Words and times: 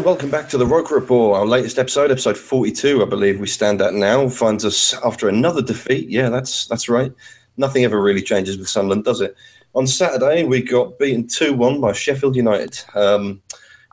Everyone. 0.00 0.14
Welcome 0.14 0.30
back 0.30 0.48
to 0.50 0.58
the 0.58 0.66
Roker 0.66 0.94
Report. 0.94 1.38
Our 1.38 1.46
latest 1.46 1.78
episode, 1.78 2.10
episode 2.10 2.38
42, 2.38 3.02
I 3.02 3.04
believe 3.04 3.38
we 3.38 3.46
stand 3.46 3.82
at 3.82 3.92
now, 3.92 4.28
finds 4.30 4.64
us 4.64 4.94
after 5.04 5.28
another 5.28 5.60
defeat. 5.60 6.08
Yeah, 6.08 6.30
that's 6.30 6.66
that's 6.68 6.88
right. 6.88 7.12
Nothing 7.58 7.84
ever 7.84 8.00
really 8.00 8.22
changes 8.22 8.56
with 8.56 8.68
Sunderland, 8.68 9.04
does 9.04 9.20
it? 9.20 9.36
On 9.74 9.86
Saturday, 9.86 10.44
we 10.44 10.62
got 10.62 10.98
beaten 10.98 11.26
2 11.28 11.52
1 11.52 11.80
by 11.82 11.92
Sheffield 11.92 12.34
United. 12.34 12.80
Um, 12.94 13.42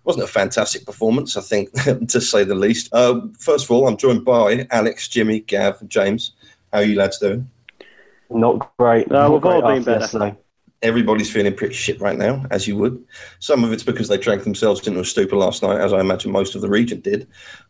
wasn't 0.06 0.24
a 0.24 0.28
fantastic 0.28 0.86
performance, 0.86 1.36
I 1.36 1.42
think, 1.42 1.72
to 2.08 2.22
say 2.22 2.46
the 2.46 2.56
least. 2.56 2.88
Uh, 2.94 3.22
first 3.38 3.66
of 3.66 3.72
all, 3.72 3.88
I'm 3.88 3.98
joined 3.98 4.24
by 4.24 4.66
Alex, 4.72 5.10
Jimmy, 5.10 5.42
Gav, 5.42 5.82
and 5.82 5.90
James. 5.90 6.32
How 6.72 6.80
are 6.80 6.86
you 6.86 6.98
lads 6.98 7.20
doing? 7.20 7.50
Not 8.30 8.72
great. 8.78 9.10
No, 9.10 9.24
Not 9.24 9.32
we've 9.34 9.46
all 9.46 9.62
been 9.62 9.84
better. 9.84 10.00
yesterday. 10.00 10.36
Everybody's 10.83 11.31
feeling 11.31 11.56
pretty 11.56 11.73
shit 11.73 12.00
right 12.00 12.17
now, 12.17 12.45
as 12.52 12.67
you 12.67 12.78
would. 12.78 13.03
Some 13.39 13.64
of 13.64 13.73
it's 13.73 13.83
because 13.83 14.08
they 14.08 14.17
drank 14.17 14.44
themselves 14.44 14.88
into 14.88 15.00
a 15.00 15.06
stupor 15.06 15.36
last 15.36 15.64
night, 15.64 15.81
as 15.81 15.92
I 15.92 16.00
imagine 16.00 16.31
most 16.31 16.53
of 16.53 16.61
the 16.61 16.70
region 16.70 17.00
did. 17.00 17.28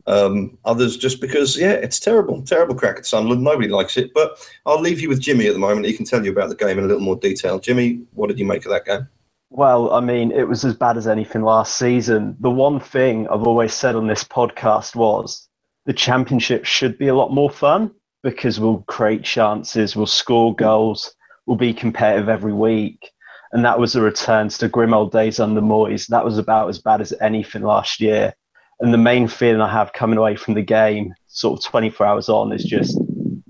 Um, 0.07 0.57
others 0.65 0.97
just 0.97 1.21
because, 1.21 1.57
yeah, 1.57 1.71
it's 1.71 1.99
terrible. 1.99 2.41
Terrible 2.41 2.75
crack 2.75 2.97
at 2.97 3.05
Sunderland. 3.05 3.43
Nobody 3.43 3.69
likes 3.69 3.95
it. 3.95 4.13
But 4.13 4.37
I'll 4.65 4.81
leave 4.81 4.99
you 4.99 5.07
with 5.07 5.21
Jimmy 5.21 5.47
at 5.47 5.53
the 5.53 5.59
moment. 5.59 5.85
He 5.85 5.93
can 5.93 6.05
tell 6.05 6.23
you 6.23 6.31
about 6.31 6.49
the 6.49 6.55
game 6.55 6.77
in 6.77 6.83
a 6.83 6.87
little 6.87 7.01
more 7.01 7.15
detail. 7.15 7.59
Jimmy, 7.59 8.01
what 8.13 8.27
did 8.27 8.39
you 8.39 8.45
make 8.45 8.65
of 8.65 8.71
that 8.71 8.85
game? 8.85 9.07
Well, 9.49 9.93
I 9.93 10.01
mean, 10.01 10.31
it 10.31 10.47
was 10.49 10.65
as 10.65 10.75
bad 10.75 10.97
as 10.97 11.07
anything 11.07 11.43
last 11.43 11.77
season. 11.77 12.35
The 12.41 12.51
one 12.51 12.81
thing 12.81 13.27
I've 13.29 13.47
always 13.47 13.73
said 13.73 13.95
on 13.95 14.07
this 14.07 14.23
podcast 14.23 14.95
was 14.95 15.47
the 15.85 15.93
championship 15.93 16.65
should 16.65 16.97
be 16.97 17.07
a 17.07 17.15
lot 17.15 17.31
more 17.31 17.49
fun 17.49 17.91
because 18.23 18.59
we'll 18.59 18.83
create 18.87 19.23
chances, 19.23 19.95
we'll 19.95 20.05
score 20.05 20.53
goals, 20.53 21.15
we'll 21.47 21.57
be 21.57 21.73
competitive 21.73 22.29
every 22.29 22.53
week. 22.53 23.11
And 23.53 23.63
that 23.65 23.79
was 23.79 23.95
a 23.95 24.01
return 24.01 24.49
to 24.49 24.59
the 24.59 24.69
grim 24.69 24.93
old 24.93 25.11
days 25.11 25.39
under 25.39 25.61
Moyes. 25.61 26.07
That 26.07 26.25
was 26.25 26.37
about 26.37 26.67
as 26.69 26.79
bad 26.79 27.01
as 27.01 27.13
anything 27.21 27.63
last 27.63 28.01
year. 28.01 28.33
And 28.79 28.93
the 28.93 28.97
main 28.97 29.27
feeling 29.27 29.61
I 29.61 29.71
have 29.71 29.93
coming 29.93 30.19
away 30.19 30.35
from 30.35 30.53
the 30.53 30.61
game, 30.61 31.15
sort 31.27 31.59
of 31.59 31.65
24 31.65 32.05
hours 32.05 32.29
on, 32.29 32.51
is 32.51 32.63
just 32.63 32.99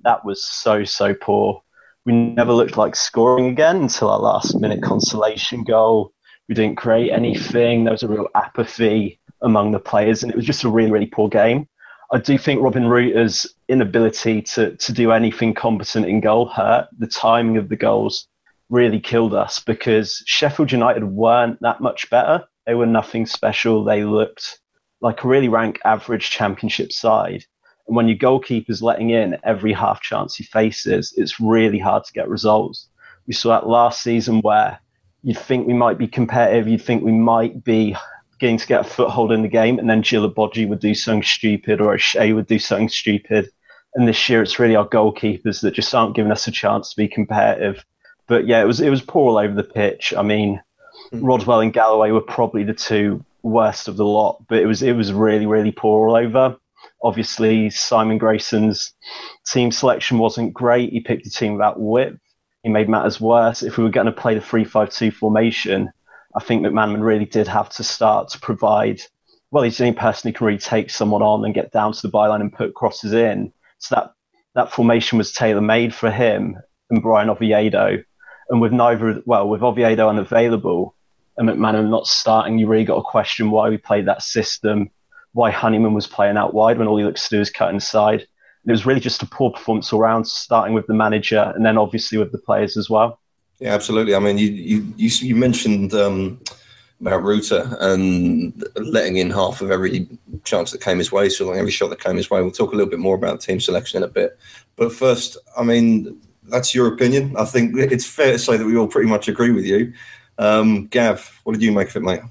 that 0.03 0.23
was 0.23 0.45
so, 0.45 0.85
so 0.85 1.13
poor. 1.13 1.61
We 2.05 2.13
never 2.13 2.53
looked 2.53 2.77
like 2.77 2.95
scoring 2.95 3.47
again 3.47 3.77
until 3.77 4.09
our 4.09 4.19
last 4.19 4.55
minute 4.61 4.81
consolation 4.81 5.63
goal. 5.63 6.13
We 6.47 6.55
didn't 6.55 6.77
create 6.77 7.11
anything. 7.11 7.83
There 7.83 7.91
was 7.91 8.03
a 8.03 8.07
real 8.07 8.27
apathy 8.33 9.19
among 9.41 9.71
the 9.71 9.79
players, 9.79 10.23
and 10.23 10.31
it 10.31 10.35
was 10.35 10.45
just 10.45 10.63
a 10.63 10.69
really, 10.69 10.91
really 10.91 11.07
poor 11.07 11.27
game. 11.27 11.67
I 12.11 12.19
do 12.19 12.37
think 12.37 12.61
Robbin 12.61 12.85
Ruiter's 12.85 13.53
inability 13.67 14.41
to, 14.43 14.75
to 14.77 14.93
do 14.93 15.11
anything 15.11 15.53
competent 15.53 16.05
in 16.05 16.21
goal 16.21 16.47
hurt. 16.47 16.87
The 16.97 17.07
timing 17.07 17.57
of 17.57 17.67
the 17.67 17.75
goals 17.75 18.27
really 18.69 18.99
killed 18.99 19.33
us 19.33 19.59
because 19.59 20.23
Sheffield 20.25 20.71
United 20.71 21.03
weren't 21.03 21.61
that 21.61 21.81
much 21.81 22.09
better. 22.09 22.45
They 22.65 22.75
were 22.75 22.85
nothing 22.85 23.25
special. 23.25 23.83
They 23.83 24.03
looked 24.03 24.59
like 25.01 25.23
a 25.23 25.27
really 25.27 25.49
rank 25.49 25.79
average 25.83 26.29
championship 26.29 26.93
side. 26.93 27.43
And 27.87 27.95
when 27.95 28.07
your 28.07 28.17
goalkeeper's 28.17 28.81
letting 28.81 29.09
in 29.09 29.37
every 29.43 29.73
half 29.73 30.01
chance 30.01 30.35
he 30.35 30.43
faces, 30.43 31.13
it's 31.17 31.39
really 31.39 31.79
hard 31.79 32.05
to 32.05 32.13
get 32.13 32.29
results. 32.29 32.87
We 33.27 33.33
saw 33.33 33.49
that 33.49 33.67
last 33.67 34.01
season 34.01 34.41
where 34.41 34.79
you'd 35.23 35.37
think 35.37 35.67
we 35.67 35.73
might 35.73 35.97
be 35.97 36.07
competitive, 36.07 36.67
you'd 36.67 36.81
think 36.81 37.03
we 37.03 37.11
might 37.11 37.63
be 37.63 37.95
getting 38.39 38.57
to 38.57 38.67
get 38.67 38.81
a 38.81 38.83
foothold 38.83 39.31
in 39.31 39.41
the 39.41 39.47
game, 39.47 39.79
and 39.79 39.89
then 39.89 40.03
Djilobodji 40.03 40.67
would 40.67 40.79
do 40.79 40.93
something 40.93 41.23
stupid 41.23 41.81
or 41.81 41.97
Shea 41.97 42.33
would 42.33 42.47
do 42.47 42.59
something 42.59 42.89
stupid. 42.89 43.49
And 43.95 44.07
this 44.07 44.29
year 44.29 44.43
it's 44.43 44.59
really 44.59 44.75
our 44.75 44.87
goalkeepers 44.87 45.61
that 45.61 45.73
just 45.73 45.93
aren't 45.93 46.15
giving 46.15 46.31
us 46.31 46.47
a 46.47 46.51
chance 46.51 46.91
to 46.91 46.97
be 46.97 47.07
competitive. 47.07 47.83
But 48.27 48.45
yeah, 48.45 48.61
it 48.61 48.65
was 48.65 48.79
it 48.79 48.89
was 48.89 49.01
poor 49.01 49.31
all 49.31 49.37
over 49.37 49.53
the 49.53 49.63
pitch. 49.63 50.13
I 50.15 50.21
mean, 50.21 50.61
hmm. 51.11 51.25
Rodwell 51.25 51.61
and 51.61 51.73
Galloway 51.73 52.11
were 52.11 52.21
probably 52.21 52.63
the 52.63 52.73
two 52.73 53.23
worst 53.41 53.87
of 53.87 53.97
the 53.97 54.05
lot, 54.05 54.43
but 54.47 54.59
it 54.59 54.65
was 54.65 54.83
it 54.83 54.95
was 54.95 55.13
really 55.13 55.45
really 55.45 55.71
poor 55.71 56.09
all 56.09 56.15
over. 56.15 56.57
Obviously, 57.03 57.69
Simon 57.69 58.17
Grayson's 58.17 58.93
team 59.45 59.71
selection 59.71 60.17
wasn't 60.17 60.53
great. 60.53 60.91
He 60.91 60.99
picked 60.99 61.27
a 61.27 61.31
team 61.31 61.53
without 61.53 61.79
width. 61.79 62.19
He 62.63 62.69
made 62.69 62.89
matters 62.89 63.21
worse. 63.21 63.61
If 63.63 63.77
we 63.77 63.83
were 63.83 63.89
going 63.89 64.07
to 64.07 64.11
play 64.11 64.33
the 64.33 64.41
3-5-2 64.41 65.13
formation, 65.13 65.91
I 66.37 66.43
think 66.43 66.63
McManaman 66.63 67.01
really 67.01 67.25
did 67.25 67.47
have 67.47 67.69
to 67.69 67.83
start 67.83 68.29
to 68.29 68.39
provide. 68.39 69.01
Well, 69.49 69.63
he's 69.63 69.77
the 69.77 69.85
only 69.85 69.97
person 69.97 70.29
who 70.29 70.37
can 70.37 70.45
really 70.45 70.59
take 70.59 70.91
someone 70.91 71.23
on 71.23 71.43
and 71.43 71.53
get 71.53 71.71
down 71.71 71.93
to 71.93 72.01
the 72.01 72.11
byline 72.11 72.41
and 72.41 72.53
put 72.53 72.75
crosses 72.75 73.13
in. 73.13 73.51
So 73.79 73.95
that 73.95 74.13
that 74.53 74.71
formation 74.71 75.17
was 75.17 75.31
tailor 75.31 75.61
made 75.61 75.95
for 75.95 76.11
him 76.11 76.57
and 76.91 77.01
Bryan 77.01 77.31
Oviedo. 77.31 78.03
And 78.49 78.61
with 78.61 78.71
neither, 78.71 79.21
well, 79.25 79.49
with 79.49 79.63
Oviedo 79.63 80.07
unavailable 80.07 80.95
and 81.37 81.49
McManaman 81.49 81.89
not 81.89 82.05
starting, 82.05 82.59
you 82.59 82.67
really 82.67 82.85
got 82.85 82.97
to 82.97 83.01
question 83.01 83.49
why 83.49 83.69
we 83.69 83.77
played 83.77 84.05
that 84.05 84.21
system, 84.21 84.91
why 85.33 85.49
Honeyman 85.49 85.93
was 85.93 86.07
playing 86.07 86.37
out 86.37 86.53
wide 86.53 86.77
when 86.77 86.87
all 86.87 86.97
he 86.97 87.03
looks 87.03 87.27
to 87.29 87.35
do 87.35 87.41
is 87.41 87.49
cut 87.49 87.73
inside. 87.73 88.19
And 88.21 88.69
it 88.69 88.71
was 88.71 88.85
really 88.85 88.99
just 88.99 89.23
a 89.23 89.27
poor 89.27 89.51
performance 89.51 89.91
all 89.91 89.99
round, 89.99 90.27
starting 90.27 90.75
with 90.75 90.85
the 90.85 90.93
manager 90.93 91.51
and 91.55 91.65
then 91.65 91.79
obviously 91.79 92.19
with 92.19 92.31
the 92.31 92.37
players 92.37 92.77
as 92.77 92.91
well. 92.91 93.19
Yeah, 93.59 93.73
absolutely. 93.73 94.15
I 94.15 94.19
mean, 94.19 94.37
you 94.37 94.47
you 94.47 94.93
you, 94.97 95.09
you 95.27 95.35
mentioned 95.35 95.93
um, 95.93 96.39
about 97.01 97.23
Ruiter 97.23 97.75
and 97.79 98.63
letting 98.75 99.17
in 99.17 99.31
half 99.31 99.61
of 99.61 99.71
every 99.71 100.07
chance 100.43 100.71
that 100.71 100.81
came 100.81 100.99
his 100.99 101.11
way, 101.11 101.29
so 101.29 101.51
every 101.51 101.71
shot 101.71 101.89
that 101.89 102.03
came 102.03 102.17
his 102.17 102.29
way. 102.29 102.41
We'll 102.41 102.51
talk 102.51 102.73
a 102.73 102.75
little 102.75 102.89
bit 102.89 102.99
more 102.99 103.15
about 103.15 103.41
team 103.41 103.59
selection 103.59 103.97
in 103.97 104.03
a 104.03 104.11
bit. 104.11 104.37
But 104.75 104.93
first, 104.93 105.37
I 105.57 105.63
mean, 105.63 106.19
that's 106.43 106.75
your 106.75 106.87
opinion. 106.87 107.35
I 107.37 107.45
think 107.45 107.75
it's 107.77 108.05
fair 108.05 108.33
to 108.33 108.39
say 108.39 108.57
that 108.57 108.65
we 108.65 108.77
all 108.77 108.87
pretty 108.87 109.09
much 109.09 109.27
agree 109.27 109.51
with 109.51 109.65
you. 109.65 109.93
Um, 110.37 110.87
Gav, 110.87 111.41
what 111.43 111.53
did 111.53 111.63
you 111.63 111.71
make 111.71 111.89
of 111.89 111.95
it, 111.95 112.03
mate? 112.03 112.21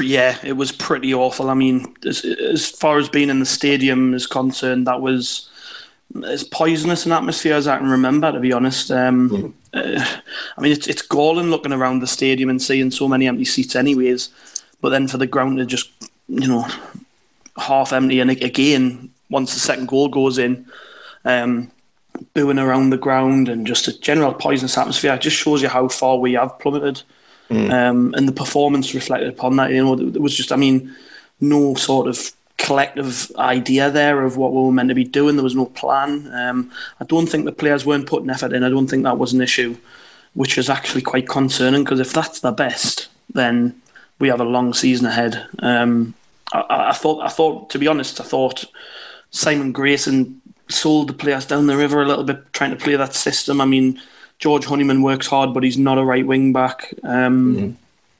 Yeah, 0.00 0.38
it 0.42 0.54
was 0.54 0.72
pretty 0.72 1.12
awful. 1.12 1.50
I 1.50 1.54
mean, 1.54 1.94
as, 2.06 2.24
as 2.24 2.70
far 2.70 2.98
as 2.98 3.08
being 3.08 3.28
in 3.28 3.40
the 3.40 3.46
stadium 3.46 4.14
is 4.14 4.26
concerned, 4.26 4.86
that 4.86 5.02
was 5.02 5.50
as 6.24 6.42
poisonous 6.42 7.06
an 7.06 7.12
atmosphere 7.12 7.54
as 7.54 7.68
I 7.68 7.78
can 7.78 7.88
remember, 7.88 8.32
to 8.32 8.40
be 8.40 8.52
honest. 8.52 8.90
Um, 8.90 9.30
Mm. 9.30 9.52
Uh, 9.72 10.04
I 10.56 10.60
mean, 10.60 10.72
it's, 10.72 10.86
it's 10.86 11.02
galling 11.02 11.50
looking 11.50 11.72
around 11.72 12.00
the 12.00 12.06
stadium 12.06 12.50
and 12.50 12.60
seeing 12.60 12.90
so 12.90 13.08
many 13.08 13.26
empty 13.26 13.44
seats, 13.44 13.76
anyways. 13.76 14.30
But 14.80 14.90
then 14.90 15.08
for 15.08 15.18
the 15.18 15.26
ground 15.26 15.58
to 15.58 15.66
just, 15.66 15.90
you 16.28 16.48
know, 16.48 16.66
half 17.56 17.92
empty, 17.92 18.20
and 18.20 18.30
again, 18.30 19.10
once 19.28 19.54
the 19.54 19.60
second 19.60 19.88
goal 19.88 20.08
goes 20.08 20.38
in, 20.38 20.66
um, 21.24 21.70
booing 22.34 22.58
around 22.58 22.90
the 22.90 22.96
ground 22.96 23.48
and 23.48 23.66
just 23.66 23.88
a 23.88 23.98
general 24.00 24.32
poisonous 24.32 24.78
atmosphere, 24.78 25.14
it 25.14 25.20
just 25.20 25.36
shows 25.36 25.62
you 25.62 25.68
how 25.68 25.88
far 25.88 26.16
we 26.18 26.32
have 26.34 26.58
plummeted. 26.58 27.02
Um, 27.72 28.14
and 28.14 28.28
the 28.28 28.32
performance 28.32 28.94
reflected 28.94 29.28
upon 29.28 29.56
that. 29.56 29.70
You 29.70 29.84
know, 29.84 29.98
it 29.98 30.20
was 30.20 30.36
just, 30.36 30.52
I 30.52 30.56
mean, 30.56 30.94
no 31.40 31.74
sort 31.74 32.06
of 32.06 32.32
collective 32.60 33.30
idea 33.36 33.90
there 33.90 34.22
of 34.22 34.36
what 34.36 34.52
we 34.52 34.62
were 34.62 34.72
meant 34.72 34.88
to 34.90 34.94
be 34.94 35.04
doing. 35.04 35.36
There 35.36 35.44
was 35.44 35.56
no 35.56 35.66
plan. 35.66 36.32
Um, 36.32 36.70
I 37.00 37.04
don't 37.04 37.26
think 37.26 37.44
the 37.44 37.52
players 37.52 37.84
weren't 37.84 38.06
putting 38.06 38.30
effort 38.30 38.52
in. 38.52 38.62
I 38.62 38.68
don't 38.68 38.88
think 38.88 39.04
that 39.04 39.18
was 39.18 39.32
an 39.32 39.40
issue. 39.40 39.76
which 40.34 40.56
is 40.58 40.70
actually 40.70 41.02
quite 41.02 41.28
concerning 41.28 41.82
because 41.82 42.00
if 42.00 42.12
that's 42.12 42.40
the 42.40 42.52
best, 42.52 43.08
then 43.34 43.80
we 44.18 44.28
have 44.28 44.40
a 44.40 44.44
long 44.44 44.72
season 44.72 45.06
ahead. 45.06 45.44
Um, 45.58 46.14
I, 46.52 46.90
I, 46.90 46.92
thought, 46.92 47.24
I 47.24 47.28
thought, 47.28 47.70
to 47.70 47.78
be 47.78 47.88
honest, 47.88 48.20
I 48.20 48.24
thought 48.24 48.64
Simon 49.30 49.72
Grayson 49.72 50.40
sold 50.68 51.08
the 51.08 51.14
players 51.14 51.46
down 51.46 51.66
the 51.66 51.76
river 51.76 52.02
a 52.02 52.06
little 52.06 52.24
bit, 52.24 52.52
trying 52.52 52.70
to 52.70 52.76
play 52.76 52.94
that 52.96 53.14
system. 53.14 53.60
I 53.60 53.64
mean, 53.64 54.00
George 54.38 54.66
Honeyman 54.66 55.02
works 55.02 55.26
hard, 55.26 55.52
but 55.52 55.64
he's 55.64 55.78
not 55.78 55.98
a 55.98 56.04
right 56.04 56.26
wing 56.26 56.52
back. 56.52 56.94
Um, 57.02 57.56
mm. 57.56 57.74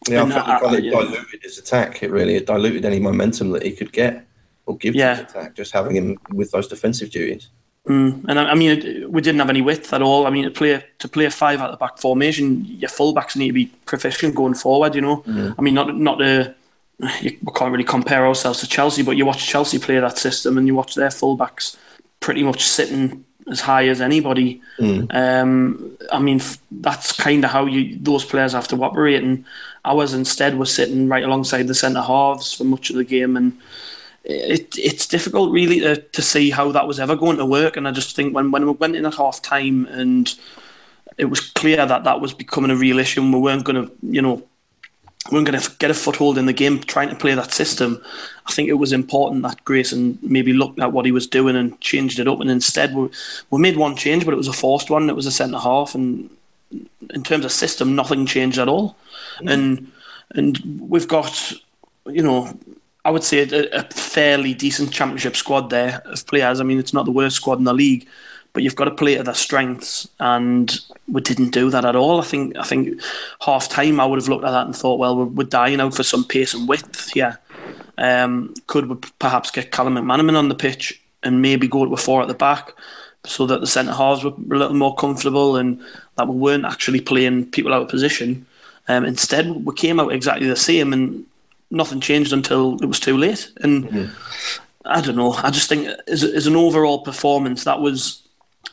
Yeah, 0.08 0.24
I 0.24 0.58
think 0.58 0.86
it 0.86 0.90
diluted 0.90 1.42
his 1.42 1.58
attack. 1.58 2.02
It 2.02 2.10
really 2.10 2.34
it 2.34 2.46
diluted 2.46 2.86
any 2.86 2.98
momentum 2.98 3.50
that 3.50 3.62
he 3.62 3.72
could 3.72 3.92
get 3.92 4.24
or 4.70 4.76
give 4.76 4.94
yeah. 4.94 5.14
to 5.14 5.22
his 5.22 5.30
attack, 5.30 5.54
just 5.54 5.72
having 5.72 5.96
him 5.96 6.18
with 6.32 6.50
those 6.52 6.68
defensive 6.68 7.10
duties. 7.10 7.48
Mm. 7.86 8.24
And 8.28 8.38
I, 8.38 8.50
I, 8.50 8.54
mean, 8.54 9.10
we 9.10 9.22
didn't 9.22 9.40
have 9.40 9.50
any 9.50 9.62
width 9.62 9.92
at 9.92 10.02
all. 10.02 10.26
I 10.26 10.30
mean, 10.30 10.44
to 10.44 10.50
play 10.50 10.84
to 10.98 11.08
play 11.08 11.24
a 11.24 11.30
five 11.30 11.60
at 11.60 11.70
the 11.70 11.76
back 11.76 11.98
formation, 11.98 12.64
your 12.64 12.90
fullbacks 12.90 13.36
need 13.36 13.48
to 13.48 13.52
be 13.52 13.66
proficient 13.86 14.34
going 14.34 14.54
forward. 14.54 14.94
You 14.94 15.00
know, 15.00 15.16
mm. 15.26 15.54
I 15.58 15.62
mean, 15.62 15.74
not 15.74 15.96
not 15.96 16.20
a 16.20 16.54
you, 17.20 17.38
we 17.42 17.52
can't 17.54 17.72
really 17.72 17.84
compare 17.84 18.26
ourselves 18.26 18.60
to 18.60 18.68
Chelsea, 18.68 19.02
but 19.02 19.16
you 19.16 19.24
watch 19.24 19.46
Chelsea 19.46 19.78
play 19.78 19.98
that 19.98 20.18
system, 20.18 20.58
and 20.58 20.66
you 20.66 20.74
watch 20.74 20.94
their 20.94 21.08
fullbacks 21.08 21.76
pretty 22.20 22.42
much 22.42 22.62
sitting 22.64 23.24
as 23.50 23.60
high 23.60 23.88
as 23.88 24.00
anybody. 24.00 24.60
Mm. 24.78 25.14
Um, 25.14 25.96
I 26.12 26.20
mean, 26.20 26.40
that's 26.70 27.12
kind 27.12 27.44
of 27.44 27.50
how 27.50 27.66
you 27.66 27.98
those 27.98 28.24
players 28.24 28.52
have 28.52 28.68
to 28.68 28.84
operate, 28.84 29.22
and 29.22 29.44
ours 29.84 30.12
instead 30.12 30.58
were 30.58 30.66
sitting 30.66 31.08
right 31.08 31.24
alongside 31.24 31.66
the 31.66 31.74
centre 31.74 32.02
halves 32.02 32.52
for 32.52 32.64
much 32.64 32.90
of 32.90 32.96
the 32.96 33.04
game, 33.04 33.36
and 33.36 33.58
it, 34.24 34.76
it's 34.78 35.06
difficult 35.06 35.52
really 35.52 35.80
to, 35.80 35.96
to 35.96 36.22
see 36.22 36.50
how 36.50 36.72
that 36.72 36.86
was 36.86 37.00
ever 37.00 37.16
going 37.16 37.38
to 37.38 37.46
work. 37.46 37.76
And 37.76 37.88
I 37.88 37.92
just 37.92 38.14
think 38.16 38.34
when, 38.34 38.50
when 38.50 38.66
we 38.66 38.72
went 38.72 38.96
in 38.96 39.06
at 39.06 39.14
half 39.14 39.42
time 39.42 39.86
and 39.86 40.34
it 41.18 41.26
was 41.26 41.40
clear 41.40 41.84
that 41.84 42.04
that 42.04 42.20
was 42.20 42.32
becoming 42.34 42.70
a 42.70 42.76
real 42.76 42.98
issue 42.98 43.22
and 43.22 43.32
we 43.32 43.40
weren't 43.40 43.64
going 43.64 43.86
to, 43.86 43.92
you 44.02 44.22
know, 44.22 44.42
we 45.30 45.36
weren't 45.36 45.46
going 45.46 45.60
to 45.60 45.70
get 45.78 45.90
a 45.90 45.94
foothold 45.94 46.38
in 46.38 46.46
the 46.46 46.52
game 46.52 46.80
trying 46.80 47.10
to 47.10 47.14
play 47.14 47.34
that 47.34 47.52
system. 47.52 48.02
I 48.46 48.52
think 48.52 48.68
it 48.68 48.74
was 48.74 48.92
important 48.92 49.42
that 49.42 49.64
Grayson 49.64 50.18
maybe 50.22 50.52
looked 50.52 50.80
at 50.80 50.92
what 50.92 51.04
he 51.04 51.12
was 51.12 51.26
doing 51.26 51.56
and 51.56 51.78
changed 51.80 52.18
it 52.18 52.26
up. 52.26 52.40
And 52.40 52.50
instead, 52.50 52.94
we, 52.94 53.10
we 53.50 53.60
made 53.60 53.76
one 53.76 53.96
change, 53.96 54.24
but 54.24 54.32
it 54.32 54.38
was 54.38 54.48
a 54.48 54.52
forced 54.52 54.88
one. 54.88 55.10
It 55.10 55.16
was 55.16 55.26
a 55.26 55.30
centre 55.30 55.58
half. 55.58 55.94
And 55.94 56.30
in 57.10 57.22
terms 57.22 57.44
of 57.44 57.52
system, 57.52 57.94
nothing 57.94 58.24
changed 58.24 58.58
at 58.58 58.68
all. 58.68 58.96
Mm. 59.40 59.52
And 59.52 59.92
and 60.32 60.80
we've 60.88 61.08
got, 61.08 61.52
you 62.06 62.22
know, 62.22 62.56
I 63.04 63.10
would 63.10 63.24
say 63.24 63.48
a, 63.48 63.80
a, 63.80 63.82
fairly 63.84 64.52
decent 64.54 64.92
championship 64.92 65.36
squad 65.36 65.70
there 65.70 66.02
of 66.04 66.26
players. 66.26 66.60
I 66.60 66.64
mean, 66.64 66.78
it's 66.78 66.92
not 66.92 67.06
the 67.06 67.12
worst 67.12 67.36
squad 67.36 67.58
in 67.58 67.64
the 67.64 67.72
league, 67.72 68.06
but 68.52 68.62
you've 68.62 68.76
got 68.76 68.84
to 68.86 68.90
play 68.90 69.16
to 69.16 69.22
their 69.22 69.34
strengths, 69.34 70.08
and 70.18 70.78
we 71.08 71.20
didn't 71.20 71.50
do 71.50 71.70
that 71.70 71.84
at 71.84 71.96
all. 71.96 72.20
I 72.20 72.24
think 72.24 72.56
I 72.56 72.64
think 72.64 73.00
half 73.40 73.68
time 73.68 74.00
I 74.00 74.06
would 74.06 74.18
have 74.18 74.28
looked 74.28 74.44
at 74.44 74.50
that 74.50 74.66
and 74.66 74.76
thought, 74.76 74.98
well, 74.98 75.16
we're, 75.16 75.24
we're 75.24 75.44
dying 75.44 75.80
out 75.80 75.94
for 75.94 76.02
some 76.02 76.24
pace 76.24 76.52
and 76.52 76.68
width 76.68 77.10
here. 77.12 77.38
Um, 77.96 78.54
could 78.66 78.86
we 78.86 78.96
perhaps 79.18 79.50
get 79.50 79.72
Callum 79.72 79.94
McManaman 79.94 80.36
on 80.36 80.48
the 80.48 80.54
pitch 80.54 81.00
and 81.22 81.42
maybe 81.42 81.68
go 81.68 81.84
to 81.84 81.92
a 81.92 81.96
four 81.96 82.22
at 82.22 82.28
the 82.28 82.34
back? 82.34 82.72
So 83.26 83.46
that 83.46 83.60
the 83.60 83.66
centre 83.66 83.92
halves 83.92 84.24
were 84.24 84.30
a 84.30 84.58
little 84.58 84.74
more 84.74 84.94
comfortable 84.94 85.56
and 85.56 85.78
that 86.16 86.26
we 86.26 86.34
weren't 86.34 86.64
actually 86.64 87.02
playing 87.02 87.50
people 87.50 87.74
out 87.74 87.82
of 87.82 87.88
position. 87.88 88.46
Um, 88.88 89.04
instead, 89.04 89.66
we 89.66 89.74
came 89.74 90.00
out 90.00 90.12
exactly 90.12 90.48
the 90.48 90.56
same, 90.56 90.94
and 90.94 91.26
nothing 91.70 92.00
changed 92.00 92.32
until 92.32 92.76
it 92.82 92.86
was 92.86 93.00
too 93.00 93.16
late. 93.16 93.50
And 93.60 93.84
mm-hmm. 93.84 94.12
I 94.84 95.00
don't 95.00 95.16
know. 95.16 95.32
I 95.32 95.50
just 95.50 95.68
think 95.68 95.88
as, 96.08 96.24
as 96.24 96.46
an 96.46 96.56
overall 96.56 97.02
performance, 97.02 97.64
that 97.64 97.80
was 97.80 98.22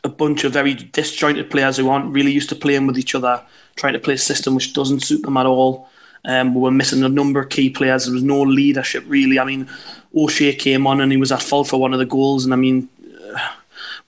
a 0.03 0.09
bunch 0.09 0.43
of 0.43 0.53
very 0.53 0.73
disjointed 0.73 1.49
players 1.49 1.77
who 1.77 1.89
aren't 1.89 2.13
really 2.13 2.31
used 2.31 2.49
to 2.49 2.55
playing 2.55 2.87
with 2.87 2.97
each 2.97 3.15
other, 3.15 3.41
trying 3.75 3.93
to 3.93 3.99
play 3.99 4.15
a 4.15 4.17
system 4.17 4.55
which 4.55 4.73
doesn't 4.73 5.01
suit 5.01 5.21
them 5.23 5.37
at 5.37 5.45
all. 5.45 5.89
Um, 6.25 6.53
we 6.53 6.61
were 6.61 6.71
missing 6.71 7.03
a 7.03 7.09
number 7.09 7.39
of 7.41 7.49
key 7.49 7.69
players. 7.69 8.05
There 8.05 8.13
was 8.13 8.23
no 8.23 8.41
leadership 8.41 9.03
really. 9.07 9.39
I 9.39 9.45
mean, 9.45 9.69
O'Shea 10.15 10.55
came 10.55 10.87
on 10.87 11.01
and 11.01 11.11
he 11.11 11.17
was 11.17 11.31
at 11.31 11.43
fault 11.43 11.67
for 11.67 11.79
one 11.79 11.93
of 11.93 11.99
the 11.99 12.05
goals. 12.05 12.43
And 12.43 12.53
I 12.53 12.57
mean, 12.57 12.89
uh, 13.33 13.49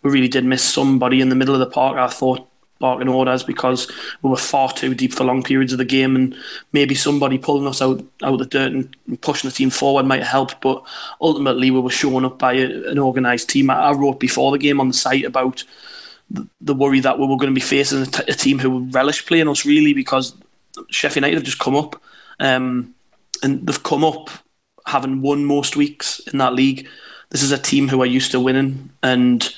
we 0.02 0.12
really 0.12 0.28
did 0.28 0.46
miss 0.46 0.64
somebody 0.64 1.22
in 1.22 1.30
the 1.30 1.36
middle 1.36 1.54
of 1.54 1.60
the 1.60 1.68
park. 1.68 1.98
I 1.98 2.08
thought 2.08 2.48
barking 2.80 3.10
orders 3.10 3.44
because 3.44 3.92
we 4.22 4.30
were 4.30 4.38
far 4.38 4.72
too 4.72 4.96
deep 4.96 5.14
for 5.14 5.24
long 5.24 5.44
periods 5.44 5.72
of 5.72 5.78
the 5.78 5.86
game, 5.86 6.16
and 6.16 6.36
maybe 6.72 6.96
somebody 6.96 7.38
pulling 7.38 7.68
us 7.68 7.82
out 7.82 8.04
out 8.24 8.34
of 8.34 8.40
the 8.40 8.46
dirt 8.46 8.72
and 8.72 9.22
pushing 9.22 9.50
the 9.50 9.56
team 9.56 9.70
forward 9.70 10.06
might 10.06 10.24
have 10.24 10.32
helped. 10.32 10.62
But 10.62 10.84
ultimately, 11.22 11.72
we 11.72 11.80
were 11.80 11.90
shown 11.90 12.26
up 12.26 12.40
by 12.40 12.54
a, 12.54 12.90
an 12.90 13.00
organised 13.00 13.50
team. 13.50 13.70
I 13.70 13.92
wrote 13.92 14.20
before 14.20 14.52
the 14.52 14.58
game 14.58 14.80
on 14.80 14.88
the 14.88 14.94
site 14.94 15.26
about 15.26 15.64
the, 16.32 16.48
the 16.62 16.74
worry 16.74 17.00
that 17.02 17.20
we 17.20 17.28
were 17.28 17.38
going 17.38 17.50
to 17.50 17.54
be 17.54 17.62
facing 17.62 18.04
a, 18.04 18.06
t- 18.06 18.32
a 18.32 18.34
team 18.34 18.60
who 18.60 18.72
would 18.72 18.94
relish 18.94 19.26
playing 19.26 19.48
us 19.48 19.66
really 19.66 19.94
because 19.94 20.34
Sheffield 20.90 21.24
United 21.24 21.36
have 21.36 21.44
just 21.44 21.60
come 21.60 21.76
up, 21.76 22.02
um, 22.40 22.94
and 23.44 23.66
they've 23.68 23.84
come 23.84 24.04
up 24.04 24.30
having 24.86 25.22
won 25.22 25.46
most 25.46 25.76
weeks 25.76 26.20
in 26.32 26.40
that 26.40 26.54
league. 26.54 26.88
This 27.30 27.44
is 27.44 27.52
a 27.52 27.58
team 27.60 27.90
who 27.90 28.02
are 28.02 28.08
used 28.08 28.32
to 28.32 28.40
winning 28.40 28.90
and 29.04 29.54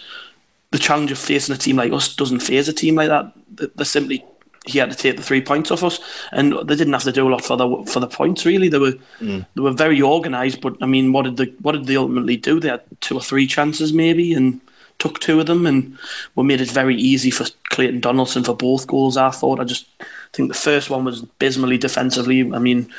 the 0.71 0.79
challenge 0.79 1.11
of 1.11 1.17
facing 1.17 1.53
a 1.53 1.57
team 1.57 1.75
like 1.75 1.91
us 1.91 2.15
doesn't 2.15 2.39
phase 2.39 2.67
a 2.67 2.73
team 2.73 2.95
like 2.95 3.09
that. 3.09 3.31
They 3.75 3.83
simply 3.83 4.25
he 4.65 4.77
had 4.77 4.91
to 4.91 4.97
take 4.97 5.17
the 5.17 5.23
three 5.23 5.41
points 5.41 5.71
off 5.71 5.83
us, 5.83 5.99
and 6.31 6.53
they 6.53 6.75
didn't 6.75 6.93
have 6.93 7.03
to 7.03 7.11
do 7.11 7.27
a 7.27 7.31
lot 7.31 7.43
for 7.43 7.57
the 7.57 7.83
for 7.91 7.99
the 7.99 8.07
points. 8.07 8.45
Really, 8.45 8.69
they 8.69 8.77
were 8.77 8.93
mm. 9.19 9.45
they 9.55 9.61
were 9.61 9.71
very 9.71 10.01
organised. 10.01 10.61
But 10.61 10.77
I 10.81 10.85
mean, 10.85 11.11
what 11.11 11.23
did 11.23 11.37
they 11.37 11.45
what 11.61 11.73
did 11.73 11.85
they 11.85 11.97
ultimately 11.97 12.37
do? 12.37 12.59
They 12.59 12.69
had 12.69 12.83
two 13.01 13.15
or 13.15 13.21
three 13.21 13.47
chances 13.47 13.91
maybe, 13.91 14.33
and 14.33 14.61
took 14.99 15.19
two 15.19 15.39
of 15.39 15.47
them, 15.47 15.65
and 15.65 15.97
we 16.35 16.43
made 16.43 16.61
it 16.61 16.69
very 16.69 16.95
easy 16.95 17.31
for 17.31 17.45
Clayton 17.69 18.01
Donaldson 18.01 18.43
for 18.43 18.55
both 18.55 18.87
goals. 18.87 19.17
I 19.17 19.31
thought. 19.31 19.59
I 19.59 19.63
just 19.63 19.87
think 20.33 20.47
the 20.47 20.57
first 20.57 20.89
one 20.89 21.03
was 21.03 21.23
abysmally 21.23 21.77
defensively. 21.77 22.41
I 22.53 22.59
mean, 22.59 22.89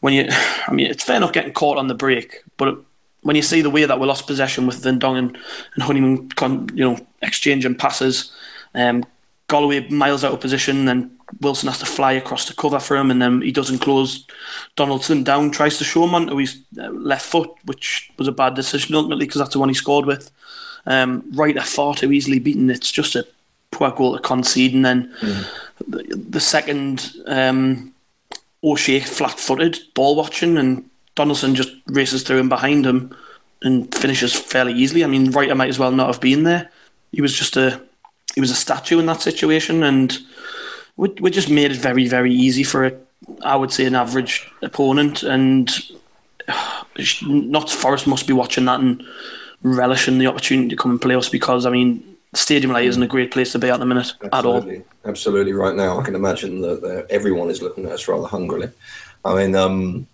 when 0.00 0.12
you, 0.12 0.26
I 0.66 0.72
mean, 0.72 0.88
it's 0.88 1.04
fair 1.04 1.16
enough 1.16 1.32
getting 1.32 1.52
caught 1.52 1.78
on 1.78 1.86
the 1.86 1.94
break, 1.94 2.42
but 2.56 2.78
when 3.26 3.34
you 3.34 3.42
see 3.42 3.60
the 3.60 3.70
way 3.70 3.84
that 3.84 3.98
we 3.98 4.06
lost 4.06 4.28
possession 4.28 4.68
with 4.68 4.84
Ndong 4.84 5.18
and, 5.18 5.38
and 5.74 5.82
Honeyman, 5.82 6.30
you 6.74 6.84
know, 6.84 7.06
exchanging 7.22 7.74
passes, 7.74 8.32
um, 8.72 9.04
Galloway 9.48 9.88
miles 9.88 10.22
out 10.22 10.32
of 10.32 10.40
position, 10.40 10.84
then 10.84 11.10
Wilson 11.40 11.68
has 11.68 11.80
to 11.80 11.86
fly 11.86 12.12
across 12.12 12.44
to 12.44 12.54
cover 12.54 12.78
for 12.78 12.96
him, 12.96 13.10
and 13.10 13.20
then 13.20 13.42
he 13.42 13.50
doesn't 13.50 13.80
close 13.80 14.26
Donaldson 14.76 15.24
down, 15.24 15.50
tries 15.50 15.76
to 15.78 15.84
show 15.84 16.04
him 16.04 16.14
onto 16.14 16.36
his 16.36 16.56
uh, 16.78 16.88
left 16.90 17.26
foot, 17.26 17.50
which 17.64 18.12
was 18.16 18.28
a 18.28 18.32
bad 18.32 18.54
decision 18.54 18.94
ultimately 18.94 19.26
because 19.26 19.40
that's 19.40 19.52
the 19.52 19.58
one 19.58 19.68
he 19.68 19.74
scored 19.74 20.06
with. 20.06 20.30
Um, 20.86 21.24
right 21.34 21.56
at 21.56 21.66
far 21.66 21.94
too 21.94 22.12
easily 22.12 22.38
beaten. 22.38 22.70
It's 22.70 22.92
just 22.92 23.16
a 23.16 23.26
poor 23.72 23.90
goal 23.90 24.16
to 24.16 24.22
concede, 24.22 24.72
and 24.72 24.84
then 24.84 25.12
mm. 25.20 25.46
the, 25.88 26.16
the, 26.30 26.40
second 26.40 27.12
um, 27.26 27.92
O'Shea 28.62 29.00
flat 29.00 29.36
footed 29.36 29.78
ball 29.94 30.14
watching 30.14 30.56
and 30.58 30.88
Donaldson 31.16 31.54
just 31.54 31.72
races 31.86 32.22
through 32.22 32.38
him 32.38 32.48
behind 32.48 32.86
him 32.86 33.14
and 33.62 33.92
finishes 33.94 34.34
fairly 34.34 34.74
easily. 34.74 35.02
I 35.02 35.08
mean, 35.08 35.30
Ruiter 35.32 35.54
might 35.54 35.70
as 35.70 35.78
well 35.78 35.90
not 35.90 36.06
have 36.06 36.20
been 36.20 36.44
there. 36.44 36.70
He 37.10 37.22
was 37.22 37.34
just 37.34 37.56
a 37.56 37.82
he 38.34 38.40
was 38.40 38.50
a 38.50 38.54
statue 38.54 38.98
in 38.98 39.06
that 39.06 39.22
situation, 39.22 39.82
and 39.82 40.16
we, 40.96 41.08
we 41.20 41.30
just 41.30 41.50
made 41.50 41.72
it 41.72 41.78
very 41.78 42.06
very 42.06 42.32
easy 42.32 42.62
for 42.62 42.84
a, 42.84 42.92
I 43.42 43.56
would 43.56 43.72
say 43.72 43.86
an 43.86 43.94
average 43.94 44.48
opponent. 44.62 45.22
And 45.22 45.70
uh, 46.46 46.84
Notts 47.26 47.72
Forest 47.72 48.06
must 48.06 48.26
be 48.26 48.34
watching 48.34 48.66
that 48.66 48.80
and 48.80 49.02
relishing 49.62 50.18
the 50.18 50.26
opportunity 50.26 50.68
to 50.68 50.76
come 50.76 50.92
and 50.92 51.02
play 51.02 51.16
us 51.16 51.28
because 51.28 51.66
I 51.66 51.70
mean. 51.70 52.12
Stadium 52.34 52.72
Light 52.72 52.84
isn't 52.84 53.02
a 53.02 53.06
great 53.06 53.30
place 53.30 53.52
to 53.52 53.58
be 53.58 53.70
at 53.70 53.80
the 53.80 53.86
minute 53.86 54.12
Absolutely. 54.24 54.76
at 54.76 54.80
all. 54.80 55.10
Absolutely, 55.10 55.54
right 55.54 55.74
now 55.74 55.98
I 55.98 56.04
can 56.04 56.14
imagine 56.14 56.60
that, 56.60 56.82
that 56.82 57.06
everyone 57.08 57.48
is 57.48 57.62
looking 57.62 57.86
at 57.86 57.92
us 57.92 58.08
rather 58.08 58.26
hungrily. 58.26 58.68
I 59.24 59.34
mean, 59.36 59.54
um, 59.54 60.06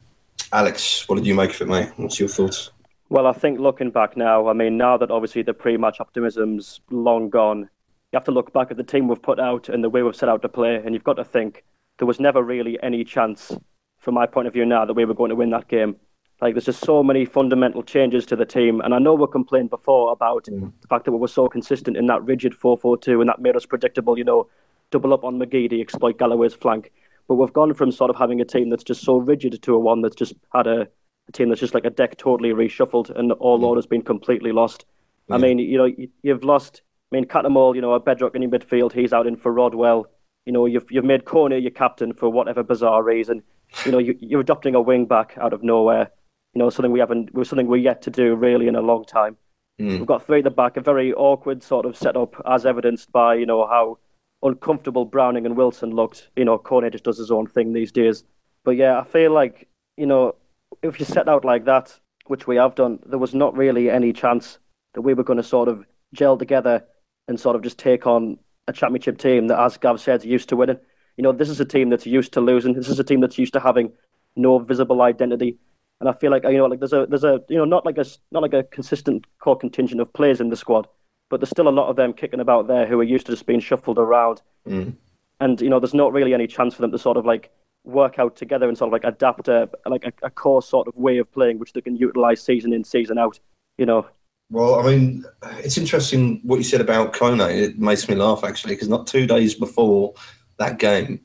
Alex, 0.52 1.09
what 1.09 1.16
did 1.16 1.26
you 1.26 1.35
make 1.35 1.54
of 1.54 1.62
it, 1.62 1.68
mate? 1.68 1.90
What's 1.97 2.21
your 2.21 2.28
thoughts? 2.28 2.71
Well, 3.09 3.26
I 3.26 3.32
think 3.32 3.59
looking 3.59 3.90
back 3.90 4.16
now, 4.16 4.49
I 4.49 4.52
mean, 4.52 4.76
now 4.76 4.99
that 4.99 5.11
obviously 5.11 5.42
the 5.42 5.54
pre-match 5.54 5.99
optimism's 5.99 6.80
long 6.90 7.30
gone, 7.30 7.61
you 7.61 8.16
have 8.16 8.25
to 8.25 8.30
look 8.30 8.52
back 8.52 8.71
at 8.71 8.76
the 8.76 8.82
team 8.82 9.09
we've 9.09 9.23
put 9.23 9.40
out 9.40 9.71
and 9.71 9.82
the 9.82 9.88
way 9.88 10.02
we've 10.02 10.14
set 10.14 10.28
out 10.28 10.42
to 10.42 10.49
play, 10.49 10.76
and 10.76 10.94
you've 10.94 11.04
got 11.04 11.14
to 11.14 11.25
think 11.25 11.64
there 11.99 12.06
was 12.06 12.21
never 12.21 12.42
really 12.42 12.78
any 12.82 13.02
chance, 13.02 13.52
from 13.99 14.14
my 14.14 14.26
point 14.26 14.47
of 14.47 14.52
view 14.52 14.66
now, 14.66 14.85
that 14.85 14.92
we 14.92 15.06
were 15.06 15.14
going 15.14 15.30
to 15.30 15.37
win 15.37 15.50
that 15.50 15.68
game. 15.68 15.97
Like, 16.42 16.54
there's 16.54 16.66
just 16.66 16.85
so 16.85 17.02
many 17.02 17.25
fundamental 17.25 17.82
changes 17.82 18.26
to 18.26 18.37
the 18.37 18.44
team, 18.44 18.80
and 18.80 18.94
I 18.94 18.99
know 18.99 19.14
we 19.14 19.26
complained 19.28 19.71
before 19.71 20.12
about 20.12 20.44
mm. 20.44 20.73
the 20.80 20.88
fact 20.88 21.06
that 21.06 21.12
we 21.12 21.18
were 21.18 21.28
so 21.28 21.49
consistent 21.49 21.97
in 21.97 22.06
that 22.06 22.23
rigid 22.25 22.52
4-4-2, 22.52 23.21
and 23.21 23.28
that 23.28 23.40
made 23.40 23.56
us 23.56 23.64
predictable. 23.64 24.18
You 24.18 24.25
know, 24.25 24.49
double 24.90 25.14
up 25.14 25.25
on 25.25 25.38
McGeady, 25.38 25.80
exploit 25.80 26.18
Galloway's 26.18 26.54
flank. 26.54 26.92
But 27.29 27.37
we've 27.37 27.52
gone 27.52 27.75
from 27.75 27.93
sort 27.93 28.11
of 28.11 28.17
having 28.17 28.41
a 28.41 28.45
team 28.45 28.71
that's 28.71 28.85
just 28.85 29.02
so 29.02 29.17
rigid 29.17 29.61
to 29.62 29.75
a 29.75 29.79
one 29.79 30.02
that's 30.02 30.17
just 30.17 30.35
had 30.52 30.67
a, 30.67 30.88
a 31.29 31.33
team 31.33 31.49
that's 31.49 31.61
just 31.61 31.75
like 31.75 31.85
a 31.85 31.91
deck 31.91 32.17
totally 32.19 32.50
reshuffled 32.50 33.11
and 33.11 33.33
all 33.33 33.61
mm. 33.61 33.64
order's 33.64 33.87
been 33.87 34.02
completely 34.02 34.52
lost. 34.52 34.85
I 35.31 35.38
mean, 35.38 35.59
you 35.59 35.79
know, 35.79 35.87
you, 35.87 36.09
have 36.26 36.45
lost. 36.45 36.83
I 37.11 37.17
mean, 37.17 37.25
Cattermole, 37.25 37.75
you 37.75 37.81
know, 37.81 37.93
a 37.93 38.00
bedrock 38.00 38.35
in 38.35 38.43
your 38.43 38.50
midfield. 38.50 38.93
He's 38.93 39.12
out 39.12 39.26
in 39.26 39.37
for 39.37 39.52
Rodwell. 39.52 40.07
You 40.45 40.52
know, 40.52 40.67
you've 40.67 40.91
you've 40.91 41.05
made 41.05 41.25
Kone 41.25 41.61
your 41.62 41.71
captain 41.71 42.12
for 42.12 42.29
whatever 42.29 42.62
bizarre 42.62 43.02
reason. 43.02 43.43
You 43.87 43.93
know, 43.93 43.99
you, 43.99 44.17
you're 44.21 44.41
adopting 44.41 44.75
a 44.75 44.81
wing 44.81 45.07
back 45.07 45.38
out 45.41 45.52
of 45.52 45.62
nowhere. 45.62 46.11
You 46.55 46.59
know, 46.59 46.71
something 46.71 46.93
we 46.93 47.00
haven't, 47.00 47.31
something 47.47 47.67
we're 47.67 47.76
yet 47.76 48.02
to 48.02 48.11
do 48.11 48.35
really 48.35 48.69
in 48.69 48.76
a 48.76 48.83
long 48.83 49.05
time. 49.05 49.37
Mm. 49.81 49.99
We've 49.99 50.07
got 50.07 50.26
three 50.26 50.38
at 50.38 50.45
the 50.45 50.50
back, 50.50 50.76
a 50.76 50.81
very 50.81 51.14
awkward 51.14 51.62
sort 51.62 51.87
of 51.87 51.97
setup, 51.97 52.35
as 52.47 52.67
evidenced 52.67 53.11
by 53.12 53.35
you 53.35 53.47
know 53.47 53.67
how 53.67 53.99
uncomfortable 54.42 55.04
Browning 55.04 55.46
and 55.46 55.56
Wilson 55.56 55.90
looked. 55.90 56.28
You 56.37 56.44
know, 56.44 56.58
Kone 56.58 56.90
just 56.90 57.04
does 57.04 57.18
his 57.18 57.30
own 57.30 57.46
thing 57.46 57.72
these 57.72 57.92
days. 57.92 58.25
But 58.64 58.72
yeah, 58.72 58.99
I 58.99 59.04
feel 59.04 59.32
like 59.32 59.68
you 59.96 60.06
know 60.06 60.34
if 60.82 60.99
you 60.99 61.06
set 61.06 61.28
out 61.28 61.44
like 61.44 61.64
that, 61.66 61.99
which 62.26 62.46
we 62.46 62.56
have 62.56 62.75
done, 62.75 62.99
there 63.06 63.18
was 63.18 63.34
not 63.34 63.56
really 63.56 63.90
any 63.90 64.12
chance 64.12 64.58
that 64.94 65.02
we 65.02 65.14
were 65.14 65.25
going 65.25 65.38
to 65.38 65.42
sort 65.42 65.68
of 65.68 65.84
gel 66.14 66.37
together 66.37 66.84
and 67.28 67.38
sort 67.38 67.56
of 67.56 67.62
just 67.62 67.78
take 67.78 68.06
on 68.06 68.38
a 68.68 68.72
championship 68.72 69.18
team 69.18 69.49
that, 69.49 69.58
as 69.58 69.76
Gav 69.76 70.00
said, 70.00 70.20
is 70.20 70.26
used 70.26 70.49
to 70.50 70.56
winning. 70.56 70.78
You 71.16 71.22
know, 71.22 71.32
this 71.32 71.49
is 71.49 71.61
a 71.61 71.64
team 71.64 71.90
that's 71.90 72.06
used 72.06 72.32
to 72.34 72.40
losing. 72.40 72.75
This 72.75 72.88
is 72.88 72.99
a 72.99 73.04
team 73.04 73.20
that's 73.20 73.38
used 73.38 73.52
to 73.54 73.61
having 73.61 73.92
no 74.37 74.58
visible 74.58 75.02
identity. 75.02 75.58
And 76.00 76.08
I 76.08 76.12
feel 76.12 76.30
like 76.30 76.44
you 76.44 76.56
know, 76.56 76.66
like 76.66 76.80
there's 76.80 76.92
a 76.92 77.06
there's 77.06 77.25
a 77.25 77.40
you 77.49 77.58
know 77.58 77.64
not 77.64 77.87
like 77.87 77.99
a 77.99 78.04
not 78.32 78.42
like 78.42 78.54
a 78.54 78.64
consistent 78.64 79.26
core 79.38 79.56
contingent 79.56 80.00
of 80.00 80.12
players 80.12 80.40
in 80.40 80.49
the 80.49 80.56
squad, 80.56 80.88
but 81.33 81.41
there's 81.41 81.49
still 81.49 81.67
a 81.67 81.71
lot 81.71 81.89
of 81.89 81.97
them 81.97 82.12
kicking 82.12 82.41
about 82.41 82.67
there 82.67 82.87
who 82.87 83.01
are 83.01 83.03
used 83.03 83.25
to 83.25 83.33
just 83.33 83.47
being 83.47 83.59
shuffled 83.59 83.99
around. 83.99 84.43
Mm. 84.69 84.95
And 85.41 85.59
you 85.62 85.71
know, 85.71 85.81
there's 85.81 85.95
not 85.95 86.12
really 86.12 86.35
any 86.35 86.47
chance 86.47 86.75
for 86.75 86.83
them 86.83 86.93
to 86.93 86.99
sort 86.99 87.17
of 87.17 87.25
like 87.25 87.51
work 87.85 88.19
out 88.19 88.37
together 88.37 88.69
and 88.69 88.77
sort 88.77 88.89
of 88.89 88.93
like 88.93 89.05
adapt 89.05 89.49
a 89.49 89.67
like 89.87 90.05
a, 90.05 90.12
a 90.27 90.31
core 90.31 90.61
sort 90.61 90.89
of 90.89 90.95
way 90.95 91.17
of 91.17 91.33
playing 91.33 91.59
which 91.59 91.73
they 91.73 91.81
can 91.81 91.97
utilize 91.97 92.43
season 92.43 92.75
in 92.75 92.85
season 92.85 93.17
out. 93.17 93.41
You 93.79 93.87
know, 93.87 94.07
Well, 94.51 94.79
I 94.79 94.83
mean, 94.83 95.25
it's 95.65 95.79
interesting 95.79 96.41
what 96.43 96.59
you 96.59 96.65
said 96.65 96.83
about 96.83 97.15
Kone. 97.15 97.51
It 97.51 97.79
makes 97.79 98.11
me 98.11 98.15
laugh 98.15 98.45
actually, 98.45 98.75
because 98.75 98.91
not 98.91 99.07
two 99.07 99.27
days 99.27 99.55
before 99.55 100.12
that 100.59 100.79
game, 100.79 101.19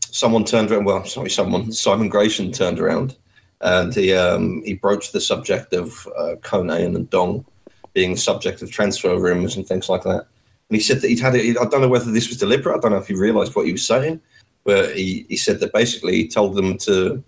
someone 0.00 0.44
turned 0.44 0.70
around. 0.70 0.84
Well, 0.84 1.04
sorry, 1.06 1.30
someone 1.30 1.72
Simon 1.72 2.08
Grayson 2.08 2.52
turned 2.52 2.78
around, 2.78 3.16
and 3.60 3.92
he 3.92 4.14
um, 4.14 4.62
he 4.64 4.74
broached 4.74 5.12
the 5.12 5.20
subject 5.20 5.72
of 5.72 6.06
uh, 6.16 6.36
Kone 6.36 6.84
and 6.84 7.10
Ndong 7.10 7.44
being 7.94 8.12
the 8.12 8.20
subject 8.20 8.60
of 8.60 8.70
transfer 8.70 9.18
rumours 9.18 9.56
and 9.56 9.66
things 9.66 9.88
like 9.88 10.02
that. 10.02 10.26
And 10.68 10.76
he 10.76 10.80
said 10.80 11.00
that 11.00 11.08
he'd 11.08 11.20
had 11.20 11.34
it. 11.34 11.56
I 11.58 11.64
don't 11.64 11.80
know 11.80 11.88
whether 11.88 12.10
this 12.10 12.28
was 12.28 12.38
deliberate. 12.38 12.76
I 12.76 12.80
don't 12.80 12.92
know 12.92 12.98
if 12.98 13.08
he 13.08 13.14
realised 13.14 13.54
what 13.54 13.66
he 13.66 13.72
was 13.72 13.86
saying, 13.86 14.20
but 14.64 14.96
he, 14.96 15.26
he 15.28 15.36
said 15.36 15.60
that 15.60 15.72
basically 15.72 16.16
he 16.16 16.28
told 16.28 16.54
them 16.54 16.76
to 16.78 17.22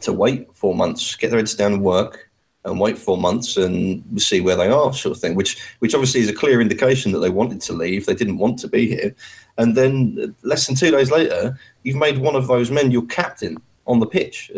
to 0.00 0.12
wait 0.12 0.54
four 0.54 0.74
months, 0.74 1.16
get 1.16 1.30
their 1.30 1.38
heads 1.38 1.54
down 1.54 1.72
and 1.72 1.82
work, 1.82 2.30
and 2.64 2.80
wait 2.80 2.98
four 2.98 3.16
months 3.16 3.56
and 3.56 4.02
see 4.20 4.40
where 4.40 4.56
they 4.56 4.68
are, 4.68 4.92
sort 4.92 5.16
of 5.16 5.20
thing. 5.20 5.34
Which 5.34 5.60
which 5.80 5.94
obviously 5.94 6.20
is 6.20 6.28
a 6.28 6.34
clear 6.34 6.60
indication 6.60 7.12
that 7.12 7.18
they 7.20 7.30
wanted 7.30 7.60
to 7.62 7.72
leave. 7.72 8.06
They 8.06 8.14
didn't 8.14 8.38
want 8.38 8.58
to 8.60 8.68
be 8.68 8.86
here. 8.86 9.14
And 9.58 9.76
then 9.76 10.34
less 10.42 10.66
than 10.66 10.76
two 10.76 10.90
days 10.90 11.10
later, 11.10 11.58
you've 11.82 11.96
made 11.96 12.18
one 12.18 12.36
of 12.36 12.46
those 12.46 12.70
men 12.70 12.90
your 12.90 13.06
captain 13.06 13.56
on 13.86 14.00
the 14.00 14.06
pitch. 14.06 14.50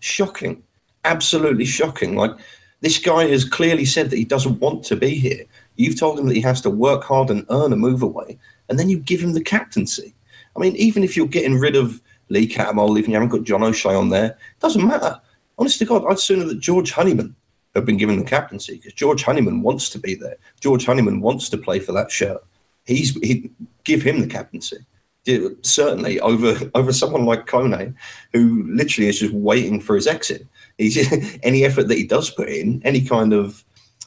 Shocking, 0.00 0.62
absolutely 1.04 1.64
shocking. 1.64 2.16
Like 2.16 2.32
this 2.80 2.98
guy 2.98 3.26
has 3.26 3.44
clearly 3.44 3.84
said 3.84 4.10
that 4.10 4.18
he 4.18 4.24
doesn't 4.24 4.60
want 4.60 4.84
to 4.84 4.96
be 4.96 5.10
here. 5.10 5.44
You've 5.76 5.98
told 5.98 6.18
him 6.18 6.26
that 6.26 6.36
he 6.36 6.42
has 6.42 6.60
to 6.62 6.70
work 6.70 7.04
hard 7.04 7.30
and 7.30 7.46
earn 7.50 7.72
a 7.72 7.76
move 7.76 8.02
away, 8.02 8.38
and 8.68 8.78
then 8.78 8.88
you 8.88 8.98
give 8.98 9.20
him 9.20 9.32
the 9.32 9.42
captaincy. 9.42 10.14
I 10.54 10.60
mean, 10.60 10.76
even 10.76 11.04
if 11.04 11.16
you're 11.16 11.26
getting 11.26 11.58
rid 11.58 11.76
of 11.76 12.00
Lee 12.28 12.48
Cattermole, 12.48 12.98
even 12.98 13.10
you 13.10 13.16
haven't 13.16 13.30
got 13.30 13.44
John 13.44 13.62
O'Shea 13.62 13.94
on 13.94 14.08
there, 14.08 14.26
it 14.26 14.60
doesn't 14.60 14.86
matter. 14.86 15.20
Honest 15.58 15.78
to 15.78 15.84
God, 15.84 16.04
I'd 16.08 16.18
sooner 16.18 16.44
that 16.44 16.60
George 16.60 16.90
Honeyman 16.90 17.34
had 17.74 17.84
been 17.84 17.96
given 17.96 18.18
the 18.18 18.24
captaincy 18.24 18.76
because 18.76 18.94
George 18.94 19.22
Honeyman 19.22 19.62
wants 19.62 19.90
to 19.90 19.98
be 19.98 20.14
there. 20.14 20.36
George 20.60 20.86
Honeyman 20.86 21.20
wants 21.20 21.48
to 21.50 21.58
play 21.58 21.78
for 21.78 21.92
that 21.92 22.10
shirt. 22.10 22.42
He's 22.84 23.14
he 23.16 23.50
give 23.84 24.02
him 24.02 24.20
the 24.20 24.26
captaincy. 24.26 24.78
Certainly 25.62 26.20
over 26.20 26.70
over 26.74 26.92
someone 26.92 27.26
like 27.26 27.46
Kone, 27.46 27.94
who 28.32 28.64
literally 28.68 29.08
is 29.08 29.20
just 29.20 29.34
waiting 29.34 29.80
for 29.80 29.94
his 29.96 30.06
exit. 30.06 30.46
He's 30.78 30.96
any 31.42 31.64
effort 31.64 31.88
that 31.88 31.98
he 31.98 32.06
does 32.06 32.30
put 32.30 32.48
in, 32.48 32.82
any 32.84 33.04
kind 33.04 33.32
of 33.32 33.64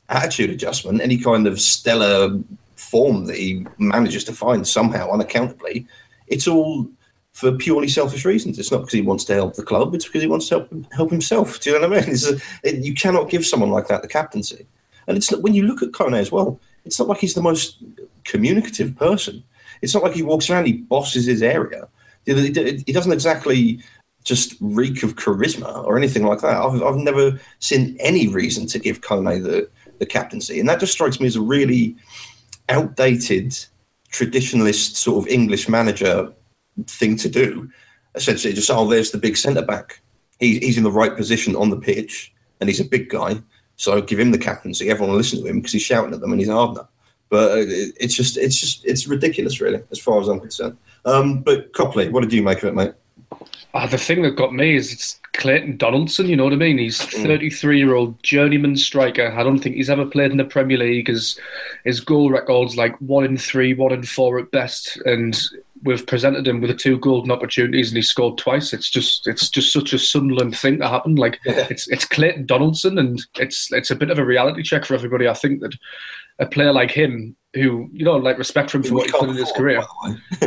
attitude 0.09 0.49
adjustment, 0.49 1.01
any 1.01 1.17
kind 1.17 1.47
of 1.47 1.59
stellar 1.59 2.39
form 2.75 3.25
that 3.25 3.37
he 3.37 3.65
manages 3.77 4.23
to 4.25 4.33
find 4.33 4.67
somehow 4.67 5.09
unaccountably, 5.11 5.85
it's 6.27 6.47
all 6.47 6.87
for 7.33 7.51
purely 7.53 7.87
selfish 7.87 8.25
reasons. 8.25 8.59
It's 8.59 8.71
not 8.71 8.79
because 8.79 8.93
he 8.93 9.01
wants 9.01 9.23
to 9.25 9.33
help 9.33 9.55
the 9.55 9.63
club; 9.63 9.95
it's 9.95 10.05
because 10.05 10.21
he 10.21 10.27
wants 10.27 10.47
to 10.49 10.59
help 10.59 10.73
help 10.91 11.11
himself. 11.11 11.59
Do 11.61 11.71
you 11.71 11.79
know 11.79 11.87
what 11.87 12.03
I 12.03 12.05
mean? 12.05 12.15
A, 12.15 12.67
it, 12.67 12.83
you 12.83 12.93
cannot 12.93 13.29
give 13.29 13.45
someone 13.45 13.69
like 13.69 13.87
that 13.87 14.01
the 14.01 14.07
captaincy. 14.07 14.65
And 15.07 15.17
it's 15.17 15.31
when 15.37 15.55
you 15.55 15.63
look 15.63 15.81
at 15.81 15.91
Kone 15.91 16.17
as 16.17 16.31
well. 16.31 16.59
It's 16.85 16.97
not 16.97 17.07
like 17.07 17.19
he's 17.19 17.33
the 17.33 17.41
most 17.41 17.83
communicative 18.23 18.95
person. 18.95 19.43
It's 19.81 19.93
not 19.93 20.03
like 20.03 20.13
he 20.13 20.23
walks 20.23 20.49
around, 20.49 20.65
he 20.65 20.73
bosses 20.73 21.25
his 21.25 21.41
area. 21.41 21.87
He 22.25 22.93
doesn't 22.93 23.11
exactly 23.11 23.79
just 24.29 24.55
reek 24.61 25.01
of 25.01 25.15
charisma 25.15 25.83
or 25.85 25.97
anything 25.97 26.23
like 26.23 26.39
that. 26.39 26.55
I've, 26.55 26.83
I've 26.83 26.97
never 26.97 27.39
seen 27.57 27.97
any 27.99 28.27
reason 28.27 28.67
to 28.67 28.77
give 28.77 29.01
Kone 29.01 29.43
the, 29.43 29.67
the 29.97 30.05
captaincy. 30.05 30.59
And 30.59 30.69
that 30.69 30.79
just 30.79 30.93
strikes 30.93 31.19
me 31.19 31.25
as 31.25 31.35
a 31.35 31.41
really 31.41 31.95
outdated, 32.69 33.57
traditionalist 34.11 34.95
sort 34.95 35.25
of 35.25 35.31
English 35.31 35.67
manager 35.67 36.31
thing 36.85 37.17
to 37.17 37.27
do. 37.27 37.71
Essentially, 38.13 38.53
just, 38.53 38.69
oh, 38.69 38.87
there's 38.87 39.09
the 39.09 39.17
big 39.17 39.35
centre 39.35 39.65
back. 39.65 39.99
He, 40.39 40.59
he's 40.59 40.77
in 40.77 40.83
the 40.83 40.91
right 40.91 41.15
position 41.17 41.55
on 41.55 41.71
the 41.71 41.79
pitch 41.79 42.31
and 42.59 42.69
he's 42.69 42.79
a 42.79 42.85
big 42.85 43.09
guy. 43.09 43.41
So 43.77 43.99
give 43.99 44.19
him 44.19 44.29
the 44.29 44.37
captaincy. 44.37 44.91
Everyone 44.91 45.09
will 45.09 45.17
listen 45.17 45.41
to 45.41 45.49
him 45.49 45.57
because 45.57 45.73
he's 45.73 45.81
shouting 45.81 46.13
at 46.13 46.21
them 46.21 46.31
and 46.31 46.39
he's 46.39 46.51
hard 46.51 46.71
enough. 46.73 46.89
But 47.29 47.51
uh, 47.51 47.65
it's 47.99 48.13
just, 48.13 48.37
it's 48.37 48.59
just, 48.59 48.85
it's 48.85 49.07
ridiculous, 49.07 49.59
really, 49.59 49.81
as 49.89 49.97
far 49.97 50.21
as 50.21 50.27
I'm 50.27 50.39
concerned. 50.39 50.77
Um, 51.05 51.41
but 51.41 51.73
Copley, 51.73 52.09
what 52.09 52.21
did 52.21 52.33
you 52.33 52.43
make 52.43 52.59
of 52.59 52.65
it, 52.65 52.75
mate? 52.75 52.93
Ah, 53.73 53.85
the 53.85 53.97
thing 53.97 54.23
that 54.23 54.35
got 54.35 54.53
me 54.53 54.75
is 54.75 54.91
it's 54.91 55.19
Clayton 55.33 55.77
Donaldson. 55.77 56.27
You 56.27 56.35
know 56.35 56.43
what 56.43 56.53
I 56.53 56.57
mean? 56.57 56.79
He's 56.79 57.01
33 57.01 57.77
year 57.77 57.93
old 57.93 58.21
journeyman 58.23 58.75
striker. 58.75 59.31
I 59.31 59.43
don't 59.43 59.59
think 59.59 59.75
he's 59.75 59.91
ever 59.91 60.05
played 60.05 60.31
in 60.31 60.37
the 60.37 60.43
Premier 60.45 60.77
League. 60.77 61.07
His 61.07 61.39
his 61.85 61.99
goal 61.99 62.31
record's 62.31 62.75
like 62.75 62.99
one 62.99 63.25
in 63.25 63.37
three, 63.37 63.75
one 63.75 63.93
in 63.93 64.03
four 64.03 64.39
at 64.39 64.49
best. 64.51 64.97
And 65.05 65.39
we've 65.83 66.05
presented 66.05 66.47
him 66.47 66.61
with 66.61 66.71
the 66.71 66.75
two 66.75 66.97
golden 66.97 67.31
opportunities, 67.31 67.89
and 67.89 67.97
he 67.97 68.01
scored 68.01 68.37
twice. 68.37 68.73
It's 68.73 68.89
just 68.89 69.27
it's 69.27 69.49
just 69.49 69.71
such 69.71 69.93
a 69.93 69.99
Sunderland 69.99 70.57
thing 70.57 70.79
that 70.79 70.89
happened. 70.89 71.19
Like 71.19 71.39
it's 71.45 71.87
it's 71.89 72.05
Clayton 72.05 72.47
Donaldson, 72.47 72.97
and 72.97 73.21
it's 73.35 73.71
it's 73.71 73.91
a 73.91 73.95
bit 73.95 74.09
of 74.09 74.17
a 74.17 74.25
reality 74.25 74.63
check 74.63 74.83
for 74.83 74.95
everybody. 74.95 75.27
I 75.27 75.33
think 75.33 75.61
that 75.61 75.75
a 76.39 76.45
player 76.45 76.73
like 76.73 76.91
him, 76.91 77.35
who 77.55 77.89
you 77.91 78.05
know, 78.05 78.17
like 78.17 78.37
respect 78.37 78.71
for 78.71 78.77
him 78.77 78.83
for 78.83 78.95
what 78.95 79.03
he's 79.03 79.13
done 79.13 79.29
in 79.29 79.35
his 79.35 79.51
career 79.53 79.81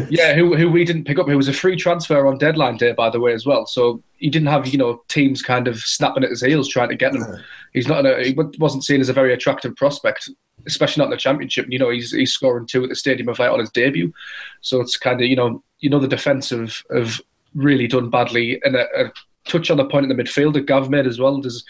yeah, 0.08 0.34
who 0.34 0.56
who 0.56 0.70
we 0.70 0.84
didn't 0.84 1.04
pick 1.04 1.18
up. 1.18 1.28
Who 1.28 1.36
was 1.36 1.48
a 1.48 1.52
free 1.52 1.76
transfer 1.76 2.26
on 2.26 2.38
deadline 2.38 2.76
day, 2.76 2.92
by 2.92 3.10
the 3.10 3.20
way, 3.20 3.32
as 3.32 3.46
well. 3.46 3.66
So 3.66 4.02
he 4.16 4.30
didn't 4.30 4.48
have 4.48 4.66
you 4.68 4.78
know 4.78 5.02
teams 5.08 5.42
kind 5.42 5.68
of 5.68 5.78
snapping 5.78 6.24
at 6.24 6.30
his 6.30 6.42
heels 6.42 6.68
trying 6.68 6.90
to 6.90 6.96
get 6.96 7.14
him. 7.14 7.24
He's 7.72 7.88
not. 7.88 8.06
A, 8.06 8.22
he 8.22 8.36
wasn't 8.58 8.84
seen 8.84 9.00
as 9.00 9.08
a 9.08 9.14
very 9.14 9.32
attractive 9.32 9.74
prospect, 9.76 10.28
especially 10.66 11.00
not 11.00 11.06
in 11.06 11.12
the 11.12 11.16
championship. 11.16 11.66
You 11.68 11.78
know, 11.78 11.90
he's 11.90 12.12
he's 12.12 12.32
scoring 12.32 12.66
two 12.66 12.82
at 12.82 12.90
the 12.90 12.96
Stadium 12.96 13.28
of 13.28 13.38
Light 13.38 13.50
on 13.50 13.60
his 13.60 13.70
debut. 13.70 14.12
So 14.60 14.80
it's 14.80 14.96
kind 14.96 15.20
of 15.20 15.26
you 15.26 15.36
know 15.36 15.62
you 15.80 15.90
know 15.90 15.98
the 15.98 16.08
defense 16.08 16.50
have 16.50 16.82
have 16.94 17.20
really 17.54 17.86
done 17.86 18.10
badly. 18.10 18.60
And 18.64 18.76
a, 18.76 18.86
a 18.96 19.12
touch 19.46 19.70
on 19.70 19.76
the 19.76 19.84
point 19.84 20.08
in 20.08 20.16
the 20.16 20.22
midfield 20.22 20.54
that 20.54 20.66
Gav 20.66 20.88
made 20.88 21.06
as 21.06 21.18
well. 21.18 21.40
There's 21.40 21.64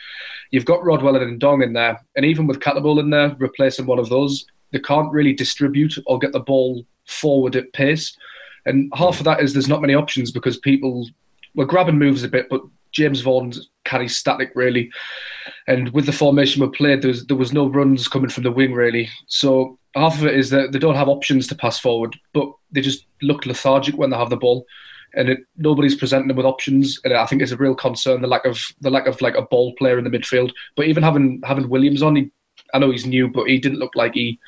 you've 0.51 0.65
got 0.65 0.85
Rodwell 0.85 1.17
and 1.17 1.41
Ndong 1.41 1.65
in 1.65 1.73
there, 1.73 2.01
and 2.17 2.27
even 2.27 2.47
with 2.47 2.61
Cattermole 2.61 3.01
in 3.01 3.11
there, 3.11 3.35
replacing 3.39 3.87
one 3.87 3.99
of 3.99 4.09
those, 4.09 4.45
they 4.73 4.81
can't 4.81 5.13
really 5.13 5.33
distribute 5.33 5.95
or 6.07 6.19
get 6.19 6.33
the 6.33 6.41
ball 6.41 6.85
forward 7.07 7.57
at 7.57 7.73
pace. 7.73 8.17
And 8.67 8.93
half 8.95 9.19
of 9.19 9.25
that 9.25 9.41
is 9.41 9.53
there's 9.53 9.69
not 9.69 9.81
many 9.81 9.95
options 9.95 10.31
because 10.31 10.59
people 10.59 11.09
were 11.55 11.67
grabbing 11.67 11.99
moves 11.99 12.23
a 12.23 12.29
bit, 12.29 12.49
but 12.49 12.63
James 12.93 13.21
Vaughan 13.21 13.53
carries 13.85 14.17
static 14.17 14.53
really. 14.55 14.91
And 15.67 15.89
with 15.91 16.07
the 16.07 16.13
formation 16.13 16.63
we 16.63 16.69
played, 16.69 17.03
there 17.03 17.09
was, 17.09 17.27
there 17.27 17.37
was 17.37 17.53
no 17.53 17.69
runs 17.69 18.07
coming 18.09 18.31
from 18.31 18.45
the 18.45 18.53
wing 18.53 18.73
really. 18.73 19.09
So 19.27 19.79
half 19.95 20.19
of 20.19 20.27
it 20.27 20.37
is 20.37 20.51
that 20.51 20.73
they 20.73 20.79
don't 20.79 20.95
have 20.95 21.09
options 21.09 21.47
to 21.49 21.55
pass 21.55 21.79
forward, 21.79 22.17
but 22.33 22.51
they 22.71 22.81
just 22.81 23.07
look 23.21 23.47
lethargic 23.47 23.97
when 23.97 24.11
they 24.11 24.17
have 24.17 24.31
the 24.31 24.37
ball. 24.37 24.67
And 25.15 25.29
it, 25.29 25.41
nobody's 25.57 25.95
presenting 25.95 26.29
them 26.29 26.39
with 26.39 26.47
options, 26.47 26.99
and 27.05 27.13
I 27.13 27.27
think 27.27 27.43
it's 27.43 27.53
a 27.53 27.57
real 27.59 27.75
concern 27.75 28.23
the 28.23 28.27
lack 28.27 28.47
of 28.47 28.59
the 28.81 28.89
lack 28.89 29.07
of 29.07 29.21
like 29.21 29.35
a 29.35 29.43
ball 29.43 29.75
player 29.75 29.99
in 29.99 30.05
the 30.05 30.11
midfield. 30.11 30.53
But 30.75 30.87
even 30.87 31.03
having 31.03 31.43
having 31.45 31.69
Williams 31.69 32.03
on, 32.03 32.17
he, 32.17 32.31
I 32.73 32.79
know 32.79 32.91
he's 32.91 33.07
new, 33.07 33.29
but 33.29 33.49
he 33.49 33.59
didn't 33.59 33.79
look 33.79 33.95
like 33.95 34.15
he 34.15 34.39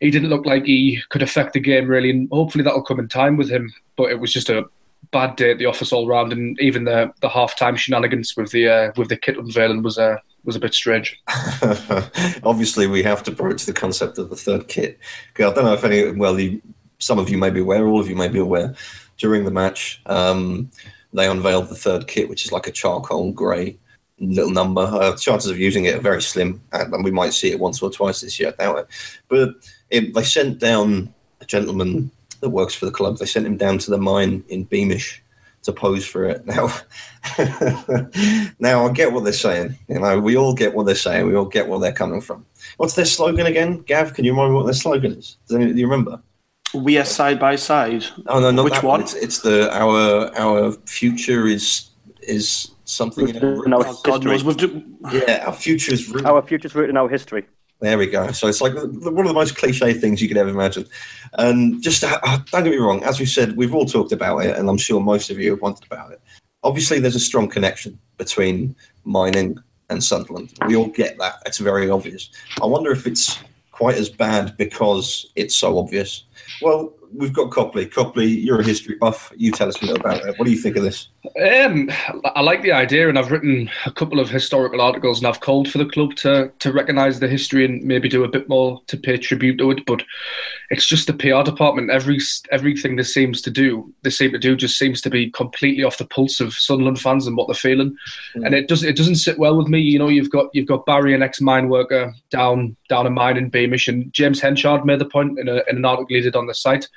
he 0.00 0.10
didn't 0.10 0.30
look 0.30 0.44
like 0.44 0.64
he 0.64 1.00
could 1.08 1.22
affect 1.22 1.52
the 1.52 1.60
game 1.60 1.88
really, 1.88 2.10
and 2.10 2.28
hopefully 2.30 2.64
that'll 2.64 2.82
come 2.82 2.98
in 2.98 3.08
time 3.08 3.36
with 3.36 3.50
him. 3.50 3.72
But 3.96 4.10
it 4.10 4.20
was 4.20 4.32
just 4.32 4.50
a 4.50 4.64
bad 5.10 5.36
day 5.36 5.52
at 5.52 5.58
the 5.58 5.66
office 5.66 5.92
all 5.92 6.06
round, 6.06 6.32
and 6.32 6.60
even 6.60 6.84
the 6.84 7.12
the 7.20 7.28
half 7.28 7.56
time 7.56 7.76
shenanigans 7.76 8.36
with 8.36 8.50
the 8.50 8.68
uh, 8.68 8.92
with 8.96 9.08
the 9.08 9.16
kit 9.16 9.38
unveiling 9.38 9.82
was 9.82 9.98
uh, 9.98 10.16
was 10.44 10.56
a 10.56 10.60
bit 10.60 10.74
strange. 10.74 11.20
Obviously, 12.42 12.86
we 12.86 13.02
have 13.02 13.22
to 13.24 13.30
broach 13.30 13.64
the 13.64 13.72
concept 13.72 14.18
of 14.18 14.30
the 14.30 14.36
third 14.36 14.68
kit. 14.68 14.98
I 15.38 15.42
don't 15.42 15.64
know 15.64 15.72
if 15.72 15.84
any, 15.84 16.10
well, 16.10 16.38
you, 16.38 16.60
some 16.98 17.18
of 17.18 17.30
you 17.30 17.38
may 17.38 17.50
be 17.50 17.60
aware, 17.60 17.86
all 17.86 18.00
of 18.00 18.08
you 18.08 18.16
may 18.16 18.28
be 18.28 18.38
aware. 18.38 18.74
During 19.16 19.44
the 19.44 19.50
match, 19.50 20.02
um, 20.06 20.70
they 21.12 21.28
unveiled 21.28 21.68
the 21.68 21.76
third 21.76 22.08
kit, 22.08 22.28
which 22.28 22.44
is 22.44 22.52
like 22.52 22.66
a 22.66 22.72
charcoal 22.72 23.32
grey 23.32 23.78
little 24.18 24.52
number. 24.52 24.82
Uh, 24.82 25.16
chances 25.16 25.50
of 25.50 25.58
using 25.58 25.84
it 25.84 25.94
are 25.94 26.00
very 26.00 26.22
slim, 26.22 26.60
and 26.72 27.04
we 27.04 27.10
might 27.10 27.34
see 27.34 27.50
it 27.50 27.60
once 27.60 27.82
or 27.82 27.90
twice 27.90 28.20
this 28.20 28.38
year. 28.38 28.54
I 28.58 28.62
doubt 28.62 28.78
it. 28.78 28.86
But 29.28 29.54
it, 29.90 30.14
they 30.14 30.22
sent 30.22 30.58
down 30.58 31.12
a 31.40 31.44
gentleman 31.44 32.10
that 32.40 32.50
works 32.50 32.74
for 32.74 32.86
the 32.86 32.92
club. 32.92 33.18
They 33.18 33.26
sent 33.26 33.46
him 33.46 33.56
down 33.56 33.78
to 33.78 33.90
the 33.90 33.98
mine 33.98 34.44
in 34.48 34.64
Beamish 34.64 35.22
to 35.64 35.72
pose 35.72 36.06
for 36.06 36.24
it. 36.24 36.44
Now, 36.54 36.68
now 38.60 38.86
I 38.86 38.92
get 38.92 39.12
what 39.12 39.24
they're 39.24 39.32
saying. 39.32 39.78
You 39.88 39.98
know, 39.98 40.20
we 40.20 40.36
all 40.36 40.54
get 40.54 40.74
what 40.74 40.84
they're 40.84 40.94
saying. 40.94 41.26
We 41.26 41.34
all 41.34 41.46
get 41.46 41.68
where 41.68 41.80
they're 41.80 41.92
coming 41.92 42.20
from. 42.20 42.44
What's 42.76 42.94
their 42.94 43.06
slogan 43.06 43.46
again, 43.46 43.78
Gav? 43.80 44.12
Can 44.12 44.24
you 44.24 44.32
remind 44.32 44.52
me 44.52 44.56
what 44.56 44.66
their 44.66 44.74
slogan 44.74 45.12
is? 45.12 45.38
Does 45.48 45.56
any, 45.56 45.72
do 45.72 45.78
you 45.78 45.86
remember? 45.86 46.20
We 46.74 46.98
are 46.98 47.04
side 47.04 47.40
by 47.40 47.56
side. 47.56 48.04
Oh 48.26 48.40
no, 48.40 48.50
not 48.50 48.64
Which 48.64 48.74
that 48.74 48.84
one? 48.84 49.00
It's, 49.00 49.14
it's 49.14 49.38
the 49.38 49.74
our 49.74 50.36
our 50.36 50.72
future 50.84 51.46
is 51.46 51.88
is 52.20 52.73
something. 52.94 53.28
In 53.28 53.34
Written 53.34 53.64
in 53.66 53.72
our 53.74 53.94
God 54.04 54.24
knows. 54.24 54.44
We've 54.44 54.56
do- 54.56 54.82
yeah, 55.12 55.44
our 55.46 55.52
future 55.52 55.92
is. 55.92 56.08
written- 56.08 56.26
Our 56.26 56.42
future's 56.42 56.74
rooted 56.74 56.90
in 56.90 56.96
our 56.96 57.08
history. 57.08 57.44
There 57.80 57.98
we 57.98 58.06
go. 58.06 58.30
So 58.32 58.46
it's 58.46 58.60
like 58.60 58.72
one 58.74 58.86
of 58.86 59.26
the 59.26 59.32
most 59.34 59.56
cliche 59.56 59.92
things 59.94 60.22
you 60.22 60.28
could 60.28 60.36
ever 60.36 60.48
imagine. 60.48 60.86
And 61.34 61.82
just 61.82 62.04
uh, 62.04 62.18
don't 62.50 62.64
get 62.64 62.70
me 62.70 62.76
wrong, 62.76 63.02
as 63.02 63.18
we 63.20 63.26
said, 63.26 63.56
we've 63.56 63.74
all 63.74 63.84
talked 63.84 64.12
about 64.12 64.38
it, 64.38 64.56
and 64.56 64.70
I'm 64.70 64.78
sure 64.78 65.00
most 65.00 65.28
of 65.30 65.38
you 65.38 65.50
have 65.50 65.60
wanted 65.60 65.84
about 65.84 66.12
it. 66.12 66.20
Obviously, 66.62 66.98
there's 67.00 67.16
a 67.16 67.20
strong 67.20 67.48
connection 67.48 67.98
between 68.16 68.74
mining 69.04 69.58
and 69.90 70.02
Sunderland. 70.02 70.54
We 70.66 70.76
all 70.76 70.86
get 70.86 71.18
that. 71.18 71.34
It's 71.44 71.58
very 71.58 71.90
obvious. 71.90 72.30
I 72.62 72.66
wonder 72.66 72.90
if 72.92 73.06
it's 73.06 73.38
quite 73.72 73.96
as 73.96 74.08
bad 74.08 74.56
because 74.56 75.26
it's 75.34 75.54
so 75.54 75.76
obvious. 75.78 76.24
Well, 76.62 76.94
we've 77.14 77.32
got 77.32 77.50
Copley. 77.50 77.86
Copley, 77.86 78.26
you're 78.26 78.60
a 78.60 78.64
history 78.64 78.96
buff. 78.96 79.32
You 79.36 79.52
tell 79.52 79.68
us 79.68 79.80
a 79.80 79.86
little 79.86 80.00
about 80.00 80.26
it. 80.26 80.38
What 80.38 80.44
do 80.44 80.50
you 80.50 80.58
think 80.58 80.76
of 80.76 80.82
this? 80.82 81.08
Um, 81.42 81.90
I 82.34 82.40
like 82.40 82.62
the 82.62 82.72
idea, 82.72 83.08
and 83.08 83.18
I've 83.18 83.30
written 83.30 83.70
a 83.86 83.90
couple 83.90 84.20
of 84.20 84.28
historical 84.28 84.80
articles, 84.80 85.18
and 85.18 85.26
I've 85.26 85.40
called 85.40 85.70
for 85.70 85.78
the 85.78 85.86
club 85.86 86.14
to 86.16 86.52
to 86.58 86.72
recognise 86.72 87.20
the 87.20 87.28
history 87.28 87.64
and 87.64 87.82
maybe 87.82 88.08
do 88.08 88.24
a 88.24 88.28
bit 88.28 88.48
more 88.48 88.82
to 88.88 88.96
pay 88.96 89.16
tribute 89.16 89.58
to 89.58 89.70
it. 89.70 89.86
But 89.86 90.02
it's 90.70 90.86
just 90.86 91.06
the 91.06 91.14
PR 91.14 91.42
department. 91.42 91.90
Every 91.90 92.18
everything 92.50 92.96
this 92.96 93.14
seems 93.14 93.40
to 93.42 93.50
do, 93.50 93.92
they 94.02 94.10
seem 94.10 94.32
to 94.32 94.38
do, 94.38 94.56
just 94.56 94.78
seems 94.78 95.00
to 95.02 95.10
be 95.10 95.30
completely 95.30 95.84
off 95.84 95.98
the 95.98 96.04
pulse 96.04 96.40
of 96.40 96.54
Sunderland 96.54 97.00
fans 97.00 97.26
and 97.26 97.36
what 97.36 97.48
they're 97.48 97.54
feeling, 97.54 97.96
and 98.34 98.54
it 98.54 98.68
does 98.68 98.82
it 98.82 98.96
doesn't 98.96 99.16
sit 99.16 99.38
well 99.38 99.56
with 99.56 99.68
me. 99.68 99.80
You 99.80 99.98
know, 99.98 100.08
you've 100.08 100.30
got 100.30 100.46
you've 100.52 100.68
got 100.68 100.86
Barry, 100.86 101.14
an 101.14 101.22
ex 101.22 101.40
mine 101.40 101.68
worker, 101.68 102.14
down 102.30 102.76
down 102.88 103.06
a 103.06 103.10
mine 103.10 103.36
in 103.36 103.48
Beamish, 103.48 103.88
and 103.88 104.12
James 104.12 104.40
Henchard 104.40 104.84
made 104.84 104.98
the 104.98 105.06
point 105.06 105.38
in, 105.38 105.48
a, 105.48 105.62
in 105.68 105.76
an 105.76 105.84
article 105.84 106.14
he 106.14 106.20
did 106.20 106.36
on 106.36 106.46
the 106.46 106.54
site 106.54 106.88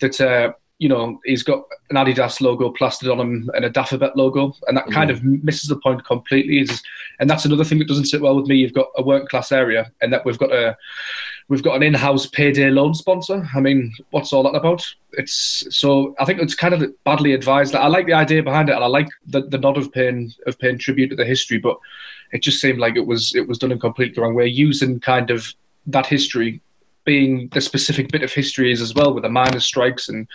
that. 0.00 0.20
Uh, 0.20 0.52
you 0.82 0.88
know, 0.88 1.20
he's 1.26 1.42
got 1.42 1.62
an 1.90 1.96
Adidas 1.96 2.40
logo 2.40 2.70
plastered 2.70 3.10
on 3.10 3.20
him 3.20 3.50
and 3.52 3.66
a 3.66 3.70
Dafabet 3.70 4.16
logo, 4.16 4.54
and 4.66 4.74
that 4.78 4.86
kind 4.86 5.10
of 5.10 5.22
misses 5.22 5.68
the 5.68 5.76
point 5.76 6.06
completely. 6.06 6.60
It's- 6.60 6.82
and 7.18 7.28
that's 7.28 7.44
another 7.44 7.64
thing 7.64 7.80
that 7.80 7.86
doesn't 7.88 8.06
sit 8.06 8.22
well 8.22 8.34
with 8.34 8.46
me. 8.46 8.56
You've 8.56 8.72
got 8.72 8.86
a 8.96 9.02
working 9.02 9.28
class 9.28 9.52
area, 9.52 9.92
and 10.00 10.10
that 10.10 10.24
we've 10.24 10.38
got 10.38 10.50
a 10.54 10.74
we've 11.48 11.62
got 11.62 11.76
an 11.76 11.82
in-house 11.82 12.24
payday 12.28 12.70
loan 12.70 12.94
sponsor. 12.94 13.46
I 13.54 13.60
mean, 13.60 13.92
what's 14.08 14.32
all 14.32 14.42
that 14.44 14.56
about? 14.56 14.82
It's 15.12 15.66
so 15.68 16.14
I 16.18 16.24
think 16.24 16.40
it's 16.40 16.54
kind 16.54 16.72
of 16.72 16.82
badly 17.04 17.34
advised. 17.34 17.74
I 17.74 17.88
like 17.88 18.06
the 18.06 18.14
idea 18.14 18.42
behind 18.42 18.70
it, 18.70 18.74
and 18.74 18.82
I 18.82 18.86
like 18.86 19.08
the, 19.26 19.42
the 19.42 19.58
nod 19.58 19.76
of 19.76 19.92
paying 19.92 20.32
of 20.46 20.58
paying 20.58 20.78
tribute 20.78 21.08
to 21.08 21.16
the 21.16 21.26
history, 21.26 21.58
but 21.58 21.76
it 22.32 22.38
just 22.42 22.58
seemed 22.58 22.78
like 22.78 22.96
it 22.96 23.06
was 23.06 23.34
it 23.34 23.46
was 23.46 23.58
done 23.58 23.72
in 23.72 23.78
completely 23.80 24.14
the 24.14 24.22
wrong 24.22 24.34
way, 24.34 24.46
using 24.46 24.98
kind 24.98 25.30
of 25.30 25.52
that 25.88 26.06
history 26.06 26.62
being 27.04 27.48
the 27.52 27.60
specific 27.60 28.10
bit 28.12 28.22
of 28.22 28.32
history 28.32 28.70
is 28.72 28.80
as 28.80 28.94
well 28.94 29.12
with 29.14 29.22
the 29.22 29.28
miners' 29.30 29.64
strikes 29.64 30.08
and 30.08 30.26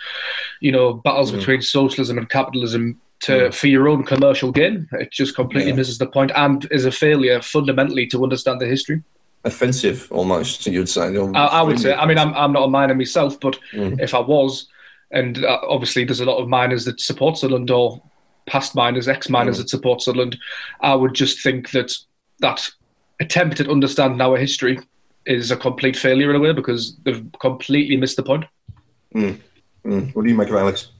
you 0.60 0.72
know 0.72 0.94
battles 0.94 1.30
between 1.32 1.62
socialism 1.62 2.18
and 2.18 2.28
capitalism 2.28 3.00
to 3.20 3.50
for 3.52 3.66
your 3.68 3.88
own 3.88 4.04
commercial 4.04 4.52
gain. 4.52 4.88
It 4.92 5.10
just 5.12 5.34
completely 5.34 5.70
Yeah. 5.70 5.76
misses 5.76 5.98
the 5.98 6.06
point 6.06 6.32
and 6.34 6.66
is 6.70 6.84
a 6.84 6.92
failure 6.92 7.40
fundamentally 7.40 8.06
to 8.08 8.22
understand 8.22 8.60
the 8.60 8.66
history. 8.66 9.02
Offensive, 9.44 10.08
almost, 10.10 10.66
you'd 10.66 10.88
say. 10.88 11.16
I, 11.16 11.46
I 11.46 11.62
would 11.62 11.78
say. 11.78 11.94
I 11.94 12.04
mean, 12.04 12.18
I'm 12.18 12.34
I'm 12.34 12.52
not 12.52 12.64
a 12.64 12.68
miner 12.68 12.94
myself, 12.94 13.38
but 13.40 13.58
Mm. 13.72 14.00
if 14.00 14.12
I 14.12 14.18
was, 14.20 14.66
and 15.12 15.44
uh, 15.44 15.60
obviously 15.68 16.04
there's 16.04 16.20
a 16.20 16.24
lot 16.24 16.38
of 16.38 16.48
miners 16.48 16.84
that 16.84 17.00
support 17.00 17.38
Sunderland 17.38 17.70
or 17.70 18.02
past 18.46 18.74
miners, 18.74 19.06
ex 19.08 19.28
miners 19.28 19.58
that 19.58 19.68
support 19.70 20.02
Sunderland, 20.02 20.36
I 20.80 20.94
would 20.94 21.14
just 21.14 21.42
think 21.42 21.70
that 21.70 21.92
that 22.40 22.68
attempt 23.20 23.60
at 23.60 23.68
understanding 23.68 24.20
our 24.20 24.36
history 24.36 24.78
is 25.26 25.50
a 25.50 25.56
complete 25.56 25.96
failure 25.96 26.30
in 26.30 26.36
a 26.36 26.40
way 26.40 26.52
because 26.52 26.96
they've 27.04 27.24
completely 27.40 27.96
missed 27.96 28.16
the 28.16 28.22
point. 28.22 28.44
Mm. 29.14 29.40
What 30.14 30.22
do 30.22 30.28
you 30.28 30.36
make 30.36 30.48
of 30.48 30.56
Alex? 30.56 30.90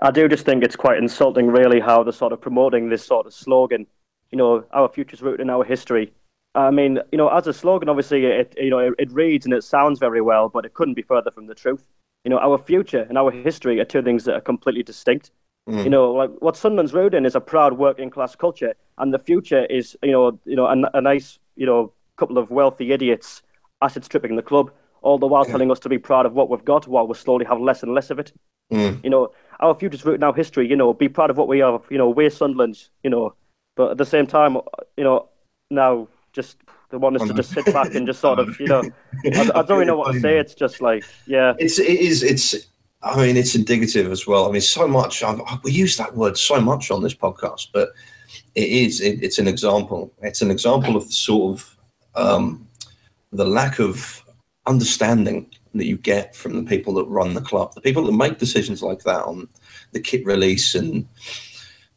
I 0.00 0.10
do 0.10 0.28
just 0.28 0.44
think 0.44 0.64
it's 0.64 0.76
quite 0.76 0.98
insulting, 0.98 1.46
really, 1.46 1.80
how 1.80 2.02
they're 2.02 2.12
sort 2.12 2.32
of 2.32 2.40
promoting 2.40 2.88
this 2.88 3.04
sort 3.04 3.26
of 3.26 3.34
slogan. 3.34 3.86
You 4.30 4.38
know, 4.38 4.64
our 4.72 4.88
future's 4.88 5.22
rooted 5.22 5.40
in 5.40 5.50
our 5.50 5.64
history. 5.64 6.12
I 6.54 6.70
mean, 6.70 7.00
you 7.12 7.18
know, 7.18 7.28
as 7.28 7.46
a 7.46 7.52
slogan, 7.52 7.88
obviously, 7.88 8.26
it 8.26 8.54
you 8.58 8.70
know 8.70 8.78
it, 8.78 8.94
it 8.98 9.12
reads 9.12 9.44
and 9.44 9.54
it 9.54 9.64
sounds 9.64 9.98
very 9.98 10.20
well, 10.20 10.48
but 10.48 10.64
it 10.64 10.74
couldn't 10.74 10.94
be 10.94 11.02
further 11.02 11.30
from 11.30 11.46
the 11.46 11.54
truth. 11.54 11.84
You 12.24 12.30
know, 12.30 12.38
our 12.38 12.58
future 12.58 13.06
and 13.08 13.18
our 13.18 13.30
history 13.30 13.80
are 13.80 13.84
two 13.84 14.02
things 14.02 14.24
that 14.24 14.34
are 14.34 14.40
completely 14.40 14.82
distinct. 14.82 15.30
You 15.66 15.88
know, 15.88 16.12
like 16.12 16.30
what 16.40 16.58
Sunderland's 16.58 16.92
rooted 16.92 17.14
in 17.14 17.24
is 17.24 17.34
a 17.34 17.40
proud 17.40 17.78
working 17.78 18.10
class 18.10 18.36
culture, 18.36 18.74
and 18.98 19.14
the 19.14 19.18
future 19.18 19.64
is, 19.64 19.96
you 20.02 20.12
know, 20.12 20.38
you 20.44 20.56
know, 20.56 20.66
a, 20.66 20.76
a 20.92 21.00
nice, 21.00 21.38
you 21.56 21.64
know, 21.64 21.90
couple 22.16 22.36
of 22.36 22.50
wealthy 22.50 22.92
idiots 22.92 23.42
asset 23.84 24.04
stripping 24.04 24.36
the 24.36 24.42
club, 24.42 24.70
all 25.02 25.18
the 25.18 25.26
while 25.26 25.44
telling 25.44 25.70
us 25.70 25.78
to 25.80 25.88
be 25.88 25.98
proud 25.98 26.26
of 26.26 26.32
what 26.32 26.48
we've 26.48 26.64
got, 26.64 26.88
while 26.88 27.06
we 27.06 27.14
slowly 27.14 27.44
have 27.44 27.60
less 27.60 27.82
and 27.82 27.94
less 27.94 28.10
of 28.10 28.18
it. 28.18 28.32
Mm. 28.72 29.04
You 29.04 29.10
know, 29.10 29.32
our 29.60 29.74
future's 29.74 30.04
rooted 30.04 30.20
in 30.20 30.24
our 30.24 30.34
history. 30.34 30.68
You 30.68 30.76
know, 30.76 30.94
be 30.94 31.08
proud 31.08 31.30
of 31.30 31.36
what 31.36 31.48
we 31.48 31.60
are. 31.60 31.80
You 31.90 31.98
know, 31.98 32.08
we're 32.08 32.30
Sunderland. 32.30 32.88
You 33.02 33.10
know, 33.10 33.34
but 33.76 33.92
at 33.92 33.98
the 33.98 34.06
same 34.06 34.26
time, 34.26 34.56
you 34.96 35.04
know, 35.04 35.28
now 35.70 36.08
just 36.32 36.56
they 36.90 36.96
want 36.96 37.20
us 37.20 37.28
to 37.28 37.34
just 37.34 37.50
sit 37.50 37.66
back 37.66 37.94
and 37.94 38.06
just 38.06 38.20
sort 38.20 38.38
of, 38.38 38.58
you 38.60 38.66
know, 38.66 38.82
I, 39.24 39.50
I 39.54 39.62
don't 39.62 39.70
really 39.70 39.84
know 39.84 39.96
what 39.96 40.12
to 40.12 40.20
say. 40.20 40.38
It's 40.38 40.54
just 40.54 40.80
like, 40.80 41.04
yeah, 41.26 41.54
It's 41.58 41.78
it 41.78 42.00
is 42.00 42.22
it's. 42.22 42.68
I 43.02 43.18
mean, 43.18 43.36
it's 43.36 43.54
indicative 43.54 44.10
as 44.10 44.26
well. 44.26 44.48
I 44.48 44.50
mean, 44.50 44.62
so 44.62 44.88
much. 44.88 45.22
I, 45.22 45.36
we 45.62 45.72
use 45.72 45.98
that 45.98 46.16
word 46.16 46.38
so 46.38 46.58
much 46.58 46.90
on 46.90 47.02
this 47.02 47.14
podcast, 47.14 47.68
but 47.74 47.90
it 48.54 48.68
is. 48.68 49.02
It, 49.02 49.22
it's 49.22 49.38
an 49.38 49.46
example. 49.46 50.10
It's 50.22 50.40
an 50.40 50.50
example 50.50 50.96
of 50.96 51.06
the 51.06 51.12
sort 51.12 51.54
of 51.54 51.76
um, 52.14 52.66
the 53.34 53.44
lack 53.44 53.78
of 53.78 54.22
understanding 54.66 55.50
that 55.74 55.86
you 55.86 55.96
get 55.96 56.34
from 56.34 56.56
the 56.56 56.68
people 56.68 56.94
that 56.94 57.04
run 57.06 57.34
the 57.34 57.40
club, 57.40 57.74
the 57.74 57.80
people 57.80 58.04
that 58.04 58.12
make 58.12 58.38
decisions 58.38 58.82
like 58.82 59.02
that 59.02 59.24
on 59.24 59.48
the 59.92 60.00
kit 60.00 60.24
release 60.24 60.74
and 60.74 61.06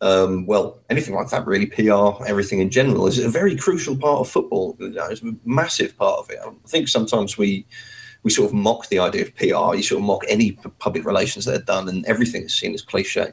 um, 0.02 0.45
well, 0.45 0.80
anything 0.89 1.15
like 1.15 1.30
that, 1.30 1.47
really. 1.47 1.65
PR, 1.65 2.23
everything 2.28 2.60
in 2.60 2.69
general, 2.69 3.08
is 3.08 3.17
a 3.17 3.30
very 3.30 3.56
crucial 3.56 3.95
part 3.97 4.19
of 4.19 4.30
football. 4.30 4.76
You 4.80 4.89
know, 4.89 5.08
It's 5.08 5.23
a 5.23 5.36
massive 5.43 5.97
part 5.97 6.19
of 6.19 6.30
it. 6.30 6.39
I 6.45 6.52
think 6.67 6.88
sometimes 6.88 7.38
we 7.38 7.65
we 8.23 8.32
sort 8.32 8.50
of 8.50 8.54
mock 8.54 8.89
the 8.89 9.00
idea 9.00 9.23
of 9.23 9.36
PR. 9.36 9.76
You 9.76 9.84
sort 9.84 10.02
of 10.02 10.06
mock 10.06 10.23
any 10.28 10.52
public 10.80 11.06
relations 11.06 11.45
that 11.45 11.56
are 11.56 11.65
done, 11.65 11.89
and 11.89 12.06
everything 12.06 12.43
is 12.43 12.54
seen 12.54 12.73
as 12.73 12.82
cliche. 12.82 13.32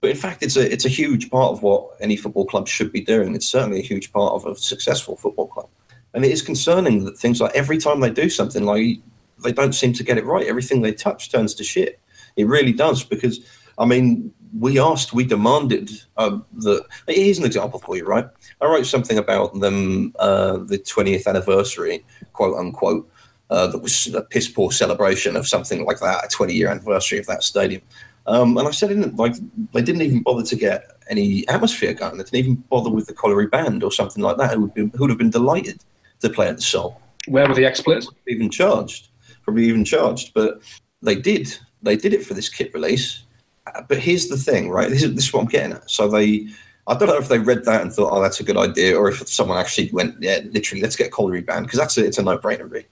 But 0.00 0.10
in 0.10 0.16
fact, 0.16 0.42
it's 0.42 0.56
a 0.56 0.72
it's 0.72 0.86
a 0.86 0.90
huge 0.90 1.30
part 1.30 1.52
of 1.52 1.62
what 1.62 1.90
any 2.00 2.16
football 2.16 2.46
club 2.46 2.66
should 2.66 2.92
be 2.92 3.02
doing. 3.02 3.34
It's 3.34 3.46
certainly 3.46 3.80
a 3.80 3.82
huge 3.82 4.10
part 4.12 4.32
of 4.32 4.46
a 4.46 4.56
successful 4.56 5.16
football 5.16 5.48
club, 5.48 5.68
and 6.14 6.24
it 6.24 6.30
is 6.30 6.42
concerning 6.42 7.04
that 7.04 7.18
things 7.18 7.40
like 7.40 7.54
every 7.54 7.78
time 7.78 8.00
they 8.00 8.10
do 8.10 8.28
something, 8.28 8.64
like 8.64 8.98
they 9.42 9.52
don't 9.52 9.74
seem 9.74 9.92
to 9.94 10.04
get 10.04 10.18
it 10.18 10.24
right. 10.24 10.46
Everything 10.46 10.82
they 10.82 10.92
touch 10.92 11.30
turns 11.30 11.54
to 11.54 11.64
shit. 11.64 12.00
It 12.36 12.46
really 12.46 12.72
does 12.72 13.04
because 13.04 13.40
I 13.78 13.86
mean, 13.86 14.32
we 14.58 14.78
asked, 14.78 15.12
we 15.12 15.24
demanded 15.24 15.90
um, 16.18 16.44
that. 16.58 16.84
Here's 17.08 17.38
an 17.38 17.46
example 17.46 17.78
for 17.78 17.96
you, 17.96 18.04
right? 18.04 18.26
I 18.60 18.66
wrote 18.66 18.84
something 18.84 19.16
about 19.16 19.58
them, 19.58 20.12
uh, 20.18 20.58
the 20.58 20.78
20th 20.78 21.26
anniversary, 21.26 22.04
quote 22.32 22.58
unquote. 22.58 23.10
Uh, 23.48 23.66
that 23.66 23.78
was 23.78 24.06
a 24.14 24.22
piss 24.22 24.48
poor 24.48 24.70
celebration 24.70 25.34
of 25.34 25.48
something 25.48 25.84
like 25.84 25.98
that, 25.98 26.24
a 26.24 26.28
20 26.28 26.54
year 26.54 26.68
anniversary 26.68 27.18
of 27.18 27.26
that 27.26 27.42
stadium. 27.42 27.82
Um, 28.26 28.56
and 28.58 28.68
I 28.68 28.70
said, 28.70 28.92
in, 28.92 29.16
like, 29.16 29.34
they 29.72 29.82
didn't 29.82 30.02
even 30.02 30.22
bother 30.22 30.44
to 30.44 30.56
get 30.56 30.88
any 31.08 31.48
atmosphere 31.48 31.94
going. 31.94 32.18
They 32.18 32.24
didn't 32.24 32.36
even 32.36 32.54
bother 32.54 32.90
with 32.90 33.06
the 33.06 33.14
colliery 33.14 33.46
band 33.46 33.82
or 33.82 33.90
something 33.90 34.22
like 34.22 34.36
that. 34.36 34.54
Who 34.54 34.60
would, 34.62 34.74
be, 34.74 34.82
who 34.82 35.00
would 35.00 35.10
have 35.10 35.18
been 35.18 35.30
delighted 35.30 35.82
to 36.20 36.30
play 36.30 36.48
at 36.48 36.56
the 36.56 36.62
Soul 36.62 37.00
Where 37.28 37.46
were 37.48 37.54
the 37.54 37.64
ex 37.64 37.80
players? 37.80 38.08
even 38.28 38.50
charged, 38.50 39.08
probably 39.42 39.64
even 39.66 39.84
charged, 39.84 40.32
but 40.34 40.60
they 41.02 41.14
did. 41.14 41.56
They 41.82 41.96
did 41.96 42.12
it 42.12 42.24
for 42.24 42.34
this 42.34 42.48
kit 42.48 42.72
release. 42.74 43.24
Uh, 43.66 43.82
But 43.88 43.98
here's 43.98 44.28
the 44.28 44.36
thing, 44.36 44.70
right? 44.70 44.88
This 44.88 45.02
is, 45.02 45.14
this 45.14 45.26
is 45.26 45.32
what 45.32 45.40
I'm 45.40 45.48
getting 45.48 45.72
at. 45.72 45.90
So 45.90 46.08
they, 46.08 46.46
I 46.86 46.94
don't 46.94 47.08
know 47.08 47.16
if 47.16 47.28
they 47.28 47.38
read 47.38 47.64
that 47.64 47.82
and 47.82 47.92
thought, 47.92 48.12
oh, 48.12 48.22
that's 48.22 48.40
a 48.40 48.44
good 48.44 48.56
idea, 48.56 48.96
or 48.96 49.08
if 49.08 49.26
someone 49.28 49.58
actually 49.58 49.90
went, 49.92 50.20
yeah, 50.20 50.40
literally, 50.50 50.82
let's 50.82 50.96
get 50.96 51.08
a 51.08 51.10
colliery 51.10 51.42
band 51.42 51.66
because 51.66 51.78
that's 51.78 51.96
a, 51.98 52.04
it's 52.04 52.18
a 52.18 52.22
no-brainer. 52.22 52.70
Really. 52.70 52.86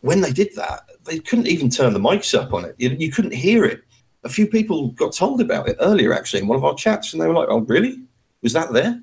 When 0.00 0.20
they 0.20 0.32
did 0.32 0.54
that, 0.56 0.88
they 1.04 1.18
couldn't 1.18 1.46
even 1.48 1.68
turn 1.70 1.92
the 1.92 2.00
mics 2.00 2.36
up 2.38 2.52
on 2.52 2.64
it. 2.64 2.74
You, 2.78 2.90
you 2.90 3.10
couldn't 3.10 3.34
hear 3.34 3.64
it. 3.64 3.82
A 4.24 4.28
few 4.28 4.46
people 4.46 4.88
got 4.88 5.12
told 5.12 5.40
about 5.40 5.68
it 5.68 5.76
earlier, 5.80 6.12
actually, 6.12 6.42
in 6.42 6.48
one 6.48 6.56
of 6.56 6.64
our 6.64 6.74
chats, 6.74 7.12
and 7.12 7.20
they 7.20 7.26
were 7.26 7.34
like, 7.34 7.48
"Oh, 7.50 7.58
really? 7.58 8.00
Was 8.42 8.52
that 8.52 8.72
there?" 8.72 9.00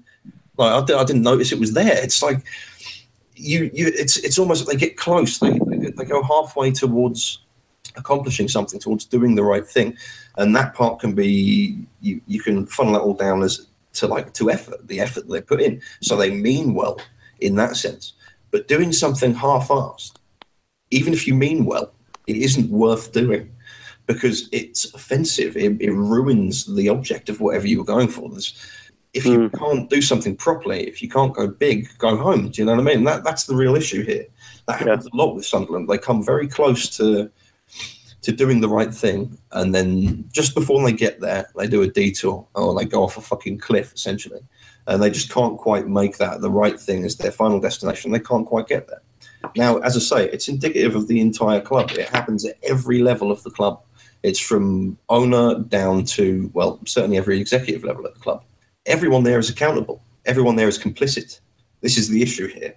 Like, 0.58 0.90
I, 0.90 0.98
I 0.98 1.04
didn't 1.04 1.24
notice 1.24 1.52
it 1.52 1.60
was 1.60 1.74
there. 1.74 2.02
It's 2.04 2.22
like 2.22 2.46
you, 3.40 3.72
you 3.74 3.92
it's 3.96 4.18
it's 4.18 4.38
almost 4.38 4.68
they 4.68 4.76
get 4.76 4.98
close. 4.98 5.40
They, 5.40 5.58
they 5.58 6.06
go 6.06 6.22
halfway 6.24 6.72
towards 6.72 7.40
accomplishing 7.96 8.48
something, 8.48 8.80
towards 8.80 9.06
doing 9.06 9.36
the 9.36 9.44
right 9.44 9.66
thing, 9.66 9.98
and 10.38 10.56
that 10.56 10.74
part 10.74 11.00
can 11.00 11.14
be 11.14 11.88
you 12.02 12.22
you 12.28 12.42
can 12.42 12.66
funnel 12.66 12.94
that 12.94 13.02
all 13.02 13.14
down 13.14 13.44
as 13.44 13.68
to 13.94 14.08
like 14.08 14.34
to 14.34 14.52
effort, 14.52 14.88
the 14.88 15.00
effort 15.00 15.28
they 15.28 15.42
put 15.42 15.62
in. 15.62 15.82
So 16.02 16.16
they 16.16 16.32
mean 16.32 16.74
well 16.74 17.00
in 17.40 17.56
that 17.56 17.76
sense, 17.78 18.14
but 18.52 18.68
doing 18.68 18.92
something 18.92 19.34
half-assed, 19.34 20.18
even 20.92 21.14
if 21.14 21.28
you 21.28 21.34
mean 21.34 21.66
well, 21.66 21.94
it 22.28 22.38
isn't 22.38 22.70
worth 22.70 23.12
doing 23.12 23.52
because 24.06 24.50
it's 24.52 24.94
offensive. 24.94 25.56
It, 25.56 25.80
it 25.80 25.92
ruins 25.92 26.66
the 26.66 26.90
object 26.90 27.30
of 27.30 27.42
whatever 27.42 27.68
you 27.68 27.78
were 27.78 27.86
going 27.86 28.08
for. 28.08 28.28
There's, 28.30 28.54
if 29.14 29.26
you 29.26 29.48
hmm. 29.48 29.58
can't 29.58 29.90
do 29.90 30.02
something 30.02 30.36
properly, 30.36 30.88
if 30.88 31.02
you 31.02 31.10
can't 31.10 31.34
go 31.34 31.48
big, 31.48 31.90
go 31.98 32.16
home. 32.16 32.50
Do 32.50 32.62
you 32.62 32.66
know 32.66 32.74
what 32.76 32.82
I 32.82 32.96
mean? 32.96 33.04
That 33.04 33.24
that's 33.24 33.46
the 33.46 33.56
real 33.56 33.76
issue 33.76 34.04
here. 34.04 34.26
That 34.68 34.80
happens 34.80 35.08
a 35.08 35.16
lot 35.16 35.36
with 35.36 35.46
Sunderland. 35.46 35.88
They 35.88 35.98
come 35.98 36.24
very 36.24 36.48
close 36.48 36.90
to 36.98 37.30
to 37.30 37.32
to 38.22 38.32
doing 38.32 38.62
the 38.62 38.70
right 38.70 38.94
thing, 38.94 39.38
and 39.54 39.74
then 39.74 40.26
just 40.32 40.54
before 40.54 40.84
they 40.84 40.94
get 40.94 41.20
there, 41.22 41.50
they 41.56 41.68
do 41.68 41.82
a 41.82 41.88
detour 41.88 42.46
or 42.54 42.78
they 42.78 42.86
go 42.86 43.04
off 43.04 43.18
a 43.18 43.22
fucking 43.22 43.58
cliff 43.60 43.94
essentially, 43.94 44.42
and 44.88 45.02
they 45.02 45.10
just 45.10 45.32
can't 45.32 45.58
quite 45.58 45.88
make 45.88 46.18
that 46.18 46.42
the 46.42 46.52
right 46.52 46.80
thing 46.80 47.04
as 47.06 47.16
their 47.16 47.32
final 47.32 47.60
destination. 47.60 48.12
They 48.12 48.20
can't 48.20 48.46
quite 48.46 48.68
get 48.68 48.88
there. 48.88 49.02
Now, 49.56 49.78
as 49.78 49.96
I 49.96 50.00
say, 50.00 50.30
it's 50.32 50.48
indicative 50.50 50.96
of 50.96 51.08
the 51.08 51.22
entire 51.22 51.62
club. 51.62 51.92
It 51.92 52.10
happens 52.10 52.46
at 52.46 52.58
every 52.62 53.02
level 53.02 53.32
of 53.32 53.42
the 53.44 53.50
club. 53.50 53.82
It's 54.22 54.40
from 54.40 54.98
owner 55.08 55.60
down 55.60 56.04
to, 56.06 56.52
well, 56.54 56.80
certainly 56.86 57.18
every 57.18 57.40
executive 57.40 57.86
level 57.86 58.06
at 58.06 58.14
the 58.14 58.20
club. 58.20 58.44
Everyone 58.90 59.24
there 59.24 59.38
is 59.38 59.52
accountable. 59.52 60.02
Everyone 60.26 60.56
there 60.56 60.68
is 60.68 60.80
complicit. 60.80 61.40
This 61.82 61.98
is 61.98 62.10
the 62.10 62.24
issue 62.24 62.48
here. 62.48 62.76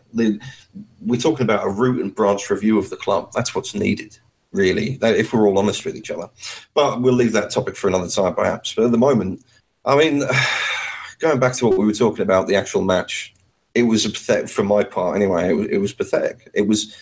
We're 1.01 1.19
talking 1.19 1.45
about 1.45 1.67
a 1.67 1.71
root 1.71 2.03
and 2.03 2.15
branch 2.15 2.51
review 2.51 2.79
of 2.79 2.91
the 2.91 2.97
club. 2.97 3.33
That's 3.35 3.55
what's 3.55 3.75
needed, 3.75 4.19
really, 4.53 4.99
if 5.03 5.33
we're 5.33 5.49
all 5.49 5.59
honest 5.59 5.87
with 5.87 5.97
each 5.97 6.11
other. 6.11 6.29
But 6.75 7.01
we'll 7.01 7.15
leave 7.15 7.33
that 7.33 7.51
topic 7.51 7.77
for 7.77 7.89
another 7.89 8.09
time, 8.09 8.35
perhaps. 8.35 8.75
But 8.75 8.85
at 8.85 8.93
the 8.93 8.99
moment, 8.99 9.43
I 9.87 9.97
mean, 9.97 10.23
going 11.19 11.41
back 11.41 11.55
to 11.55 11.67
what 11.67 11.79
we 11.79 11.87
were 11.87 11.95
talking 11.95 12.23
about, 12.23 12.47
the 12.47 12.57
actual 12.57 12.83
match, 12.83 13.35
it 13.75 13.85
was 13.85 14.07
pathetic 14.07 14.51
for 14.51 14.63
my 14.63 14.85
part 14.85 15.17
anyway. 15.17 15.49
It 15.49 15.55
was, 15.55 15.67
it 15.69 15.79
was 15.79 15.93
pathetic. 15.95 16.51
It 16.53 16.69
was, 16.69 16.95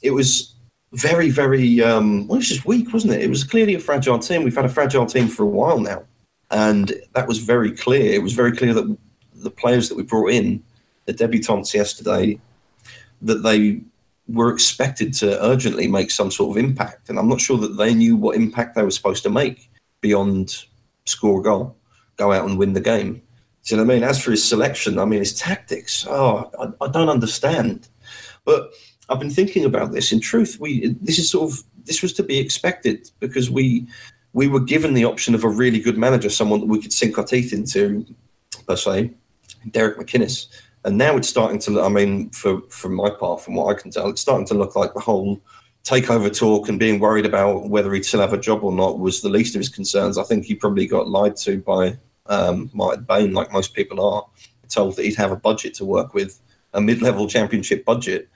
it 0.00 0.12
was 0.12 0.54
very, 0.92 1.28
very. 1.28 1.82
Um, 1.82 2.28
well, 2.28 2.36
it 2.36 2.38
was 2.38 2.48
just 2.48 2.66
weak, 2.66 2.92
wasn't 2.92 3.14
it? 3.14 3.22
It 3.22 3.28
was 3.28 3.42
clearly 3.42 3.74
a 3.74 3.80
fragile 3.80 4.20
team. 4.20 4.44
We've 4.44 4.54
had 4.54 4.64
a 4.64 4.68
fragile 4.68 5.06
team 5.06 5.26
for 5.26 5.42
a 5.42 5.46
while 5.46 5.80
now, 5.80 6.04
and 6.54 6.94
that 7.14 7.26
was 7.26 7.38
very 7.38 7.72
clear. 7.72 8.12
It 8.12 8.22
was 8.22 8.32
very 8.32 8.56
clear 8.56 8.72
that 8.74 8.96
the 9.34 9.50
players 9.50 9.88
that 9.88 9.96
we 9.96 10.04
brought 10.04 10.30
in, 10.30 10.62
the 11.04 11.12
debutants 11.12 11.74
yesterday, 11.74 12.38
that 13.22 13.42
they 13.42 13.80
were 14.28 14.52
expected 14.52 15.12
to 15.14 15.44
urgently 15.44 15.88
make 15.88 16.12
some 16.12 16.30
sort 16.30 16.56
of 16.56 16.64
impact, 16.64 17.10
and 17.10 17.18
I'm 17.18 17.28
not 17.28 17.40
sure 17.40 17.58
that 17.58 17.76
they 17.76 17.92
knew 17.92 18.16
what 18.16 18.36
impact 18.36 18.76
they 18.76 18.82
were 18.82 18.92
supposed 18.92 19.24
to 19.24 19.30
make 19.30 19.68
beyond 20.00 20.64
score 21.06 21.40
a 21.40 21.42
goal, 21.42 21.76
go 22.16 22.32
out 22.32 22.48
and 22.48 22.56
win 22.56 22.72
the 22.72 22.80
game. 22.80 23.20
Do 23.64 23.74
you 23.74 23.76
know 23.76 23.84
what 23.84 23.92
I 23.92 23.94
mean? 23.96 24.08
As 24.08 24.22
for 24.22 24.30
his 24.30 24.46
selection, 24.46 24.98
I 24.98 25.04
mean 25.06 25.18
his 25.18 25.38
tactics. 25.38 26.06
Oh, 26.08 26.50
I, 26.60 26.84
I 26.84 26.88
don't 26.88 27.08
understand. 27.08 27.88
But 28.44 28.70
I've 29.08 29.18
been 29.18 29.30
thinking 29.30 29.64
about 29.64 29.92
this. 29.92 30.12
In 30.12 30.20
truth, 30.20 30.58
we 30.60 30.94
this 31.00 31.18
is 31.18 31.30
sort 31.30 31.50
of 31.50 31.64
this 31.84 32.00
was 32.00 32.12
to 32.14 32.22
be 32.22 32.38
expected 32.38 33.10
because 33.20 33.50
we 33.50 33.86
we 34.34 34.48
were 34.48 34.60
given 34.60 34.92
the 34.92 35.06
option 35.06 35.34
of 35.34 35.44
a 35.44 35.48
really 35.48 35.80
good 35.80 35.96
manager, 35.96 36.28
someone 36.28 36.60
that 36.60 36.66
we 36.66 36.82
could 36.82 36.92
sink 36.92 37.16
our 37.16 37.24
teeth 37.24 37.52
into, 37.52 38.04
per 38.66 38.76
se, 38.76 39.12
Derek 39.70 39.96
McInnes. 39.96 40.48
And 40.84 40.98
now 40.98 41.16
it's 41.16 41.28
starting 41.28 41.60
to. 41.60 41.80
I 41.80 41.88
mean, 41.88 42.28
for 42.30 42.60
from 42.68 42.94
my 42.94 43.08
part, 43.08 43.40
from 43.40 43.54
what 43.54 43.74
I 43.74 43.80
can 43.80 43.90
tell, 43.90 44.10
it's 44.10 44.20
starting 44.20 44.46
to 44.48 44.54
look 44.54 44.76
like 44.76 44.92
the 44.92 45.00
whole 45.00 45.40
takeover 45.82 46.36
talk 46.36 46.68
and 46.68 46.78
being 46.78 46.98
worried 46.98 47.26
about 47.26 47.68
whether 47.70 47.92
he'd 47.94 48.04
still 48.04 48.20
have 48.20 48.32
a 48.32 48.38
job 48.38 48.64
or 48.64 48.72
not 48.72 48.98
was 48.98 49.22
the 49.22 49.28
least 49.28 49.54
of 49.54 49.60
his 49.60 49.68
concerns. 49.68 50.18
I 50.18 50.24
think 50.24 50.44
he 50.44 50.54
probably 50.54 50.86
got 50.86 51.08
lied 51.08 51.36
to 51.36 51.58
by 51.58 51.96
um, 52.26 52.70
Martin 52.74 53.04
Bain, 53.04 53.32
like 53.32 53.52
most 53.52 53.74
people 53.74 54.04
are, 54.04 54.26
told 54.68 54.96
that 54.96 55.04
he'd 55.04 55.16
have 55.16 55.32
a 55.32 55.36
budget 55.36 55.74
to 55.74 55.84
work 55.84 56.14
with, 56.14 56.40
a 56.72 56.80
mid-level 56.80 57.28
championship 57.28 57.84
budget, 57.84 58.28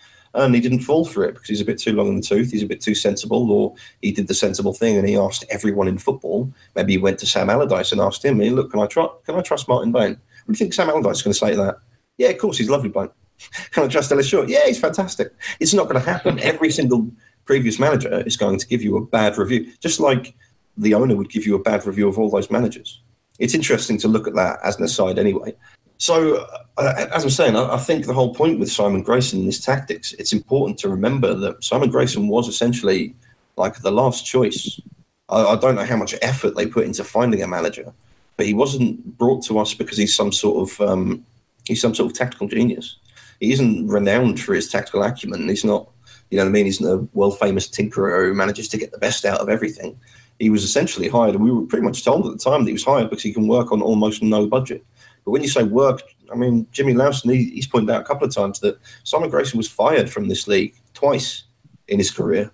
and 0.44 0.54
he 0.54 0.60
didn't 0.60 0.80
fall 0.80 1.04
for 1.04 1.24
it 1.24 1.34
because 1.34 1.48
he's 1.48 1.60
a 1.60 1.64
bit 1.64 1.78
too 1.78 1.92
long 1.92 2.08
in 2.08 2.16
the 2.16 2.22
tooth, 2.22 2.50
he's 2.50 2.62
a 2.62 2.66
bit 2.66 2.80
too 2.80 2.94
sensible, 2.94 3.50
or 3.50 3.74
he 4.02 4.12
did 4.12 4.28
the 4.28 4.34
sensible 4.34 4.72
thing 4.72 4.96
and 4.96 5.08
he 5.08 5.16
asked 5.16 5.44
everyone 5.50 5.88
in 5.88 5.98
football. 5.98 6.52
Maybe 6.74 6.92
he 6.92 6.98
went 6.98 7.18
to 7.20 7.26
Sam 7.26 7.50
Allardyce 7.50 7.92
and 7.92 8.00
asked 8.00 8.24
him, 8.24 8.40
hey, 8.40 8.50
"Look, 8.50 8.70
can 8.70 8.80
I 8.80 8.86
trust? 8.86 9.24
Can 9.24 9.34
I 9.34 9.40
trust 9.40 9.68
Martin 9.68 9.92
Bain? 9.92 10.10
What 10.10 10.18
do 10.46 10.52
you 10.52 10.56
think 10.56 10.74
Sam 10.74 10.88
Allardyce 10.88 11.18
is 11.18 11.22
going 11.22 11.32
to 11.32 11.38
say 11.38 11.50
to 11.50 11.56
that? 11.56 11.78
Yeah, 12.16 12.28
of 12.28 12.38
course, 12.38 12.58
he's 12.58 12.70
lovely, 12.70 12.88
Bain. 12.88 13.08
can 13.70 13.84
I 13.84 13.88
trust 13.88 14.10
Ellis 14.10 14.26
Short? 14.26 14.48
Yeah, 14.48 14.66
he's 14.66 14.80
fantastic. 14.80 15.32
It's 15.60 15.74
not 15.74 15.88
going 15.88 16.02
to 16.02 16.10
happen. 16.10 16.38
Every 16.42 16.70
single 16.70 17.10
previous 17.44 17.78
manager 17.78 18.22
is 18.26 18.36
going 18.36 18.58
to 18.58 18.66
give 18.66 18.82
you 18.82 18.96
a 18.96 19.04
bad 19.04 19.38
review, 19.38 19.72
just 19.80 20.00
like 20.00 20.34
the 20.76 20.94
owner 20.94 21.16
would 21.16 21.30
give 21.30 21.46
you 21.46 21.54
a 21.54 21.62
bad 21.62 21.86
review 21.86 22.08
of 22.08 22.18
all 22.18 22.30
those 22.30 22.50
managers 22.50 23.00
it's 23.38 23.54
interesting 23.54 23.98
to 23.98 24.08
look 24.08 24.26
at 24.26 24.34
that 24.34 24.58
as 24.62 24.76
an 24.76 24.84
aside 24.84 25.18
anyway. 25.18 25.54
So, 25.98 26.46
uh, 26.76 27.06
as 27.12 27.24
I'm 27.24 27.30
saying, 27.30 27.56
I, 27.56 27.74
I, 27.74 27.78
think 27.78 28.06
the 28.06 28.14
whole 28.14 28.32
point 28.32 28.60
with 28.60 28.70
Simon 28.70 29.02
Grayson 29.02 29.40
and 29.40 29.46
his 29.46 29.60
tactics, 29.60 30.12
it's 30.12 30.32
important 30.32 30.78
to 30.78 30.88
remember 30.88 31.34
that 31.34 31.62
Simon 31.62 31.90
Grayson 31.90 32.28
was 32.28 32.48
essentially 32.48 33.16
like 33.56 33.78
the 33.78 33.90
last 33.90 34.24
choice. 34.24 34.80
I, 35.28 35.42
I, 35.42 35.56
don't 35.56 35.74
know 35.74 35.84
how 35.84 35.96
much 35.96 36.14
effort 36.22 36.54
they 36.54 36.66
put 36.66 36.86
into 36.86 37.02
finding 37.02 37.42
a 37.42 37.48
manager, 37.48 37.92
but 38.36 38.46
he 38.46 38.54
wasn't 38.54 39.18
brought 39.18 39.44
to 39.46 39.58
us 39.58 39.74
because 39.74 39.98
he's 39.98 40.14
some 40.14 40.30
sort 40.30 40.70
of 40.70 40.88
um, 40.88 41.26
he's 41.64 41.80
some 41.80 41.96
sort 41.96 42.12
of 42.12 42.16
tactical 42.16 42.46
genius. 42.46 42.96
He 43.40 43.50
isn't 43.52 43.88
renowned 43.88 44.40
for 44.40 44.54
his 44.54 44.68
tactical 44.68 45.02
acumen. 45.02 45.48
He's 45.48 45.64
not, 45.64 45.88
you 46.30 46.38
know 46.38 46.44
what 46.44 46.50
I 46.50 46.52
mean. 46.52 46.66
He's 46.66 46.80
not 46.80 46.92
a 46.92 47.08
world 47.12 47.38
famous 47.40 47.68
tinkerer 47.68 48.28
who 48.28 48.34
manages 48.34 48.68
to 48.68 48.78
get 48.78 48.92
the 48.92 48.98
best 48.98 49.24
out 49.24 49.40
of 49.40 49.48
everything 49.48 49.98
he 50.38 50.50
was 50.50 50.64
essentially 50.64 51.08
hired, 51.08 51.34
and 51.34 51.42
we 51.42 51.50
were 51.50 51.66
pretty 51.66 51.84
much 51.84 52.04
told 52.04 52.26
at 52.26 52.32
the 52.32 52.38
time 52.38 52.64
that 52.64 52.68
he 52.68 52.72
was 52.72 52.84
hired 52.84 53.10
because 53.10 53.22
he 53.22 53.32
can 53.32 53.48
work 53.48 53.72
on 53.72 53.82
almost 53.82 54.22
no 54.22 54.46
budget. 54.46 54.84
But 55.28 55.32
when 55.32 55.42
you 55.42 55.48
say 55.50 55.62
work, 55.62 56.00
I 56.32 56.36
mean, 56.36 56.66
Jimmy 56.72 56.94
Lowson, 56.94 57.30
he, 57.34 57.50
he's 57.50 57.66
pointed 57.66 57.90
out 57.90 58.00
a 58.00 58.04
couple 58.04 58.26
of 58.26 58.34
times 58.34 58.60
that 58.60 58.78
Simon 59.04 59.28
Grayson 59.28 59.58
was 59.58 59.68
fired 59.68 60.08
from 60.08 60.26
this 60.26 60.48
league 60.48 60.74
twice 60.94 61.42
in 61.86 61.98
his 61.98 62.10
career. 62.10 62.50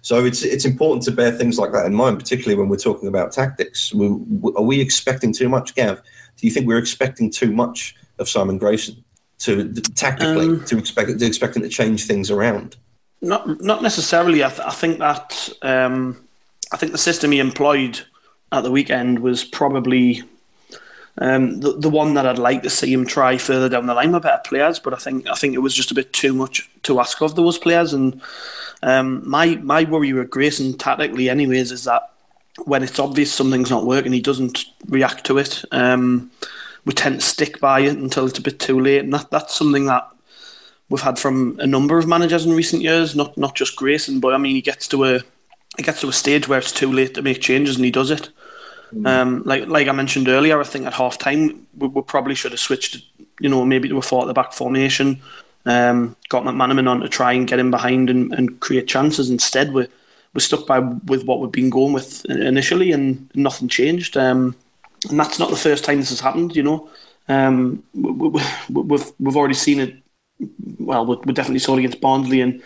So 0.00 0.24
it's 0.24 0.44
it's 0.44 0.64
important 0.64 1.02
to 1.06 1.10
bear 1.10 1.32
things 1.32 1.58
like 1.58 1.72
that 1.72 1.86
in 1.86 1.92
mind, 1.92 2.20
particularly 2.20 2.56
when 2.56 2.68
we're 2.68 2.76
talking 2.76 3.08
about 3.08 3.32
tactics. 3.32 3.92
We, 3.92 4.06
are 4.54 4.62
we 4.62 4.80
expecting 4.80 5.32
too 5.32 5.48
much, 5.48 5.74
Gav? 5.74 6.00
Do 6.36 6.46
you 6.46 6.52
think 6.52 6.68
we're 6.68 6.78
expecting 6.78 7.32
too 7.32 7.50
much 7.50 7.96
of 8.20 8.28
Simon 8.28 8.58
Grayson 8.58 9.02
to 9.38 9.72
tactically 9.72 10.46
um, 10.46 10.64
to 10.66 10.78
expect 10.78 11.18
to 11.18 11.26
expect 11.26 11.56
him 11.56 11.62
to 11.62 11.68
change 11.68 12.06
things 12.06 12.30
around? 12.30 12.76
Not 13.22 13.60
not 13.60 13.82
necessarily. 13.82 14.44
I, 14.44 14.50
th- 14.50 14.60
I 14.60 14.70
think 14.70 15.00
that 15.00 15.48
um, 15.62 16.28
I 16.72 16.76
think 16.76 16.92
the 16.92 16.98
system 16.98 17.32
he 17.32 17.40
employed 17.40 18.02
at 18.52 18.62
the 18.62 18.70
weekend 18.70 19.18
was 19.18 19.42
probably 19.42 20.22
um, 21.18 21.60
the 21.60 21.72
the 21.76 21.90
one 21.90 22.14
that 22.14 22.26
I'd 22.26 22.38
like 22.38 22.62
to 22.62 22.70
see 22.70 22.92
him 22.92 23.06
try 23.06 23.38
further 23.38 23.68
down 23.68 23.86
the 23.86 23.94
line 23.94 24.12
with 24.12 24.24
better 24.24 24.42
players. 24.44 24.78
But 24.78 24.94
I 24.94 24.96
think 24.96 25.28
I 25.28 25.34
think 25.34 25.54
it 25.54 25.60
was 25.60 25.74
just 25.74 25.90
a 25.90 25.94
bit 25.94 26.12
too 26.12 26.32
much 26.32 26.68
to 26.84 27.00
ask 27.00 27.20
of 27.22 27.36
those 27.36 27.58
players. 27.58 27.92
And 27.92 28.20
um, 28.82 29.28
my 29.28 29.56
my 29.56 29.84
worry 29.84 30.12
with 30.12 30.30
Grayson 30.30 30.76
tactically, 30.76 31.28
anyways, 31.28 31.70
is 31.70 31.84
that 31.84 32.10
when 32.64 32.82
it's 32.82 32.98
obvious 32.98 33.32
something's 33.32 33.70
not 33.70 33.86
working, 33.86 34.12
he 34.12 34.20
doesn't 34.20 34.64
react 34.88 35.24
to 35.26 35.38
it. 35.38 35.64
Um, 35.70 36.30
we 36.84 36.92
tend 36.92 37.20
to 37.20 37.26
stick 37.26 37.60
by 37.60 37.80
it 37.80 37.96
until 37.96 38.26
it's 38.26 38.38
a 38.38 38.42
bit 38.42 38.58
too 38.58 38.80
late, 38.80 39.04
and 39.04 39.14
that 39.14 39.30
that's 39.30 39.54
something 39.54 39.86
that 39.86 40.08
we've 40.88 41.00
had 41.00 41.18
from 41.18 41.58
a 41.60 41.66
number 41.66 41.96
of 41.96 42.08
managers 42.08 42.44
in 42.44 42.52
recent 42.52 42.82
years. 42.82 43.14
Not 43.14 43.38
not 43.38 43.54
just 43.54 43.76
Grayson, 43.76 44.18
but 44.18 44.34
I 44.34 44.38
mean, 44.38 44.56
he 44.56 44.62
gets 44.62 44.88
to 44.88 45.04
a 45.04 45.14
it 45.78 45.84
gets 45.84 46.00
to 46.00 46.08
a 46.08 46.12
stage 46.12 46.48
where 46.48 46.58
it's 46.58 46.72
too 46.72 46.92
late 46.92 47.14
to 47.14 47.22
make 47.22 47.40
changes, 47.40 47.76
and 47.76 47.84
he 47.84 47.90
does 47.92 48.10
it. 48.10 48.30
Mm. 48.94 49.06
Um, 49.06 49.42
like 49.44 49.66
like 49.66 49.88
I 49.88 49.92
mentioned 49.92 50.28
earlier, 50.28 50.60
I 50.60 50.64
think 50.64 50.86
at 50.86 50.94
half 50.94 51.18
time 51.18 51.66
we, 51.76 51.88
we, 51.88 52.02
probably 52.02 52.34
should 52.34 52.52
have 52.52 52.60
switched, 52.60 53.04
you 53.40 53.48
know, 53.48 53.64
maybe 53.64 53.88
to 53.88 53.98
a 53.98 54.02
four 54.02 54.22
at 54.22 54.26
the 54.26 54.34
back 54.34 54.52
formation. 54.52 55.20
Um, 55.66 56.16
got 56.28 56.44
McManaman 56.44 56.88
on 56.88 57.00
to 57.00 57.08
try 57.08 57.32
and 57.32 57.48
get 57.48 57.58
him 57.58 57.70
behind 57.70 58.10
and, 58.10 58.32
and 58.34 58.60
create 58.60 58.86
chances. 58.86 59.30
Instead, 59.30 59.72
we 59.72 59.86
we're 60.34 60.40
stuck 60.40 60.66
by 60.66 60.78
with 60.78 61.24
what 61.24 61.40
we've 61.40 61.52
been 61.52 61.70
going 61.70 61.92
with 61.92 62.24
initially, 62.26 62.92
and 62.92 63.30
nothing 63.34 63.68
changed. 63.68 64.16
Um, 64.16 64.54
and 65.08 65.18
that's 65.18 65.38
not 65.38 65.50
the 65.50 65.56
first 65.56 65.84
time 65.84 65.98
this 65.98 66.10
has 66.10 66.20
happened. 66.20 66.54
You 66.54 66.62
know, 66.62 66.90
um, 67.28 67.82
we, 67.94 68.40
have 68.40 68.70
we, 68.70 68.82
we've, 68.82 69.12
we've 69.18 69.36
already 69.36 69.54
seen 69.54 69.80
it. 69.80 69.96
Well, 70.78 71.06
we, 71.06 71.16
we 71.24 71.32
definitely 71.32 71.60
saw 71.60 71.74
it 71.74 71.80
against 71.80 72.00
Barnsley 72.00 72.40
and 72.40 72.62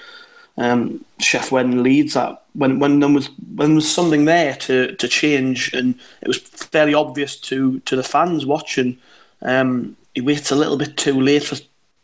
um, 0.56 1.04
Chef 1.20 1.52
Wen 1.52 1.82
Leeds 1.82 2.14
that 2.14 2.42
when 2.58 2.80
when 2.80 2.98
there 2.98 3.08
was 3.08 3.30
when 3.54 3.70
there 3.70 3.76
was 3.76 3.90
something 3.90 4.24
there 4.24 4.54
to, 4.54 4.94
to 4.96 5.08
change 5.08 5.72
and 5.72 5.94
it 6.20 6.28
was 6.28 6.38
fairly 6.38 6.92
obvious 6.92 7.36
to, 7.36 7.78
to 7.80 7.94
the 7.94 8.02
fans 8.02 8.44
watching, 8.44 8.98
um, 9.42 9.96
he 10.14 10.20
waits 10.20 10.50
a 10.50 10.56
little 10.56 10.76
bit 10.76 10.96
too 10.96 11.20
late 11.20 11.44
for, 11.44 11.56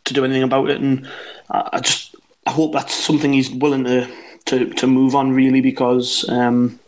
to 0.05 0.13
do 0.13 0.23
anything 0.23 0.43
about 0.43 0.69
it, 0.69 0.79
and 0.79 1.07
I, 1.49 1.69
I, 1.73 1.79
just 1.81 2.15
I 2.47 2.51
hope 2.51 2.71
that's 2.71 2.93
something 2.93 3.33
he's 3.33 3.51
willing 3.51 3.83
to 3.83 4.09
to, 4.45 4.69
to 4.75 4.87
move 4.87 5.13
on 5.13 5.33
really 5.33 5.59
because 5.59 6.27
um, 6.29 6.79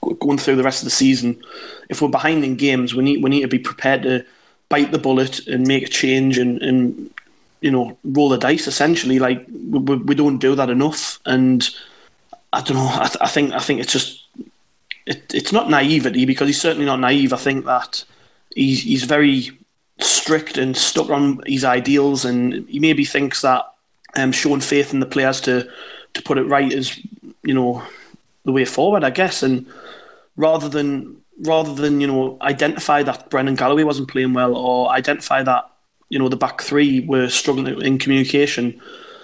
going 0.00 0.38
through 0.38 0.56
the 0.56 0.62
rest 0.62 0.80
of 0.80 0.86
the 0.86 0.90
season, 0.90 1.42
if 1.90 2.00
we're 2.00 2.08
behind 2.08 2.44
in 2.44 2.56
games, 2.56 2.94
we 2.94 3.04
need 3.04 3.22
we 3.22 3.28
need 3.28 3.42
to 3.42 3.48
be 3.48 3.58
prepared 3.58 4.02
to 4.04 4.24
bite 4.70 4.92
the 4.92 4.98
bullet 4.98 5.46
and 5.46 5.66
make 5.66 5.84
a 5.84 5.88
change 5.88 6.38
and, 6.38 6.62
and 6.62 7.10
you 7.60 7.70
know, 7.70 7.98
roll 8.04 8.30
the 8.30 8.38
dice 8.38 8.66
essentially. 8.66 9.18
Like 9.18 9.44
we, 9.48 9.96
we 9.96 10.14
don't 10.14 10.38
do 10.38 10.54
that 10.54 10.70
enough, 10.70 11.18
and 11.26 11.68
I 12.52 12.62
don't 12.62 12.76
know. 12.76 12.88
I, 12.90 13.06
th- 13.06 13.18
I 13.20 13.28
think 13.28 13.52
I 13.52 13.58
think 13.58 13.80
it's 13.80 13.92
just 13.92 14.26
it, 15.06 15.34
it's 15.34 15.52
not 15.52 15.70
naivety 15.70 16.24
because 16.24 16.48
he's 16.48 16.60
certainly 16.60 16.86
not 16.86 17.00
naive. 17.00 17.32
I 17.32 17.36
think 17.36 17.64
that 17.66 18.04
he's 18.54 18.82
he's 18.82 19.04
very 19.04 19.50
strict 20.00 20.56
and 20.56 20.76
stuck 20.76 21.10
on 21.10 21.42
his 21.46 21.64
ideals, 21.64 22.24
and 22.24 22.68
he 22.68 22.78
maybe 22.78 23.04
thinks 23.04 23.42
that 23.42 23.66
um, 24.16 24.32
showing 24.32 24.60
faith 24.60 24.92
in 24.92 25.00
the 25.00 25.06
players 25.06 25.40
to 25.42 25.68
to 26.14 26.22
put 26.22 26.38
it 26.38 26.44
right 26.44 26.72
is 26.72 26.98
you 27.42 27.54
know 27.54 27.82
the 28.44 28.52
way 28.52 28.64
forward, 28.64 29.04
I 29.04 29.10
guess. 29.10 29.42
And 29.42 29.66
rather 30.36 30.68
than 30.68 31.18
rather 31.40 31.74
than 31.74 32.00
you 32.00 32.06
know 32.06 32.38
identify 32.40 33.02
that 33.02 33.30
Brendan 33.30 33.56
Galloway 33.56 33.84
wasn't 33.84 34.08
playing 34.08 34.32
well 34.32 34.56
or 34.56 34.90
identify 34.90 35.42
that 35.42 35.70
you 36.08 36.18
know 36.18 36.28
the 36.28 36.36
back 36.36 36.62
three 36.62 37.00
were 37.00 37.28
struggling 37.28 37.80
in 37.82 37.98
communication. 37.98 38.80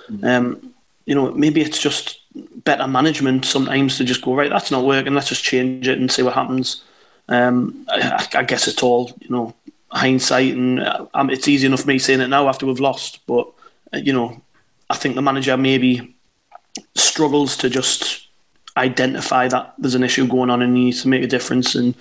Mm-hmm. 0.08 0.24
Um, 0.24 0.73
you 1.06 1.14
know, 1.14 1.32
maybe 1.32 1.60
it's 1.60 1.78
just 1.78 2.20
better 2.64 2.86
management 2.86 3.44
sometimes 3.44 3.98
to 3.98 4.04
just 4.04 4.22
go 4.22 4.34
right. 4.34 4.50
That's 4.50 4.70
not 4.70 4.84
working. 4.84 5.14
Let's 5.14 5.28
just 5.28 5.44
change 5.44 5.86
it 5.86 5.98
and 5.98 6.10
see 6.10 6.22
what 6.22 6.34
happens. 6.34 6.82
Um, 7.28 7.86
I, 7.88 8.26
I, 8.34 8.42
guess 8.42 8.68
it's 8.68 8.82
all 8.82 9.10
you 9.20 9.30
know 9.30 9.54
hindsight, 9.90 10.54
and 10.54 10.80
um, 11.14 11.30
it's 11.30 11.48
easy 11.48 11.66
enough 11.66 11.80
for 11.82 11.88
me 11.88 11.98
saying 11.98 12.20
it 12.20 12.28
now 12.28 12.48
after 12.48 12.66
we've 12.66 12.80
lost. 12.80 13.26
But 13.26 13.50
uh, 13.94 13.98
you 13.98 14.12
know, 14.12 14.42
I 14.90 14.96
think 14.96 15.14
the 15.14 15.22
manager 15.22 15.56
maybe 15.56 16.16
struggles 16.94 17.56
to 17.58 17.70
just 17.70 18.28
identify 18.76 19.48
that 19.48 19.74
there's 19.78 19.94
an 19.94 20.02
issue 20.02 20.26
going 20.26 20.50
on 20.50 20.60
and 20.60 20.76
he 20.76 20.84
needs 20.86 21.02
to 21.02 21.08
make 21.08 21.22
a 21.22 21.28
difference. 21.28 21.74
And 21.74 21.94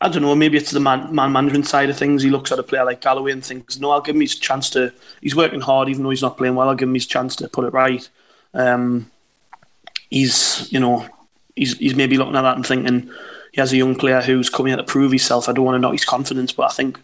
I 0.00 0.08
don't 0.08 0.22
know, 0.22 0.34
maybe 0.36 0.56
it's 0.56 0.70
the 0.70 0.80
man, 0.80 1.12
man 1.12 1.32
management 1.32 1.66
side 1.66 1.90
of 1.90 1.96
things. 1.96 2.22
He 2.22 2.30
looks 2.30 2.52
at 2.52 2.58
a 2.58 2.62
player 2.62 2.84
like 2.84 3.00
Galloway 3.00 3.32
and 3.32 3.44
thinks, 3.44 3.80
no, 3.80 3.90
I'll 3.90 4.00
give 4.00 4.14
him 4.14 4.20
his 4.20 4.36
chance 4.36 4.70
to. 4.70 4.92
He's 5.20 5.34
working 5.34 5.60
hard, 5.60 5.88
even 5.88 6.04
though 6.04 6.10
he's 6.10 6.22
not 6.22 6.36
playing 6.36 6.54
well. 6.54 6.68
I'll 6.68 6.76
give 6.76 6.88
him 6.88 6.94
his 6.94 7.06
chance 7.06 7.34
to 7.36 7.48
put 7.48 7.64
it 7.64 7.72
right. 7.72 8.08
Um, 8.54 9.10
he's, 10.08 10.70
you 10.72 10.78
know, 10.78 11.04
he's 11.56 11.76
he's 11.78 11.96
maybe 11.96 12.16
looking 12.16 12.36
at 12.36 12.42
that 12.42 12.56
and 12.56 12.66
thinking 12.66 13.10
he 13.52 13.60
has 13.60 13.72
a 13.72 13.76
young 13.76 13.96
player 13.96 14.20
who's 14.20 14.50
coming 14.50 14.72
out 14.72 14.76
to 14.76 14.84
prove 14.84 15.10
himself. 15.10 15.48
I 15.48 15.52
don't 15.52 15.64
want 15.64 15.74
to 15.74 15.80
knock 15.80 15.92
his 15.92 16.04
confidence, 16.04 16.52
but 16.52 16.70
I 16.70 16.74
think 16.74 17.00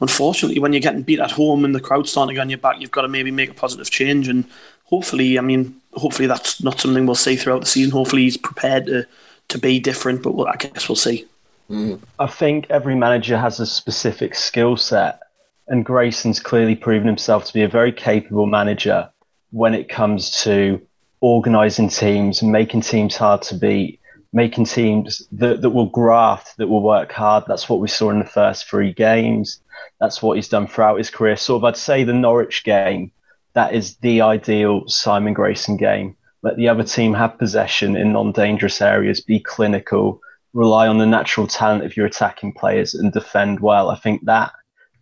unfortunately, 0.00 0.58
when 0.58 0.72
you're 0.72 0.80
getting 0.80 1.02
beat 1.02 1.20
at 1.20 1.30
home 1.30 1.64
and 1.64 1.74
the 1.74 1.80
crowd's 1.80 2.10
starting 2.10 2.30
to 2.30 2.34
get 2.34 2.42
on 2.42 2.50
your 2.50 2.58
back, 2.58 2.80
you've 2.80 2.90
got 2.90 3.02
to 3.02 3.08
maybe 3.08 3.30
make 3.30 3.50
a 3.50 3.54
positive 3.54 3.90
change. 3.90 4.28
And 4.28 4.44
hopefully, 4.84 5.38
I 5.38 5.42
mean, 5.42 5.80
hopefully 5.94 6.26
that's 6.26 6.62
not 6.62 6.80
something 6.80 7.06
we'll 7.06 7.14
see 7.14 7.36
throughout 7.36 7.60
the 7.60 7.66
season. 7.66 7.92
Hopefully, 7.92 8.22
he's 8.22 8.36
prepared 8.36 8.86
to 8.86 9.06
to 9.48 9.58
be 9.58 9.78
different, 9.78 10.22
but 10.22 10.34
we'll, 10.34 10.48
I 10.48 10.56
guess 10.56 10.88
we'll 10.88 10.96
see. 10.96 11.26
Mm. 11.70 12.00
I 12.18 12.26
think 12.26 12.66
every 12.70 12.94
manager 12.94 13.38
has 13.38 13.60
a 13.60 13.66
specific 13.66 14.34
skill 14.34 14.76
set, 14.76 15.20
and 15.68 15.84
Grayson's 15.84 16.40
clearly 16.40 16.76
proven 16.76 17.06
himself 17.06 17.44
to 17.46 17.52
be 17.52 17.62
a 17.62 17.68
very 17.68 17.92
capable 17.92 18.46
manager 18.46 19.10
when 19.50 19.74
it 19.74 19.88
comes 19.88 20.42
to 20.42 20.80
organising 21.20 21.88
teams 21.88 22.42
making 22.42 22.82
teams 22.82 23.16
hard 23.16 23.40
to 23.40 23.54
beat, 23.54 23.98
making 24.34 24.66
teams 24.66 25.26
that, 25.32 25.62
that 25.62 25.70
will 25.70 25.86
graft, 25.86 26.56
that 26.58 26.68
will 26.68 26.82
work 26.82 27.12
hard. 27.12 27.44
That's 27.46 27.68
what 27.68 27.80
we 27.80 27.88
saw 27.88 28.10
in 28.10 28.18
the 28.18 28.26
first 28.26 28.68
three 28.68 28.92
games. 28.92 29.60
That's 30.00 30.22
what 30.22 30.36
he's 30.36 30.48
done 30.48 30.66
throughout 30.66 30.98
his 30.98 31.08
career. 31.08 31.36
Sort 31.36 31.60
of, 31.60 31.64
I'd 31.64 31.76
say 31.78 32.04
the 32.04 32.12
Norwich 32.12 32.62
game, 32.64 33.10
that 33.54 33.72
is 33.72 33.96
the 33.98 34.20
ideal 34.20 34.86
Simon 34.86 35.32
Grayson 35.32 35.78
game. 35.78 36.16
Let 36.42 36.56
the 36.56 36.68
other 36.68 36.82
team 36.82 37.14
have 37.14 37.38
possession 37.38 37.96
in 37.96 38.12
non 38.12 38.32
dangerous 38.32 38.82
areas, 38.82 39.22
be 39.22 39.40
clinical, 39.40 40.20
rely 40.54 40.88
on 40.88 40.98
the 40.98 41.06
natural 41.06 41.46
talent 41.46 41.84
of 41.84 41.96
your 41.96 42.06
attacking 42.06 42.52
players 42.52 42.94
and 42.94 43.12
defend 43.12 43.60
well. 43.60 43.90
I 43.90 43.96
think 43.96 44.24
that 44.24 44.52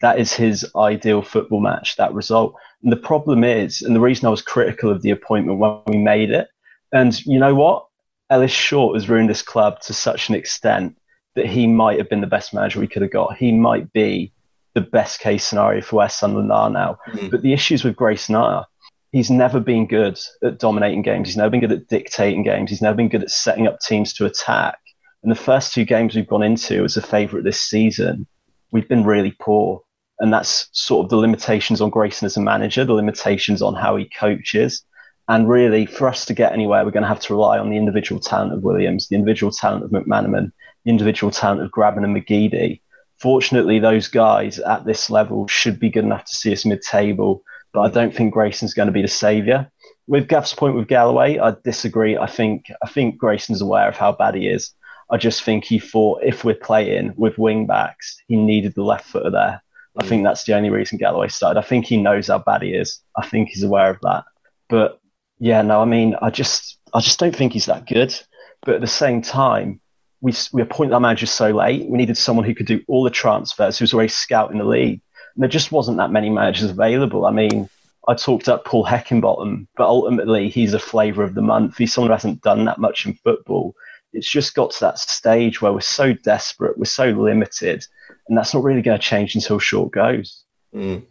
that 0.01 0.19
is 0.19 0.33
his 0.33 0.67
ideal 0.75 1.23
football 1.23 1.61
match, 1.61 1.97
that 1.97 2.13
result. 2.13 2.55
And 2.83 2.91
the 2.91 2.97
problem 2.97 3.45
is, 3.45 3.83
and 3.83 3.95
the 3.95 4.01
reason 4.01 4.27
I 4.27 4.31
was 4.31 4.43
critical 4.43 4.91
of 4.91 5.03
the 5.03 5.11
appointment 5.11 5.59
when 5.61 5.81
we 5.87 5.99
made 5.99 6.31
it, 6.31 6.49
and 6.93 7.25
you 7.25 7.39
know 7.39 7.55
what? 7.55 7.87
Ellis 8.29 8.51
Short 8.51 8.97
has 8.97 9.09
ruined 9.09 9.31
this 9.31 9.43
club 9.43 9.81
to 9.83 9.95
such 9.95 10.29
an 10.29 10.35
extent 10.35 10.97
that 11.37 11.47
he 11.47 11.67
might 11.67 11.99
have 11.99 12.09
been 12.09 12.21
the 12.21 12.27
best 12.27 12.53
manager 12.53 12.81
we 12.81 12.89
could 12.89 13.03
have 13.03 13.13
got. 13.13 13.37
He 13.37 13.53
might 13.53 13.93
be 13.93 14.33
the 14.75 14.81
best 14.81 15.21
case 15.21 15.45
scenario 15.45 15.83
for 15.83 15.97
where 15.97 16.09
Sunderland 16.09 16.51
are 16.51 16.71
now. 16.71 16.99
Mm. 17.11 17.31
But 17.31 17.43
the 17.43 17.53
issues 17.53 17.85
with 17.85 17.97
Grayson 17.97 18.35
are 18.35 18.67
he's 19.13 19.31
never 19.31 19.61
been 19.61 19.87
good 19.87 20.19
at 20.43 20.59
dominating 20.59 21.03
games. 21.03 21.29
He's 21.29 21.37
never 21.37 21.51
been 21.51 21.61
good 21.61 21.73
at 21.73 21.89
dictating 21.89 22.43
games. 22.43 22.71
He's 22.71 22.83
never 22.83 22.97
been 22.97 23.09
good 23.09 23.23
at 23.23 23.31
setting 23.31 23.67
up 23.67 23.81
teams 23.81 24.13
to 24.15 24.27
attack. 24.27 24.79
And 25.23 25.31
the 25.31 25.37
first 25.37 25.73
two 25.73 25.85
games 25.85 26.15
we've 26.15 26.27
gone 26.27 26.43
into 26.43 26.85
as 26.85 26.97
a 26.97 27.03
favourite 27.03 27.45
this 27.45 27.61
season, 27.61 28.27
we've 28.71 28.89
been 28.89 29.05
really 29.05 29.37
poor. 29.41 29.83
And 30.19 30.33
that's 30.33 30.69
sort 30.73 31.05
of 31.05 31.11
the 31.11 31.17
limitations 31.17 31.81
on 31.81 31.91
Grayson 31.91 32.27
as 32.27 32.37
a 32.37 32.41
manager, 32.41 32.85
the 32.85 32.93
limitations 32.93 33.63
on 33.63 33.75
how 33.75 33.97
he 33.97 34.09
coaches. 34.19 34.85
And 35.29 35.49
really, 35.49 35.87
for 35.87 36.09
us 36.09 36.25
to 36.27 36.35
get 36.35 36.53
anywhere, 36.53 36.85
we're 36.85 36.91
going 36.91 37.05
to 37.05 37.09
have 37.09 37.21
to 37.21 37.33
rely 37.33 37.59
on 37.59 37.71
the 37.71 37.77
individual 37.77 38.21
talent 38.21 38.53
of 38.53 38.63
Williams, 38.63 39.09
the 39.09 39.15
individual 39.15 39.53
talent 39.53 39.85
of 39.85 39.91
McManaman, 39.91 40.51
the 40.85 40.91
individual 40.91 41.31
talent 41.31 41.63
of 41.63 41.71
Grabban 41.71 42.05
and 42.05 42.17
McGeady. 42.17 42.81
Fortunately, 43.19 43.79
those 43.79 44.09
guys 44.09 44.59
at 44.59 44.85
this 44.85 45.09
level 45.09 45.47
should 45.47 45.79
be 45.79 45.91
good 45.91 46.05
enough 46.05 46.25
to 46.25 46.35
see 46.35 46.53
us 46.53 46.65
mid 46.65 46.83
table, 46.83 47.43
but 47.73 47.83
I 47.83 47.89
don't 47.89 48.15
think 48.15 48.35
Grayson's 48.35 48.75
going 48.75 48.87
to 48.87 48.93
be 48.93 49.03
the 49.03 49.09
saviour. 49.09 49.71
With 50.09 50.29
Gav's 50.29 50.55
point 50.55 50.75
with 50.75 50.89
Galloway, 50.89 51.39
I 51.39 51.55
disagree. 51.63 52.19
I 52.19 52.27
think 52.27 52.67
I 52.83 52.89
think 52.89 53.19
Grayson's 53.19 53.63
aware 53.63 53.89
of 53.89 53.97
how 53.97 54.11
bad 54.11 54.35
he 54.35 54.49
is. 54.49 54.75
I 55.13 55.19
just 55.19 55.43
think 55.43 55.65
he 55.65 55.79
thought 55.79 56.23
if 56.23 56.43
we're 56.43 56.55
playing 56.55 57.13
with 57.17 57.37
wing 57.37 57.67
backs, 57.67 58.17
he 58.29 58.37
needed 58.37 58.75
the 58.75 58.83
left 58.83 59.05
footer 59.05 59.31
there. 59.31 59.63
I 59.99 60.07
think 60.07 60.23
mm. 60.23 60.25
that's 60.25 60.45
the 60.45 60.55
only 60.55 60.71
reason 60.71 60.97
Galloway 60.97 61.29
started. 61.29 61.61
I 61.61 61.63
think 61.63 61.85
he 61.85 61.99
knows 61.99 62.29
how 62.29 62.39
bad 62.39 62.63
he 62.63 62.75
is. 62.75 62.99
I 63.15 63.27
think 63.27 63.51
he's 63.51 63.63
aware 63.63 63.91
of 63.91 64.01
that. 64.01 64.25
But 64.71 65.01
yeah, 65.39 65.61
no, 65.61 65.83
I 65.83 65.85
mean, 65.85 66.17
I 66.23 66.31
just, 66.31 66.79
I 66.95 67.01
just 67.01 67.19
don't 67.19 67.37
think 67.37 67.53
he's 67.53 67.67
that 67.67 67.87
good. 67.87 68.19
But 68.63 68.77
at 68.77 68.81
the 68.81 68.87
same 68.87 69.21
time, 69.21 69.81
we 70.23 70.33
we 70.53 70.63
appointed 70.63 70.95
our 70.95 71.01
manager 71.01 71.27
so 71.27 71.51
late. 71.51 71.87
We 71.91 71.99
needed 71.99 72.17
someone 72.17 72.47
who 72.47 72.55
could 72.55 72.67
do 72.67 72.81
all 72.89 73.05
the 73.05 73.11
transfers, 73.11 73.79
who 73.79 73.83
was 73.83 73.93
already 73.93 74.09
scouting 74.09 74.59
the 74.59 74.65
league. 74.65 75.03
And 75.35 75.43
there 75.43 75.49
just 75.49 75.73
wasn't 75.73 75.99
that 75.99 76.11
many 76.11 76.31
managers 76.31 76.71
available. 76.71 77.27
I 77.27 77.33
mean, 77.33 77.69
I 78.09 78.15
talked 78.15 78.49
up 78.49 78.65
Paul 78.65 78.87
Heckingbottom, 78.87 79.67
but 79.77 79.89
ultimately 79.89 80.49
he's 80.49 80.73
a 80.73 80.79
flavour 80.79 81.23
of 81.23 81.35
the 81.35 81.43
month. 81.43 81.77
He's 81.77 81.93
someone 81.93 82.11
who 82.11 82.15
hasn't 82.15 82.43
done 82.43 82.65
that 82.65 82.79
much 82.79 83.05
in 83.05 83.15
football 83.15 83.75
it's 84.13 84.31
just 84.31 84.55
got 84.55 84.71
to 84.73 84.81
that 84.81 84.99
stage 84.99 85.61
where 85.61 85.73
we're 85.73 85.81
so 85.81 86.13
desperate, 86.13 86.79
we're 86.79 86.85
so 86.85 87.07
limited, 87.07 87.85
and 88.29 88.37
that's 88.37 88.55
not 88.55 88.63
really 88.63 88.83
going 88.83 88.99
to 88.99 89.05
change 89.05 89.35
until 89.35 89.59
short 89.59 89.93
goes. 89.93 90.45
Mm. 90.75 91.03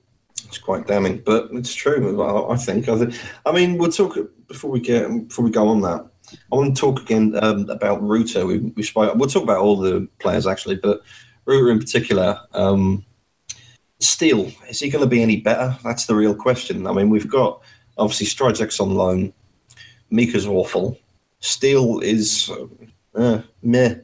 It's 0.46 0.58
quite 0.58 0.88
damning, 0.88 1.22
but 1.26 1.50
it's 1.52 1.74
true. 1.74 2.22
I 2.50 2.56
think. 2.56 2.90
I 2.90 3.52
mean, 3.52 3.78
we'll 3.78 3.92
talk 3.92 4.18
before 4.48 4.72
we 4.72 4.80
get 4.80 5.08
before 5.28 5.46
we 5.46 5.52
go 5.52 5.68
on 5.68 5.82
that. 5.82 6.08
I 6.52 6.56
want 6.56 6.76
to 6.76 6.80
talk 6.80 7.02
again 7.02 7.38
um, 7.42 7.70
about 7.70 8.02
Ruiter. 8.02 8.46
We, 8.46 8.60
we 8.60 8.84
spoke, 8.84 9.16
we'll 9.16 9.30
talk 9.30 9.44
about 9.44 9.60
all 9.60 9.76
the 9.76 10.08
players 10.20 10.48
actually, 10.48 10.76
but 10.76 11.02
Ruiter 11.46 11.72
in 11.72 11.80
particular. 11.80 12.40
Um, 12.54 13.06
is 14.00 14.80
he 14.80 14.90
going 14.90 15.04
to 15.04 15.10
be 15.10 15.22
any 15.22 15.38
better? 15.38 15.78
That's 15.84 16.06
the 16.06 16.16
real 16.16 16.34
question. 16.34 16.88
I 16.88 16.92
mean, 16.92 17.10
we've 17.10 17.30
got 17.30 17.62
obviously 17.98 18.26
Stryjek's 18.28 18.80
on 18.80 18.96
loan. 18.96 19.34
Mika's 20.10 20.48
awful. 20.48 20.98
Steele 21.42 22.00
is 22.00 22.50
uh, 23.16 23.42
meh. 23.62 23.96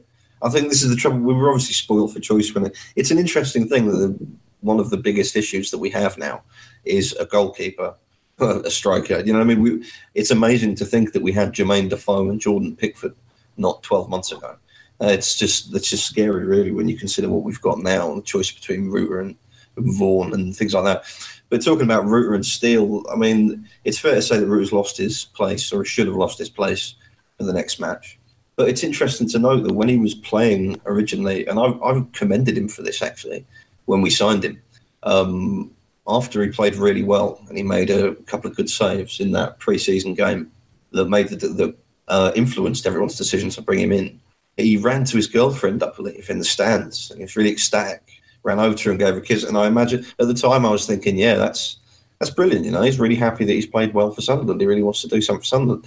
I 0.42 0.48
think 0.50 0.68
this 0.68 0.82
is 0.82 0.90
the 0.90 0.96
trouble. 0.96 1.18
We 1.18 1.34
were 1.34 1.50
obviously 1.50 1.74
spoiled 1.74 2.12
for 2.12 2.20
choice 2.20 2.54
when 2.54 2.66
it, 2.66 2.76
it's 2.94 3.10
an 3.10 3.18
interesting 3.18 3.68
thing 3.68 3.86
that 3.86 3.96
the, 3.96 4.26
one 4.60 4.78
of 4.78 4.90
the 4.90 4.96
biggest 4.96 5.36
issues 5.36 5.70
that 5.70 5.78
we 5.78 5.90
have 5.90 6.18
now 6.18 6.42
is 6.84 7.12
a 7.14 7.24
goalkeeper, 7.24 7.94
a 8.38 8.70
striker. 8.70 9.20
You 9.20 9.32
know, 9.32 9.40
I 9.40 9.44
mean, 9.44 9.62
we, 9.62 9.84
it's 10.14 10.30
amazing 10.30 10.74
to 10.76 10.84
think 10.84 11.12
that 11.12 11.22
we 11.22 11.32
had 11.32 11.52
Jermaine 11.52 11.88
Defoe 11.88 12.28
and 12.28 12.40
Jordan 12.40 12.76
Pickford 12.76 13.14
not 13.56 13.82
12 13.82 14.08
months 14.08 14.32
ago. 14.32 14.56
Uh, 15.00 15.06
it's 15.06 15.36
just 15.36 15.74
it's 15.76 15.90
just 15.90 16.06
scary, 16.06 16.44
really, 16.44 16.72
when 16.72 16.88
you 16.88 16.98
consider 16.98 17.28
what 17.28 17.44
we've 17.44 17.60
got 17.60 17.78
now, 17.78 18.12
the 18.14 18.22
choice 18.22 18.50
between 18.50 18.90
Ruiter 18.90 19.20
and, 19.20 19.36
and 19.76 19.96
Vaughan 19.96 20.34
and 20.34 20.56
things 20.56 20.74
like 20.74 20.84
that. 20.84 21.04
But 21.50 21.64
talking 21.64 21.84
about 21.84 22.04
Ruiter 22.04 22.34
and 22.34 22.44
Steele, 22.44 23.04
I 23.10 23.14
mean, 23.14 23.68
it's 23.84 23.98
fair 23.98 24.16
to 24.16 24.22
say 24.22 24.38
that 24.38 24.46
Ruiter's 24.46 24.72
lost 24.72 24.96
his 24.96 25.24
place, 25.24 25.72
or 25.72 25.84
should 25.84 26.08
have 26.08 26.16
lost 26.16 26.38
his 26.38 26.50
place 26.50 26.96
for 27.38 27.44
the 27.44 27.52
next 27.52 27.80
match. 27.80 28.18
But 28.56 28.68
it's 28.68 28.82
interesting 28.82 29.28
to 29.28 29.38
note 29.38 29.62
that 29.62 29.72
when 29.72 29.88
he 29.88 29.98
was 29.98 30.14
playing 30.14 30.80
originally, 30.84 31.46
and 31.46 31.58
I've, 31.58 31.80
I've 31.80 32.10
commended 32.12 32.58
him 32.58 32.68
for 32.68 32.82
this 32.82 33.00
actually, 33.00 33.46
when 33.86 34.02
we 34.02 34.10
signed 34.10 34.44
him, 34.44 34.60
um, 35.04 35.70
after 36.08 36.42
he 36.42 36.50
played 36.50 36.74
really 36.74 37.04
well 37.04 37.40
and 37.48 37.56
he 37.56 37.62
made 37.62 37.90
a 37.90 38.14
couple 38.26 38.50
of 38.50 38.56
good 38.56 38.68
saves 38.68 39.20
in 39.20 39.30
that 39.32 39.58
pre-season 39.60 40.14
game 40.14 40.50
that 40.92 41.08
made 41.08 41.28
the, 41.28 41.36
that 41.36 41.76
uh, 42.08 42.32
influenced 42.34 42.86
everyone's 42.86 43.16
decision 43.16 43.50
to 43.50 43.62
bring 43.62 43.78
him 43.78 43.92
in. 43.92 44.18
He 44.56 44.76
ran 44.76 45.04
to 45.04 45.16
his 45.16 45.28
girlfriend, 45.28 45.82
I 45.82 45.90
believe, 45.94 46.28
in 46.28 46.38
the 46.38 46.44
stands, 46.44 47.10
and 47.10 47.18
he 47.18 47.24
was 47.24 47.36
really 47.36 47.52
ecstatic. 47.52 48.02
Ran 48.42 48.58
over 48.58 48.74
to 48.74 48.84
her 48.84 48.90
and 48.90 48.98
gave 48.98 49.14
her 49.14 49.20
a 49.20 49.22
kiss. 49.22 49.44
And 49.44 49.58
I 49.58 49.66
imagine 49.66 50.04
at 50.18 50.26
the 50.26 50.34
time 50.34 50.64
I 50.64 50.70
was 50.70 50.86
thinking, 50.86 51.16
yeah, 51.16 51.34
that's 51.34 51.78
that's 52.18 52.30
brilliant. 52.30 52.64
You 52.64 52.72
know, 52.72 52.82
he's 52.82 52.98
really 52.98 53.14
happy 53.14 53.44
that 53.44 53.52
he's 53.52 53.66
played 53.66 53.94
well 53.94 54.10
for 54.10 54.22
Sunderland. 54.22 54.60
He 54.60 54.66
really 54.66 54.82
wants 54.82 55.02
to 55.02 55.08
do 55.08 55.20
something 55.20 55.42
for 55.42 55.46
Sunderland. 55.46 55.86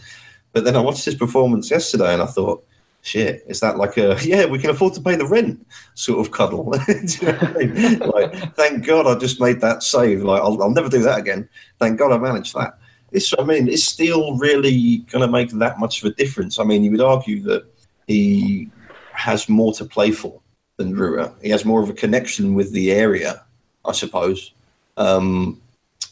But 0.54 0.66
then 0.66 0.76
I 0.76 0.82
watched 0.82 1.06
his 1.06 1.16
performance 1.16 1.72
yesterday 1.72 2.14
and 2.14 2.22
I 2.22 2.26
thought, 2.26 2.66
shit, 3.02 3.44
is 3.48 3.60
that 3.62 3.78
like 3.78 3.98
a 3.98 4.18
yeah, 4.24 4.46
we 4.46 4.60
can 4.60 4.70
afford 4.70 4.94
to 4.96 5.02
pay 5.02 5.16
the 5.16 5.26
rent 5.26 5.66
sort 5.96 6.26
of 6.26 6.32
cuddle? 6.32 6.74
you 6.88 7.28
know 7.28 7.38
I 7.42 7.66
mean? 7.66 8.00
Like, 8.00 8.56
thank 8.56 8.86
God 8.86 9.08
I 9.08 9.18
just 9.18 9.40
made 9.40 9.62
that 9.62 9.84
save. 9.84 10.24
Like, 10.24 10.42
I'll, 10.42 10.62
I'll 10.62 10.72
never 10.72 10.90
do 10.90 11.02
that 11.04 11.20
again. 11.20 11.48
Thank 11.80 12.00
God 12.00 12.12
I 12.12 12.18
managed 12.18 12.54
that. 12.56 12.78
It's, 13.12 13.34
I 13.38 13.44
mean, 13.44 13.68
is 13.68 13.86
Steele 13.86 14.38
really 14.38 15.00
going 15.12 15.22
to 15.22 15.28
make 15.28 15.50
that 15.52 15.80
much 15.80 16.02
of 16.02 16.12
a 16.12 16.16
difference? 16.16 16.60
I 16.60 16.64
mean, 16.64 16.84
you 16.84 16.92
would 16.92 17.02
argue 17.02 17.42
that 17.42 17.66
he 18.08 18.70
has 19.12 19.50
more 19.50 19.74
to 19.74 19.86
play 19.86 20.12
for 20.12 20.40
than 20.78 20.96
Ruiter. 20.96 21.34
He 21.42 21.50
has 21.50 21.66
more 21.66 21.82
of 21.82 21.90
a 21.90 21.94
connection 21.94 22.54
with 22.54 22.72
the 22.72 22.92
area, 22.92 23.44
I 23.86 23.92
suppose. 23.92 24.54
Um, 24.96 25.62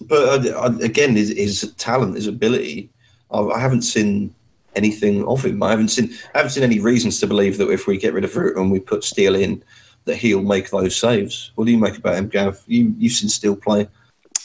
but 0.01 0.45
uh, 0.45 0.73
again, 0.81 1.15
his, 1.15 1.29
his 1.29 1.73
talent, 1.77 2.15
his 2.15 2.27
ability 2.27 2.89
I 3.31 3.59
haven't 3.59 3.83
seen 3.83 4.33
anything 4.75 5.25
of 5.25 5.45
him. 5.45 5.61
I 5.63 5.71
haven't 5.71 5.89
seen 5.89 6.13
I 6.33 6.39
haven't 6.39 6.51
seen 6.51 6.63
any 6.63 6.79
reasons 6.79 7.19
to 7.19 7.27
believe 7.27 7.57
that 7.57 7.69
if 7.69 7.87
we 7.87 7.97
get 7.97 8.13
rid 8.13 8.23
of 8.23 8.35
Root 8.35 8.57
and 8.57 8.71
we 8.71 8.79
put 8.79 9.03
Steele 9.03 9.35
in, 9.35 9.63
that 10.05 10.17
he'll 10.17 10.41
make 10.41 10.69
those 10.69 10.95
saves. 10.95 11.51
What 11.55 11.65
do 11.65 11.71
you 11.71 11.77
make 11.77 11.97
about 11.97 12.15
him, 12.15 12.27
Gav? 12.27 12.61
You 12.67 12.93
you've 12.97 13.13
seen 13.13 13.29
Steele 13.29 13.55
play? 13.55 13.87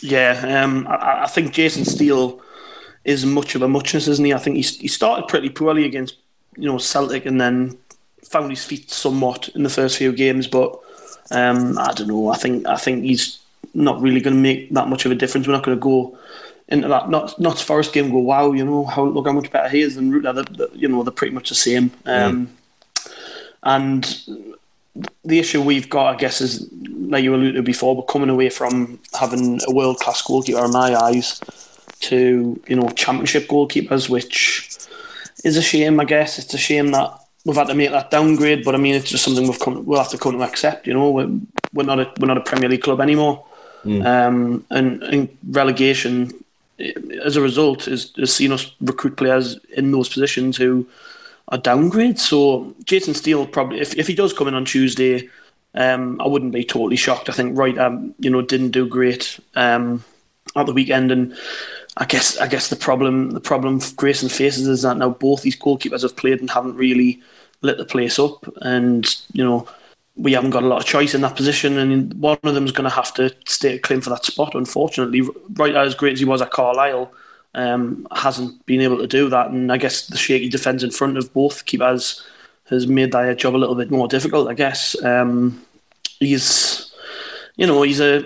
Yeah, 0.01 0.62
um, 0.62 0.87
I, 0.88 1.23
I, 1.23 1.27
think 1.27 1.53
Jason 1.53 1.85
Steele 1.85 2.42
is 3.05 3.25
much 3.25 3.55
of 3.55 3.62
a 3.62 3.68
muchness, 3.68 4.07
isn't 4.09 4.25
he? 4.25 4.35
I 4.35 4.38
think 4.38 4.57
he 4.57 4.62
he 4.62 4.88
started 4.88 5.29
pretty 5.29 5.49
poorly 5.49 5.85
against 5.85 6.16
you 6.57 6.68
know 6.68 6.79
Celtic, 6.79 7.27
and 7.27 7.40
then 7.40 7.79
found 8.23 8.51
his 8.51 8.64
feet 8.64 8.90
somewhat 8.90 9.49
in 9.55 9.62
the 9.62 9.70
first 9.70 9.97
few 9.97 10.12
games. 10.12 10.47
But 10.47 10.79
um, 11.31 11.79
I 11.79 11.92
don't 11.94 12.09
know. 12.09 12.29
I 12.29 12.37
think 12.37 12.66
I 12.66 12.77
think 12.77 13.05
he's 13.05 13.38
not 13.73 14.01
really 14.01 14.20
going 14.20 14.37
to 14.37 14.42
make 14.42 14.70
that 14.70 14.88
much 14.88 15.05
of 15.05 15.12
a 15.12 15.14
difference. 15.14 15.47
We're 15.47 15.55
not 15.55 15.64
going 15.64 15.77
to 15.77 15.83
go 15.83 16.18
into 16.68 16.88
that 16.88 17.11
not 17.11 17.38
Notts 17.38 17.61
Forest 17.61 17.92
game. 17.92 18.11
Go 18.11 18.18
wow, 18.18 18.53
you 18.53 18.64
know 18.64 18.85
how 18.85 19.05
look 19.05 19.27
how 19.27 19.33
much 19.33 19.50
better 19.50 19.68
he 19.68 19.83
is 19.83 19.96
than 19.96 20.11
Ruiter. 20.11 20.44
you 20.74 20.88
know 20.88 21.03
they're 21.03 21.12
pretty 21.12 21.35
much 21.35 21.48
the 21.48 21.55
same. 21.55 21.90
Um, 22.07 22.46
mm. 22.46 23.11
And 23.62 24.20
the 25.24 25.38
issue 25.38 25.61
we've 25.62 25.88
got, 25.88 26.14
I 26.14 26.18
guess, 26.18 26.40
is 26.40 26.68
like 26.72 27.24
you 27.24 27.35
alluded 27.35 27.57
to 27.57 27.62
before, 27.62 27.96
we're 27.96 28.03
coming 28.03 28.31
away 28.31 28.50
from 28.50 28.98
having 29.18 29.61
a 29.66 29.72
world 29.72 29.98
class 29.98 30.22
goalkeeper 30.22 30.64
in 30.64 30.70
my 30.70 30.94
eyes 30.94 31.40
to 32.00 32.61
you 32.66 32.77
know 32.77 32.88
championship 32.90 33.48
goalkeepers, 33.48 34.09
which 34.09 34.68
is 35.44 35.57
a 35.57 35.62
shame. 35.62 36.00
I 36.00 36.05
guess 36.05 36.38
it's 36.38 36.55
a 36.55 36.59
shame 36.59 36.90
that 36.92 37.18
we've 37.44 37.57
had 37.57 37.68
to 37.68 37.74
make 37.74 37.90
that 37.90 38.11
downgrade, 38.11 38.64
but 38.64 38.74
I 38.74 38.79
mean 38.79 38.94
it's 38.94 39.11
just 39.11 39.24
something 39.24 39.46
we've 39.46 39.61
come 39.61 39.85
we'll 39.85 39.98
have 39.98 40.11
to 40.11 40.18
come 40.18 40.38
to 40.38 40.44
accept. 40.44 40.87
You 40.87 40.94
know, 40.94 41.11
we're, 41.11 41.31
we're 41.72 41.85
not 41.85 42.00
a 42.00 42.12
we're 42.20 42.29
not 42.29 42.38
a 42.38 42.42
Premier 42.42 42.68
League 42.68 42.83
club 42.83 43.00
anymore, 43.00 43.44
mm. 43.85 44.05
um, 44.05 44.64
and, 44.70 45.03
and 45.03 45.29
relegation 45.50 46.33
as 46.79 47.37
a 47.37 47.41
result 47.41 47.85
has, 47.85 48.13
has 48.17 48.33
seen 48.33 48.53
us 48.53 48.75
recruit 48.81 49.17
players 49.17 49.59
in 49.77 49.93
those 49.93 50.09
positions 50.09 50.57
who 50.57 50.87
are 51.49 51.59
downgrades. 51.59 52.21
So 52.21 52.75
Jason 52.85 53.15
Steele 53.15 53.47
probably, 53.47 53.81
if, 53.81 53.95
if 53.97 54.07
he 54.07 54.15
does 54.15 54.33
come 54.33 54.49
in 54.49 54.55
on 54.55 54.65
Tuesday, 54.65 55.29
um, 55.75 56.21
I 56.21 56.27
wouldn't 56.27 56.53
be 56.53 56.65
totally 56.65 56.97
shocked. 56.97 57.29
I 57.29 57.33
think 57.33 57.59
Ruiter, 57.59 57.81
um, 57.81 58.15
you 58.19 58.31
know, 58.31 58.43
didn't 58.43 58.71
do 58.71 58.87
great 58.87 59.39
um, 59.55 60.05
at 60.57 60.67
the 60.67 60.73
weekend, 60.73 61.11
and 61.11 61.37
I 61.97 62.05
guess 62.05 62.39
I 62.39 62.47
guess 62.47 62.69
the 62.69 62.77
problem 62.77 63.33
the 63.33 63.41
problem 63.41 63.81
Grayson 63.97 64.29
faces 64.29 64.69
is 64.69 64.83
that 64.83 64.97
now 64.97 65.11
both 65.11 65.43
these 65.43 65.59
goalkeepers 65.59 66.03
have 66.03 66.17
played 66.17 66.41
and 66.41 66.51
haven't 66.51 66.77
really 66.77 67.21
lit 67.63 67.79
the 67.79 67.85
place 67.85 68.21
up, 68.21 68.47
and 68.63 69.05
you 69.33 69.43
know 69.43 69.69
we 70.16 70.33
haven't 70.33 70.50
got 70.50 70.62
a 70.62 70.66
lot 70.66 70.81
of 70.81 70.87
choice 70.87 71.14
in 71.14 71.22
that 71.22 71.37
position, 71.37 71.79
and 71.79 72.14
one 72.14 72.38
of 72.42 72.55
them 72.55 72.64
is 72.64 72.72
going 72.72 72.88
to 72.88 72.94
have 72.94 73.12
to 73.14 73.35
stay 73.46 73.74
a 73.74 73.79
claim 73.79 74.00
for 74.00 74.11
that 74.11 74.24
spot. 74.24 74.55
Unfortunately, 74.55 75.22
right 75.55 75.74
as 75.74 75.94
great 75.94 76.12
as 76.12 76.20
he 76.20 76.24
was 76.24 76.40
at 76.40 76.53
Carlisle, 76.53 77.12
um, 77.55 78.07
hasn't 78.14 78.64
been 78.66 78.81
able 78.81 78.98
to 78.98 79.07
do 79.07 79.29
that, 79.29 79.50
and 79.50 79.72
I 79.72 79.77
guess 79.77 80.07
the 80.07 80.16
shaky 80.16 80.48
defence 80.48 80.83
in 80.83 80.90
front 80.90 81.18
of 81.18 81.33
both 81.33 81.64
keepers 81.64 82.24
has 82.70 82.87
made 82.87 83.12
that 83.12 83.38
job 83.38 83.55
a 83.55 83.59
little 83.59 83.74
bit 83.74 83.90
more 83.90 84.09
difficult. 84.09 84.48
I 84.48 84.55
guess 84.55 85.03
um, 85.05 85.64
he's, 86.20 86.92
you 87.57 87.66
know, 87.66 87.83
he's 87.83 88.00
a 88.00 88.24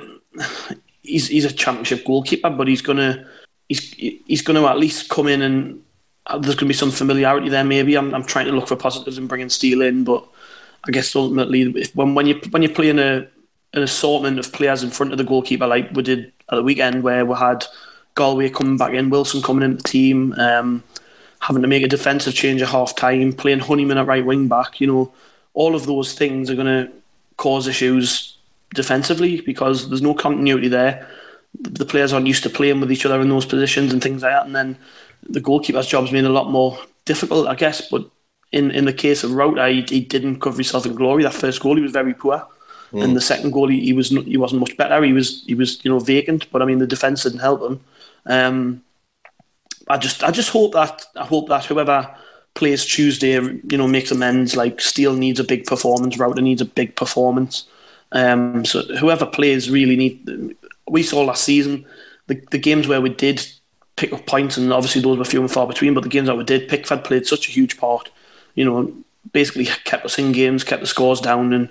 he's 1.02 1.28
he's 1.28 1.44
a 1.44 1.52
championship 1.52 2.04
goalkeeper, 2.04 2.50
but 2.50 2.68
he's 2.68 2.82
gonna 2.82 3.26
he's 3.68 3.92
he's 3.92 4.42
gonna 4.42 4.64
at 4.66 4.78
least 4.78 5.08
come 5.08 5.26
in 5.26 5.42
and 5.42 5.82
uh, 6.26 6.38
there's 6.38 6.54
gonna 6.54 6.68
be 6.68 6.74
some 6.74 6.90
familiarity 6.90 7.48
there. 7.48 7.64
Maybe 7.64 7.96
I'm 7.96 8.14
I'm 8.14 8.24
trying 8.24 8.46
to 8.46 8.52
look 8.52 8.68
for 8.68 8.76
positives 8.76 9.18
and 9.18 9.28
bringing 9.28 9.48
Steele 9.48 9.82
in, 9.82 10.04
but 10.04 10.26
I 10.84 10.90
guess 10.90 11.14
ultimately 11.14 11.62
if, 11.80 11.94
when 11.94 12.14
when 12.14 12.26
you 12.26 12.40
when 12.50 12.62
you're 12.62 12.72
playing 12.72 12.98
a 12.98 13.26
an 13.74 13.82
assortment 13.82 14.38
of 14.38 14.52
players 14.52 14.82
in 14.82 14.90
front 14.90 15.12
of 15.12 15.18
the 15.18 15.24
goalkeeper 15.24 15.66
like 15.66 15.90
we 15.92 16.02
did 16.02 16.32
at 16.50 16.56
the 16.56 16.62
weekend 16.62 17.02
where 17.02 17.26
we 17.26 17.36
had 17.36 17.64
Galloway 18.16 18.48
coming 18.48 18.76
back 18.76 18.94
in, 18.94 19.10
Wilson 19.10 19.42
coming 19.42 19.62
into 19.62 19.82
the 19.82 19.88
team, 19.88 20.32
um, 20.38 20.82
having 21.40 21.62
to 21.62 21.68
make 21.68 21.84
a 21.84 21.88
defensive 21.88 22.34
change 22.34 22.60
at 22.62 22.68
half 22.68 22.96
time, 22.96 23.32
playing 23.32 23.60
Honeyman 23.60 23.98
at 23.98 24.06
right 24.06 24.24
wing 24.24 24.48
back. 24.48 24.80
You 24.80 24.88
know, 24.88 25.12
all 25.54 25.74
of 25.74 25.86
those 25.86 26.14
things 26.14 26.50
are 26.50 26.56
going 26.56 26.66
to 26.66 26.92
cause 27.36 27.68
issues 27.68 28.36
defensively 28.74 29.40
because 29.40 29.88
there's 29.88 30.02
no 30.02 30.14
continuity 30.14 30.68
there. 30.68 31.08
The 31.60 31.86
players 31.86 32.12
aren't 32.12 32.26
used 32.26 32.42
to 32.42 32.50
playing 32.50 32.80
with 32.80 32.90
each 32.90 33.06
other 33.06 33.20
in 33.20 33.28
those 33.28 33.46
positions 33.46 33.92
and 33.92 34.02
things 34.02 34.22
like 34.22 34.32
that. 34.32 34.46
And 34.46 34.54
then 34.54 34.76
the 35.28 35.40
goalkeeper's 35.40 35.86
job's 35.86 36.10
been 36.10 36.26
a 36.26 36.30
lot 36.30 36.50
more 36.50 36.78
difficult, 37.04 37.46
I 37.46 37.54
guess. 37.54 37.88
But 37.88 38.10
in, 38.52 38.70
in 38.70 38.84
the 38.84 38.92
case 38.92 39.24
of 39.24 39.32
Ruiter, 39.32 39.68
he, 39.68 39.82
he 39.82 40.00
didn't 40.00 40.40
cover 40.40 40.56
himself 40.56 40.86
in 40.86 40.94
glory. 40.94 41.22
That 41.22 41.34
first 41.34 41.60
goal, 41.60 41.76
he 41.76 41.82
was 41.82 41.92
very 41.92 42.14
poor. 42.14 42.46
Mm. 42.92 43.04
And 43.04 43.16
the 43.16 43.20
second 43.20 43.52
goal, 43.52 43.68
he, 43.68 43.80
he 43.80 43.92
was 43.92 44.08
he 44.08 44.36
wasn't 44.36 44.60
much 44.60 44.76
better. 44.76 45.02
He 45.04 45.12
was 45.12 45.44
he 45.46 45.54
was 45.54 45.84
you 45.84 45.90
know 45.90 45.98
vacant, 45.98 46.50
but 46.50 46.62
I 46.62 46.64
mean 46.64 46.78
the 46.78 46.86
defence 46.86 47.22
didn't 47.22 47.40
help 47.40 47.62
him. 47.62 47.80
Um, 48.24 48.82
I 49.88 49.98
just 49.98 50.24
I 50.24 50.30
just 50.30 50.50
hope 50.50 50.72
that 50.72 51.04
I 51.14 51.26
hope 51.26 51.48
that 51.48 51.66
whoever 51.66 52.14
plays 52.54 52.84
Tuesday, 52.84 53.34
you 53.34 53.76
know, 53.76 53.86
makes 53.86 54.10
amends. 54.10 54.56
Like 54.56 54.80
Steele 54.80 55.14
needs 55.14 55.38
a 55.38 55.44
big 55.44 55.66
performance, 55.66 56.18
Ruiter 56.18 56.40
needs 56.40 56.62
a 56.62 56.66
big 56.66 56.96
performance. 56.96 57.66
Um, 58.12 58.64
so 58.64 58.82
whoever 58.96 59.26
plays 59.26 59.70
really 59.70 59.96
need. 59.96 60.56
We 60.88 61.02
saw 61.02 61.22
last 61.22 61.44
season 61.44 61.84
the 62.26 62.40
the 62.50 62.58
games 62.58 62.88
where 62.88 63.02
we 63.02 63.10
did 63.10 63.46
pick 63.96 64.12
up 64.12 64.26
points, 64.26 64.56
and 64.56 64.72
obviously 64.72 65.02
those 65.02 65.18
were 65.18 65.24
few 65.24 65.40
and 65.40 65.50
far 65.50 65.66
between. 65.66 65.92
But 65.92 66.04
the 66.04 66.08
games 66.08 66.28
that 66.28 66.36
we 66.36 66.44
did, 66.44 66.68
Pickford 66.68 67.04
played 67.04 67.26
such 67.26 67.48
a 67.48 67.52
huge 67.52 67.76
part. 67.78 68.10
You 68.58 68.64
know, 68.64 68.92
basically 69.32 69.66
kept 69.84 70.04
us 70.04 70.18
in 70.18 70.32
games, 70.32 70.64
kept 70.64 70.80
the 70.80 70.86
scores 70.86 71.20
down, 71.20 71.52
and 71.52 71.68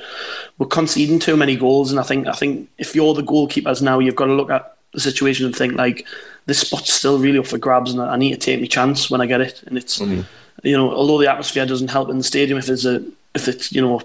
we're 0.58 0.67
conceding 0.67 1.19
too 1.19 1.38
many 1.38 1.56
goals. 1.56 1.91
And 1.91 2.00
I 2.00 2.04
think 2.04 2.28
I 2.28 2.34
think 2.34 2.69
if 2.78 2.95
you're 2.95 3.13
the 3.13 3.23
goalkeepers 3.23 3.82
now, 3.82 4.00
you've 4.00 4.15
got 4.15 4.26
to 4.26 4.34
look 4.34 4.50
at 4.50 4.76
the 4.93 5.00
situation 5.00 5.45
and 5.45 5.56
think 5.56 5.73
like 5.73 6.06
this 6.45 6.60
spot's 6.60 6.93
still 6.93 7.19
really 7.19 7.39
up 7.39 7.47
for 7.47 7.58
grabs, 7.58 7.91
and 7.91 8.02
I 8.02 8.17
need 8.17 8.32
to 8.32 8.38
take 8.38 8.60
my 8.60 8.67
chance 8.67 9.10
when 9.10 9.21
I 9.21 9.26
get 9.26 9.41
it. 9.41 9.63
And 9.67 9.78
it's 9.78 10.00
mm-hmm. 10.00 10.21
you 10.63 10.78
know, 10.78 10.93
although 10.93 11.19
the 11.19 11.30
atmosphere 11.30 11.65
doesn't 11.65 11.89
help 11.89 12.10
in 12.10 12.17
the 12.17 12.23
stadium, 12.23 12.58
if 12.58 12.69
it's 12.69 12.86
a 12.86 13.04
if 13.36 13.47
it's 13.47 13.71
you 13.71 13.82
know 13.82 14.02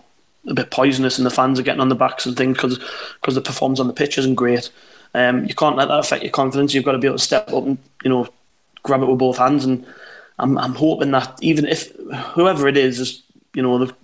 a 0.48 0.54
bit 0.54 0.70
poisonous 0.70 1.18
and 1.18 1.26
the 1.26 1.30
fans 1.30 1.58
are 1.58 1.62
getting 1.62 1.80
on 1.80 1.88
the 1.88 1.94
backs 1.94 2.26
and 2.26 2.36
things 2.36 2.56
because 2.56 2.78
because 3.20 3.34
the 3.34 3.40
performance 3.40 3.80
on 3.80 3.86
the 3.86 3.92
pitch 3.92 4.18
isn't 4.18 4.34
great. 4.34 4.70
Um, 5.14 5.44
you 5.44 5.54
can't 5.54 5.76
let 5.76 5.88
that 5.88 5.98
affect 5.98 6.22
your 6.22 6.32
confidence. 6.32 6.74
You've 6.74 6.84
got 6.84 6.92
to 6.92 6.98
be 6.98 7.06
able 7.06 7.18
to 7.18 7.24
step 7.24 7.52
up 7.52 7.64
and 7.64 7.78
you 8.02 8.10
know 8.10 8.28
grab 8.82 9.02
it 9.02 9.06
with 9.06 9.18
both 9.18 9.38
hands. 9.38 9.64
And 9.64 9.86
I'm 10.38 10.58
I'm 10.58 10.74
hoping 10.74 11.10
that 11.12 11.38
even 11.42 11.66
if 11.66 11.94
whoever 12.34 12.68
it 12.68 12.76
is 12.76 12.98
is 12.98 13.22
you 13.54 13.62
know 13.62 13.78
the, 13.78 13.94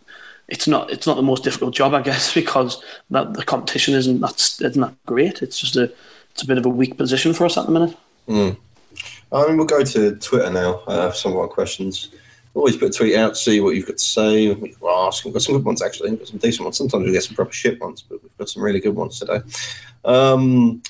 it's 0.49 0.67
not 0.67 0.91
it's 0.91 1.07
not 1.07 1.17
the 1.17 1.23
most 1.23 1.45
difficult 1.45 1.75
job 1.75 1.95
I 1.95 2.03
guess 2.03 2.35
because 2.41 2.83
that 3.11 3.35
the 3.35 3.45
competition 3.45 3.95
isn't 3.95 4.21
that's 4.21 4.61
isn't 4.61 4.81
that 4.81 4.95
great. 5.07 5.43
It's 5.43 5.59
just 5.59 5.77
a 5.77 5.93
it's 6.31 6.43
a 6.43 6.47
bit 6.47 6.59
of 6.59 6.67
a 6.67 6.71
weak 6.71 6.97
position 6.97 7.33
for 7.33 7.47
us 7.47 7.57
at 7.57 7.67
the 7.67 7.73
minute. 7.73 7.97
Mm. 8.29 8.57
I 9.33 9.47
mean, 9.47 9.57
we'll 9.57 9.67
go 9.67 9.83
to 9.83 10.17
Twitter 10.17 10.51
now 10.51 10.81
uh, 10.87 11.11
for 11.11 11.17
some 11.17 11.33
of 11.33 11.39
our 11.39 11.49
questions. 11.49 12.11
Always 12.55 12.77
put 12.77 12.95
a 12.95 12.99
tweet 12.99 13.15
out, 13.15 13.37
see 13.37 13.61
what 13.61 13.77
you've 13.77 13.87
got 13.87 13.99
to 13.99 14.05
say. 14.05 14.53
We've 14.55 14.81
got 14.81 15.11
some 15.13 15.33
good 15.33 15.65
ones, 15.65 15.83
actually. 15.83 16.11
We've 16.11 16.21
got 16.21 16.29
some 16.29 16.39
decent 16.39 16.65
ones. 16.65 16.77
Sometimes 16.79 17.05
we 17.05 17.13
get 17.13 17.23
some 17.23 17.37
proper 17.37 17.53
shit 17.53 17.81
ones, 17.81 18.03
but 18.03 18.23
we've 18.23 18.37
got 18.39 18.49
some 18.49 18.63
really 18.63 18.81
good 18.81 18.97
ones 18.97 19.19
today. 19.19 19.41
Um, 20.05 20.83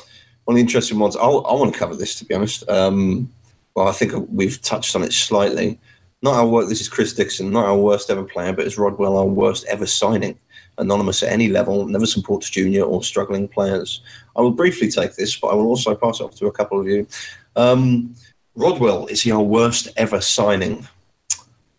one 0.44 0.54
of 0.54 0.54
the 0.54 0.60
interesting 0.60 0.98
ones, 0.98 1.16
I'll, 1.16 1.44
I 1.46 1.52
want 1.54 1.72
to 1.72 1.78
cover 1.78 1.94
this, 1.94 2.14
to 2.16 2.24
be 2.24 2.34
honest. 2.34 2.68
Um, 2.70 3.30
well, 3.78 3.86
I 3.86 3.92
think 3.92 4.12
we've 4.28 4.60
touched 4.60 4.96
on 4.96 5.04
it 5.04 5.12
slightly. 5.12 5.78
Not 6.20 6.34
our 6.34 6.48
work. 6.48 6.68
This 6.68 6.80
is 6.80 6.88
Chris 6.88 7.12
Dixon. 7.12 7.52
Not 7.52 7.66
our 7.66 7.78
worst 7.78 8.10
ever 8.10 8.24
player, 8.24 8.52
but 8.52 8.66
is 8.66 8.76
Rodwell 8.76 9.16
our 9.16 9.24
worst 9.24 9.64
ever 9.68 9.86
signing? 9.86 10.36
Anonymous 10.78 11.22
at 11.22 11.30
any 11.30 11.46
level, 11.46 11.86
never 11.86 12.06
supports 12.06 12.50
junior 12.50 12.82
or 12.82 13.04
struggling 13.04 13.46
players. 13.46 14.00
I 14.34 14.40
will 14.40 14.50
briefly 14.50 14.90
take 14.90 15.14
this, 15.14 15.38
but 15.38 15.48
I 15.48 15.54
will 15.54 15.66
also 15.66 15.94
pass 15.94 16.18
it 16.18 16.24
off 16.24 16.34
to 16.36 16.46
a 16.46 16.52
couple 16.52 16.80
of 16.80 16.88
you. 16.88 17.06
Um, 17.54 18.16
Rodwell 18.56 19.06
is 19.06 19.22
he 19.22 19.30
our 19.30 19.42
worst 19.42 19.86
ever 19.96 20.20
signing? 20.20 20.84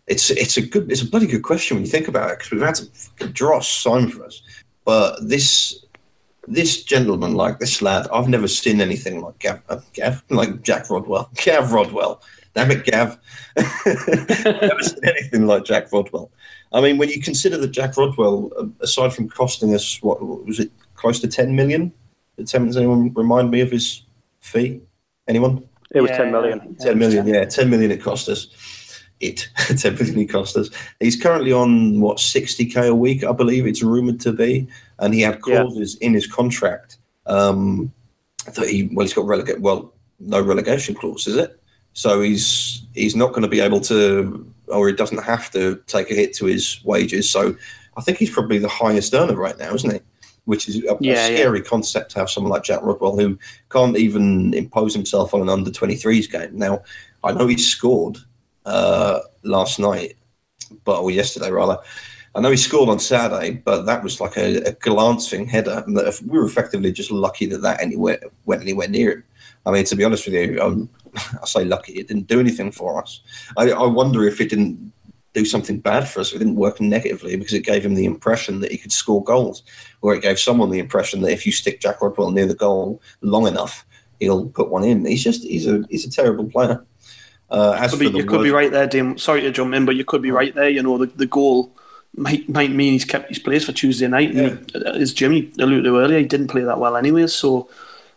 It's 0.06 0.30
it's 0.30 0.56
a 0.56 0.62
good 0.62 0.90
it's 0.90 1.02
a 1.02 1.10
bloody 1.10 1.26
good 1.26 1.42
question 1.42 1.76
when 1.76 1.84
you 1.84 1.90
think 1.90 2.08
about 2.08 2.30
it 2.30 2.38
because 2.38 2.50
we've 2.50 2.62
had 2.62 2.78
some 2.78 3.32
dross 3.32 3.68
sign 3.68 4.08
for 4.08 4.24
us, 4.24 4.40
but 4.86 5.18
this 5.20 5.84
this 6.46 6.82
gentleman 6.82 7.34
like 7.34 7.58
this 7.58 7.82
lad 7.82 8.06
I've 8.12 8.28
never 8.28 8.48
seen 8.48 8.80
anything 8.80 9.20
like 9.20 9.38
Gav, 9.38 9.62
uh, 9.68 9.80
Gav 9.92 10.24
like 10.30 10.62
Jack 10.62 10.90
Rodwell 10.90 11.30
Gav 11.36 11.72
Rodwell 11.72 12.22
damn 12.54 12.70
it 12.70 12.84
Gav 12.84 13.18
never 13.56 14.82
seen 14.82 15.04
anything 15.04 15.46
like 15.46 15.64
Jack 15.64 15.92
Rodwell. 15.92 16.30
I 16.72 16.80
mean 16.80 16.98
when 16.98 17.08
you 17.08 17.20
consider 17.20 17.58
that 17.58 17.68
Jack 17.72 17.96
Rodwell 17.96 18.50
uh, 18.58 18.66
aside 18.80 19.12
from 19.12 19.28
costing 19.28 19.74
us 19.74 20.02
what 20.02 20.20
was 20.46 20.60
it 20.60 20.70
close 20.94 21.20
to 21.20 21.28
ten 21.28 21.54
million? 21.54 21.92
Does 22.36 22.76
anyone 22.76 23.12
remind 23.14 23.50
me 23.50 23.60
of 23.60 23.70
his 23.70 24.02
fee? 24.40 24.80
Anyone? 25.28 25.68
It 25.92 26.00
was 26.00 26.10
yeah. 26.10 26.18
10 26.18 26.32
million. 26.32 26.76
10 26.76 26.98
million, 26.98 27.26
yeah. 27.26 27.44
10 27.44 27.68
million 27.68 27.90
it 27.90 28.02
cost 28.02 28.28
us. 28.28 28.48
It. 29.20 29.48
10 29.56 29.94
million 29.94 30.20
it 30.20 30.26
cost 30.26 30.56
us. 30.56 30.70
He's 31.00 31.20
currently 31.20 31.52
on, 31.52 32.00
what, 32.00 32.18
60k 32.18 32.88
a 32.88 32.94
week, 32.94 33.24
I 33.24 33.32
believe 33.32 33.66
it's 33.66 33.82
rumoured 33.82 34.20
to 34.20 34.32
be. 34.32 34.68
And 35.00 35.12
he 35.14 35.20
had 35.22 35.40
clauses 35.40 35.96
yeah. 36.00 36.06
in 36.06 36.14
his 36.14 36.26
contract 36.26 36.98
um, 37.26 37.92
that 38.54 38.68
he, 38.68 38.90
well, 38.92 39.04
he's 39.04 39.14
got 39.14 39.26
relegate, 39.26 39.60
well, 39.60 39.92
no 40.18 40.40
relegation 40.40 40.94
clause, 40.94 41.26
is 41.26 41.36
it? 41.36 41.60
So 41.92 42.20
he's 42.20 42.86
he's 42.94 43.16
not 43.16 43.30
going 43.30 43.42
to 43.42 43.48
be 43.48 43.60
able 43.60 43.80
to, 43.80 44.48
or 44.68 44.86
he 44.86 44.94
doesn't 44.94 45.24
have 45.24 45.50
to 45.52 45.82
take 45.86 46.10
a 46.10 46.14
hit 46.14 46.34
to 46.34 46.46
his 46.46 46.80
wages. 46.84 47.28
So 47.28 47.56
I 47.96 48.02
think 48.02 48.18
he's 48.18 48.30
probably 48.30 48.58
the 48.58 48.68
highest 48.68 49.12
earner 49.14 49.34
right 49.34 49.58
now, 49.58 49.74
isn't 49.74 49.92
he? 49.92 50.00
which 50.50 50.68
is 50.68 50.76
a, 50.78 50.96
yeah, 51.00 51.26
a 51.26 51.36
scary 51.36 51.58
yeah. 51.58 51.64
concept 51.64 52.10
to 52.10 52.18
have 52.18 52.30
someone 52.30 52.50
like 52.50 52.64
Jack 52.64 52.82
Rodwell 52.82 53.16
who 53.16 53.38
can't 53.70 53.96
even 53.96 54.52
impose 54.54 54.94
himself 54.94 55.32
on 55.32 55.42
an 55.42 55.48
under 55.48 55.70
23s 55.70 56.30
game. 56.30 56.58
Now, 56.58 56.82
I 57.22 57.32
know 57.32 57.46
he 57.46 57.56
scored 57.56 58.18
uh, 58.64 59.20
last 59.42 59.78
night, 59.78 60.16
but 60.84 61.00
or 61.00 61.10
yesterday 61.10 61.50
rather. 61.50 61.78
I 62.34 62.40
know 62.40 62.50
he 62.50 62.56
scored 62.56 62.88
on 62.88 63.00
Saturday, 63.00 63.60
but 63.64 63.86
that 63.86 64.02
was 64.02 64.20
like 64.20 64.36
a, 64.36 64.58
a 64.62 64.72
glancing 64.72 65.46
header. 65.46 65.82
And 65.86 65.96
we 65.96 66.38
were 66.38 66.46
effectively 66.46 66.92
just 66.92 67.10
lucky 67.10 67.46
that 67.46 67.62
that 67.62 67.80
anywhere 67.80 68.20
went 68.46 68.62
anywhere 68.62 68.88
near 68.88 69.12
him. 69.12 69.24
I 69.66 69.72
mean, 69.72 69.84
to 69.84 69.96
be 69.96 70.04
honest 70.04 70.26
with 70.26 70.34
you, 70.34 70.60
um, 70.60 70.88
I 71.16 71.46
say 71.46 71.64
lucky, 71.64 71.94
it 71.94 72.08
didn't 72.08 72.28
do 72.28 72.40
anything 72.40 72.70
for 72.70 73.02
us. 73.02 73.20
I, 73.56 73.70
I 73.70 73.86
wonder 73.86 74.24
if 74.26 74.40
it 74.40 74.50
didn't 74.50 74.92
do 75.32 75.44
something 75.44 75.80
bad 75.80 76.08
for 76.08 76.20
us. 76.20 76.32
It 76.32 76.38
didn't 76.38 76.56
work 76.56 76.80
negatively 76.80 77.36
because 77.36 77.54
it 77.54 77.64
gave 77.64 77.84
him 77.84 77.94
the 77.94 78.04
impression 78.04 78.60
that 78.60 78.70
he 78.70 78.78
could 78.78 78.92
score 78.92 79.22
goals, 79.22 79.62
or 80.02 80.14
it 80.14 80.22
gave 80.22 80.38
someone 80.38 80.70
the 80.70 80.78
impression 80.78 81.20
that 81.22 81.32
if 81.32 81.46
you 81.46 81.52
stick 81.52 81.80
Jack 81.80 82.00
Rodwell 82.00 82.30
near 82.30 82.46
the 82.46 82.54
goal 82.54 83.00
long 83.20 83.46
enough, 83.46 83.84
he'll 84.18 84.48
put 84.48 84.70
one 84.70 84.84
in. 84.84 85.04
He's 85.04 85.22
just 85.22 85.42
he's 85.42 85.66
a 85.66 85.84
he's 85.90 86.06
a 86.06 86.10
terrible 86.10 86.48
player. 86.48 86.84
Uh, 87.50 87.76
as 87.78 87.90
Could 87.90 88.00
be- 88.00 88.18
you 88.18 88.24
could 88.24 88.44
be 88.44 88.50
right 88.50 88.70
there, 88.70 88.86
Dim. 88.86 89.18
Sorry 89.18 89.40
to 89.40 89.50
jump 89.50 89.74
in, 89.74 89.84
but 89.84 89.96
you 89.96 90.04
could 90.04 90.22
be 90.22 90.30
right 90.30 90.54
there. 90.54 90.68
You 90.68 90.82
know, 90.82 90.98
the, 90.98 91.06
the 91.06 91.26
goal 91.26 91.76
might 92.16 92.48
might 92.48 92.70
mean 92.72 92.92
he's 92.92 93.04
kept 93.04 93.28
his 93.28 93.38
place 93.38 93.64
for 93.64 93.72
Tuesday 93.72 94.08
night. 94.08 94.34
And 94.34 94.70
as 94.86 95.12
Jimmy 95.12 95.50
alluded 95.58 95.84
to 95.84 95.98
earlier, 95.98 96.18
he 96.18 96.24
didn't 96.24 96.48
play 96.48 96.62
that 96.62 96.80
well 96.80 96.96
anyway. 96.96 97.26
So 97.26 97.68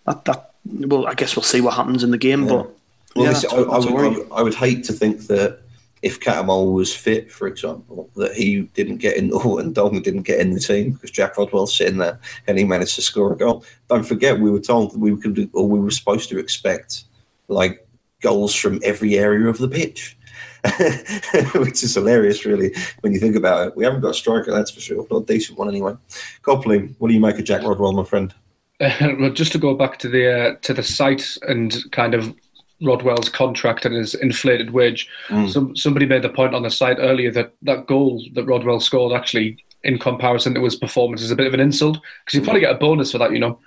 that 0.05 0.25
that 0.25 0.51
well, 0.65 1.07
I 1.07 1.13
guess 1.13 1.35
we'll 1.35 1.43
see 1.43 1.61
what 1.61 1.75
happens 1.75 2.03
in 2.03 2.11
the 2.11 2.17
game. 2.17 2.47
But 2.47 2.69
Well, 3.15 3.25
yeah, 3.25 3.29
this, 3.29 3.41
that's 3.43 3.53
I, 3.53 3.57
I, 3.57 3.63
that's 3.63 3.85
would, 3.85 4.05
I, 4.05 4.07
would, 4.07 4.31
I 4.31 4.41
would 4.43 4.55
hate 4.55 4.83
to 4.85 4.93
think 4.93 5.27
that 5.27 5.59
if 6.01 6.19
Cattermole 6.19 6.73
was 6.73 6.93
fit, 6.93 7.31
for 7.31 7.47
example, 7.47 8.09
that 8.17 8.35
he 8.35 8.63
didn't 8.73 8.97
get 8.97 9.15
in, 9.15 9.31
or 9.33 9.61
Ndong 9.61 10.03
didn't 10.03 10.23
get 10.23 10.39
in 10.39 10.53
the 10.53 10.59
team 10.59 10.91
because 10.91 11.11
Jack 11.11 11.35
Rodwell's 11.35 11.75
sitting 11.75 11.97
there 11.97 12.19
and 12.47 12.57
he 12.57 12.65
managed 12.65 12.95
to 12.95 13.01
score 13.01 13.33
a 13.33 13.37
goal. 13.37 13.63
Don't 13.89 14.03
forget, 14.03 14.39
we 14.39 14.51
were 14.51 14.59
told 14.59 14.91
that 14.91 14.99
we 14.99 15.15
could, 15.17 15.33
do- 15.33 15.49
or 15.53 15.67
we 15.67 15.79
were 15.79 15.91
supposed 15.91 16.29
to 16.29 16.39
expect, 16.39 17.05
like 17.47 17.87
goals 18.21 18.53
from 18.53 18.81
every 18.83 19.17
area 19.17 19.47
of 19.47 19.57
the 19.57 19.67
pitch. 19.67 20.17
Which 21.55 21.83
is 21.83 21.95
hilarious, 21.95 22.45
really, 22.45 22.73
when 23.01 23.11
you 23.11 23.19
think 23.19 23.35
about 23.35 23.67
it. 23.67 23.75
We 23.75 23.83
haven't 23.83 24.01
got 24.01 24.11
a 24.11 24.13
striker, 24.13 24.51
that's 24.51 24.71
for 24.71 24.79
sure. 24.79 25.05
Not 25.11 25.23
a 25.23 25.25
decent 25.25 25.57
one, 25.57 25.67
anyway. 25.67 25.95
Copley, 26.41 26.95
what 26.99 27.09
do 27.09 27.13
you 27.13 27.19
make 27.19 27.37
of 27.37 27.43
Jack 27.43 27.63
Rodwell, 27.63 27.91
my 27.91 28.03
friend? 28.03 28.33
well, 28.79 29.31
just 29.31 29.51
to 29.51 29.57
go 29.57 29.75
back 29.75 29.99
to 29.99 30.09
the 30.09 30.31
uh, 30.31 30.55
to 30.61 30.73
the 30.73 30.83
site 30.83 31.37
and 31.43 31.83
kind 31.91 32.13
of 32.13 32.35
Rodwell's 32.81 33.29
contract 33.29 33.85
and 33.85 33.95
his 33.95 34.13
inflated 34.15 34.71
wage. 34.71 35.07
Some, 35.49 35.75
somebody 35.75 36.05
made 36.05 36.21
the 36.21 36.29
point 36.29 36.53
on 36.53 36.63
the 36.63 36.69
site 36.69 36.97
earlier 36.99 37.31
that 37.31 37.53
that 37.61 37.87
goal 37.87 38.23
that 38.33 38.45
Rodwell 38.45 38.79
scored 38.79 39.13
actually, 39.13 39.57
in 39.83 39.99
comparison 39.99 40.53
to 40.55 40.63
his 40.63 40.75
performance, 40.75 41.21
is 41.21 41.31
a 41.31 41.35
bit 41.35 41.47
of 41.47 41.53
an 41.53 41.59
insult 41.59 41.99
because 42.25 42.37
you 42.37 42.43
probably 42.43 42.61
get 42.61 42.75
a 42.75 42.79
bonus 42.79 43.11
for 43.11 43.19
that. 43.19 43.31
You 43.31 43.39
know, 43.39 43.59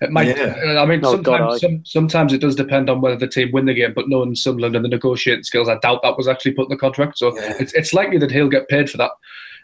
it 0.00 0.10
might. 0.10 0.28
Yeah. 0.36 0.56
Uh, 0.64 0.82
I 0.82 0.86
mean, 0.86 1.00
Oh, 1.04 1.16
God, 1.18 1.58
sometimes 1.58 1.60
some, 1.60 1.84
sometimes 1.84 2.32
it 2.32 2.40
does 2.40 2.56
depend 2.56 2.88
on 2.90 3.00
whether 3.00 3.16
the 3.16 3.26
team 3.28 3.50
win 3.52 3.66
the 3.66 3.74
game. 3.74 3.92
But 3.94 4.08
knowing 4.08 4.34
Sunderland 4.34 4.76
and 4.76 4.84
the 4.84 4.88
negotiating 4.88 5.44
skills, 5.44 5.68
I 5.68 5.78
doubt 5.78 6.00
that 6.02 6.16
was 6.16 6.28
actually 6.28 6.52
put 6.52 6.64
in 6.66 6.70
the 6.70 6.76
contract. 6.76 7.18
So 7.18 7.34
Yeah. 7.36 7.54
it's 7.60 7.72
it's 7.74 7.92
likely 7.94 8.18
that 8.18 8.30
he'll 8.30 8.48
get 8.48 8.68
paid 8.68 8.88
for 8.90 8.96
that. 8.98 9.10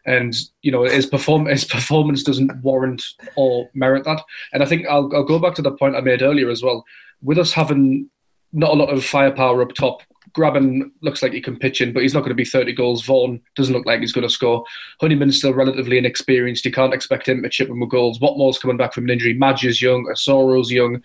And 0.04 0.34
you 0.62 0.70
know 0.70 0.84
his 0.84 1.06
perform 1.06 1.46
his 1.46 1.64
performance 1.64 2.22
doesn't 2.22 2.62
warrant 2.62 3.02
or 3.36 3.68
merit 3.74 4.04
that. 4.04 4.22
And 4.52 4.62
I 4.62 4.66
think 4.66 4.86
I'll 4.86 5.10
I'll 5.14 5.24
go 5.24 5.38
back 5.38 5.54
to 5.56 5.62
the 5.62 5.72
point 5.72 5.96
I 5.96 6.00
made 6.00 6.22
earlier 6.22 6.48
as 6.50 6.62
well. 6.62 6.84
With 7.22 7.38
us 7.38 7.52
having 7.52 8.08
not 8.52 8.70
a 8.70 8.74
lot 8.74 8.90
of 8.90 9.04
firepower 9.04 9.62
up 9.62 9.74
top, 9.74 10.02
Grabban 10.36 10.90
looks 11.00 11.22
like 11.22 11.32
he 11.32 11.40
can 11.40 11.58
pitch 11.58 11.80
in, 11.80 11.92
but 11.92 12.02
he's 12.02 12.12
not 12.12 12.20
going 12.20 12.30
to 12.30 12.34
be 12.34 12.44
30 12.44 12.74
goals. 12.74 13.04
Vaughan 13.04 13.40
doesn't 13.54 13.74
look 13.74 13.86
like 13.86 14.00
he's 14.00 14.12
going 14.12 14.26
to 14.26 14.32
score. 14.32 14.64
Honeyman's 15.00 15.38
still 15.38 15.54
relatively 15.54 15.96
inexperienced. 15.96 16.64
You 16.64 16.72
can't 16.72 16.92
expect 16.92 17.28
him 17.28 17.42
to 17.42 17.48
chip 17.48 17.68
in 17.68 17.80
with 17.80 17.90
goals. 17.90 18.18
Watmore's 18.18 18.58
coming 18.58 18.76
back 18.76 18.92
from 18.92 19.04
an 19.04 19.10
injury. 19.10 19.32
Maja 19.32 19.68
is 19.68 19.80
young. 19.80 20.06
Asoro's 20.12 20.70
young. 20.70 21.02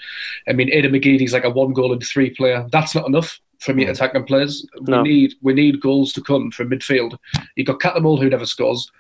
I 0.48 0.54
mean, 0.54 0.70
Aiden 0.70 0.92
McGeady's 0.92 1.34
like 1.34 1.46
a 1.46 1.50
one 1.50 1.74
goal 1.74 1.94
and 1.94 2.04
three 2.04 2.30
player. 2.30 2.68
That's 2.72 2.94
not 2.94 3.08
enough 3.08 3.40
for 3.60 3.74
me 3.74 3.86
mm. 3.86 3.92
attacking 3.92 4.26
players. 4.26 4.66
No. 4.82 5.02
We 5.02 5.10
need 5.10 5.34
we 5.42 5.54
need 5.54 5.82
goals 5.82 6.12
to 6.14 6.22
come 6.22 6.52
from 6.52 6.70
midfield. 6.70 7.18
You've 7.56 7.68
got 7.68 7.80
Cattermole 7.80 8.20
who 8.20 8.30
never 8.30 8.46
scores. 8.46 8.92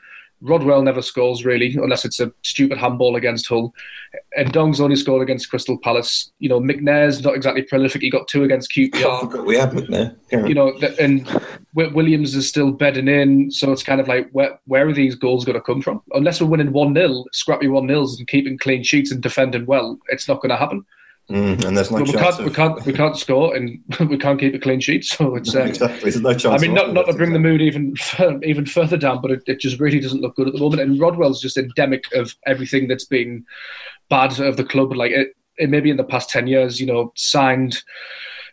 Rodwell 0.42 0.82
never 0.82 1.02
scores 1.02 1.46
really, 1.46 1.76
unless 1.76 2.04
it's 2.04 2.20
a 2.20 2.32
stupid 2.42 2.78
handball 2.78 3.16
against 3.16 3.48
Hull. 3.48 3.74
Ndong's 4.38 4.82
only 4.82 4.96
scored 4.96 5.22
against 5.22 5.50
Crystal 5.50 5.78
Palace. 5.78 6.32
You 6.40 6.50
know, 6.50 6.60
McNair's 6.60 7.24
not 7.24 7.36
exactly 7.36 7.62
prolific. 7.62 8.02
He 8.02 8.10
got 8.10 8.28
two 8.28 8.44
against 8.44 8.72
oh, 8.76 8.82
I 8.82 8.86
QPR 8.86 9.20
forgot 9.22 9.46
we 9.46 9.58
had 9.58 9.72
McNair. 9.72 10.16
You 10.48 10.56
know, 10.56 10.74
and 11.00 11.28
Williams 11.74 12.36
is 12.36 12.48
still 12.48 12.72
bedding 12.72 13.08
in, 13.08 13.52
so 13.52 13.72
it's 13.72 13.84
kind 13.84 14.02
of 14.02 14.08
like 14.08 14.30
where 14.32 14.60
where 14.66 14.88
are 14.88 14.94
these 14.94 15.16
goals 15.16 15.46
going 15.46 15.58
to 15.58 15.62
come 15.62 15.82
from? 15.82 16.02
Unless 16.14 16.42
we're 16.42 16.48
winning 16.48 16.74
one 16.74 16.94
0 16.96 17.26
scrappy 17.32 17.68
one 17.68 17.88
nils 17.88 18.18
and 18.18 18.28
keeping 18.28 18.58
clean 18.58 18.84
sheets 18.84 19.12
and 19.12 19.22
defending 19.22 19.66
well, 19.66 20.00
it's 20.10 20.28
not 20.28 20.42
going 20.42 20.50
to 20.50 20.58
happen. 20.58 20.86
Mm, 21.30 21.64
and 21.64 21.78
there's 21.78 21.92
no 21.92 22.00
we 22.00 22.12
chance 22.12 22.38
can't, 22.38 22.46
we 22.46 22.52
can't, 22.52 22.86
we 22.86 22.94
can't 22.94 23.18
score, 23.18 23.56
and 23.56 23.80
we 24.10 24.18
can't 24.18 24.40
keep 24.40 24.54
a 24.54 24.60
clean 24.60 24.80
sheet. 24.80 25.06
So 25.06 25.36
it's. 25.38 25.56
Uh, 25.56 25.62
exactly. 25.62 26.12
There's 26.12 26.22
no 26.22 26.34
chance. 26.34 26.62
I 26.62 26.66
mean, 26.66 26.74
not, 26.74 26.94
not 26.94 27.06
to 27.06 27.14
bring 27.14 27.34
the 27.34 27.40
mood 27.40 27.62
even 27.62 27.96
even 28.44 28.66
further 28.66 28.98
down, 28.98 29.22
but 29.22 29.32
it, 29.32 29.44
it 29.48 29.60
just 29.60 29.80
really 29.80 30.00
doesn't 30.00 30.22
look 30.22 30.36
good 30.36 30.48
at 30.48 30.54
the 30.54 30.60
moment. 30.60 30.82
And 30.82 31.00
Rodwell's 31.00 31.42
just 31.42 31.58
endemic 31.58 32.04
of 32.14 32.36
everything 32.46 32.88
that's 32.88 33.06
been 33.06 33.46
bad 34.10 34.40
of 34.40 34.58
the 34.58 34.66
club. 34.66 34.94
Like 34.94 35.12
it, 35.12 35.30
it 35.58 35.70
maybe 35.70 35.90
in 35.90 35.98
the 35.98 36.04
past 36.04 36.30
ten 36.30 36.48
years, 36.48 36.82
you 36.82 36.88
know, 36.88 37.14
signed 37.16 37.82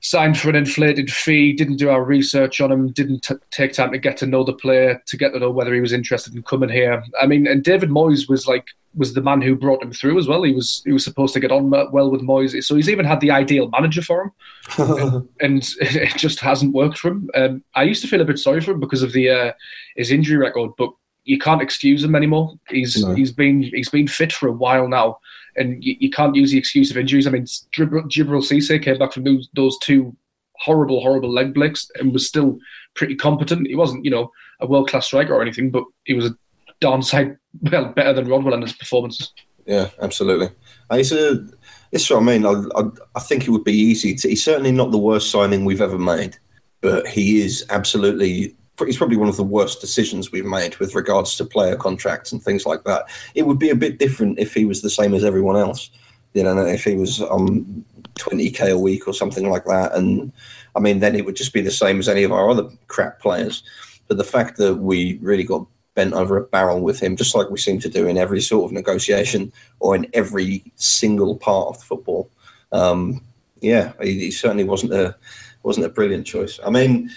signed 0.01 0.39
for 0.39 0.49
an 0.49 0.57
inflated 0.57 1.11
fee, 1.11 1.53
didn't 1.53 1.77
do 1.77 1.91
our 1.91 2.05
research 2.05 2.61
on 2.61 2.71
him, 2.73 2.93
didn't 2.93 3.25
t- 3.25 3.35
take 3.51 3.73
time 3.73 3.93
to 3.93 3.99
get 3.99 4.17
to 4.19 4.27
know 4.27 4.45
the 4.45 4.53
player, 4.53 5.03
to 5.07 5.17
get 5.17 5.33
to 5.33 5.39
know 5.39 5.51
whether 5.51 5.75
he 5.75 5.81
was 5.81 5.93
interested 5.93 6.35
in 6.35 6.43
coming 6.43 6.69
here. 6.69 7.03
I 7.21 7.27
mean, 7.27 7.47
and 7.47 7.63
David 7.63 7.91
Moyes 7.91 8.29
was 8.29 8.47
like 8.47 8.67
was 8.95 9.15
the 9.15 9.23
man 9.23 9.41
who 9.43 9.55
brought 9.55 9.83
him 9.83 9.93
through 9.93 10.19
as 10.19 10.27
well. 10.27 10.43
He 10.43 10.53
was 10.53 10.83
he 10.85 10.93
was 10.93 11.05
supposed 11.05 11.35
to 11.35 11.41
get 11.41 11.53
on 11.53 11.71
well 11.71 12.11
with 12.11 12.23
Moyes, 12.23 12.63
so 12.65 12.75
he's 12.75 12.89
even 12.89 13.05
had 13.05 13.21
the 13.21 13.31
ideal 13.31 13.69
manager 13.71 14.03
for 14.03 14.33
him 14.77 15.29
and 15.41 15.69
it 15.81 16.17
just 16.17 16.41
hasn't 16.41 16.75
worked 16.75 16.99
for 16.99 17.09
him. 17.09 17.31
Um, 17.35 17.65
I 17.75 17.85
used 17.85 18.03
to 18.03 18.09
feel 18.09 18.21
a 18.21 18.25
bit 18.25 18.39
sorry 18.39 18.61
for 18.61 18.73
him 18.73 18.81
because 18.81 19.03
of 19.03 19.13
the 19.13 19.31
uh, 19.31 19.53
his 19.97 20.11
injury 20.11 20.37
record, 20.37 20.73
but 20.77 20.91
you 21.25 21.39
can't 21.39 21.63
excuse 21.63 22.03
him 22.03 22.17
anymore. 22.17 22.55
He's 22.69 23.03
No. 23.05 23.15
he's 23.15 23.33
been 23.33 23.63
he's 23.63 23.91
been 23.91 24.09
fit 24.09 24.33
for 24.33 24.49
a 24.49 24.53
while 24.53 24.89
now, 24.89 25.19
and 25.59 25.83
you, 25.83 25.97
you 26.01 26.11
can't 26.11 26.35
use 26.35 26.51
the 26.51 26.59
excuse 26.59 26.91
of 26.91 26.97
injuries. 26.97 27.27
I 27.27 27.31
mean, 27.31 27.45
Djibril 27.45 28.43
Cisse 28.43 28.83
came 28.83 28.99
back 28.99 29.13
from 29.13 29.25
those, 29.25 29.49
those 29.55 29.79
two 29.79 30.17
horrible, 30.57 31.01
horrible 31.01 31.33
leg 31.33 31.55
breaks 31.55 31.91
and 31.97 32.13
was 32.13 32.27
still 32.27 32.59
pretty 32.95 33.15
competent. 33.15 33.67
He 33.67 33.75
wasn't, 33.75 34.05
you 34.05 34.11
know, 34.11 34.31
a 34.61 34.67
world 34.67 34.89
class 34.89 35.07
striker 35.07 35.35
or 35.35 35.43
anything, 35.43 35.71
but 35.71 35.85
he 36.05 36.15
was 36.15 36.27
a 36.27 36.35
darn 36.81 37.03
sight 37.03 37.37
well 37.71 37.93
better 37.93 38.13
than 38.13 38.29
Rodwell 38.29 38.55
in 38.55 38.63
his 38.63 38.73
performances. 38.73 39.33
Yeah, 39.67 39.91
absolutely. 40.01 40.49
Uh, 40.91 40.97
It's 40.97 41.11
this 41.11 42.03
is 42.03 42.11
what 42.11 42.23
I 42.23 42.25
mean. 42.25 42.47
I, 42.47 42.53
I, 42.75 42.83
I 43.17 43.21
think 43.21 43.47
it 43.47 43.51
would 43.51 43.65
be 43.65 43.73
easy 43.73 44.15
to. 44.15 44.29
He's 44.29 44.45
certainly 44.45 44.73
not 44.73 44.91
the 44.91 44.99
worst 44.99 45.31
signing 45.31 45.65
we've 45.65 45.81
ever 45.81 45.99
made, 45.99 46.37
but 46.81 47.07
he 47.07 47.41
is 47.41 47.65
absolutely. 47.71 48.57
He's 48.87 48.97
probably 48.97 49.17
one 49.17 49.29
of 49.29 49.37
the 49.37 49.45
worst 49.45 49.81
decisions 49.81 50.31
we've 50.31 50.45
made 50.45 50.77
with 50.77 50.95
regards 50.95 51.37
to 51.37 51.45
player 51.45 51.77
contracts 51.77 52.33
and 52.33 52.43
things 52.43 52.65
like 52.65 52.85
that. 52.85 53.05
It 53.35 53.47
would 53.47 53.59
be 53.59 53.71
a 53.71 53.75
bit 53.75 53.99
different 53.99 54.39
if 54.39 54.55
he 54.55 54.65
was 54.65 54.83
the 54.83 54.91
same 54.91 55.15
as 55.15 55.25
everyone 55.25 55.57
else. 55.57 55.91
You 56.35 56.43
know, 56.45 56.59
if 56.65 56.85
he 56.85 56.95
was 56.95 57.21
on 57.21 57.85
twenty 58.17 58.51
k 58.51 58.71
a 58.71 58.79
week 58.79 59.09
or 59.09 59.15
something 59.15 59.49
like 59.49 59.65
that, 59.65 59.95
and 59.95 60.33
I 60.77 60.81
mean, 60.81 61.01
then 61.01 61.17
it 61.17 61.25
would 61.25 61.37
just 61.37 61.53
be 61.53 61.63
the 61.63 61.71
same 61.71 61.99
as 61.99 62.09
any 62.09 62.23
of 62.23 62.33
our 62.33 62.51
other 62.51 62.69
crap 62.87 63.21
players. 63.21 63.63
But 64.07 64.19
the 64.19 64.25
fact 64.25 64.57
that 64.59 64.77
we 64.77 65.19
really 65.23 65.45
got 65.45 65.67
bent 65.95 66.15
over 66.15 66.37
a 66.37 66.45
barrel 66.45 66.81
with 66.81 67.01
him, 67.01 67.17
just 67.17 67.35
like 67.35 67.51
we 67.51 67.59
seem 67.59 67.81
to 67.81 67.89
do 67.89 68.07
in 68.07 68.17
every 68.17 68.41
sort 68.41 68.67
of 68.67 68.73
negotiation 68.73 69.53
or 69.81 69.97
in 69.97 70.07
every 70.15 70.63
single 70.77 71.37
part 71.37 71.69
of 71.69 71.83
football. 71.83 72.31
Um, 72.71 73.21
yeah, 73.61 73.93
he, 74.01 74.19
he 74.21 74.31
certainly 74.31 74.65
wasn't 74.65 74.93
a 74.93 75.17
wasn't 75.65 75.87
a 75.87 75.91
brilliant 75.91 76.27
choice. 76.27 76.61
I 76.65 76.71
mean, 76.71 77.11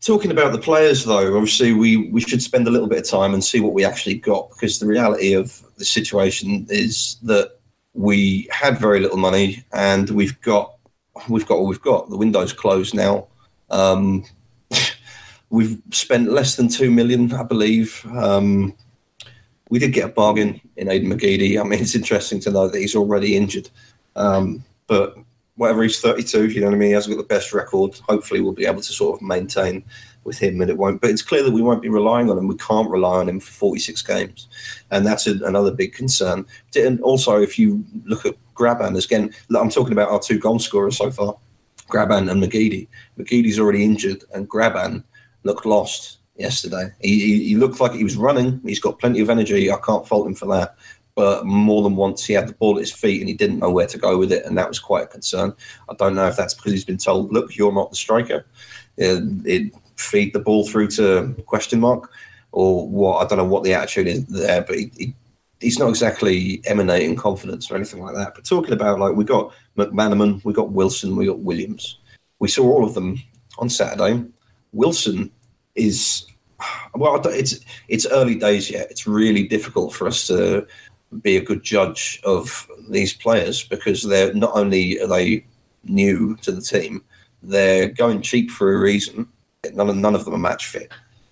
talking 0.00 0.30
about 0.30 0.52
the 0.52 0.58
players 0.58 1.04
though, 1.04 1.36
obviously 1.36 1.72
we 1.72 2.08
we 2.10 2.20
should 2.20 2.42
spend 2.42 2.66
a 2.66 2.70
little 2.70 2.88
bit 2.88 2.98
of 2.98 3.08
time 3.08 3.34
and 3.34 3.44
see 3.44 3.60
what 3.60 3.74
we 3.74 3.84
actually 3.84 4.14
got 4.14 4.50
because 4.50 4.78
the 4.78 4.86
reality 4.86 5.34
of 5.34 5.62
the 5.76 5.84
situation 5.84 6.66
is 6.70 7.16
that 7.22 7.58
we 7.94 8.48
had 8.50 8.78
very 8.78 9.00
little 9.00 9.18
money 9.18 9.64
and 9.72 10.10
we've 10.10 10.40
got 10.40 10.74
we've 11.28 11.46
got 11.46 11.58
what 11.58 11.68
we've 11.68 11.82
got. 11.82 12.08
The 12.08 12.16
window's 12.16 12.52
closed 12.52 12.94
now. 12.94 13.26
Um, 13.70 14.24
we've 15.50 15.80
spent 15.90 16.30
less 16.30 16.56
than 16.56 16.68
two 16.68 16.90
million, 16.90 17.32
I 17.32 17.42
believe. 17.42 18.04
Um, 18.12 18.74
we 19.68 19.78
did 19.78 19.92
get 19.92 20.06
a 20.08 20.12
bargain 20.12 20.60
in 20.76 20.88
Aiden 20.88 21.12
McGeady. 21.12 21.60
I 21.60 21.62
mean, 21.62 21.80
it's 21.80 21.94
interesting 21.94 22.40
to 22.40 22.50
know 22.50 22.68
that 22.68 22.78
he's 22.78 22.96
already 22.96 23.36
injured. 23.36 23.70
Um, 24.16 24.64
but 24.86 25.16
whatever 25.60 25.82
he's 25.82 26.00
32, 26.00 26.48
you 26.48 26.60
know 26.62 26.68
what 26.68 26.74
I 26.74 26.78
mean? 26.78 26.88
He 26.88 26.94
hasn't 26.94 27.14
got 27.14 27.20
the 27.20 27.34
best 27.34 27.52
record. 27.52 27.94
Hopefully, 28.08 28.40
we'll 28.40 28.54
be 28.54 28.64
able 28.64 28.80
to 28.80 28.92
sort 28.94 29.20
of 29.20 29.22
maintain 29.22 29.84
with 30.24 30.38
him, 30.38 30.58
and 30.62 30.70
it 30.70 30.78
won't. 30.78 31.02
But 31.02 31.10
it's 31.10 31.20
clear 31.20 31.42
that 31.42 31.52
we 31.52 31.60
won't 31.60 31.82
be 31.82 31.90
relying 31.90 32.30
on 32.30 32.38
him. 32.38 32.48
We 32.48 32.56
can't 32.56 32.88
rely 32.88 33.18
on 33.18 33.28
him 33.28 33.40
for 33.40 33.52
46 33.52 34.00
games, 34.00 34.48
and 34.90 35.06
that's 35.06 35.26
a, 35.26 35.32
another 35.44 35.70
big 35.70 35.92
concern. 35.92 36.46
And 36.74 36.98
also, 37.02 37.42
if 37.42 37.58
you 37.58 37.84
look 38.06 38.24
at 38.24 38.36
Grabban 38.54 39.04
again, 39.04 39.34
I'm 39.54 39.68
talking 39.68 39.92
about 39.92 40.08
our 40.08 40.18
two 40.18 40.38
goal 40.38 40.60
scorers 40.60 40.96
so 40.96 41.10
far, 41.10 41.36
Grabban 41.90 42.30
and 42.30 42.42
McGeady. 42.42 42.88
McGeady's 43.18 43.58
already 43.58 43.84
injured, 43.84 44.24
and 44.32 44.48
Grabban 44.48 45.04
looked 45.42 45.66
lost 45.66 46.20
yesterday. 46.36 46.90
He, 47.02 47.20
he, 47.20 47.48
he 47.48 47.56
looked 47.56 47.80
like 47.80 47.92
he 47.92 48.02
was 48.02 48.16
running. 48.16 48.62
He's 48.64 48.80
got 48.80 48.98
plenty 48.98 49.20
of 49.20 49.28
energy. 49.28 49.70
I 49.70 49.76
can't 49.84 50.08
fault 50.08 50.26
him 50.26 50.34
for 50.34 50.46
that. 50.46 50.76
But 51.20 51.44
more 51.44 51.82
than 51.82 51.96
once, 51.96 52.24
he 52.24 52.32
had 52.32 52.48
the 52.48 52.54
ball 52.54 52.76
at 52.76 52.80
his 52.80 52.92
feet 52.92 53.20
and 53.20 53.28
he 53.28 53.34
didn't 53.34 53.58
know 53.58 53.70
where 53.70 53.86
to 53.86 53.98
go 53.98 54.16
with 54.16 54.32
it, 54.32 54.46
and 54.46 54.56
that 54.56 54.68
was 54.68 54.78
quite 54.78 55.04
a 55.04 55.06
concern. 55.06 55.52
I 55.86 55.92
don't 55.92 56.14
know 56.14 56.26
if 56.26 56.34
that's 56.34 56.54
because 56.54 56.72
he's 56.72 56.86
been 56.86 56.96
told, 56.96 57.30
"Look, 57.30 57.54
you're 57.54 57.74
not 57.74 57.90
the 57.90 57.96
striker." 57.96 58.46
It, 58.96 59.22
it 59.44 59.74
feed 59.96 60.32
the 60.32 60.38
ball 60.38 60.66
through 60.66 60.88
to 60.92 61.34
question 61.44 61.78
mark, 61.78 62.10
or 62.52 62.88
what? 62.88 63.18
I 63.18 63.28
don't 63.28 63.36
know 63.36 63.44
what 63.44 63.64
the 63.64 63.74
attitude 63.74 64.06
is 64.06 64.24
there, 64.28 64.62
but 64.62 64.78
he, 64.78 64.90
he, 64.96 65.14
he's 65.60 65.78
not 65.78 65.90
exactly 65.90 66.62
emanating 66.64 67.16
confidence 67.16 67.70
or 67.70 67.76
anything 67.76 68.02
like 68.02 68.14
that. 68.14 68.34
But 68.34 68.46
talking 68.46 68.72
about 68.72 68.98
like 68.98 69.14
we 69.14 69.24
got 69.24 69.52
McManaman, 69.76 70.42
we 70.42 70.54
got 70.54 70.72
Wilson, 70.72 71.16
we 71.16 71.26
got 71.26 71.40
Williams. 71.40 71.98
We 72.38 72.48
saw 72.48 72.64
all 72.64 72.86
of 72.86 72.94
them 72.94 73.22
on 73.58 73.68
Saturday. 73.68 74.24
Wilson 74.72 75.30
is 75.74 76.24
well. 76.94 77.20
It's 77.26 77.60
it's 77.88 78.06
early 78.06 78.36
days 78.36 78.70
yet. 78.70 78.90
It's 78.90 79.06
really 79.06 79.46
difficult 79.46 79.92
for 79.94 80.06
us 80.06 80.26
to 80.28 80.66
be 81.22 81.36
a 81.36 81.44
good 81.44 81.62
judge 81.62 82.20
of 82.24 82.68
these 82.88 83.12
players 83.12 83.64
because 83.64 84.02
they're 84.02 84.32
not 84.34 84.52
only 84.54 85.00
are 85.00 85.06
they 85.06 85.44
new 85.84 86.36
to 86.36 86.52
the 86.52 86.60
team, 86.60 87.02
they're 87.42 87.88
going 87.88 88.22
cheap 88.22 88.50
for 88.50 88.74
a 88.74 88.78
reason. 88.78 89.28
None 89.72 89.90
of, 89.90 89.96
none 89.96 90.14
of 90.14 90.24
them 90.24 90.34
are 90.34 90.38
match 90.38 90.66
fit. 90.66 90.90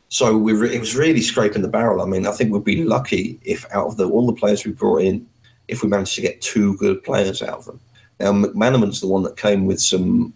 So 0.09 0.37
we 0.37 0.53
re- 0.53 0.74
it 0.74 0.81
was 0.81 0.97
really 0.97 1.20
scraping 1.20 1.62
the 1.62 1.68
barrel. 1.68 2.01
I 2.01 2.07
mean, 2.07 2.26
I 2.26 2.33
think 2.33 2.53
we'd 2.53 2.64
be 2.64 2.85
lucky 2.85 3.39
if 3.43 3.64
out 3.72 3.87
of 3.87 3.97
the, 3.97 4.09
all 4.09 4.26
the 4.26 4.33
players 4.33 4.64
we 4.64 4.72
brought 4.72 5.03
in, 5.03 5.26
if 5.68 5.83
we 5.83 5.89
managed 5.89 6.14
to 6.14 6.22
get 6.22 6.41
two 6.41 6.76
good 6.79 7.05
players 7.05 7.43
out 7.43 7.59
of 7.59 7.64
them. 7.66 7.81
Now 8.18 8.33
McManaman's 8.33 9.01
the 9.01 9.07
one 9.07 9.22
that 9.22 9.37
came 9.37 9.66
with 9.66 9.81
some 9.81 10.33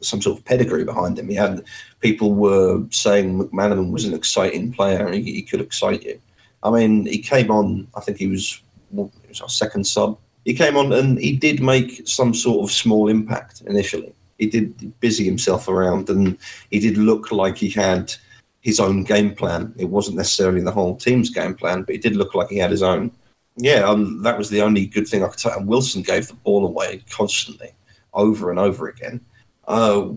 some 0.00 0.20
sort 0.20 0.38
of 0.38 0.44
pedigree 0.44 0.84
behind 0.84 1.18
him. 1.18 1.28
He 1.28 1.34
had 1.34 1.64
people 2.00 2.34
were 2.34 2.84
saying 2.90 3.38
McManaman 3.38 3.90
was 3.90 4.04
an 4.04 4.12
exciting 4.12 4.70
player 4.70 5.06
and 5.06 5.14
he, 5.14 5.22
he 5.22 5.42
could 5.42 5.62
excite 5.62 6.02
you. 6.02 6.20
I 6.64 6.70
mean, 6.70 7.06
he 7.06 7.18
came 7.18 7.50
on. 7.50 7.86
I 7.94 8.00
think 8.00 8.18
he 8.18 8.26
was 8.26 8.60
was 8.90 9.40
our 9.40 9.48
second 9.48 9.86
sub. 9.86 10.18
He 10.44 10.54
came 10.54 10.76
on 10.76 10.92
and 10.92 11.18
he 11.18 11.36
did 11.36 11.62
make 11.62 12.06
some 12.06 12.34
sort 12.34 12.64
of 12.64 12.74
small 12.74 13.08
impact 13.08 13.62
initially. 13.66 14.14
He 14.38 14.46
did 14.46 14.98
busy 15.00 15.24
himself 15.24 15.68
around 15.68 16.10
and 16.10 16.38
he 16.70 16.78
did 16.80 16.98
look 16.98 17.32
like 17.32 17.56
he 17.56 17.70
had 17.70 18.14
his 18.60 18.80
own 18.80 19.04
game 19.04 19.34
plan. 19.34 19.74
It 19.76 19.86
wasn't 19.86 20.16
necessarily 20.16 20.60
the 20.60 20.72
whole 20.72 20.96
team's 20.96 21.30
game 21.30 21.54
plan, 21.54 21.82
but 21.82 21.94
he 21.94 22.00
did 22.00 22.16
look 22.16 22.34
like 22.34 22.48
he 22.48 22.58
had 22.58 22.70
his 22.70 22.82
own. 22.82 23.10
Yeah, 23.56 23.80
um, 23.88 24.22
that 24.22 24.36
was 24.36 24.50
the 24.50 24.62
only 24.62 24.86
good 24.86 25.06
thing 25.06 25.22
I 25.22 25.28
could 25.28 25.40
say. 25.40 25.50
And 25.54 25.66
Wilson 25.66 26.02
gave 26.02 26.28
the 26.28 26.34
ball 26.34 26.66
away 26.66 27.02
constantly, 27.10 27.72
over 28.12 28.50
and 28.50 28.58
over 28.58 28.88
again. 28.88 29.20
Uh, 29.66 30.08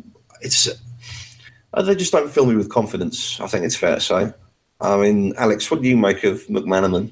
it's 0.41 0.67
uh, 1.73 1.81
they 1.81 1.95
just 1.95 2.11
don't 2.11 2.31
fill 2.31 2.45
me 2.45 2.55
with 2.55 2.69
confidence. 2.69 3.39
I 3.39 3.47
think 3.47 3.63
it's 3.65 3.75
fair 3.75 3.95
to 3.95 4.01
say. 4.01 4.33
I 4.79 4.97
mean, 4.97 5.33
Alex, 5.37 5.69
what 5.71 5.81
do 5.81 5.87
you 5.87 5.97
make 5.97 6.23
of 6.23 6.45
McManaman? 6.47 7.11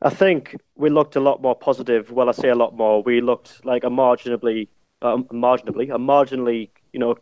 I 0.00 0.10
think 0.10 0.56
we 0.74 0.90
looked 0.90 1.16
a 1.16 1.20
lot 1.20 1.42
more 1.42 1.54
positive. 1.54 2.10
Well, 2.10 2.28
I 2.28 2.32
say 2.32 2.48
a 2.48 2.54
lot 2.54 2.76
more. 2.76 3.02
We 3.02 3.20
looked 3.20 3.64
like 3.64 3.84
a 3.84 3.88
marginally, 3.88 4.68
uh, 5.00 5.18
marginally, 5.32 5.94
a 5.94 5.98
marginally, 5.98 6.70
you 6.92 6.98
know, 6.98 7.16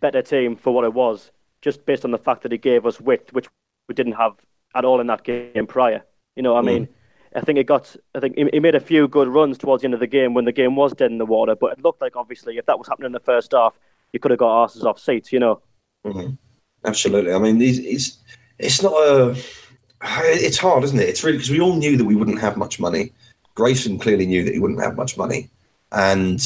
better 0.00 0.22
team 0.22 0.56
for 0.56 0.74
what 0.74 0.84
it 0.84 0.92
was 0.92 1.30
just 1.64 1.86
based 1.86 2.04
on 2.04 2.10
the 2.10 2.18
fact 2.18 2.42
that 2.42 2.52
he 2.52 2.58
gave 2.58 2.84
us 2.84 3.00
width, 3.00 3.32
which 3.32 3.46
we 3.88 3.94
didn't 3.94 4.12
have 4.12 4.34
at 4.74 4.84
all 4.84 5.00
in 5.00 5.06
that 5.06 5.24
game 5.24 5.66
prior. 5.66 6.04
You 6.36 6.42
know, 6.42 6.56
I 6.56 6.60
mm. 6.60 6.66
mean, 6.66 6.88
I 7.34 7.40
think 7.40 7.58
it 7.58 7.64
got. 7.64 7.96
I 8.14 8.20
think 8.20 8.36
he 8.36 8.60
made 8.60 8.74
a 8.74 8.80
few 8.80 9.08
good 9.08 9.28
runs 9.28 9.56
towards 9.56 9.80
the 9.80 9.86
end 9.86 9.94
of 9.94 10.00
the 10.00 10.06
game 10.06 10.34
when 10.34 10.44
the 10.44 10.52
game 10.52 10.76
was 10.76 10.92
dead 10.92 11.10
in 11.10 11.18
the 11.18 11.26
water. 11.26 11.56
But 11.56 11.72
it 11.72 11.82
looked 11.82 12.02
like 12.02 12.16
obviously 12.16 12.58
if 12.58 12.66
that 12.66 12.78
was 12.78 12.86
happening 12.86 13.06
in 13.06 13.12
the 13.12 13.20
first 13.20 13.52
half, 13.52 13.78
you 14.12 14.20
could 14.20 14.30
have 14.30 14.38
got 14.38 14.64
asses 14.64 14.84
off 14.84 15.00
seats. 15.00 15.32
You 15.32 15.40
know. 15.40 15.62
Mm-hmm. 16.04 16.34
Absolutely. 16.84 17.32
I 17.32 17.38
mean, 17.38 17.58
he's, 17.58 17.78
he's, 17.78 18.18
it's 18.58 18.82
not 18.82 18.92
a. 18.92 19.36
It's 20.02 20.58
hard, 20.58 20.84
isn't 20.84 20.98
it? 20.98 21.08
It's 21.08 21.24
really 21.24 21.38
because 21.38 21.50
we 21.50 21.60
all 21.60 21.76
knew 21.76 21.96
that 21.96 22.04
we 22.04 22.14
wouldn't 22.14 22.40
have 22.40 22.56
much 22.56 22.78
money. 22.78 23.12
Grayson 23.54 23.98
clearly 23.98 24.26
knew 24.26 24.44
that 24.44 24.52
he 24.52 24.60
wouldn't 24.60 24.82
have 24.82 24.96
much 24.96 25.16
money, 25.16 25.48
and 25.92 26.40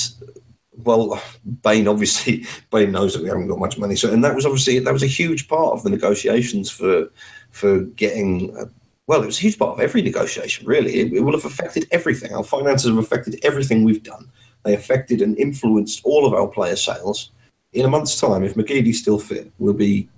well, 0.85 1.21
Bain 1.63 1.89
obviously 1.89 2.47
Bain 2.71 2.93
knows 2.93 3.15
that 3.15 3.23
we 3.23 3.29
haven't 3.29 3.49
got 3.49 3.59
much 3.59 3.79
money. 3.79 3.97
So, 3.97 4.13
and 4.13 4.25
that 4.25 4.35
was 4.35 4.47
obviously 4.47 4.79
that 4.79 4.93
was 4.93 5.03
a 5.03 5.07
huge 5.07 5.49
part 5.49 5.73
of 5.73 5.83
the 5.83 5.91
negotiations 5.91 6.71
for 6.71 7.09
for 7.51 7.81
getting. 7.81 8.57
Uh, 8.57 8.67
well, 9.07 9.23
it 9.23 9.27
was 9.27 9.39
a 9.39 9.43
huge 9.43 9.59
part 9.59 9.73
of 9.73 9.81
every 9.81 10.03
negotiation. 10.03 10.67
Really, 10.67 10.97
it, 10.97 11.13
it 11.15 11.21
will 11.21 11.33
have 11.33 11.47
affected 11.47 11.87
everything. 11.91 12.33
Our 12.35 12.45
finances 12.45 12.91
have 12.91 12.99
affected 12.99 13.41
everything 13.43 13.85
we've 13.85 14.03
done. 14.03 14.31
They 14.65 14.75
affected 14.75 15.23
and 15.23 15.39
influenced 15.39 16.03
all 16.05 16.27
of 16.27 16.35
our 16.35 16.47
player 16.47 16.77
sales. 16.77 17.31
In 17.73 17.87
a 17.87 17.89
month's 17.89 18.21
time, 18.21 18.45
if 18.45 18.55
McGeady's 18.55 19.01
still 19.01 19.19
fit, 19.19 19.51
we'll 19.59 19.73
be 19.73 20.09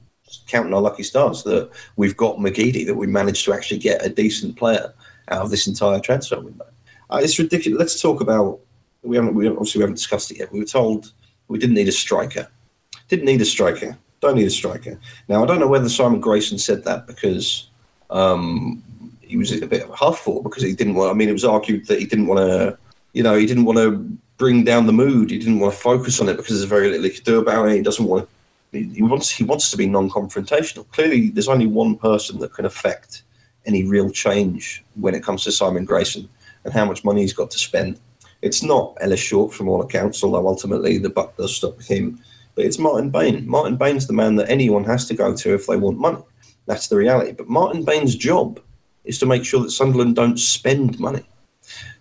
counting 0.46 0.74
our 0.74 0.80
lucky 0.80 1.02
stars 1.02 1.42
that 1.44 1.70
we've 1.96 2.16
got 2.16 2.36
McGeady, 2.36 2.86
that 2.86 2.94
we 2.94 3.06
managed 3.06 3.44
to 3.44 3.52
actually 3.52 3.78
get 3.78 4.04
a 4.04 4.08
decent 4.08 4.56
player 4.56 4.92
out 5.28 5.42
of 5.42 5.50
this 5.50 5.66
entire 5.66 6.00
transfer 6.00 6.40
window. 6.40 6.66
Uh, 7.10 7.20
it's 7.22 7.38
ridiculous. 7.38 7.78
Let's 7.78 8.00
talk 8.00 8.20
about 8.20 8.60
we 9.02 9.16
haven't, 9.16 9.34
we 9.34 9.48
obviously 9.48 9.78
we 9.78 9.82
haven't 9.82 9.96
discussed 9.96 10.30
it 10.30 10.38
yet. 10.38 10.52
We 10.52 10.60
were 10.60 10.66
told 10.66 11.12
we 11.48 11.58
didn't 11.58 11.74
need 11.74 11.88
a 11.88 11.92
striker. 11.92 12.48
Didn't 13.08 13.24
need 13.24 13.40
a 13.40 13.46
striker. 13.46 13.96
Don't 14.20 14.36
need 14.36 14.46
a 14.46 14.50
striker. 14.50 14.98
Now 15.28 15.42
I 15.42 15.46
don't 15.46 15.60
know 15.60 15.68
whether 15.68 15.88
Simon 15.88 16.20
Grayson 16.20 16.58
said 16.58 16.84
that 16.84 17.06
because 17.06 17.68
um, 18.10 18.82
he 19.20 19.36
was 19.36 19.52
a 19.52 19.66
bit 19.66 19.82
of 19.82 19.90
a 19.90 19.96
huff 19.96 20.26
or 20.28 20.42
because 20.42 20.62
he 20.62 20.74
didn't 20.74 20.94
want. 20.94 21.10
I 21.10 21.14
mean, 21.14 21.28
it 21.28 21.32
was 21.32 21.44
argued 21.44 21.86
that 21.86 21.98
he 21.98 22.06
didn't 22.06 22.26
want 22.26 22.40
to. 22.40 22.78
You 23.12 23.22
know, 23.24 23.34
he 23.34 23.46
didn't 23.46 23.64
want 23.64 23.78
to 23.78 24.18
bring 24.36 24.62
down 24.64 24.86
the 24.86 24.92
mood. 24.92 25.30
He 25.30 25.38
didn't 25.38 25.58
want 25.58 25.74
to 25.74 25.80
focus 25.80 26.20
on 26.20 26.28
it 26.28 26.36
because 26.36 26.58
there's 26.58 26.68
very 26.68 26.88
little 26.88 27.04
he 27.04 27.10
could 27.10 27.24
do 27.24 27.40
about 27.40 27.68
it. 27.68 27.76
He 27.76 27.82
doesn't 27.82 28.04
want. 28.04 28.28
To, 28.28 28.34
he 28.72 29.02
wants. 29.02 29.30
He 29.30 29.44
wants 29.44 29.70
to 29.70 29.76
be 29.76 29.86
non-confrontational. 29.86 30.90
Clearly, 30.90 31.30
there's 31.30 31.48
only 31.48 31.66
one 31.66 31.96
person 31.96 32.38
that 32.38 32.54
can 32.54 32.64
affect 32.64 33.22
any 33.66 33.84
real 33.84 34.10
change 34.10 34.84
when 34.94 35.14
it 35.14 35.22
comes 35.22 35.44
to 35.44 35.52
Simon 35.52 35.84
Grayson 35.84 36.28
and 36.64 36.72
how 36.72 36.84
much 36.84 37.04
money 37.04 37.22
he's 37.22 37.32
got 37.32 37.50
to 37.50 37.58
spend 37.58 37.98
it's 38.42 38.62
not 38.62 38.96
Ellis 39.00 39.20
Short 39.20 39.52
from 39.52 39.68
all 39.68 39.82
accounts, 39.82 40.24
although 40.24 40.46
ultimately 40.46 40.98
the 40.98 41.10
buck 41.10 41.36
does 41.36 41.54
stop 41.54 41.76
with 41.76 41.88
him. 41.88 42.20
But 42.54 42.64
it's 42.64 42.78
Martin 42.78 43.10
Bain. 43.10 43.48
Martin 43.48 43.76
Bain's 43.76 44.06
the 44.06 44.12
man 44.12 44.36
that 44.36 44.50
anyone 44.50 44.84
has 44.84 45.06
to 45.08 45.14
go 45.14 45.34
to 45.36 45.54
if 45.54 45.66
they 45.66 45.76
want 45.76 45.98
money. 45.98 46.22
That's 46.66 46.88
the 46.88 46.96
reality. 46.96 47.32
But 47.32 47.48
Martin 47.48 47.84
Bain's 47.84 48.14
job 48.14 48.60
is 49.04 49.18
to 49.18 49.26
make 49.26 49.44
sure 49.44 49.62
that 49.62 49.70
Sunderland 49.70 50.16
don't 50.16 50.38
spend 50.38 50.98
money. 50.98 51.24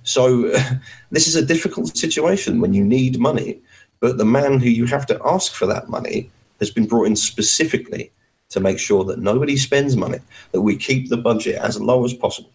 So 0.04 0.48
uh, 0.52 0.60
this 1.12 1.28
is 1.28 1.36
a 1.36 1.46
difficult 1.46 1.96
situation 1.96 2.62
when 2.62 2.74
you 2.74 2.84
need 2.84 3.20
money, 3.20 3.60
but 4.00 4.18
the 4.18 4.26
man 4.26 4.60
who 4.60 4.70
you 4.70 4.86
have 4.86 5.06
to 5.08 5.20
ask 5.26 5.54
for 5.54 5.66
that 5.68 5.90
money 5.90 6.32
has 6.60 6.72
been 6.72 6.86
brought 6.86 7.08
in 7.08 7.16
specifically 7.16 8.12
to 8.50 8.60
make 8.60 8.80
sure 8.80 9.04
that 9.04 9.20
nobody 9.20 9.56
spends 9.56 9.96
money, 9.96 10.20
that 10.52 10.62
we 10.62 10.76
keep 10.76 11.10
the 11.10 11.18
budget 11.18 11.56
as 11.56 11.80
low 11.80 12.04
as 12.04 12.14
possible. 12.14 12.52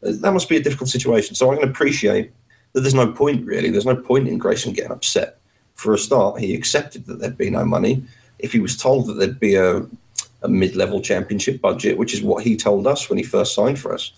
That 0.00 0.32
must 0.32 0.48
be 0.48 0.56
a 0.56 0.62
difficult 0.62 0.90
situation. 0.90 1.34
So 1.34 1.50
I 1.50 1.56
can 1.56 1.68
appreciate 1.68 2.32
that 2.72 2.80
there's 2.80 2.94
no 2.94 3.12
point 3.12 3.46
really. 3.46 3.70
There's 3.70 3.86
no 3.86 3.96
point 3.96 4.28
in 4.28 4.38
Grayson 4.38 4.72
getting 4.72 4.90
upset. 4.90 5.38
For 5.74 5.94
a 5.94 5.98
start, 5.98 6.40
he 6.40 6.54
accepted 6.54 7.06
that 7.06 7.18
there'd 7.18 7.38
be 7.38 7.50
no 7.50 7.64
money. 7.64 8.04
If 8.38 8.52
he 8.52 8.60
was 8.60 8.76
told 8.76 9.06
that 9.06 9.14
there'd 9.14 9.40
be 9.40 9.54
a, 9.54 9.86
a 10.42 10.48
mid-level 10.48 11.00
championship 11.00 11.60
budget, 11.60 11.98
which 11.98 12.14
is 12.14 12.22
what 12.22 12.44
he 12.44 12.56
told 12.56 12.86
us 12.86 13.08
when 13.08 13.18
he 13.18 13.24
first 13.24 13.54
signed 13.54 13.78
for 13.78 13.92
us, 13.94 14.12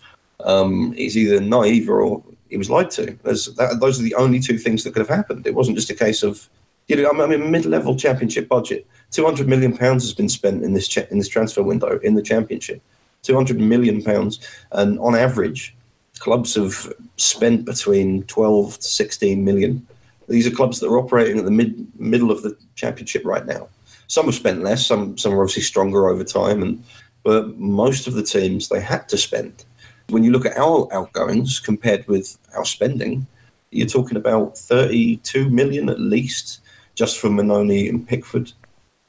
um, 0.45 0.93
he's 0.93 1.17
either 1.17 1.41
naive 1.41 1.89
or 1.89 2.23
he 2.49 2.57
was 2.57 2.71
lied 2.71 2.91
to. 2.91 3.07
That, 3.23 3.79
those 3.81 3.99
are 3.99 4.03
the 4.03 4.15
only 4.15 4.39
two 4.39 4.59
things 4.59 4.85
that 4.85 4.93
could 4.93 5.07
have 5.07 5.17
happened. 5.17 5.47
It 5.47 5.55
wasn't 5.55 5.77
just 5.77 5.91
a 5.91 5.95
case 5.95 6.23
of, 6.23 6.49
you 6.89 6.97
know, 6.97 7.11
I 7.11 7.27
mean, 7.27 7.51
mid-level 7.51 7.97
championship 7.97 8.49
budget. 8.49 8.87
Two 9.11 9.25
hundred 9.25 9.49
million 9.49 9.77
pounds 9.77 10.05
has 10.05 10.15
been 10.15 10.29
spent 10.29 10.63
in 10.63 10.73
this 10.73 10.97
in 10.97 11.19
this 11.19 11.29
transfer 11.29 11.63
window 11.63 11.99
in 11.99 12.15
the 12.15 12.23
championship. 12.23 12.81
Two 13.23 13.35
hundred 13.35 13.61
million 13.61 14.03
pounds, 14.03 14.41
and 14.73 14.99
on 15.01 15.15
average, 15.15 15.75
clubs 16.19 16.55
have 16.55 16.93
spent 17.17 17.65
between 17.65 18.23
12 18.25 18.79
to 18.79 18.83
16 18.83 19.45
million. 19.45 19.87
These 20.29 20.47
are 20.47 20.51
clubs 20.51 20.81
that 20.81 20.89
are 20.89 20.99
operating 20.99 21.39
at 21.39 21.45
the 21.45 21.51
mid 21.51 21.87
middle 21.99 22.31
of 22.31 22.43
the 22.43 22.57
championship 22.75 23.25
right 23.25 23.47
now. 23.47 23.69
Some 24.09 24.27
have 24.27 24.35
spent 24.35 24.63
less, 24.63 24.87
some 24.87 25.17
some 25.19 25.33
are 25.33 25.41
obviously 25.41 25.63
stronger 25.63 26.09
over 26.09 26.25
time, 26.25 26.63
and 26.63 26.83
but 27.23 27.57
most 27.59 28.07
of 28.07 28.15
the 28.15 28.23
teams 28.23 28.69
they 28.69 28.81
had 28.81 29.09
to 29.09 29.19
spend. 29.19 29.65
When 30.09 30.23
you 30.23 30.31
look 30.31 30.47
at 30.47 30.57
our 30.57 30.89
outgoings 30.93 31.59
compared 31.59 32.07
with 32.07 32.39
our 32.57 32.65
spending, 32.65 33.27
you're 33.73 33.89
talking 33.89 34.17
about 34.17 34.57
32 34.57 35.51
million 35.51 35.89
at 35.89 35.99
least 35.99 36.61
just 36.97 37.19
for 37.19 37.29
Mannone 37.29 37.89
and 37.89 38.09
Pickford. 38.09 38.53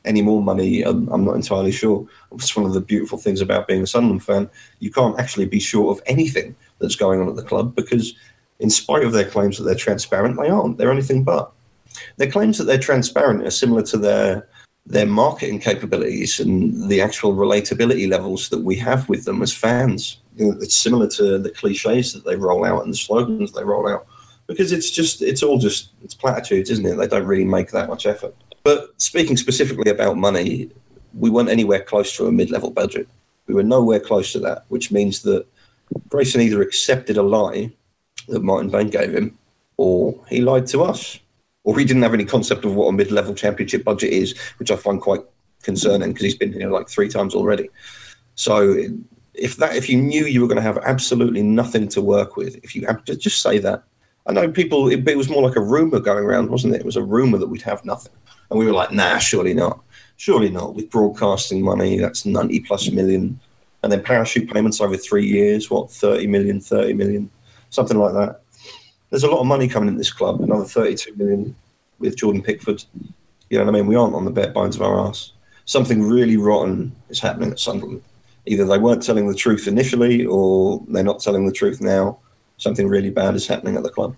Any 0.05 0.21
more 0.21 0.41
money, 0.41 0.83
I'm, 0.83 1.07
I'm 1.09 1.25
not 1.25 1.35
entirely 1.35 1.71
sure. 1.71 2.07
It's 2.31 2.55
one 2.55 2.65
of 2.65 2.73
the 2.73 2.81
beautiful 2.81 3.17
things 3.17 3.41
about 3.41 3.67
being 3.67 3.81
a 3.81 3.87
Sunderland 3.87 4.23
fan. 4.23 4.49
You 4.79 4.91
can't 4.91 5.19
actually 5.19 5.47
be 5.47 5.59
sure 5.59 5.91
of 5.91 6.01
anything 6.05 6.55
that's 6.79 6.95
going 6.95 7.19
on 7.19 7.27
at 7.27 7.35
the 7.35 7.43
club 7.43 7.75
because, 7.75 8.13
in 8.59 8.69
spite 8.69 9.03
of 9.03 9.11
their 9.11 9.29
claims 9.29 9.57
that 9.57 9.63
they're 9.63 9.75
transparent, 9.75 10.39
they 10.39 10.49
aren't. 10.49 10.77
They're 10.77 10.91
anything 10.91 11.23
but. 11.23 11.51
Their 12.17 12.31
claims 12.31 12.57
that 12.57 12.65
they're 12.65 12.77
transparent 12.77 13.45
are 13.45 13.51
similar 13.51 13.81
to 13.83 13.97
their 13.97 14.47
their 14.85 15.05
marketing 15.05 15.59
capabilities 15.59 16.39
and 16.39 16.89
the 16.89 17.01
actual 17.01 17.33
relatability 17.33 18.09
levels 18.09 18.47
that 18.47 18.63
we 18.63 18.77
have 18.77 19.09
with 19.09 19.25
them 19.25 19.41
as 19.41 19.53
fans. 19.53 20.21
You 20.37 20.45
know, 20.45 20.57
it's 20.61 20.77
similar 20.77 21.09
to 21.09 21.37
the 21.37 21.49
cliches 21.49 22.13
that 22.13 22.23
they 22.23 22.37
roll 22.37 22.63
out 22.63 22.85
and 22.85 22.93
the 22.93 22.97
slogans 22.97 23.51
they 23.51 23.65
roll 23.65 23.89
out 23.89 24.07
because 24.47 24.71
it's 24.71 24.89
just 24.89 25.21
it's 25.21 25.43
all 25.43 25.57
just 25.57 25.91
it's 26.03 26.15
platitudes, 26.15 26.69
isn't 26.69 26.85
it? 26.85 26.95
They 26.95 27.07
don't 27.07 27.25
really 27.25 27.45
make 27.45 27.71
that 27.71 27.89
much 27.89 28.05
effort. 28.05 28.35
But 28.63 28.99
speaking 29.01 29.37
specifically 29.37 29.91
about 29.91 30.17
money, 30.17 30.69
we 31.13 31.29
weren't 31.29 31.49
anywhere 31.49 31.81
close 31.81 32.15
to 32.17 32.27
a 32.27 32.31
mid-level 32.31 32.71
budget. 32.71 33.07
We 33.45 33.53
were 33.53 33.63
nowhere 33.63 33.99
close 33.99 34.33
to 34.33 34.39
that, 34.39 34.65
which 34.69 34.91
means 34.91 35.21
that 35.23 35.45
Grayson 36.09 36.41
either 36.41 36.61
accepted 36.61 37.17
a 37.17 37.23
lie 37.23 37.71
that 38.27 38.43
Martin 38.43 38.69
Bain 38.69 38.89
gave 38.89 39.13
him, 39.13 39.37
or 39.77 40.19
he 40.29 40.41
lied 40.41 40.67
to 40.67 40.83
us, 40.83 41.19
or 41.63 41.77
he 41.77 41.85
didn't 41.85 42.03
have 42.03 42.13
any 42.13 42.25
concept 42.25 42.65
of 42.65 42.75
what 42.75 42.87
a 42.87 42.91
mid-level 42.91 43.35
championship 43.35 43.83
budget 43.83 44.11
is, 44.11 44.37
which 44.57 44.71
I 44.71 44.75
find 44.75 45.01
quite 45.01 45.21
concerning 45.63 46.09
because 46.09 46.23
he's 46.23 46.37
been 46.37 46.53
here 46.53 46.69
like 46.69 46.89
three 46.89 47.09
times 47.09 47.35
already. 47.35 47.69
So 48.35 48.77
if 49.33 49.57
that 49.57 49.75
if 49.75 49.87
you 49.89 50.01
knew 50.01 50.25
you 50.25 50.41
were 50.41 50.47
going 50.47 50.57
to 50.57 50.61
have 50.61 50.77
absolutely 50.79 51.43
nothing 51.43 51.87
to 51.89 52.01
work 52.01 52.35
with, 52.35 52.57
if 52.63 52.75
you 52.75 52.87
just 53.17 53.41
say 53.41 53.59
that. 53.59 53.83
I 54.27 54.33
know 54.33 54.51
people, 54.51 54.89
it, 54.89 55.07
it 55.07 55.17
was 55.17 55.29
more 55.29 55.41
like 55.41 55.55
a 55.55 55.61
rumor 55.61 55.99
going 55.99 56.23
around, 56.23 56.49
wasn't 56.49 56.75
it? 56.75 56.81
It 56.81 56.85
was 56.85 56.97
a 56.97 57.03
rumor 57.03 57.37
that 57.37 57.47
we'd 57.47 57.61
have 57.61 57.85
nothing. 57.85 58.11
And 58.49 58.59
we 58.59 58.65
were 58.65 58.73
like, 58.73 58.91
nah, 58.91 59.17
surely 59.19 59.53
not. 59.53 59.81
Surely 60.17 60.49
not. 60.49 60.75
With 60.75 60.89
broadcasting 60.89 61.63
money, 61.63 61.97
that's 61.97 62.25
90 62.25 62.59
plus 62.61 62.91
million. 62.91 63.39
And 63.83 63.91
then 63.91 64.03
parachute 64.03 64.51
payments 64.51 64.81
over 64.81 64.97
three 64.97 65.25
years, 65.25 65.69
what, 65.69 65.91
30 65.91 66.27
million, 66.27 66.59
30 66.59 66.93
million, 66.93 67.29
something 67.69 67.97
like 67.97 68.13
that. 68.13 68.41
There's 69.09 69.23
a 69.23 69.31
lot 69.31 69.39
of 69.39 69.47
money 69.47 69.69
coming 69.69 69.87
in 69.87 69.97
this 69.97 70.11
club, 70.11 70.41
another 70.41 70.65
32 70.65 71.15
million 71.15 71.55
with 71.99 72.17
Jordan 72.17 72.41
Pickford. 72.41 72.83
You 73.49 73.57
know 73.57 73.65
what 73.65 73.75
I 73.75 73.77
mean? 73.77 73.87
We 73.87 73.95
aren't 73.95 74.15
on 74.15 74.25
the 74.25 74.31
bare 74.31 74.51
bones 74.51 74.75
of 74.75 74.81
our 74.81 75.07
ass. 75.07 75.31
Something 75.65 76.03
really 76.03 76.35
rotten 76.35 76.93
is 77.09 77.19
happening 77.19 77.51
at 77.51 77.59
Sunderland. 77.59 78.01
Either 78.45 78.65
they 78.65 78.77
weren't 78.77 79.03
telling 79.03 79.27
the 79.27 79.35
truth 79.35 79.67
initially 79.67 80.25
or 80.25 80.83
they're 80.87 81.03
not 81.03 81.19
telling 81.19 81.45
the 81.45 81.51
truth 81.53 81.79
now. 81.79 82.19
Something 82.57 82.87
really 82.87 83.09
bad 83.09 83.35
is 83.35 83.47
happening 83.47 83.75
at 83.75 83.83
the 83.83 83.89
club. 83.89 84.15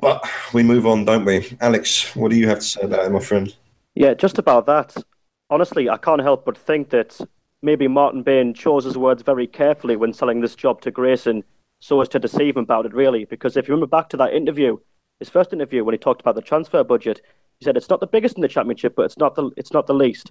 But 0.00 0.24
we 0.52 0.62
move 0.62 0.86
on, 0.86 1.04
don't 1.04 1.24
we? 1.24 1.56
Alex, 1.60 2.16
what 2.16 2.30
do 2.30 2.36
you 2.36 2.48
have 2.48 2.58
to 2.58 2.64
say 2.64 2.80
about 2.80 3.06
it, 3.06 3.12
my 3.12 3.20
friend? 3.20 3.54
Yeah, 3.94 4.14
just 4.14 4.38
about 4.38 4.66
that. 4.66 4.96
Honestly, 5.50 5.88
I 5.88 5.98
can't 5.98 6.22
help 6.22 6.44
but 6.44 6.56
think 6.56 6.90
that 6.90 7.20
maybe 7.62 7.86
Martin 7.86 8.22
Bain 8.22 8.54
chose 8.54 8.84
his 8.84 8.98
words 8.98 9.22
very 9.22 9.46
carefully 9.46 9.96
when 9.96 10.12
selling 10.12 10.40
this 10.40 10.54
job 10.54 10.80
to 10.80 10.90
Grayson 10.90 11.44
so 11.80 12.00
as 12.00 12.08
to 12.08 12.18
deceive 12.18 12.56
him 12.56 12.62
about 12.62 12.86
it, 12.86 12.94
really. 12.94 13.26
Because 13.26 13.56
if 13.56 13.68
you 13.68 13.74
remember 13.74 13.86
back 13.88 14.08
to 14.10 14.16
that 14.16 14.32
interview, 14.32 14.78
his 15.18 15.28
first 15.28 15.52
interview 15.52 15.84
when 15.84 15.92
he 15.92 15.98
talked 15.98 16.20
about 16.20 16.34
the 16.34 16.42
transfer 16.42 16.82
budget, 16.82 17.20
he 17.58 17.64
said 17.64 17.76
it's 17.76 17.90
not 17.90 18.00
the 18.00 18.06
biggest 18.06 18.36
in 18.36 18.42
the 18.42 18.48
championship, 18.48 18.94
but 18.96 19.02
it's 19.02 19.18
not 19.18 19.34
the 19.34 19.50
it's 19.56 19.72
not 19.72 19.86
the 19.86 19.94
least, 19.94 20.30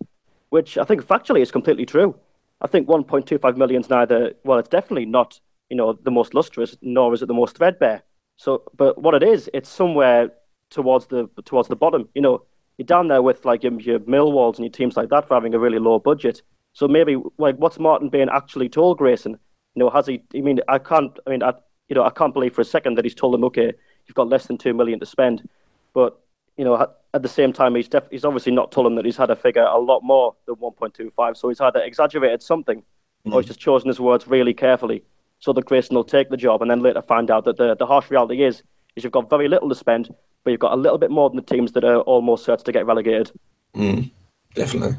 which 0.50 0.78
I 0.78 0.84
think 0.84 1.04
factually 1.04 1.42
is 1.42 1.52
completely 1.52 1.86
true. 1.86 2.16
I 2.62 2.68
think 2.68 2.88
1.25 2.88 3.58
million 3.58 3.82
is 3.82 3.90
neither 3.90 4.34
well, 4.44 4.60
it's 4.60 4.70
definitely 4.70 5.06
not 5.06 5.40
you 5.72 5.78
know 5.78 5.94
the 5.94 6.12
most 6.12 6.36
lustrous, 6.36 6.78
nor 6.82 7.14
is 7.14 7.22
it 7.24 7.28
the 7.28 7.34
most 7.34 7.58
threadbare. 7.58 8.04
So, 8.36 8.64
but 8.76 9.02
what 9.02 9.16
it 9.16 9.24
is, 9.24 9.50
it's 9.54 9.70
somewhere 9.70 10.30
towards 10.70 11.08
the 11.08 11.30
towards 11.46 11.70
the 11.70 11.78
bottom. 11.78 12.10
You 12.14 12.22
know, 12.22 12.44
you're 12.78 12.86
down 12.86 13.08
there 13.08 13.22
with 13.22 13.46
like 13.46 13.64
your, 13.64 13.80
your 13.80 14.00
Millwalls 14.02 14.58
and 14.58 14.66
your 14.66 14.72
teams 14.72 14.98
like 14.98 15.10
that 15.10 15.28
for 15.28 15.34
having 15.34 15.54
a 15.54 15.60
really 15.60 15.80
low 15.80 15.98
budget. 15.98 16.42
So 16.74 16.88
maybe 16.90 17.16
like 17.38 17.56
what's 17.56 17.80
Martin 17.80 18.10
Bain 18.10 18.28
actually 18.30 18.68
told 18.68 18.98
Grayson? 18.98 19.40
You 19.76 19.80
know, 19.80 19.90
has 19.90 20.08
he? 20.08 20.22
I 20.36 20.42
mean, 20.42 20.60
I 20.68 20.78
can't. 20.78 21.18
I 21.26 21.30
mean, 21.30 21.42
I 21.42 21.54
you 21.88 21.96
know, 21.96 22.04
I 22.04 22.10
can't 22.10 22.34
believe 22.34 22.54
for 22.54 22.62
a 22.62 22.66
second 22.66 22.96
that 22.98 23.06
he's 23.06 23.16
told 23.16 23.34
him, 23.34 23.44
okay, 23.46 23.74
you've 24.08 24.16
got 24.16 24.28
less 24.28 24.48
than 24.48 24.58
two 24.58 24.74
million 24.74 25.00
to 25.00 25.06
spend. 25.06 25.48
But 25.94 26.20
you 26.58 26.66
know, 26.66 26.86
at 27.14 27.22
the 27.22 27.30
same 27.30 27.54
time, 27.54 27.76
he's 27.76 27.88
def- 27.88 28.10
he's 28.12 28.26
obviously 28.26 28.52
not 28.52 28.74
told 28.74 28.88
him 28.88 28.96
that 28.96 29.06
he's 29.06 29.18
had 29.18 29.30
a 29.30 29.38
figure 29.38 29.64
a 29.64 29.80
lot 29.80 30.02
more 30.04 30.36
than 30.48 30.56
1.25. 30.56 31.38
So 31.38 31.48
he's 31.48 31.62
either 31.62 31.80
exaggerated 31.80 32.42
something, 32.42 32.84
mm. 33.26 33.34
or 33.34 33.40
he's 33.40 33.48
just 33.48 33.60
chosen 33.60 33.88
his 33.88 34.00
words 34.00 34.28
really 34.28 34.54
carefully, 34.54 35.04
so 35.42 35.52
that 35.54 35.66
Grayson 35.66 35.96
will 35.96 36.04
take 36.04 36.30
the 36.30 36.38
job, 36.38 36.62
and 36.62 36.72
then 36.72 36.82
later 36.82 37.02
find 37.02 37.30
out 37.30 37.46
that 37.46 37.58
the 37.58 37.76
the 37.76 37.86
harsh 37.86 38.10
reality 38.10 38.44
is 38.44 38.64
is 38.96 39.04
you've 39.04 39.14
got 39.14 39.30
very 39.30 39.48
little 39.48 39.70
to 39.70 39.76
spend, 39.76 40.10
but 40.44 40.52
you've 40.52 40.60
got 40.60 40.74
a 40.74 40.78
little 40.78 40.98
bit 40.98 41.12
more 41.12 41.30
than 41.30 41.38
the 41.38 41.44
teams 41.44 41.74
that 41.74 41.84
are 41.84 42.02
almost 42.02 42.46
certain 42.46 42.66
to 42.66 42.72
get 42.72 42.86
relegated. 42.86 43.32
Mm. 43.76 44.12
Definitely. 44.54 44.98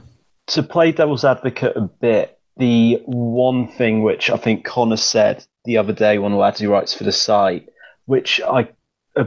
To 0.49 0.63
play 0.63 0.93
devil's 0.93 1.25
advocate 1.25 1.77
a 1.77 1.83
bit, 1.83 2.39
the 2.57 3.01
one 3.05 3.69
thing 3.69 4.03
which 4.03 4.31
I 4.31 4.37
think 4.37 4.65
Connor 4.65 4.97
said 4.97 5.45
the 5.65 5.77
other 5.77 5.93
day, 5.93 6.19
one 6.19 6.33
of 6.33 6.37
the 6.37 6.41
lads 6.41 6.61
who 6.61 6.71
writes 6.71 6.95
for 6.95 7.05
the 7.05 7.13
site, 7.13 7.69
which 8.07 8.41
I 8.41 8.69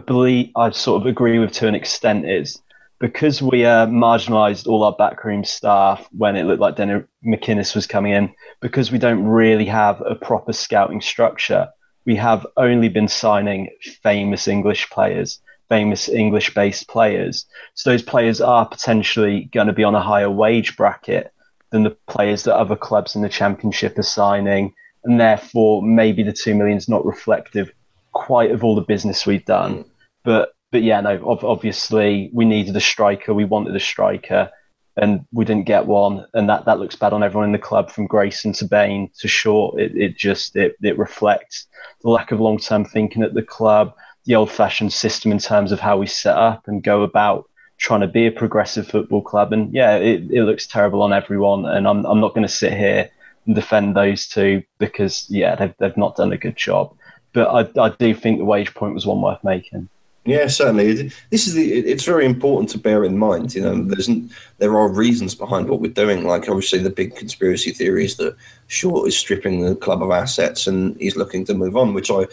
believe 0.06 0.52
I 0.56 0.72
sort 0.72 1.02
of 1.02 1.08
agree 1.08 1.40
with 1.40 1.52
to 1.54 1.68
an 1.68 1.76
extent, 1.76 2.28
is 2.28 2.62
because 3.00 3.42
we 3.42 3.66
uh, 3.66 3.88
marginalised 3.88 4.68
all 4.68 4.84
our 4.84 4.96
backroom 4.98 5.44
staff 5.44 6.08
when 6.12 6.36
it 6.36 6.44
looked 6.44 6.62
like 6.62 6.76
Denny 6.76 7.04
McInnes 7.26 7.76
was 7.76 7.88
coming 7.88 8.14
in, 8.14 8.34
because 8.62 8.92
we 8.92 8.98
don't 8.98 9.26
really 9.26 9.66
have 9.66 10.02
a 10.02 10.16
proper 10.16 10.54
scouting 10.54 11.02
structure, 11.02 11.68
we 12.06 12.16
have 12.16 12.46
only 12.58 12.90
been 12.90 13.08
signing 13.08 13.70
famous 14.02 14.48
English 14.48 14.90
players, 14.90 15.40
famous 15.70 16.08
English 16.08 16.54
based 16.54 16.88
players. 16.88 17.46
So 17.74 17.90
those 17.90 18.04
players 18.04 18.40
are 18.40 18.68
potentially 18.68 19.50
going 19.52 19.68
to 19.68 19.74
be 19.74 19.84
on 19.84 19.96
a 19.96 20.02
higher 20.02 20.30
wage 20.30 20.78
bracket 20.78 21.34
than 21.72 21.84
the 21.84 21.98
players 22.08 22.44
that 22.44 22.56
other 22.56 22.76
clubs 22.76 23.16
in 23.16 23.22
the 23.22 23.30
championship 23.30 23.98
are 23.98 24.04
signing. 24.04 24.74
And 25.04 25.20
therefore, 25.20 25.84
maybe 25.84 26.24
the 26.24 26.34
two 26.34 26.56
million 26.56 26.78
is 26.78 26.90
not 26.90 27.06
reflective 27.06 27.72
quite 28.14 28.52
of 28.52 28.64
all 28.64 28.76
the 28.76 28.82
business 28.82 29.26
we've 29.26 29.46
done. 29.46 29.86
But 30.24 30.54
but 30.72 30.84
yeah, 30.84 31.02
no, 31.02 31.38
obviously 31.44 32.30
we 32.34 32.46
needed 32.46 32.76
a 32.76 32.82
striker. 32.82 33.34
We 33.34 33.46
wanted 33.46 33.76
a 33.76 33.80
striker, 33.80 34.50
and 34.98 35.26
we 35.32 35.46
didn't 35.46 35.66
get 35.66 35.86
one. 35.86 36.26
And 36.34 36.50
that, 36.50 36.66
that 36.66 36.80
looks 36.80 36.96
bad 36.96 37.14
on 37.14 37.24
everyone 37.24 37.48
in 37.48 37.54
the 37.54 37.60
club, 37.60 37.92
from 37.92 38.08
Grayson 38.08 38.54
to 38.54 38.66
Bain 38.66 39.10
to 39.20 39.28
Short. 39.28 39.80
It, 39.80 39.96
it 39.96 40.18
just 40.18 40.56
it, 40.56 40.76
it 40.82 40.98
reflects 40.98 41.68
the 42.02 42.10
lack 42.10 42.32
of 42.32 42.40
long 42.40 42.58
term 42.58 42.86
thinking 42.86 43.24
at 43.24 43.34
the 43.34 43.42
club, 43.44 43.94
the 44.26 44.36
old 44.36 44.52
fashioned 44.52 44.94
system 44.94 45.32
in 45.32 45.40
terms 45.40 45.72
of 45.72 45.80
how 45.80 45.98
we 45.98 46.08
set 46.08 46.36
up 46.36 46.68
and 46.68 46.84
go 46.84 47.04
about 47.04 47.46
trying 47.78 48.02
to 48.02 48.08
be 48.08 48.26
a 48.26 48.32
progressive 48.32 48.88
football 48.88 49.22
club. 49.22 49.54
And 49.54 49.74
yeah, 49.74 49.98
it, 49.98 50.32
it 50.32 50.44
looks 50.44 50.68
terrible 50.68 51.02
on 51.02 51.14
everyone. 51.14 51.66
And 51.66 51.88
I'm, 51.88 52.06
I'm 52.06 52.20
not 52.22 52.34
going 52.34 52.48
to 52.48 52.54
sit 52.54 52.74
here 52.74 53.10
and 53.46 53.56
defend 53.56 53.96
those 53.96 54.28
two 54.28 54.64
because, 54.78 55.26
yeah, 55.30 55.56
they've, 55.56 55.74
they've 55.78 55.98
not 55.98 56.16
done 56.16 56.32
a 56.32 56.38
good 56.38 56.56
job. 56.56 56.96
But 57.34 57.78
I, 57.78 57.82
I 57.82 57.90
do 57.90 58.16
think 58.16 58.40
the 58.40 58.46
wage 58.46 58.74
point 58.74 58.94
was 58.94 59.06
one 59.06 59.22
worth 59.22 59.44
making. 59.44 59.90
Yeah, 60.26 60.48
certainly. 60.48 61.12
This 61.30 61.48
is 61.48 61.54
the. 61.54 61.72
It's 61.72 62.04
very 62.04 62.26
important 62.26 62.70
to 62.72 62.80
bear 62.80 63.04
in 63.04 63.18
mind. 63.18 63.54
You 63.54 63.62
know, 63.62 63.84
there's 63.84 64.10
there 64.58 64.76
are 64.76 64.90
reasons 64.90 65.36
behind 65.36 65.70
what 65.70 65.82
we're 65.82 65.92
doing. 65.92 66.26
Like 66.26 66.50
obviously, 66.50 66.80
the 66.80 66.90
big 66.90 67.16
conspiracy 67.16 67.72
theory 67.72 68.06
is 68.06 68.18
that 68.18 68.36
Short 68.66 69.08
is 69.08 69.16
stripping 69.16 69.62
the 69.62 69.76
club 69.76 70.02
of 70.02 70.10
assets 70.10 70.66
and 70.66 71.00
he's 71.00 71.16
looking 71.16 71.46
to 71.46 71.54
move 71.54 71.78
on, 71.78 71.94
which 71.94 72.10
I 72.10 72.26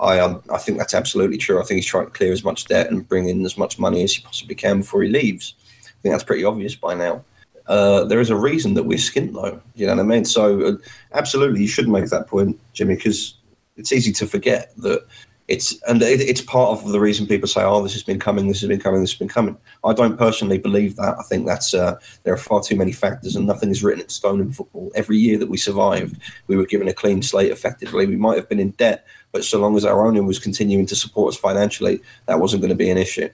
I 0.00 0.18
um, 0.18 0.42
I 0.50 0.58
think 0.58 0.78
that's 0.78 0.92
absolutely 0.92 1.38
true. 1.38 1.60
I 1.60 1.64
think 1.64 1.76
he's 1.76 1.86
trying 1.86 2.06
to 2.06 2.10
clear 2.10 2.32
as 2.32 2.42
much 2.42 2.64
debt 2.64 2.90
and 2.90 3.08
bring 3.08 3.28
in 3.28 3.44
as 3.44 3.56
much 3.56 3.78
money 3.78 4.02
as 4.02 4.12
he 4.12 4.22
possibly 4.22 4.56
can 4.56 4.80
before 4.80 5.04
he 5.04 5.08
leaves. 5.08 5.54
I 5.84 6.02
think 6.02 6.14
that's 6.14 6.24
pretty 6.24 6.44
obvious 6.44 6.74
by 6.74 6.94
now. 6.94 7.24
Uh, 7.68 8.04
there 8.04 8.20
is 8.20 8.30
a 8.30 8.36
reason 8.36 8.74
that 8.74 8.84
we're 8.84 8.98
skint 8.98 9.34
though. 9.34 9.60
You 9.76 9.86
know 9.86 9.94
what 9.94 10.02
I 10.02 10.06
mean? 10.06 10.24
So 10.24 10.66
uh, 10.66 10.72
absolutely, 11.12 11.62
you 11.62 11.68
should 11.68 11.88
make 11.88 12.06
that 12.06 12.26
point, 12.26 12.58
Jimmy, 12.72 12.96
because 12.96 13.36
it's 13.76 13.92
easy 13.92 14.12
to 14.14 14.26
forget 14.26 14.72
that 14.78 15.06
it's 15.48 15.80
and 15.82 16.02
it, 16.02 16.20
it's 16.20 16.40
part 16.40 16.70
of 16.70 16.88
the 16.88 16.98
reason 16.98 17.26
people 17.26 17.48
say, 17.48 17.62
"Oh, 17.62 17.82
this 17.82 17.92
has 17.92 18.02
been 18.02 18.18
coming, 18.18 18.48
this 18.48 18.60
has 18.60 18.68
been 18.68 18.80
coming, 18.80 19.00
this 19.00 19.12
has 19.12 19.18
been 19.18 19.28
coming." 19.28 19.56
I 19.84 19.92
don't 19.92 20.16
personally 20.16 20.58
believe 20.58 20.96
that. 20.96 21.16
I 21.18 21.22
think 21.22 21.46
that's 21.46 21.72
uh, 21.72 21.98
there 22.24 22.34
are 22.34 22.38
far 22.38 22.60
too 22.62 22.74
many 22.74 22.92
factors, 22.92 23.36
and 23.36 23.46
nothing 23.46 23.70
is 23.70 23.82
written 23.82 24.02
in 24.02 24.08
stone 24.08 24.40
in 24.40 24.52
football. 24.52 24.90
Every 24.94 25.18
year 25.18 25.38
that 25.38 25.48
we 25.48 25.56
survived, 25.56 26.20
we 26.48 26.56
were 26.56 26.66
given 26.66 26.88
a 26.88 26.92
clean 26.92 27.22
slate. 27.22 27.52
Effectively, 27.52 28.06
we 28.06 28.16
might 28.16 28.36
have 28.36 28.48
been 28.48 28.60
in 28.60 28.70
debt, 28.72 29.06
but 29.30 29.44
so 29.44 29.60
long 29.60 29.76
as 29.76 29.84
our 29.84 30.04
owner 30.04 30.22
was 30.22 30.40
continuing 30.40 30.86
to 30.86 30.96
support 30.96 31.34
us 31.34 31.40
financially, 31.40 32.00
that 32.26 32.40
wasn't 32.40 32.62
going 32.62 32.70
to 32.70 32.74
be 32.74 32.90
an 32.90 32.98
issue. 32.98 33.28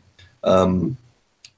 Um, 0.45 0.99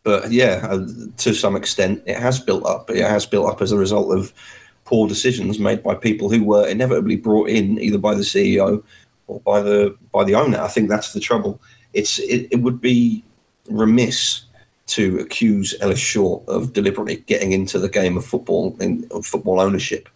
but 0.05 0.31
yeah, 0.31 0.67
uh, 0.71 0.87
to 1.17 1.35
some 1.35 1.57
extent, 1.57 2.03
it 2.07 2.19
has 2.19 2.39
built 2.39 2.65
up. 2.65 2.91
It 2.91 2.99
has 2.99 3.27
built 3.27 3.51
up 3.51 3.61
as 3.61 3.73
a 3.73 3.79
result 3.79 4.17
of 4.17 4.33
poor 4.85 5.09
decisions 5.09 5.59
made 5.59 5.83
by 5.83 5.95
people 5.95 6.29
who 6.31 6.45
were 6.45 6.69
inevitably 6.69 7.17
brought 7.17 7.49
in 7.49 7.81
either 7.81 7.99
by 7.99 8.15
the 8.15 8.21
CEO 8.21 8.83
or 9.27 9.41
by 9.41 9.61
the 9.61 9.97
by 10.13 10.25
the 10.25 10.35
owner. 10.35 10.61
I 10.61 10.69
think 10.69 10.89
that's 10.89 11.13
the 11.13 11.21
trouble. 11.21 11.61
It's 11.93 12.19
it, 12.19 12.49
it 12.51 12.61
would 12.61 12.81
be 12.81 13.25
remiss 13.69 14.43
to 14.87 15.19
accuse 15.19 15.75
Ellis 15.81 15.99
Short 15.99 16.47
of 16.49 16.73
deliberately 16.73 17.17
getting 17.27 17.53
into 17.53 17.79
the 17.79 17.89
game 17.89 18.17
of 18.17 18.27
football 18.27 18.77
and 18.81 19.11
of 19.13 19.25
football 19.25 19.61
ownership 19.61 20.09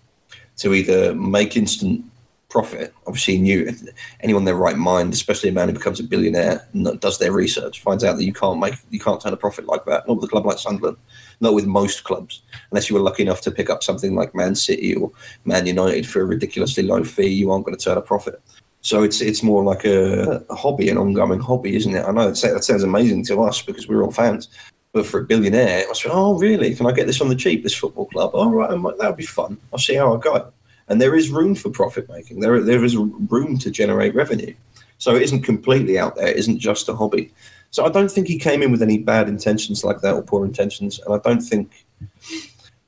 to 0.58 0.74
either 0.74 1.14
make 1.14 1.56
instant 1.56 2.04
profit. 2.48 2.94
Obviously, 3.06 3.38
knew 3.38 3.72
anyone 4.20 4.42
in 4.42 4.46
their 4.46 4.54
right 4.54 4.76
mind, 4.76 5.12
especially 5.12 5.50
a 5.50 5.52
man 5.52 5.68
who 5.68 5.74
becomes 5.74 6.00
a 6.00 6.04
billionaire, 6.04 6.66
and 6.72 7.00
does 7.00 7.18
their 7.18 7.32
research, 7.32 7.82
finds 7.82 8.04
out 8.04 8.16
that 8.16 8.24
you 8.24 8.32
can't 8.32 8.58
make 8.58 8.74
you 8.90 9.00
can't 9.00 9.20
turn 9.20 9.32
a 9.32 9.36
profit 9.36 9.66
like 9.66 9.84
that. 9.86 10.06
Not 10.06 10.16
with 10.16 10.24
a 10.24 10.28
club 10.28 10.46
like 10.46 10.58
Sunderland, 10.58 10.96
not 11.40 11.54
with 11.54 11.66
most 11.66 12.04
clubs, 12.04 12.42
unless 12.70 12.88
you 12.88 12.96
were 12.96 13.02
lucky 13.02 13.22
enough 13.22 13.40
to 13.42 13.50
pick 13.50 13.70
up 13.70 13.82
something 13.82 14.14
like 14.14 14.34
Man 14.34 14.54
City 14.54 14.94
or 14.94 15.10
Man 15.44 15.66
United 15.66 16.06
for 16.06 16.20
a 16.22 16.26
ridiculously 16.26 16.82
low 16.82 17.04
fee. 17.04 17.28
You 17.28 17.50
aren't 17.50 17.64
going 17.64 17.76
to 17.76 17.84
turn 17.84 17.98
a 17.98 18.02
profit. 18.02 18.40
So 18.80 19.02
it's 19.02 19.20
it's 19.20 19.42
more 19.42 19.64
like 19.64 19.84
a, 19.84 20.44
a 20.48 20.54
hobby, 20.54 20.88
an 20.88 20.98
ongoing 20.98 21.40
hobby, 21.40 21.76
isn't 21.76 21.94
it? 21.94 22.04
I 22.04 22.12
know 22.12 22.30
that 22.30 22.36
sounds 22.36 22.82
amazing 22.82 23.24
to 23.26 23.42
us 23.42 23.60
because 23.60 23.88
we're 23.88 24.02
all 24.02 24.12
fans, 24.12 24.48
but 24.92 25.06
for 25.06 25.20
a 25.20 25.24
billionaire, 25.24 25.86
must 25.88 26.04
be, 26.04 26.10
oh, 26.10 26.38
really? 26.38 26.74
Can 26.74 26.86
I 26.86 26.92
get 26.92 27.06
this 27.06 27.20
on 27.20 27.28
the 27.28 27.34
cheap, 27.34 27.62
this 27.62 27.74
football 27.74 28.06
club? 28.06 28.30
All 28.34 28.50
right, 28.50 28.70
that 28.70 29.08
would 29.08 29.16
be 29.16 29.26
fun. 29.26 29.58
I'll 29.72 29.78
see 29.78 29.94
how 29.94 30.16
I 30.16 30.20
go. 30.20 30.52
And 30.88 31.00
there 31.00 31.14
is 31.14 31.28
room 31.28 31.54
for 31.54 31.70
profit 31.70 32.08
making. 32.08 32.40
There, 32.40 32.60
there 32.60 32.84
is 32.84 32.96
room 32.96 33.58
to 33.58 33.70
generate 33.70 34.14
revenue. 34.14 34.54
So 34.96 35.14
it 35.14 35.22
isn't 35.22 35.42
completely 35.42 35.98
out 35.98 36.16
there. 36.16 36.28
It 36.28 36.36
isn't 36.36 36.58
just 36.58 36.88
a 36.88 36.96
hobby. 36.96 37.32
So 37.70 37.84
I 37.84 37.90
don't 37.90 38.10
think 38.10 38.26
he 38.26 38.38
came 38.38 38.62
in 38.62 38.72
with 38.72 38.82
any 38.82 38.98
bad 38.98 39.28
intentions 39.28 39.84
like 39.84 40.00
that 40.00 40.14
or 40.14 40.22
poor 40.22 40.44
intentions. 40.44 40.98
And 41.00 41.14
I 41.14 41.18
don't 41.18 41.40
think 41.40 41.86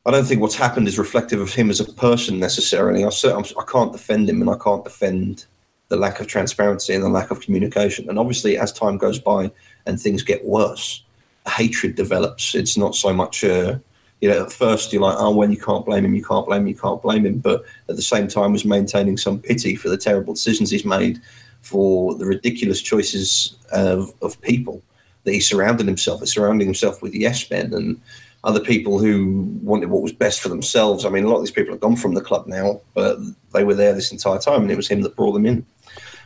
I 0.07 0.11
don't 0.11 0.24
think 0.24 0.41
what's 0.41 0.55
happened 0.55 0.88
is 0.88 0.99
reflective 0.99 1.41
of 1.41 1.53
him 1.53 1.68
as 1.68 1.78
a 1.78 1.93
person 1.93 2.41
necessarily. 2.41 3.05
I, 3.05 3.09
I 3.09 3.64
can't 3.70 3.93
defend 3.93 4.30
him 4.30 4.41
and 4.41 4.49
I 4.51 4.57
can't 4.57 4.82
defend 4.82 5.45
the 5.91 5.97
lack 5.97 6.20
of 6.20 6.26
transparency 6.26 6.95
and 6.95 7.05
the 7.05 7.09
lack 7.09 7.30
of 7.30 7.41
communication. 7.41 8.09
And 8.09 8.18
obviously, 8.18 8.57
as 8.57 8.72
time 8.72 8.97
goes 8.97 9.18
by 9.18 9.51
and 9.86 10.01
things 10.01 10.22
get 10.22 10.45
worse, 10.45 11.03
hatred 11.47 11.97
develops. 11.97 12.55
It's 12.55 12.76
not 12.76 12.95
so 12.95 13.12
much, 13.12 13.45
uh, 13.45 13.76
you 14.20 14.30
know, 14.30 14.45
at 14.45 14.53
first 14.53 14.93
you're 14.93 15.03
like, 15.03 15.16
oh, 15.18 15.34
well, 15.34 15.51
you 15.51 15.59
can't 15.59 15.84
blame 15.84 16.05
him, 16.05 16.14
you 16.14 16.24
can't 16.24 16.47
blame 16.47 16.62
him, 16.62 16.68
you 16.68 16.76
can't 16.76 17.03
blame 17.03 17.26
him. 17.26 17.38
But 17.38 17.64
at 17.88 17.97
the 17.97 18.03
same 18.03 18.28
time, 18.28 18.53
was 18.53 18.64
maintaining 18.64 19.16
some 19.16 19.41
pity 19.41 19.74
for 19.74 19.88
the 19.88 19.99
terrible 19.99 20.34
decisions 20.34 20.70
he's 20.70 20.84
made 20.84 21.20
for 21.61 22.14
the 22.14 22.24
ridiculous 22.24 22.80
choices 22.80 23.57
of, 23.72 24.12
of 24.22 24.41
people 24.43 24.82
that 25.24 25.32
he 25.32 25.41
surrounded 25.41 25.86
himself. 25.86 26.20
He's 26.20 26.32
surrounding 26.32 26.68
himself 26.68 27.03
with 27.03 27.14
yes 27.14 27.51
men 27.51 27.74
and 27.74 28.01
other 28.45 28.61
people 28.61 28.99
who 28.99 29.59
wanted 29.62 29.91
what 29.91 30.03
was 30.03 30.12
best 30.12 30.41
for 30.41 30.49
themselves. 30.49 31.05
I 31.05 31.11
mean, 31.11 31.24
a 31.24 31.28
lot 31.28 31.36
of 31.36 31.43
these 31.43 31.51
people 31.51 31.74
have 31.74 31.80
gone 31.80 31.97
from 31.97 32.14
the 32.14 32.22
club 32.22 32.47
now, 32.47 32.80
but 32.95 33.18
they 33.53 33.64
were 33.64 33.74
there 33.74 33.93
this 33.93 34.12
entire 34.12 34.38
time, 34.38 34.62
and 34.62 34.70
it 34.70 34.76
was 34.76 34.88
him 34.88 35.03
that 35.03 35.16
brought 35.16 35.32
them 35.32 35.47
in. 35.47 35.66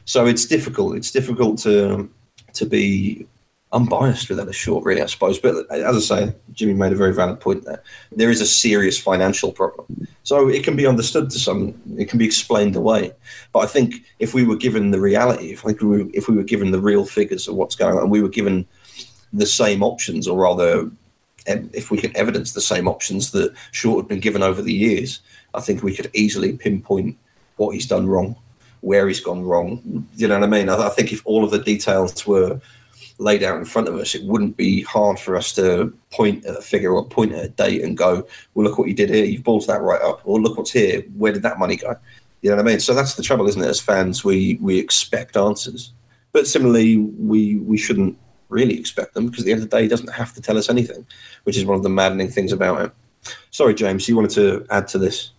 So 0.04 0.26
it's 0.26 0.46
difficult. 0.46 0.96
It's 0.96 1.10
difficult 1.10 1.58
to 1.60 2.10
to 2.54 2.66
be 2.66 3.26
unbiased 3.74 4.28
with 4.28 4.38
Ellis 4.38 4.56
Short, 4.56 4.84
really, 4.84 5.02
I 5.02 5.06
suppose. 5.06 5.38
But 5.38 5.70
as 5.70 6.10
I 6.10 6.26
say, 6.26 6.34
Jimmy 6.52 6.74
made 6.74 6.92
a 6.92 6.96
very 6.96 7.12
valid 7.12 7.40
point 7.40 7.64
there. 7.64 7.82
There 8.12 8.30
is 8.30 8.40
a 8.40 8.46
serious 8.46 8.98
financial 8.98 9.52
problem. 9.52 10.06
So 10.22 10.48
it 10.48 10.64
can 10.64 10.76
be 10.76 10.86
understood 10.86 11.28
to 11.30 11.38
some, 11.38 11.74
it 11.98 12.08
can 12.08 12.18
be 12.18 12.24
explained 12.24 12.76
away. 12.76 13.12
But 13.52 13.60
I 13.60 13.66
think 13.66 14.04
if 14.20 14.32
we 14.32 14.44
were 14.44 14.56
given 14.56 14.92
the 14.92 15.00
reality, 15.00 15.52
if, 15.52 15.64
we 15.64 15.74
were, 15.74 16.04
if 16.14 16.28
we 16.28 16.36
were 16.36 16.44
given 16.44 16.70
the 16.70 16.80
real 16.80 17.04
figures 17.04 17.48
of 17.48 17.56
what's 17.56 17.74
going 17.74 17.96
on, 17.96 18.02
and 18.02 18.10
we 18.10 18.22
were 18.22 18.28
given 18.28 18.66
the 19.32 19.46
same 19.46 19.82
options, 19.82 20.28
or 20.28 20.40
rather, 20.40 20.88
if 21.46 21.90
we 21.90 21.98
can 21.98 22.16
evidence 22.16 22.52
the 22.52 22.60
same 22.60 22.88
options 22.88 23.32
that 23.32 23.52
Short 23.72 24.04
had 24.04 24.08
been 24.08 24.20
given 24.20 24.42
over 24.42 24.62
the 24.62 24.72
years, 24.72 25.20
I 25.52 25.60
think 25.60 25.82
we 25.82 25.94
could 25.94 26.10
easily 26.14 26.56
pinpoint 26.56 27.18
what 27.56 27.74
he's 27.74 27.86
done 27.86 28.06
wrong, 28.06 28.36
where 28.84 29.08
he's 29.08 29.20
gone 29.20 29.42
wrong. 29.42 30.06
You 30.14 30.28
know 30.28 30.38
what 30.38 30.44
I 30.44 30.50
mean? 30.50 30.68
I, 30.68 30.86
I 30.86 30.88
think 30.90 31.12
if 31.12 31.22
all 31.24 31.42
of 31.42 31.50
the 31.50 31.58
details 31.58 32.26
were 32.26 32.60
laid 33.18 33.42
out 33.42 33.56
in 33.56 33.64
front 33.64 33.88
of 33.88 33.94
us, 33.94 34.14
it 34.14 34.24
wouldn't 34.24 34.56
be 34.58 34.82
hard 34.82 35.18
for 35.18 35.36
us 35.36 35.52
to 35.54 35.92
point 36.12 36.44
at 36.44 36.56
a 36.56 36.60
figure 36.60 36.92
or 36.92 37.04
point 37.04 37.32
at 37.32 37.44
a 37.44 37.48
date 37.48 37.82
and 37.82 37.96
go, 37.96 38.26
well, 38.52 38.66
look 38.66 38.78
what 38.78 38.88
you 38.88 38.94
did 38.94 39.08
here. 39.08 39.24
You've 39.24 39.42
ballsed 39.42 39.68
that 39.68 39.80
right 39.80 40.02
up. 40.02 40.20
Or 40.24 40.40
look 40.40 40.58
what's 40.58 40.70
here. 40.70 41.00
Where 41.16 41.32
did 41.32 41.42
that 41.42 41.58
money 41.58 41.76
go? 41.76 41.96
You 42.42 42.50
know 42.50 42.56
what 42.56 42.66
I 42.66 42.68
mean? 42.68 42.80
So 42.80 42.92
that's 42.92 43.14
the 43.14 43.22
trouble, 43.22 43.48
isn't 43.48 43.62
it? 43.62 43.68
As 43.68 43.80
fans, 43.80 44.22
we, 44.22 44.58
we 44.60 44.78
expect 44.78 45.36
answers. 45.36 45.92
But 46.32 46.46
similarly, 46.46 46.98
we, 46.98 47.56
we 47.56 47.78
shouldn't 47.78 48.18
really 48.50 48.78
expect 48.78 49.14
them 49.14 49.28
because 49.28 49.44
at 49.44 49.46
the 49.46 49.52
end 49.52 49.62
of 49.62 49.70
the 49.70 49.76
day, 49.76 49.84
he 49.84 49.88
doesn't 49.88 50.12
have 50.12 50.34
to 50.34 50.42
tell 50.42 50.58
us 50.58 50.68
anything, 50.68 51.06
which 51.44 51.56
is 51.56 51.64
one 51.64 51.78
of 51.78 51.82
the 51.82 51.88
maddening 51.88 52.28
things 52.28 52.52
about 52.52 52.80
him. 52.82 52.92
Sorry, 53.50 53.72
James, 53.72 54.06
you 54.08 54.16
wanted 54.16 54.32
to 54.32 54.66
add 54.68 54.88
to 54.88 54.98
this? 54.98 55.30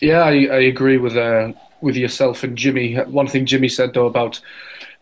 Yeah, 0.00 0.22
I, 0.22 0.46
I 0.46 0.60
agree 0.60 0.98
with 0.98 1.16
uh, 1.16 1.52
with 1.80 1.96
yourself 1.96 2.42
and 2.42 2.56
Jimmy. 2.56 2.94
One 2.94 3.26
thing 3.26 3.46
Jimmy 3.46 3.68
said 3.68 3.94
though 3.94 4.06
about 4.06 4.40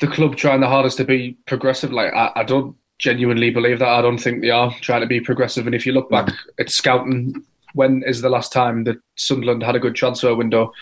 the 0.00 0.06
club 0.06 0.36
trying 0.36 0.60
the 0.60 0.68
hardest 0.68 0.98
to 0.98 1.04
be 1.04 1.36
progressive. 1.46 1.92
Like 1.92 2.12
I, 2.12 2.32
I 2.36 2.44
don't 2.44 2.76
genuinely 2.98 3.50
believe 3.50 3.78
that. 3.80 3.88
I 3.88 4.02
don't 4.02 4.18
think 4.18 4.42
they 4.42 4.50
are 4.50 4.72
trying 4.80 5.02
to 5.02 5.06
be 5.06 5.20
progressive. 5.20 5.66
And 5.66 5.74
if 5.74 5.86
you 5.86 5.92
look 5.92 6.10
back 6.10 6.32
at 6.58 6.70
scouting, 6.70 7.34
when 7.74 8.02
is 8.06 8.22
the 8.22 8.30
last 8.30 8.52
time 8.52 8.84
that 8.84 8.96
Sunderland 9.16 9.62
had 9.62 9.76
a 9.76 9.80
good 9.80 9.94
transfer 9.94 10.34
window, 10.34 10.72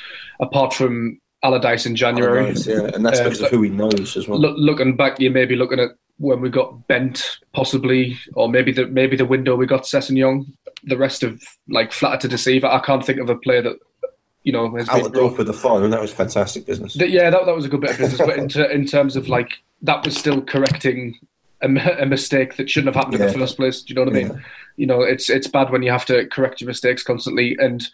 apart 0.41 0.73
from 0.73 1.21
Allardyce 1.43 1.87
in 1.87 1.97
January? 1.97 2.41
Allardyce, 2.41 2.67
yeah, 2.67 2.91
and 2.95 3.05
that's 3.05 3.21
uh, 3.21 3.25
because 3.25 3.43
uh, 3.43 3.47
of 3.47 3.51
who 3.51 3.63
he 3.63 3.71
knows 3.71 4.17
as 4.17 4.29
well. 4.29 4.39
Look, 4.39 4.57
looking 4.59 4.97
back, 4.97 5.21
you 5.21 5.31
may 5.31 5.45
be 5.45 5.57
looking 5.57 5.81
at 5.81 5.91
when 6.19 6.41
we 6.41 6.49
got 6.49 6.87
Bent, 6.87 7.39
possibly, 7.53 8.17
or 8.35 8.49
maybe 8.49 8.73
the 8.73 8.87
maybe 8.87 9.17
the 9.17 9.27
window 9.27 9.57
we 9.57 9.67
got 9.67 9.83
Sessegnon. 9.83 10.47
The 10.85 10.99
rest 10.99 11.23
of 11.23 11.43
like 11.69 11.93
flatter 11.93 12.19
to 12.19 12.29
deceive. 12.29 12.65
I 12.65 12.79
can't 12.81 13.05
think 13.05 13.19
of 13.19 13.31
a 13.31 13.37
player 13.37 13.63
that 13.63 13.79
you 14.45 14.53
know, 14.53 14.74
has 14.76 14.88
out 14.88 15.03
the 15.03 15.09
door 15.09 15.30
for 15.30 15.42
the 15.42 15.53
phone. 15.53 15.82
And 15.82 15.92
that 15.92 16.01
was 16.01 16.12
fantastic 16.12 16.66
business. 16.66 16.95
Yeah, 16.95 17.30
that, 17.30 17.47
that 17.47 17.55
was 17.57 17.64
a 17.64 17.68
good 17.68 17.80
bit 17.80 17.92
of 17.92 17.99
business. 17.99 18.18
but 18.18 18.38
in, 18.38 18.49
ter- 18.49 18.70
in 18.70 18.86
terms 18.86 19.16
of 19.16 19.28
like 19.28 19.62
that 19.82 20.05
was 20.05 20.16
still 20.16 20.40
correcting 20.42 21.18
a, 21.62 22.03
a 22.03 22.07
mistake 22.07 22.57
that 22.57 22.68
shouldn't 22.68 22.95
have 22.95 23.03
happened 23.03 23.20
yeah. 23.20 23.26
in 23.26 23.32
the 23.32 23.38
first 23.38 23.57
place. 23.57 23.82
Do 23.82 23.92
you 23.92 23.95
know 23.97 24.05
what 24.05 24.16
I 24.16 24.22
mean? 24.22 24.28
Yeah. 24.28 24.42
You 24.76 24.86
know, 24.86 25.01
it's 25.01 25.30
it's 25.30 25.47
bad 25.47 25.70
when 25.70 25.82
you 25.82 25.90
have 25.90 26.05
to 26.07 26.26
correct 26.26 26.61
your 26.61 26.68
mistakes 26.68 27.03
constantly, 27.03 27.57
and 27.59 27.88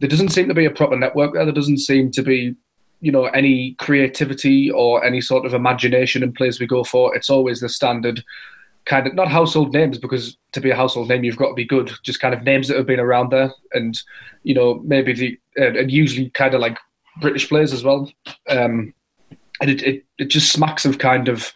there 0.00 0.08
doesn't 0.08 0.30
seem 0.30 0.48
to 0.48 0.54
be 0.54 0.64
a 0.64 0.70
proper 0.70 0.96
network 0.96 1.32
there. 1.32 1.44
There 1.44 1.54
doesn't 1.54 1.78
seem 1.78 2.10
to 2.12 2.22
be, 2.22 2.56
you 3.00 3.12
know, 3.12 3.26
any 3.26 3.74
creativity 3.74 4.70
or 4.70 5.04
any 5.04 5.20
sort 5.20 5.46
of 5.46 5.54
imagination 5.54 6.22
in 6.22 6.32
plays 6.32 6.58
we 6.58 6.66
go 6.66 6.82
for. 6.82 7.14
It's 7.14 7.30
always 7.30 7.60
the 7.60 7.68
standard 7.68 8.24
kind 8.84 9.06
of 9.06 9.14
not 9.14 9.28
household 9.28 9.72
names 9.72 9.96
because 9.96 10.36
to 10.52 10.60
be 10.60 10.70
a 10.70 10.76
household 10.76 11.08
name 11.08 11.24
you've 11.24 11.38
got 11.38 11.48
to 11.48 11.54
be 11.54 11.64
good 11.64 11.90
just 12.02 12.20
kind 12.20 12.34
of 12.34 12.42
names 12.42 12.68
that 12.68 12.76
have 12.76 12.86
been 12.86 13.00
around 13.00 13.30
there 13.30 13.50
and 13.72 14.02
you 14.42 14.54
know 14.54 14.82
maybe 14.84 15.14
the 15.14 15.38
uh, 15.58 15.78
and 15.78 15.90
usually 15.90 16.30
kind 16.30 16.54
of 16.54 16.60
like 16.60 16.78
british 17.20 17.48
players 17.48 17.72
as 17.72 17.84
well 17.84 18.10
um 18.50 18.92
and 19.60 19.70
it, 19.70 19.82
it 19.82 20.04
it 20.18 20.26
just 20.26 20.52
smacks 20.52 20.84
of 20.84 20.98
kind 20.98 21.28
of 21.28 21.52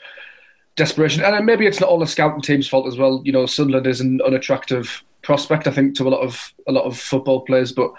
desperation 0.77 1.25
and 1.25 1.45
maybe 1.45 1.67
it's 1.67 1.81
not 1.81 1.89
all 1.89 1.99
the 1.99 2.07
scouting 2.07 2.41
team's 2.41 2.69
fault 2.69 2.87
as 2.87 2.97
well 2.97 3.21
you 3.25 3.33
know 3.33 3.47
sunderland 3.47 3.87
is 3.87 4.01
an 4.01 4.21
unattractive 4.25 5.03
prospect 5.23 5.67
i 5.67 5.71
think 5.71 5.97
to 5.97 6.07
a 6.07 6.11
lot 6.11 6.21
of 6.21 6.55
a 6.69 6.73
lot 6.73 6.85
of 6.85 6.99
football 6.99 7.41
players 7.41 7.73
but 7.73 7.91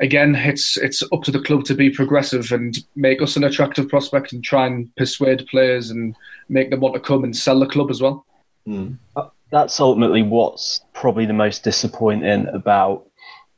again, 0.00 0.34
it's 0.34 0.76
it's 0.76 1.02
up 1.12 1.22
to 1.22 1.30
the 1.30 1.40
club 1.40 1.64
to 1.64 1.74
be 1.74 1.90
progressive 1.90 2.52
and 2.52 2.78
make 2.96 3.20
us 3.22 3.36
an 3.36 3.44
attractive 3.44 3.88
prospect 3.88 4.32
and 4.32 4.42
try 4.44 4.66
and 4.66 4.94
persuade 4.96 5.46
players 5.48 5.90
and 5.90 6.16
make 6.48 6.70
them 6.70 6.80
want 6.80 6.94
to 6.94 7.00
come 7.00 7.24
and 7.24 7.36
sell 7.36 7.58
the 7.58 7.66
club 7.66 7.90
as 7.90 8.00
well. 8.00 8.24
Mm. 8.66 8.98
That's 9.50 9.80
ultimately 9.80 10.22
what's 10.22 10.80
probably 10.94 11.26
the 11.26 11.34
most 11.34 11.62
disappointing 11.62 12.46
about 12.48 13.06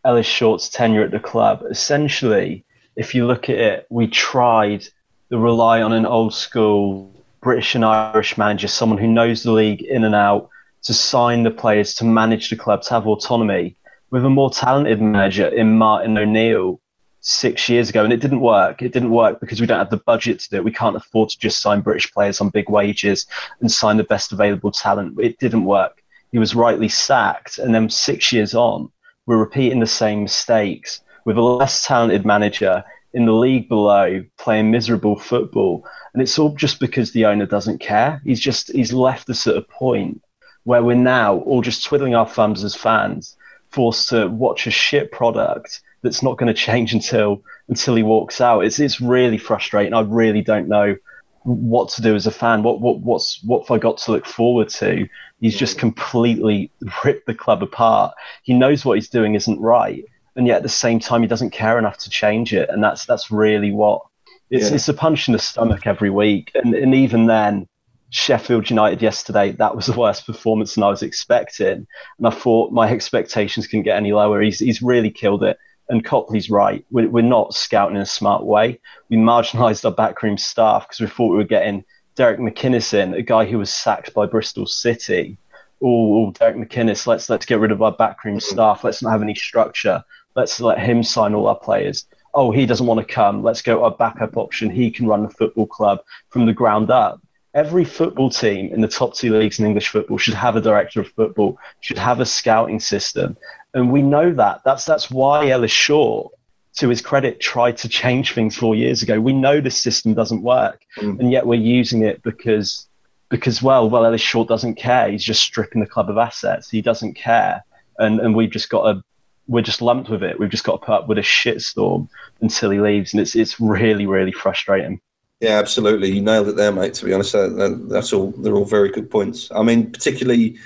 Ellis 0.05 0.27
Short's 0.27 0.69
tenure 0.69 1.03
at 1.03 1.11
the 1.11 1.21
club. 1.21 1.65
Essentially, 1.71 2.65
if 2.97 3.15
you 3.15 3.27
look 3.27 3.49
at 3.49 3.57
it, 3.57 3.87
we 3.91 4.07
tried 4.07 4.85
to 5.31 5.39
rely 5.39 5.83
on 5.83 5.93
an 5.93 6.07
old 6.07 6.35
school 6.35 7.11
British 7.41 7.75
and 7.75 7.85
Irish 7.85 8.39
manager, 8.39 8.69
someone 8.69 8.99
who 8.99 9.09
knows 9.09 9.43
the 9.43 9.53
league 9.53 9.83
in 9.83 10.05
and 10.05 10.15
out, 10.15 10.49
to 10.83 10.95
sign 10.95 11.43
the 11.43 11.51
players, 11.51 11.95
to 11.95 12.05
manage 12.05 12.51
the 12.51 12.57
club, 12.57 12.83
to 12.83 12.91
have 12.91 13.07
autonomy. 13.07 13.77
With 14.11 14.25
a 14.25 14.31
more 14.31 14.51
talented 14.51 15.01
manager 15.01 15.49
in 15.49 15.77
Martin 15.79 16.17
O'Neill, 16.17 16.81
six 17.25 17.71
years 17.71 17.89
ago, 17.89 18.05
and 18.05 18.13
it 18.13 18.21
didn't 18.21 18.41
work. 18.41 18.83
It 18.83 18.93
didn't 18.93 19.11
work 19.11 19.41
because 19.41 19.61
we 19.61 19.67
don't 19.67 19.79
have 19.79 19.91
the 19.91 19.97
budget 19.97 20.41
to 20.41 20.51
do 20.51 20.57
it. 20.57 20.65
We 20.65 20.73
can't 20.73 20.95
afford 20.95 21.31
to 21.31 21.39
just 21.39 21.61
sign 21.61 21.81
British 21.81 22.13
players 22.13 22.41
on 22.41 22.51
big 22.51 22.69
wages 22.69 23.27
and 23.61 23.73
sign 23.73 23.97
the 23.97 24.05
best 24.05 24.31
available 24.31 24.71
talent. 24.71 25.19
It 25.19 25.39
didn't 25.39 25.65
work. 25.65 26.03
He 26.33 26.39
was 26.39 26.55
rightly 26.55 26.89
sacked, 26.89 27.59
and 27.59 27.75
then 27.75 27.89
six 27.89 28.31
years 28.31 28.55
on, 28.55 28.91
we're 29.27 29.37
repeating 29.37 29.81
the 29.81 29.87
same 29.87 30.23
mistakes 30.23 31.01
with 31.25 31.37
a 31.37 31.43
less 31.43 31.85
talented 31.87 32.25
manager 32.25 32.85
in 33.13 33.27
the 33.27 33.33
league 33.33 33.69
below 33.69 34.25
playing 34.39 34.71
miserable 34.71 35.19
football. 35.19 35.87
And 36.13 36.23
it's 36.23 36.39
all 36.39 36.55
just 36.55 36.81
because 36.81 37.13
the 37.13 37.27
owner 37.27 37.47
doesn't 37.47 37.79
care. 37.79 38.21
He's 38.25 38.41
just 38.41 38.73
he's 38.73 38.93
left 38.93 39.31
us 39.31 39.47
at 39.47 39.57
a 39.57 39.63
point 39.63 40.21
where 40.65 40.83
we're 40.83 40.97
now 40.97 41.37
all 41.39 41.63
just 41.63 41.85
twiddling 41.85 42.15
our 42.15 42.27
thumbs 42.27 42.65
as 42.65 42.75
fans, 42.75 43.37
forced 43.71 44.09
to 44.09 44.29
watch 44.29 44.67
a 44.67 44.71
shit 44.71 45.13
product 45.13 45.81
that's 46.03 46.23
not 46.23 46.39
going 46.39 46.49
to 46.49 46.55
change 46.55 46.93
until 46.93 47.43
until 47.69 47.95
he 47.95 48.03
walks 48.03 48.41
out. 48.41 48.65
It's 48.65 48.79
it's 48.79 49.01
really 49.01 49.39
frustrating. 49.39 49.95
I 49.95 50.01
really 50.01 50.43
don't 50.43 50.69
know 50.69 50.97
what 51.45 51.91
to 51.91 52.03
do 52.03 52.15
as 52.15 52.27
a 52.27 52.31
fan. 52.31 52.63
What 52.63 52.81
what 52.81 53.01
what's 53.01 53.43
what 53.43 53.63
have 53.63 53.71
I 53.71 53.79
got 53.79 53.99
to 53.99 54.13
look 54.13 54.27
forward 54.27 54.69
to? 54.71 55.07
He's 55.41 55.57
just 55.57 55.77
mm. 55.77 55.81
completely 55.81 56.71
ripped 57.05 57.27
the 57.27 57.35
club 57.35 57.63
apart. 57.63 58.15
He 58.43 58.55
knows 58.55 58.85
what 58.85 58.95
he's 58.95 59.09
doing 59.09 59.35
isn't 59.35 59.61
right, 59.61 60.05
and 60.37 60.47
yet 60.47 60.59
at 60.59 60.63
the 60.63 60.69
same 60.69 60.99
time 60.99 61.23
he 61.23 61.29
doesn't 61.29 61.51
care 61.51 61.79
enough 61.79 61.99
to 61.99 62.11
change 62.11 62.53
it. 62.53 62.69
And 62.71 62.83
that's 62.83 63.05
that's 63.05 63.31
really 63.31 63.73
what 63.73 64.03
it's 64.51 64.71
yeah. 64.71 64.75
it's 64.75 64.89
a 64.89 64.95
punch 64.95 65.29
in 65.29 65.33
the 65.33 65.39
stomach 65.39 65.87
every 65.87 66.11
week. 66.11 66.51
And 66.55 66.75
and 66.75 66.95
even 66.95 67.27
then, 67.27 67.69
Sheffield 68.11 68.71
United 68.71 69.03
yesterday, 69.03 69.53
that 69.53 69.77
was 69.77 69.87
the 69.87 69.99
worst 69.99 70.27
performance 70.27 70.75
than 70.75 70.85
I 70.85 70.89
was 70.89 71.03
expecting. 71.03 71.87
And 72.19 72.27
I 72.27 72.31
thought 72.31 72.73
my 72.73 72.91
expectations 72.91 73.67
couldn't 73.67 73.85
get 73.85 73.99
any 73.99 74.13
lower. 74.13 74.41
He's 74.41 74.61
he's 74.61 74.83
really 74.83 75.11
killed 75.11 75.45
it 75.45 75.59
and 75.89 76.05
Copley's 76.05 76.51
right. 76.51 76.85
We're, 76.91 77.09
we're 77.09 77.23
not 77.23 77.55
scouting 77.55 77.97
in 77.97 78.03
a 78.03 78.07
smart 78.07 78.45
way. 78.45 78.81
We 79.09 79.17
marginalised 79.17 79.85
our 79.85 79.93
backroom 79.93 80.39
staff 80.39 80.89
because 80.89 81.01
we 81.01 81.07
thought 81.07 81.31
we 81.31 81.37
were 81.37 81.45
getting 81.45 81.85
Derek 82.17 82.39
McInnes 82.39 82.95
in, 82.95 83.15
a 83.15 83.23
guy 83.23 83.45
who 83.45 83.59
was 83.59 83.73
sacked 83.73 84.15
by 84.15 84.27
Bristol 84.27 84.67
City. 84.67 85.37
Oh, 85.83 86.27
oh, 86.27 86.31
Derek 86.33 86.57
McInnes, 86.57 87.07
let's 87.07 87.29
let's 87.29 87.45
get 87.45 87.61
rid 87.61 87.73
of 87.73 87.83
our 87.83 87.93
backroom 87.93 88.41
staff. 88.41 88.85
Let's 88.85 89.03
not 89.03 89.11
have 89.11 89.23
any 89.23 89.35
structure. 89.35 90.03
Let's 90.35 90.61
let 90.61 90.79
him 90.79 91.03
sign 91.03 91.35
all 91.35 91.49
our 91.49 91.59
players. 91.59 92.07
Oh, 92.33 92.51
he 92.51 92.67
doesn't 92.67 92.87
want 92.87 93.07
to 93.07 93.15
come. 93.15 93.43
Let's 93.43 93.63
go 93.63 93.85
our 93.85 93.91
backup 93.91 94.37
option. 94.37 94.71
He 94.71 94.91
can 94.91 95.07
run 95.07 95.23
the 95.23 95.31
football 95.31 95.67
club 95.67 96.01
from 96.31 96.47
the 96.47 96.53
ground 96.53 96.91
up. 96.91 97.21
Every 97.55 97.85
football 97.85 98.31
team 98.31 98.73
in 98.73 98.81
the 98.81 98.89
top 98.89 99.15
two 99.15 99.37
leagues 99.37 99.61
in 99.61 99.67
English 99.67 99.89
football 99.89 100.19
should 100.19 100.35
have 100.35 100.57
a 100.57 100.61
director 100.61 101.01
of 101.01 101.13
football, 101.13 101.57
should 101.81 101.99
have 101.99 102.19
a 102.19 102.27
scouting 102.27 102.81
system, 102.81 103.37
and 103.75 103.91
we 103.91 104.03
know 104.03 104.33
that. 104.33 104.63
That's 104.65 104.85
that's 104.85 105.11
why 105.11 105.49
Ellis 105.49 105.71
Short, 105.71 106.33
to 106.77 106.89
his 106.89 107.03
credit, 107.03 107.41
tried 107.41 107.77
to 107.79 107.89
change 107.89 108.33
things 108.33 108.57
four 108.57 108.75
years 108.75 109.03
ago. 109.03 109.21
We 109.21 109.33
know 109.33 109.61
this 109.61 109.77
system 109.77 110.15
doesn't 110.15 110.43
work, 110.43 110.83
mm. 110.97 111.19
and 111.21 111.31
yet 111.31 111.47
we're 111.47 111.61
using 111.61 112.03
it 112.03 112.23
because 112.23 112.87
because 113.29 113.63
well, 113.63 113.91
well, 113.91 114.07
Ellis 114.07 114.21
Short 114.21 114.49
doesn't 114.49 114.77
care. 114.77 115.11
He's 115.11 115.25
just 115.25 115.43
stripping 115.43 115.81
the 115.81 115.89
club 115.89 116.09
of 116.09 116.17
assets. 116.17 116.71
He 116.71 116.81
doesn't 116.81 117.15
care, 117.15 117.65
and 117.99 118.21
and 118.21 118.35
we've 118.35 118.51
just 118.51 118.71
got 118.71 118.93
to 118.93 119.05
we're 119.47 119.63
just 119.63 119.83
lumped 119.83 120.09
with 120.09 120.23
it. 120.23 120.39
We've 120.39 120.51
just 120.51 120.65
got 120.65 120.81
to 120.81 120.87
put 120.87 120.95
up 120.95 121.09
with 121.09 121.19
a 121.19 121.23
shitstorm 121.23 122.09
until 122.41 122.71
he 122.71 122.81
leaves, 122.81 123.13
and 123.13 123.21
it's 123.21 123.35
it's 123.35 123.61
really 123.61 124.07
really 124.07 124.33
frustrating. 124.33 125.01
Yeah, 125.41 125.59
absolutely. 125.59 126.11
You 126.11 126.23
nailed 126.23 126.49
it 126.49 126.57
there, 126.57 126.73
mate. 126.73 126.95
To 126.95 127.05
be 127.05 127.13
honest, 127.13 127.33
that's 127.33 128.13
all. 128.13 128.31
They're 128.31 128.55
all 128.55 128.65
very 128.65 128.91
good 128.91 129.11
points. 129.11 129.51
I 129.53 129.63
mean, 129.63 129.91
particularly 129.91 130.59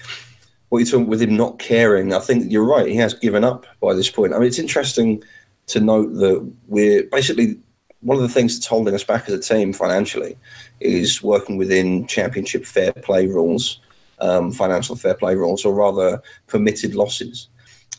what 0.69 0.79
you're 0.79 0.87
talking 0.87 1.07
with 1.07 1.23
him 1.23 1.37
not 1.37 1.59
caring, 1.59 2.13
I 2.13 2.21
think 2.21 2.51
you're 2.51 2.65
right. 2.65 2.89
He 2.89 2.97
has 2.97 3.15
given 3.15 3.45
up 3.45 3.67
by 3.81 3.95
this 3.95 4.11
point. 4.11 4.35
I 4.35 4.39
mean, 4.39 4.49
it's 4.49 4.59
interesting 4.59 5.23
to 5.69 5.81
note 5.81 6.15
that 6.15 6.53
we're 6.67 7.05
basically 7.05 7.59
one 8.01 8.17
of 8.17 8.23
the 8.23 8.29
things 8.29 8.55
that's 8.55 8.67
holding 8.67 8.95
us 8.95 9.05
back 9.05 9.29
as 9.29 9.35
a 9.35 9.55
team 9.55 9.73
financially 9.73 10.37
is 10.81 11.23
working 11.23 11.57
within 11.57 12.07
championship 12.07 12.65
fair 12.65 12.93
play 12.93 13.27
rules, 13.27 13.81
um, 14.21 14.53
financial 14.53 14.95
fair 14.95 15.15
play 15.15 15.35
rules, 15.35 15.65
or 15.65 15.75
rather 15.75 16.23
permitted 16.47 16.95
losses. 16.95 17.49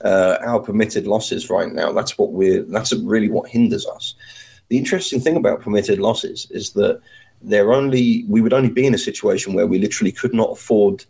Uh, 0.03 0.37
our 0.45 0.59
permitted 0.61 1.05
losses 1.05 1.49
right 1.49 1.73
now, 1.73 1.91
that's 1.91 2.17
what 2.17 2.31
we're, 2.31 2.63
that's 2.63 2.93
really 2.93 3.29
what 3.29 3.49
hinders 3.49 3.85
us. 3.87 4.15
The 4.69 4.77
interesting 4.77 5.19
thing 5.19 5.35
about 5.35 5.61
permitted 5.61 5.99
losses 5.99 6.47
is 6.51 6.71
that 6.73 7.01
they're 7.41 7.73
only, 7.73 8.23
we 8.29 8.41
would 8.41 8.53
only 8.53 8.69
be 8.69 8.85
in 8.85 8.93
a 8.93 8.99
situation 8.99 9.53
where 9.53 9.67
we 9.67 9.79
literally 9.79 10.11
could 10.11 10.33
not 10.33 10.51
afford 10.51 11.03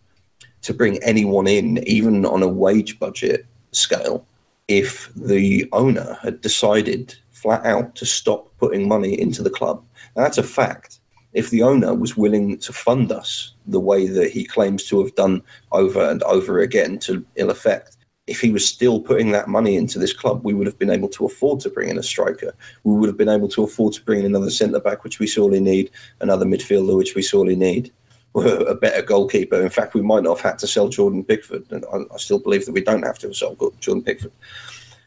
to 0.61 0.73
bring 0.73 1.01
anyone 1.03 1.47
in, 1.47 1.77
even 1.87 2.25
on 2.25 2.43
a 2.43 2.47
wage 2.47 2.99
budget 2.99 3.45
scale, 3.71 4.25
if 4.67 5.11
the 5.15 5.67
owner 5.71 6.17
had 6.21 6.41
decided 6.41 7.15
flat 7.31 7.65
out 7.65 7.95
to 7.95 8.05
stop 8.05 8.51
putting 8.57 8.87
money 8.87 9.19
into 9.19 9.41
the 9.41 9.49
club. 9.49 9.83
Now, 10.15 10.23
that's 10.23 10.37
a 10.37 10.43
fact. 10.43 10.99
If 11.33 11.49
the 11.51 11.63
owner 11.63 11.93
was 11.93 12.17
willing 12.17 12.57
to 12.59 12.73
fund 12.73 13.11
us 13.11 13.53
the 13.67 13.79
way 13.79 14.07
that 14.07 14.31
he 14.31 14.43
claims 14.43 14.83
to 14.85 14.99
have 15.01 15.15
done 15.15 15.41
over 15.71 16.09
and 16.09 16.21
over 16.23 16.59
again 16.59 16.99
to 16.99 17.23
ill 17.35 17.51
effect, 17.51 17.97
if 18.27 18.41
he 18.41 18.51
was 18.51 18.67
still 18.67 18.99
putting 18.99 19.31
that 19.31 19.47
money 19.47 19.75
into 19.75 19.97
this 19.97 20.13
club, 20.13 20.43
we 20.43 20.53
would 20.53 20.67
have 20.67 20.77
been 20.77 20.91
able 20.91 21.09
to 21.09 21.25
afford 21.25 21.59
to 21.61 21.69
bring 21.69 21.89
in 21.89 21.97
a 21.97 22.03
striker. 22.03 22.53
We 22.83 22.93
would 22.93 23.09
have 23.09 23.17
been 23.17 23.29
able 23.29 23.47
to 23.49 23.63
afford 23.63 23.93
to 23.93 24.03
bring 24.03 24.19
in 24.19 24.25
another 24.25 24.51
centre 24.51 24.79
back, 24.79 25.03
which 25.03 25.19
we 25.19 25.27
sorely 25.27 25.59
need, 25.59 25.89
another 26.19 26.45
midfielder, 26.45 26.95
which 26.95 27.15
we 27.15 27.23
sorely 27.23 27.55
need, 27.55 27.91
a 28.35 28.75
better 28.75 29.01
goalkeeper. 29.01 29.61
In 29.61 29.69
fact, 29.69 29.93
we 29.93 30.01
might 30.01 30.23
not 30.23 30.37
have 30.37 30.51
had 30.51 30.59
to 30.59 30.67
sell 30.67 30.87
Jordan 30.87 31.23
Pickford, 31.23 31.65
and 31.71 31.85
I, 31.91 32.13
I 32.13 32.17
still 32.17 32.39
believe 32.39 32.65
that 32.65 32.73
we 32.73 32.81
don't 32.81 33.05
have 33.05 33.19
to 33.19 33.33
sell 33.33 33.55
Jordan 33.79 34.03
Pickford. 34.03 34.31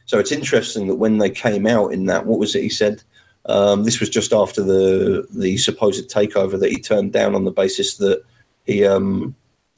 So 0.06 0.18
it's 0.18 0.32
interesting 0.32 0.88
that 0.88 0.96
when 0.96 1.18
they 1.18 1.30
came 1.30 1.66
out 1.66 1.92
in 1.92 2.06
that, 2.06 2.26
what 2.26 2.38
was 2.38 2.54
it 2.54 2.62
he 2.62 2.68
said? 2.68 3.02
Um, 3.46 3.84
this 3.84 4.00
was 4.00 4.08
just 4.08 4.32
after 4.32 4.62
the 4.62 5.26
the 5.30 5.56
supposed 5.56 6.10
takeover 6.10 6.58
that 6.58 6.70
he 6.70 6.80
turned 6.80 7.12
down 7.12 7.34
on 7.34 7.44
the 7.44 7.50
basis 7.50 7.96
that 7.96 8.22
he 8.64 8.84
um, 8.84 9.34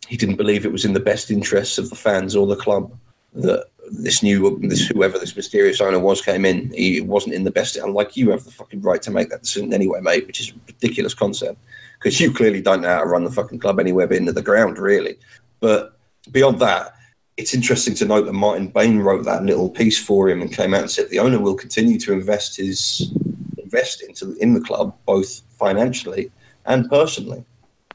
he 0.09 0.17
didn't 0.17 0.37
believe 0.37 0.65
it 0.65 0.73
was 0.73 0.85
in 0.85 0.93
the 0.93 1.01
best 1.01 1.31
interests 1.31 1.79
of 1.79 1.89
the 1.91 1.97
fans 1.97 2.37
or 2.37 2.47
the 2.47 2.57
club 2.57 2.93
that 3.35 3.67
this 3.91 4.23
new 4.23 4.59
this 4.61 4.87
whoever 4.89 5.19
this 5.19 5.37
mysterious 5.37 5.81
owner 5.81 5.99
was 5.99 6.21
came 6.21 6.45
in. 6.45 6.71
He 6.75 7.01
wasn't 7.01 7.35
in 7.35 7.45
the 7.45 7.51
best. 7.51 7.77
And 7.77 7.95
like 7.95 8.17
you 8.17 8.31
have 8.31 8.45
the 8.45 8.51
fucking 8.51 8.83
right 8.83 9.03
to 9.03 9.11
make 9.11 9.31
that 9.31 9.43
decision 9.43 9.73
anyway, 9.73 10.01
mate, 10.01 10.27
which 10.27 10.41
is 10.41 10.51
a 10.51 10.55
ridiculous 10.67 11.15
concept 11.15 11.59
because 12.05 12.21
you 12.21 12.31
clearly 12.31 12.61
don't 12.61 12.83
know 12.83 12.89
how 12.89 13.01
to 13.01 13.07
run 13.07 13.25
the 13.25 13.31
fucking 13.31 13.59
club 13.59 13.81
anywhere 13.81 14.07
but 14.07 14.19
into 14.19 14.31
the 14.31 14.43
ground, 14.43 14.77
really. 14.77 15.17
But 15.61 15.99
beyond 16.31 16.61
that, 16.61 16.93
it's 17.39 17.55
interesting 17.55 17.95
to 17.95 18.05
note 18.05 18.27
that 18.27 18.35
Martin 18.35 18.69
Bain 18.69 18.99
wrote 18.99 19.25
that 19.25 19.43
little 19.43 19.71
piece 19.71 19.99
for 19.99 20.29
him 20.29 20.43
and 20.43 20.53
came 20.53 20.75
out 20.75 20.83
and 20.83 20.91
said 20.91 21.09
the 21.09 21.19
owner 21.19 21.41
will 21.41 21.55
continue 21.55 21.99
to 22.01 22.13
invest 22.13 22.59
his 22.59 23.11
invest 23.57 24.03
into 24.03 24.35
in 24.35 24.53
the 24.53 24.61
club 24.61 24.95
both 25.07 25.41
financially 25.59 26.31
and 26.67 26.91
personally. 26.91 27.43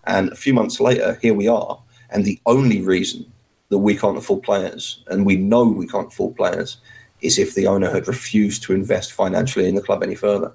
And 0.05 0.31
a 0.31 0.35
few 0.35 0.55
months 0.55 0.79
later, 0.79 1.19
here 1.21 1.35
we 1.35 1.47
are, 1.47 1.79
and 2.09 2.25
the 2.25 2.39
only 2.47 2.81
reason 2.81 3.31
that 3.69 3.77
we 3.77 3.95
can't 3.95 4.17
afford 4.17 4.41
players, 4.41 5.03
and 5.05 5.23
we 5.23 5.35
know 5.35 5.65
we 5.65 5.87
can't 5.87 6.07
afford 6.07 6.35
players, 6.35 6.77
is 7.21 7.37
if 7.37 7.53
the 7.53 7.67
owner 7.67 7.91
had 7.91 8.07
refused 8.07 8.63
to 8.63 8.73
invest 8.73 9.13
financially 9.13 9.69
in 9.69 9.75
the 9.75 9.83
club 9.83 10.01
any 10.01 10.15
further. 10.15 10.51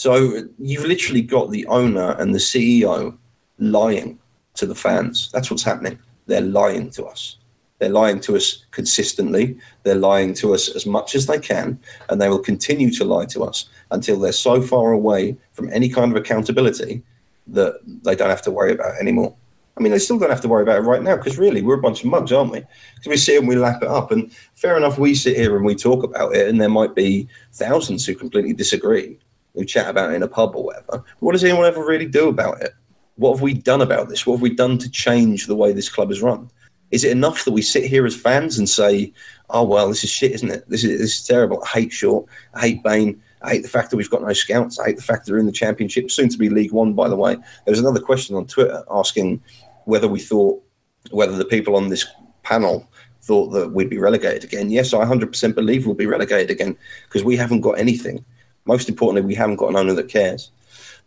So 0.00 0.48
you've 0.58 0.86
literally 0.86 1.20
got 1.20 1.50
the 1.50 1.66
owner 1.66 2.12
and 2.12 2.34
the 2.34 2.38
CEO 2.38 3.18
lying 3.58 4.18
to 4.54 4.64
the 4.64 4.74
fans. 4.74 5.30
That's 5.30 5.50
what's 5.50 5.62
happening. 5.62 5.98
They're 6.26 6.40
lying 6.40 6.88
to 6.92 7.04
us. 7.04 7.36
They're 7.78 7.90
lying 7.90 8.18
to 8.20 8.34
us 8.34 8.64
consistently. 8.70 9.58
They're 9.82 9.94
lying 9.94 10.32
to 10.36 10.54
us 10.54 10.74
as 10.74 10.86
much 10.86 11.14
as 11.14 11.26
they 11.26 11.38
can, 11.38 11.78
and 12.08 12.18
they 12.18 12.30
will 12.30 12.38
continue 12.38 12.90
to 12.92 13.04
lie 13.04 13.26
to 13.26 13.44
us 13.44 13.68
until 13.90 14.18
they're 14.18 14.32
so 14.32 14.62
far 14.62 14.92
away 14.92 15.36
from 15.52 15.70
any 15.70 15.90
kind 15.90 16.10
of 16.10 16.16
accountability 16.16 17.02
that 17.48 17.74
they 17.84 18.14
don't 18.16 18.30
have 18.30 18.40
to 18.42 18.50
worry 18.50 18.72
about 18.72 18.98
anymore. 18.98 19.36
I 19.76 19.82
mean, 19.82 19.92
they 19.92 19.98
still 19.98 20.18
don't 20.18 20.30
have 20.30 20.40
to 20.40 20.48
worry 20.48 20.62
about 20.62 20.78
it 20.78 20.88
right 20.88 21.02
now 21.02 21.16
because 21.16 21.36
really 21.36 21.60
we're 21.60 21.78
a 21.78 21.82
bunch 21.82 22.04
of 22.04 22.10
mugs, 22.10 22.32
aren't 22.32 22.52
we? 22.52 22.60
Because 22.94 23.10
we 23.10 23.16
sit 23.18 23.38
and 23.38 23.48
we 23.48 23.56
lap 23.56 23.82
it 23.82 23.88
up. 23.88 24.12
And 24.12 24.32
fair 24.54 24.78
enough, 24.78 24.98
we 24.98 25.14
sit 25.14 25.36
here 25.36 25.56
and 25.56 25.64
we 25.66 25.74
talk 25.74 26.02
about 26.04 26.34
it, 26.34 26.48
and 26.48 26.58
there 26.58 26.70
might 26.70 26.94
be 26.94 27.28
thousands 27.52 28.06
who 28.06 28.14
completely 28.14 28.54
disagree, 28.54 29.18
who 29.54 29.64
chat 29.64 29.88
about 29.88 30.10
it 30.10 30.14
in 30.14 30.22
a 30.22 30.28
pub 30.28 30.54
or 30.54 30.64
whatever. 30.64 31.04
What 31.18 31.32
does 31.32 31.44
anyone 31.44 31.66
ever 31.66 31.84
really 31.84 32.06
do 32.06 32.28
about 32.28 32.62
it? 32.62 32.72
What 33.16 33.32
have 33.32 33.42
we 33.42 33.54
done 33.54 33.82
about 33.82 34.08
this? 34.08 34.26
What 34.26 34.34
have 34.34 34.42
we 34.42 34.54
done 34.54 34.78
to 34.78 34.90
change 34.90 35.46
the 35.46 35.56
way 35.56 35.72
this 35.72 35.88
club 35.88 36.10
is 36.10 36.22
run? 36.22 36.50
Is 36.90 37.04
it 37.04 37.12
enough 37.12 37.44
that 37.44 37.52
we 37.52 37.62
sit 37.62 37.84
here 37.84 38.04
as 38.06 38.16
fans 38.16 38.58
and 38.58 38.68
say, 38.68 39.12
"Oh 39.50 39.62
well, 39.62 39.88
this 39.88 40.02
is 40.02 40.10
shit, 40.10 40.32
isn't 40.32 40.50
it? 40.50 40.68
This 40.68 40.82
is 40.84 40.98
this 40.98 41.18
is 41.18 41.24
terrible. 41.24 41.62
I 41.62 41.80
hate 41.80 41.92
Short. 41.92 42.26
I 42.54 42.60
hate 42.60 42.82
Bain. 42.82 43.20
I 43.42 43.50
hate 43.50 43.62
the 43.62 43.68
fact 43.68 43.90
that 43.90 43.96
we've 43.96 44.10
got 44.10 44.22
no 44.22 44.32
scouts. 44.32 44.78
I 44.78 44.86
hate 44.86 44.96
the 44.96 45.02
fact 45.02 45.24
that 45.24 45.30
they're 45.30 45.40
in 45.40 45.46
the 45.46 45.52
Championship, 45.52 46.10
soon 46.10 46.28
to 46.28 46.38
be 46.38 46.48
League 46.48 46.72
One, 46.72 46.94
by 46.94 47.08
the 47.08 47.16
way." 47.16 47.34
There 47.34 47.72
was 47.72 47.78
another 47.78 48.00
question 48.00 48.34
on 48.36 48.46
Twitter 48.46 48.82
asking 48.90 49.40
whether 49.84 50.08
we 50.08 50.20
thought 50.20 50.62
whether 51.10 51.36
the 51.36 51.44
people 51.44 51.76
on 51.76 51.88
this 51.88 52.06
panel 52.42 52.88
thought 53.22 53.48
that 53.48 53.72
we'd 53.72 53.90
be 53.90 53.98
relegated 53.98 54.44
again. 54.44 54.70
Yes, 54.70 54.92
I 54.92 55.04
100% 55.04 55.54
believe 55.54 55.86
we'll 55.86 55.94
be 55.94 56.06
relegated 56.06 56.50
again 56.50 56.76
because 57.04 57.24
we 57.24 57.36
haven't 57.36 57.60
got 57.60 57.78
anything. 57.78 58.24
Most 58.70 58.88
importantly, 58.88 59.26
we 59.26 59.34
haven't 59.34 59.56
got 59.56 59.70
an 59.70 59.74
owner 59.74 59.94
that 59.94 60.08
cares. 60.08 60.52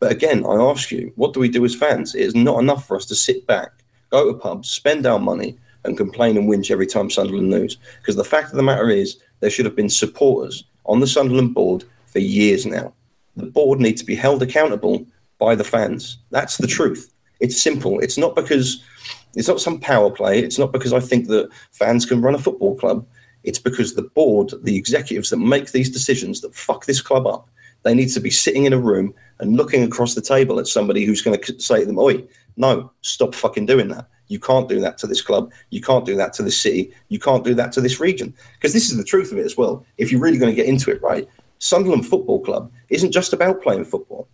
But 0.01 0.11
again, 0.11 0.45
I 0.45 0.55
ask 0.55 0.91
you, 0.91 1.13
what 1.15 1.31
do 1.31 1.39
we 1.39 1.47
do 1.47 1.63
as 1.63 1.73
fans? 1.73 2.13
It 2.13 2.23
is 2.23 2.35
not 2.35 2.59
enough 2.59 2.85
for 2.85 2.97
us 2.97 3.05
to 3.05 3.15
sit 3.15 3.47
back, 3.47 3.71
go 4.09 4.29
to 4.29 4.37
pubs, 4.37 4.69
spend 4.69 5.05
our 5.05 5.17
money, 5.17 5.57
and 5.85 5.95
complain 5.95 6.35
and 6.35 6.49
whinge 6.49 6.71
every 6.71 6.85
time 6.85 7.09
Sunderland 7.09 7.51
lose. 7.51 7.77
Because 8.01 8.17
the 8.17 8.25
fact 8.25 8.49
of 8.49 8.57
the 8.57 8.63
matter 8.63 8.89
is, 8.89 9.21
there 9.39 9.49
should 9.49 9.63
have 9.63 9.77
been 9.77 9.89
supporters 9.89 10.65
on 10.87 10.99
the 10.99 11.07
Sunderland 11.07 11.53
board 11.53 11.85
for 12.07 12.19
years 12.19 12.65
now. 12.65 12.91
The 13.37 13.45
board 13.45 13.79
needs 13.79 14.01
to 14.01 14.05
be 14.05 14.15
held 14.15 14.43
accountable 14.43 15.05
by 15.39 15.55
the 15.55 15.63
fans. 15.63 16.17
That's 16.31 16.57
the 16.57 16.67
truth. 16.67 17.13
It's 17.39 17.61
simple. 17.61 17.97
It's 18.01 18.17
not 18.17 18.35
because 18.35 18.83
it's 19.35 19.47
not 19.47 19.61
some 19.61 19.79
power 19.79 20.09
play. 20.11 20.39
It's 20.39 20.59
not 20.59 20.73
because 20.73 20.91
I 20.91 20.99
think 20.99 21.29
that 21.29 21.49
fans 21.71 22.05
can 22.05 22.21
run 22.21 22.35
a 22.35 22.39
football 22.39 22.75
club. 22.75 23.07
It's 23.45 23.59
because 23.59 23.93
the 23.93 24.09
board, 24.19 24.51
the 24.63 24.75
executives 24.75 25.29
that 25.29 25.37
make 25.37 25.71
these 25.71 25.89
decisions 25.89 26.41
that 26.41 26.53
fuck 26.55 26.85
this 26.85 27.01
club 27.01 27.25
up, 27.25 27.49
they 27.83 27.93
need 27.93 28.09
to 28.09 28.19
be 28.19 28.29
sitting 28.29 28.65
in 28.65 28.73
a 28.73 28.79
room 28.79 29.13
and 29.39 29.57
looking 29.57 29.83
across 29.83 30.15
the 30.15 30.21
table 30.21 30.59
at 30.59 30.67
somebody 30.67 31.05
who's 31.05 31.21
going 31.21 31.39
to 31.39 31.59
say 31.59 31.81
to 31.81 31.85
them, 31.85 31.99
Oi, 31.99 32.23
no, 32.57 32.91
stop 33.01 33.35
fucking 33.35 33.65
doing 33.65 33.89
that. 33.89 34.07
You 34.27 34.39
can't 34.39 34.69
do 34.69 34.79
that 34.79 34.97
to 34.99 35.07
this 35.07 35.21
club. 35.21 35.51
You 35.69 35.81
can't 35.81 36.05
do 36.05 36.15
that 36.15 36.33
to 36.33 36.43
this 36.43 36.57
city. 36.57 36.93
You 37.09 37.19
can't 37.19 37.43
do 37.43 37.53
that 37.55 37.71
to 37.73 37.81
this 37.81 37.99
region. 37.99 38.33
Because 38.55 38.73
this 38.73 38.89
is 38.89 38.97
the 38.97 39.03
truth 39.03 39.31
of 39.31 39.37
it 39.37 39.45
as 39.45 39.57
well. 39.57 39.85
If 39.97 40.11
you're 40.11 40.21
really 40.21 40.37
going 40.37 40.51
to 40.51 40.55
get 40.55 40.67
into 40.67 40.91
it, 40.91 41.01
right? 41.01 41.27
Sunderland 41.59 42.07
Football 42.07 42.41
Club 42.41 42.71
isn't 42.89 43.11
just 43.11 43.33
about 43.33 43.61
playing 43.61 43.85
football. 43.85 44.27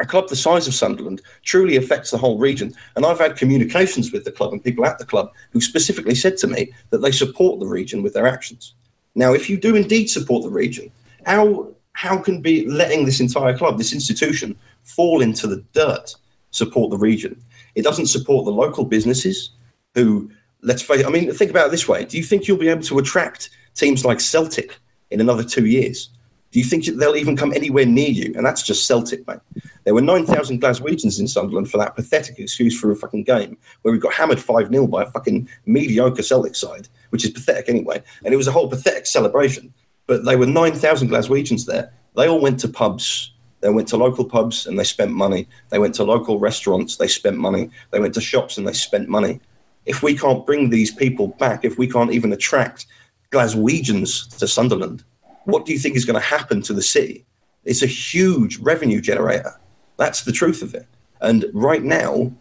A 0.00 0.06
club 0.06 0.28
the 0.28 0.36
size 0.36 0.66
of 0.66 0.74
Sunderland 0.74 1.20
truly 1.42 1.76
affects 1.76 2.10
the 2.10 2.16
whole 2.18 2.38
region. 2.38 2.72
And 2.96 3.04
I've 3.04 3.18
had 3.18 3.36
communications 3.36 4.12
with 4.12 4.24
the 4.24 4.32
club 4.32 4.52
and 4.52 4.64
people 4.64 4.86
at 4.86 4.98
the 4.98 5.04
club 5.04 5.30
who 5.50 5.60
specifically 5.60 6.14
said 6.14 6.36
to 6.38 6.46
me 6.46 6.72
that 6.90 6.98
they 6.98 7.12
support 7.12 7.60
the 7.60 7.66
region 7.66 8.02
with 8.02 8.14
their 8.14 8.26
actions. 8.26 8.74
Now, 9.14 9.34
if 9.34 9.50
you 9.50 9.58
do 9.58 9.76
indeed 9.76 10.08
support 10.08 10.42
the 10.42 10.50
region, 10.50 10.90
how 11.26 11.74
how 12.00 12.16
can 12.16 12.40
be 12.40 12.66
letting 12.66 13.04
this 13.04 13.20
entire 13.20 13.54
club, 13.54 13.76
this 13.76 13.92
institution, 13.92 14.56
fall 14.84 15.20
into 15.20 15.46
the 15.46 15.62
dirt 15.74 16.14
support 16.50 16.90
the 16.90 16.96
region? 16.96 17.38
It 17.74 17.82
doesn't 17.82 18.06
support 18.06 18.46
the 18.46 18.52
local 18.52 18.86
businesses 18.86 19.50
who, 19.94 20.30
let's 20.62 20.80
face 20.80 21.04
I 21.04 21.10
mean, 21.10 21.30
think 21.30 21.50
about 21.50 21.66
it 21.66 21.72
this 21.72 21.86
way. 21.86 22.06
Do 22.06 22.16
you 22.16 22.22
think 22.22 22.48
you'll 22.48 22.56
be 22.56 22.68
able 22.68 22.84
to 22.84 22.98
attract 23.00 23.50
teams 23.74 24.02
like 24.02 24.18
Celtic 24.18 24.78
in 25.10 25.20
another 25.20 25.44
two 25.44 25.66
years? 25.66 26.08
Do 26.52 26.58
you 26.58 26.64
think 26.64 26.86
they'll 26.86 27.16
even 27.16 27.36
come 27.36 27.52
anywhere 27.52 27.84
near 27.84 28.08
you? 28.08 28.32
And 28.34 28.46
that's 28.46 28.62
just 28.62 28.86
Celtic, 28.86 29.26
mate. 29.28 29.40
There 29.84 29.92
were 29.92 30.00
9,000 30.00 30.58
Glaswegians 30.58 31.20
in 31.20 31.28
Sunderland 31.28 31.70
for 31.70 31.76
that 31.76 31.96
pathetic 31.96 32.38
excuse 32.38 32.80
for 32.80 32.90
a 32.90 32.96
fucking 32.96 33.24
game 33.24 33.58
where 33.82 33.92
we 33.92 33.98
got 33.98 34.14
hammered 34.14 34.40
5 34.40 34.68
0 34.70 34.86
by 34.86 35.02
a 35.02 35.10
fucking 35.10 35.50
mediocre 35.66 36.22
Celtic 36.22 36.56
side, 36.56 36.88
which 37.10 37.26
is 37.26 37.30
pathetic 37.30 37.68
anyway. 37.68 38.02
And 38.24 38.32
it 38.32 38.38
was 38.38 38.48
a 38.48 38.52
whole 38.52 38.68
pathetic 38.68 39.04
celebration. 39.04 39.74
But 40.10 40.24
they 40.24 40.34
were 40.34 40.44
9,000 40.44 41.08
Glaswegians 41.08 41.66
there. 41.66 41.92
They 42.16 42.26
all 42.26 42.40
went 42.40 42.58
to 42.60 42.68
pubs. 42.68 43.32
They 43.60 43.70
went 43.70 43.86
to 43.88 43.96
local 43.96 44.24
pubs 44.24 44.66
and 44.66 44.76
they 44.76 44.82
spent 44.82 45.12
money. 45.12 45.46
They 45.68 45.78
went 45.78 45.94
to 45.94 46.02
local 46.02 46.40
restaurants, 46.40 46.96
they 46.96 47.06
spent 47.06 47.36
money. 47.36 47.70
They 47.92 48.00
went 48.00 48.14
to 48.14 48.20
shops 48.20 48.58
and 48.58 48.66
they 48.66 48.72
spent 48.72 49.08
money. 49.08 49.38
If 49.86 50.02
we 50.02 50.16
can't 50.18 50.44
bring 50.44 50.68
these 50.68 50.92
people 50.92 51.28
back, 51.28 51.64
if 51.64 51.78
we 51.78 51.86
can't 51.86 52.12
even 52.12 52.32
attract 52.32 52.86
Glaswegians 53.30 54.36
to 54.38 54.48
Sunderland, 54.48 55.04
what 55.44 55.64
do 55.64 55.72
you 55.72 55.78
think 55.78 55.94
is 55.94 56.04
going 56.04 56.20
to 56.20 56.26
happen 56.26 56.60
to 56.62 56.74
the 56.74 56.82
city? 56.82 57.24
It's 57.64 57.82
a 57.82 57.86
huge 57.86 58.58
revenue 58.58 59.00
generator. 59.00 59.60
That's 59.96 60.24
the 60.24 60.32
truth 60.32 60.60
of 60.60 60.74
it. 60.74 60.88
And 61.20 61.44
right 61.52 61.84
now, 61.84 62.32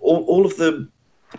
all, 0.00 0.24
all 0.24 0.44
of 0.44 0.56
the 0.56 0.88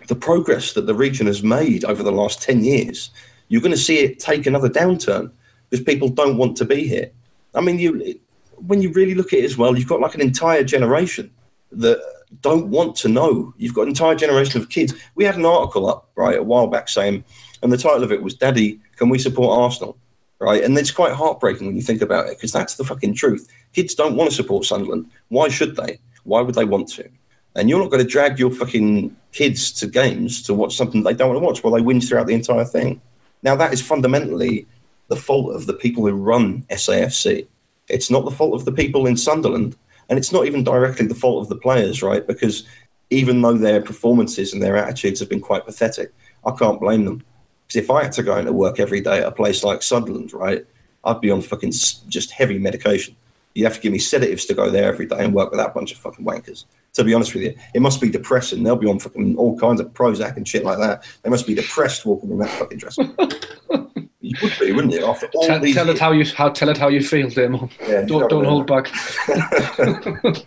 the 0.07 0.15
progress 0.15 0.71
that 0.71 0.86
the 0.88 0.95
region 0.95 1.28
has 1.28 1.43
made 1.43 1.84
over 1.84 2.01
the 2.01 2.13
last 2.13 2.41
10 2.41 2.63
years, 2.63 3.09
you're 3.49 3.61
going 3.61 3.71
to 3.71 3.78
see 3.78 3.99
it 3.99 4.19
take 4.19 4.45
another 4.45 4.69
downturn 4.69 5.32
because 5.70 5.84
people 5.84 6.09
don't 6.09 6.38
want 6.38 6.57
to 6.57 6.66
be 6.66 6.88
here. 6.88 7.11
I 7.53 7.61
mean, 7.61 7.80
you 7.80 8.20
when 8.57 8.82
you 8.82 8.91
really 8.91 9.16
look 9.16 9.34
at 9.34 9.39
it 9.39 9.45
as 9.45 9.57
well, 9.57 9.78
you've 9.78 9.88
got 9.88 9.99
like 9.99 10.16
an 10.16 10.22
entire 10.22 10.63
generation 10.63 11.32
that 11.72 12.01
don't 12.41 12.68
want 12.68 12.95
to 12.97 13.09
know. 13.09 13.53
You've 13.57 13.74
got 13.74 13.84
an 13.84 13.89
entire 13.89 14.16
generation 14.16 14.61
of 14.61 14.70
kids. 14.70 14.93
We 15.16 15.26
had 15.26 15.36
an 15.36 15.45
article 15.45 15.88
up 15.89 16.09
right 16.16 16.38
a 16.38 16.43
while 16.43 16.68
back 16.68 16.89
saying, 16.89 17.24
and 17.61 17.72
the 17.72 17.78
title 17.78 18.03
of 18.03 18.11
it 18.11 18.22
was 18.22 18.34
"Daddy, 18.34 18.80
can 18.95 19.09
we 19.09 19.20
support 19.20 19.59
Arsenal?" 19.59 19.97
right? 20.39 20.63
And 20.63 20.78
it's 20.78 20.91
quite 20.91 21.13
heartbreaking 21.13 21.68
when 21.68 21.76
you 21.76 21.82
think 21.82 22.01
about 22.01 22.28
it 22.28 22.38
because 22.38 22.51
that's 22.51 22.76
the 22.76 22.84
fucking 22.84 23.13
truth. 23.16 23.47
Kids 23.74 23.95
don't 23.95 24.16
want 24.16 24.30
to 24.30 24.36
support 24.36 24.66
Sunderland. 24.66 25.09
Why 25.30 25.49
should 25.49 25.76
they? 25.76 25.99
Why 26.24 26.41
would 26.41 26.55
they 26.55 26.66
want 26.66 26.89
to? 26.89 27.09
And 27.55 27.70
you're 27.70 27.80
not 27.80 27.89
going 27.89 28.03
to 28.03 28.09
drag 28.09 28.38
your 28.38 28.51
fucking 28.51 29.16
kids 29.32 29.72
to 29.74 29.88
games 29.88 30.41
to 30.43 30.53
watch 30.53 30.76
something 30.76 31.03
they 31.03 31.13
don't 31.13 31.30
want 31.30 31.41
to 31.41 31.45
watch 31.45 31.63
while 31.63 31.74
they 31.74 31.82
whinge 31.82 32.07
throughout 32.07 32.28
the 32.28 32.34
entire 32.34 32.66
thing. 32.66 33.01
Now, 33.43 33.55
that 33.55 33.72
is 33.72 33.82
fundamentally 33.82 34.68
the 35.08 35.16
fault 35.16 35.56
of 35.56 35.66
the 35.66 35.74
people 35.74 36.06
who 36.06 36.14
run 36.14 36.64
SAFC. 36.70 37.47
It's 37.88 38.10
not 38.10 38.26
the 38.26 38.32
fault 38.32 38.56
of 38.56 38.66
the 38.66 38.72
people 38.72 39.06
in 39.06 39.18
Sunderland, 39.18 39.76
and 40.10 40.18
it's 40.18 40.32
not 40.32 40.45
even 40.45 40.64
directly 40.64 41.06
the 41.06 41.16
fault 41.16 41.43
of 41.43 41.49
the 41.49 41.58
players, 41.58 42.01
right? 42.01 42.26
Because 42.26 42.66
even 43.10 43.41
though 43.41 43.53
their 43.53 43.82
performances 43.82 44.53
and 44.53 44.62
their 44.62 44.78
attitudes 44.78 45.20
have 45.20 45.30
been 45.30 45.41
quite 45.41 45.66
pathetic, 45.66 46.12
I 46.45 46.51
can't 46.51 46.80
blame 46.80 47.06
them. 47.06 47.24
Because 47.68 47.84
if 47.84 47.91
I 47.91 48.03
had 48.03 48.12
to 48.14 48.24
go 48.24 48.38
into 48.38 48.53
work 48.53 48.80
every 48.80 49.01
day 49.01 49.20
at 49.20 49.28
a 49.28 49.32
place 49.32 49.64
like 49.64 49.82
Sunderland, 49.82 50.34
right, 50.34 50.66
I'd 51.03 51.22
be 51.22 51.32
on 51.32 51.41
fucking 51.41 51.72
just 51.72 52.32
heavy 52.32 52.58
medication. 52.58 53.16
You 53.53 53.64
have 53.64 53.76
to 53.76 53.80
give 53.80 53.93
me 53.93 53.99
sedatives 53.99 54.45
to 54.45 54.53
go 54.53 54.70
there 54.70 54.91
every 54.91 55.06
day 55.06 55.24
and 55.24 55.34
work 55.34 55.51
with 55.51 55.60
that 55.60 55.74
bunch 55.74 55.91
of 55.91 55.97
fucking 55.99 56.26
wankers. 56.26 56.66
To 56.93 57.03
be 57.03 57.14
honest 57.14 57.34
with 57.34 57.43
you, 57.43 57.56
it 57.74 57.82
must 57.82 58.01
be 58.01 58.10
depressing. 58.10 58.64
They'll 58.64 58.76
be 58.76 58.88
on 58.88 58.99
fucking 58.99 59.38
all 59.38 59.58
kinds 59.58 59.80
of 59.80 59.93
Prozac 59.93 60.36
and 60.36 60.47
shit 60.47 60.64
like 60.64 60.78
that. 60.80 61.06
They 61.24 61.30
must 61.30 61.47
be 61.47 61.53
depressed 61.53 62.06
walking 62.06 62.32
in 62.32 62.38
that 62.39 62.49
fucking 62.51 62.80
dress. 62.80 62.97
you 64.26 64.36
would 64.41 64.53
be, 64.59 64.71
wouldn't 64.71 64.93
you? 64.93 65.05
After 65.05 65.30
all 65.34 65.47
Tell, 65.47 65.59
these 65.59 65.76
tell 65.76 65.89
it 65.89 65.99
how 65.99 66.11
you 66.11 66.26
how 66.26 66.49
tell 66.49 66.69
it 66.69 66.78
how 66.78 66.88
you 66.88 67.01
feel, 67.01 67.30
Damon. 67.30 67.69
Yeah, 67.88 68.01
don't 68.03 68.30
don't 68.30 68.45
hold 68.45 68.67
back. 68.67 68.91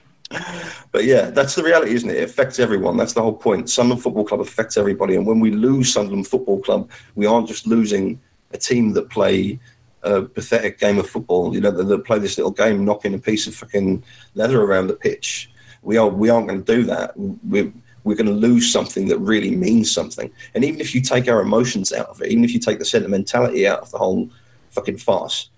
But 0.92 1.04
yeah, 1.04 1.30
that's 1.30 1.54
the 1.54 1.62
reality, 1.62 1.94
isn't 1.94 2.10
it? 2.10 2.16
It 2.16 2.24
affects 2.24 2.58
everyone. 2.58 2.96
That's 2.96 3.12
the 3.12 3.22
whole 3.22 3.34
point. 3.34 3.70
Sunderland 3.70 4.02
Football 4.02 4.24
Club 4.24 4.40
affects 4.40 4.76
everybody. 4.76 5.16
And 5.16 5.26
when 5.26 5.40
we 5.40 5.50
lose 5.50 5.92
Sunderland 5.92 6.26
Football 6.26 6.60
Club, 6.60 6.90
we 7.14 7.26
aren't 7.26 7.48
just 7.48 7.66
losing 7.66 8.20
a 8.52 8.58
team 8.58 8.92
that 8.92 9.10
play 9.10 9.58
a 10.02 10.22
pathetic 10.22 10.78
game 10.78 10.98
of 10.98 11.08
football, 11.08 11.54
you 11.54 11.60
know, 11.60 11.70
that, 11.70 11.84
that 11.84 12.04
play 12.04 12.18
this 12.18 12.38
little 12.38 12.50
game 12.50 12.84
knocking 12.84 13.14
a 13.14 13.18
piece 13.18 13.46
of 13.46 13.54
fucking 13.54 14.02
leather 14.34 14.62
around 14.62 14.86
the 14.86 14.94
pitch. 14.94 15.50
We 15.82 15.96
are 15.96 16.08
we 16.08 16.30
aren't 16.30 16.48
going 16.48 16.64
to 16.64 16.76
do 16.76 16.84
that. 16.84 17.12
We're, 17.16 17.72
we're 18.08 18.16
going 18.16 18.26
to 18.26 18.32
lose 18.32 18.72
something 18.72 19.06
that 19.08 19.18
really 19.18 19.54
means 19.54 19.90
something. 19.90 20.32
And 20.54 20.64
even 20.64 20.80
if 20.80 20.94
you 20.94 21.00
take 21.00 21.28
our 21.28 21.42
emotions 21.42 21.92
out 21.92 22.06
of 22.06 22.22
it, 22.22 22.30
even 22.30 22.42
if 22.42 22.52
you 22.52 22.58
take 22.58 22.78
the 22.78 22.84
sentimentality 22.84 23.68
out 23.68 23.80
of 23.80 23.90
the 23.90 23.98
whole 23.98 24.30
fucking 24.70 24.96
farce, 24.96 25.50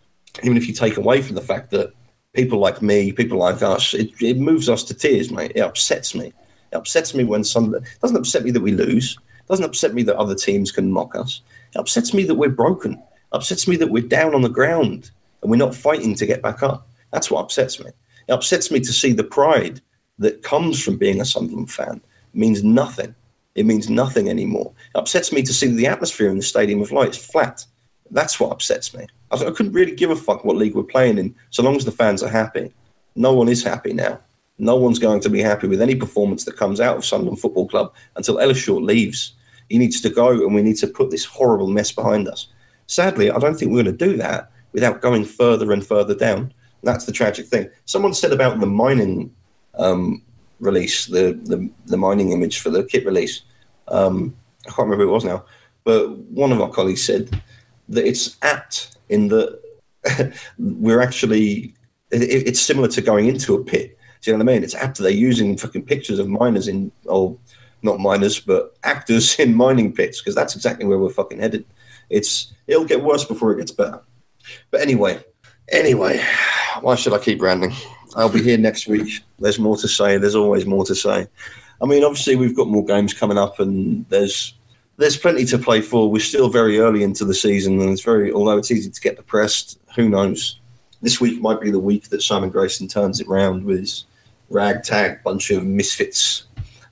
even 0.43 0.57
if 0.57 0.67
you 0.67 0.75
take 0.75 0.97
away 0.97 1.23
from 1.23 1.37
the 1.37 1.43
fact 1.43 1.71
that 1.71 1.93
people 2.35 2.59
like 2.59 2.83
me, 2.83 3.13
people 3.13 3.39
like 3.39 3.63
us, 3.63 3.95
it, 3.95 4.11
it 4.21 4.39
moves 4.39 4.69
us 4.69 4.83
to 4.85 4.95
tears, 4.95 5.31
mate. 5.31 5.53
It 5.55 5.61
upsets 5.61 6.15
me. 6.15 6.33
It 6.73 6.77
upsets 6.77 7.15
me 7.15 7.25
when 7.25 7.45
some. 7.45 7.75
Doesn't 8.03 8.17
upset 8.17 8.45
me 8.45 8.51
that 8.51 8.63
we 8.63 8.73
lose. 8.73 9.17
Doesn't 9.49 9.65
upset 9.65 9.95
me 9.95 10.03
that 10.05 10.17
other 10.17 10.35
teams 10.35 10.71
can 10.71 10.93
mock 10.93 11.15
us. 11.15 11.43
It 11.75 11.79
upsets 11.79 12.13
me 12.13 12.25
that 12.25 12.35
we're 12.35 12.51
broken. 12.51 12.95
It 12.95 13.01
upsets 13.33 13.67
me 13.67 13.77
that 13.77 13.91
we're 13.91 14.03
down 14.03 14.35
on 14.35 14.43
the 14.43 14.49
ground 14.49 15.11
and 15.43 15.51
we're 15.51 15.57
not 15.57 15.75
fighting 15.75 16.15
to 16.17 16.27
get 16.27 16.43
back 16.43 16.63
up. 16.63 16.89
That's 17.13 17.31
what 17.31 17.43
upsets 17.43 17.81
me. 17.81 17.91
It 18.29 18.33
upsets 18.33 18.71
me 18.71 18.81
to 18.81 18.93
see 18.93 19.13
the 19.13 19.25
pride 19.25 19.81
that 20.19 20.43
comes 20.43 20.83
from 20.83 20.99
being 20.99 21.21
a 21.21 21.25
Sunderland 21.25 21.71
fan 21.71 22.01
means 22.33 22.62
nothing. 22.62 23.14
It 23.55 23.66
means 23.66 23.91
nothing 23.91 24.28
anymore. 24.28 24.72
It 24.95 24.99
upsets 24.99 25.33
me 25.33 25.43
to 25.43 25.53
see 25.53 25.66
the 25.68 25.87
atmosphere 25.87 26.31
in 26.31 26.37
the 26.37 26.43
Stadium 26.43 26.81
of 26.81 26.93
Light 26.93 27.11
is 27.11 27.24
flat. 27.24 27.64
That's 28.11 28.39
what 28.39 28.53
upsets 28.53 28.95
me. 28.95 29.07
I, 29.31 29.37
I 29.37 29.51
couldn't 29.51 29.72
really 29.72 29.95
give 29.95 30.11
a 30.11 30.16
fuck 30.16 30.45
what 30.45 30.57
league 30.57 30.74
we're 30.74 30.83
playing 30.83 31.18
in, 31.18 31.35
so 31.51 31.62
long 31.62 31.76
as 31.76 31.85
the 31.85 31.93
fans 31.93 32.22
are 32.22 32.28
happy. 32.28 32.72
No 33.16 33.35
one 33.35 33.49
is 33.49 33.62
happy 33.62 33.93
now. 33.93 34.20
No 34.59 34.76
one's 34.76 34.99
going 34.99 35.20
to 35.20 35.31
be 35.31 35.41
happy 35.41 35.66
with 35.66 35.81
any 35.81 35.95
performance 35.95 36.45
that 36.45 36.57
comes 36.57 36.81
out 36.81 36.97
of 36.97 37.05
Sunderland 37.05 37.41
Football 37.41 37.68
Club 37.68 37.95
until 38.16 38.39
Ellis 38.39 38.59
Short 38.59 38.83
leaves. 38.83 39.35
He 39.68 39.78
needs 39.78 40.01
to 40.03 40.11
go, 40.11 40.31
and 40.31 40.55
we 40.55 40.62
need 40.62 40.76
to 40.76 40.87
put 40.87 41.11
this 41.11 41.24
horrible 41.24 41.68
mess 41.68 41.93
behind 41.93 42.28
us. 42.28 42.49
Sadly, 42.87 43.31
I 43.31 43.39
don't 43.39 43.55
think 43.57 43.70
we're 43.70 43.85
going 43.85 43.97
to 43.97 44.07
do 44.07 44.16
that 44.18 44.51
without 44.72 45.01
going 45.01 45.24
further 45.24 45.72
and 45.72 45.87
further 45.87 46.14
down. 46.14 46.53
That's 46.83 47.05
the 47.05 47.12
tragic 47.12 47.47
thing. 47.47 47.70
Someone 47.85 48.14
said 48.14 48.33
about 48.33 48.61
the 48.61 48.66
mining 48.66 49.35
um, 49.74 50.22
release, 50.61 51.07
the, 51.07 51.39
the 51.45 51.71
the 51.87 51.97
mining 51.97 52.33
image 52.33 52.61
for 52.61 52.71
the 52.71 52.85
kit 52.85 53.05
release. 53.05 53.43
Um, 53.89 54.37
I 54.67 54.71
can't 54.71 54.89
remember 54.89 55.05
who 55.05 55.11
it 55.11 55.15
was 55.15 55.25
now, 55.25 55.45
but 55.85 56.17
one 56.19 56.53
of 56.53 56.61
our 56.61 56.71
colleagues 56.71 57.05
said 57.05 57.43
that 57.89 58.07
it's 58.07 58.37
apt 58.43 58.97
in 59.09 59.29
that 59.29 59.61
we're 60.59 61.01
actually 61.01 61.75
it, 62.11 62.47
it's 62.47 62.61
similar 62.61 62.89
to 62.89 63.01
going 63.01 63.27
into 63.27 63.55
a 63.55 63.65
pit. 63.65 63.99
Do 64.21 64.31
you 64.31 64.37
know 64.37 64.45
what 64.45 64.51
I 64.51 64.55
mean? 64.55 64.65
It's 64.65 64.75
apt 64.75 64.99
they're 64.99 65.11
using 65.11 65.57
fucking 65.57 65.87
pictures 65.87 66.19
of 66.19 66.29
miners 66.29 66.69
in, 66.69 66.93
or 67.07 67.37
not 67.83 68.01
miners, 68.01 68.39
but 68.39 68.77
actors 68.85 69.35
in 69.39 69.55
mining 69.55 69.93
pits 69.93 70.21
because 70.21 70.35
that's 70.35 70.55
exactly 70.55 70.87
where 70.87 70.99
we're 70.99 71.11
fucking 71.11 71.41
headed. 71.41 71.65
It's 72.11 72.53
it'll 72.67 72.85
get 72.85 73.03
worse 73.03 73.25
before 73.25 73.53
it 73.53 73.59
gets 73.59 73.73
better. 73.73 74.01
But 74.71 74.81
anyway, 74.81 75.23
anyway, 75.71 76.25
why 76.81 76.95
should 76.97 77.13
I 77.13 77.19
keep 77.19 77.41
ranting? 77.41 77.73
I'll 78.17 78.29
be 78.29 78.43
here 78.43 78.59
next 78.59 78.87
week. 78.87 79.23
There's 79.39 79.59
more 79.59 79.77
to 79.77 79.89
say. 79.89 80.19
There's 80.19 80.35
always 80.35 80.67
more 80.67 80.85
to 80.85 80.95
say. 80.95 81.27
I 81.83 81.87
mean, 81.87 82.05
obviously 82.05 82.37
we've 82.37 82.57
got 82.57 82.69
more 82.69 82.85
games 82.85 83.15
coming 83.15 83.39
up, 83.39 83.61
and 83.61 84.07
there's 84.09 84.55
there's 84.97 85.17
plenty 85.17 85.45
to 85.47 85.59
play 85.59 85.81
for. 85.81 86.11
We're 86.11 86.21
still 86.21 86.49
very 86.51 86.79
early 86.79 87.03
into 87.03 87.25
the 87.25 87.35
season, 87.35 87.81
and 87.81 87.91
it's 87.91 88.03
very 88.03 88.33
although 88.33 88.59
it's 88.59 88.71
easy 88.71 88.91
to 88.91 89.01
get 89.01 89.17
depressed. 89.17 89.79
Who 89.97 90.09
knows? 90.09 90.61
This 91.03 91.21
week 91.21 91.41
might 91.41 91.61
be 91.61 91.71
the 91.71 91.79
week 91.79 92.11
that 92.11 92.23
Simon 92.23 92.51
Grayson 92.51 92.89
turns 92.89 93.21
it 93.21 93.29
round 93.29 93.65
with 93.65 93.79
his 93.79 94.05
ragtag 94.51 95.23
bunch 95.23 95.51
of 95.51 95.65
misfits. 95.65 96.45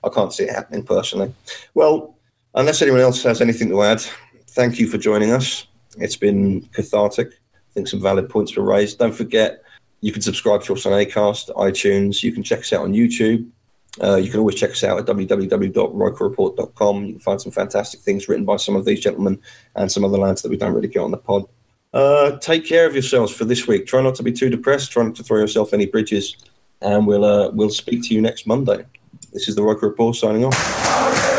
I 0.03 0.09
can't 0.09 0.33
see 0.33 0.45
it 0.45 0.55
happening 0.55 0.83
personally. 0.83 1.33
Well, 1.73 2.15
unless 2.55 2.81
anyone 2.81 3.01
else 3.01 3.21
has 3.23 3.41
anything 3.41 3.69
to 3.69 3.83
add, 3.83 4.01
thank 4.47 4.79
you 4.79 4.87
for 4.87 4.97
joining 4.97 5.31
us. 5.31 5.67
It's 5.97 6.15
been 6.15 6.61
cathartic. 6.73 7.33
I 7.53 7.73
think 7.73 7.87
some 7.87 8.01
valid 8.01 8.29
points 8.29 8.55
were 8.55 8.63
raised. 8.63 8.97
Don't 8.97 9.13
forget, 9.13 9.61
you 10.01 10.11
can 10.11 10.21
subscribe 10.21 10.63
to 10.63 10.73
us 10.73 10.85
on 10.85 10.91
Acast, 10.93 11.49
iTunes. 11.55 12.23
You 12.23 12.31
can 12.31 12.43
check 12.43 12.59
us 12.59 12.73
out 12.73 12.83
on 12.83 12.93
YouTube. 12.93 13.49
Uh, 14.01 14.15
you 14.15 14.29
can 14.29 14.39
always 14.39 14.55
check 14.55 14.71
us 14.71 14.83
out 14.83 14.99
at 14.99 15.05
www.rokerreport.com. 15.05 17.05
You 17.05 17.13
can 17.13 17.19
find 17.19 17.41
some 17.41 17.51
fantastic 17.51 18.01
things 18.01 18.29
written 18.29 18.45
by 18.45 18.57
some 18.57 18.75
of 18.75 18.85
these 18.85 18.99
gentlemen 18.99 19.39
and 19.75 19.91
some 19.91 20.05
other 20.05 20.17
lads 20.17 20.41
that 20.41 20.49
we 20.49 20.57
don't 20.57 20.73
really 20.73 20.87
get 20.87 21.01
on 21.01 21.11
the 21.11 21.17
pod. 21.17 21.45
Uh, 21.93 22.37
take 22.37 22.65
care 22.65 22.85
of 22.85 22.93
yourselves 22.93 23.33
for 23.33 23.45
this 23.45 23.67
week. 23.67 23.87
Try 23.87 24.01
not 24.01 24.15
to 24.15 24.23
be 24.23 24.31
too 24.31 24.49
depressed. 24.49 24.91
Try 24.91 25.03
not 25.03 25.15
to 25.15 25.23
throw 25.23 25.39
yourself 25.39 25.73
any 25.73 25.87
bridges. 25.87 26.37
And 26.81 27.05
we'll 27.05 27.25
uh, 27.25 27.49
we'll 27.51 27.71
speak 27.71 28.07
to 28.07 28.13
you 28.13 28.21
next 28.21 28.47
Monday. 28.47 28.85
This 29.33 29.49
is 29.49 29.55
the 29.55 29.63
Roker 29.63 29.89
Report 29.89 30.15
signing 30.15 30.45
off. 30.45 31.38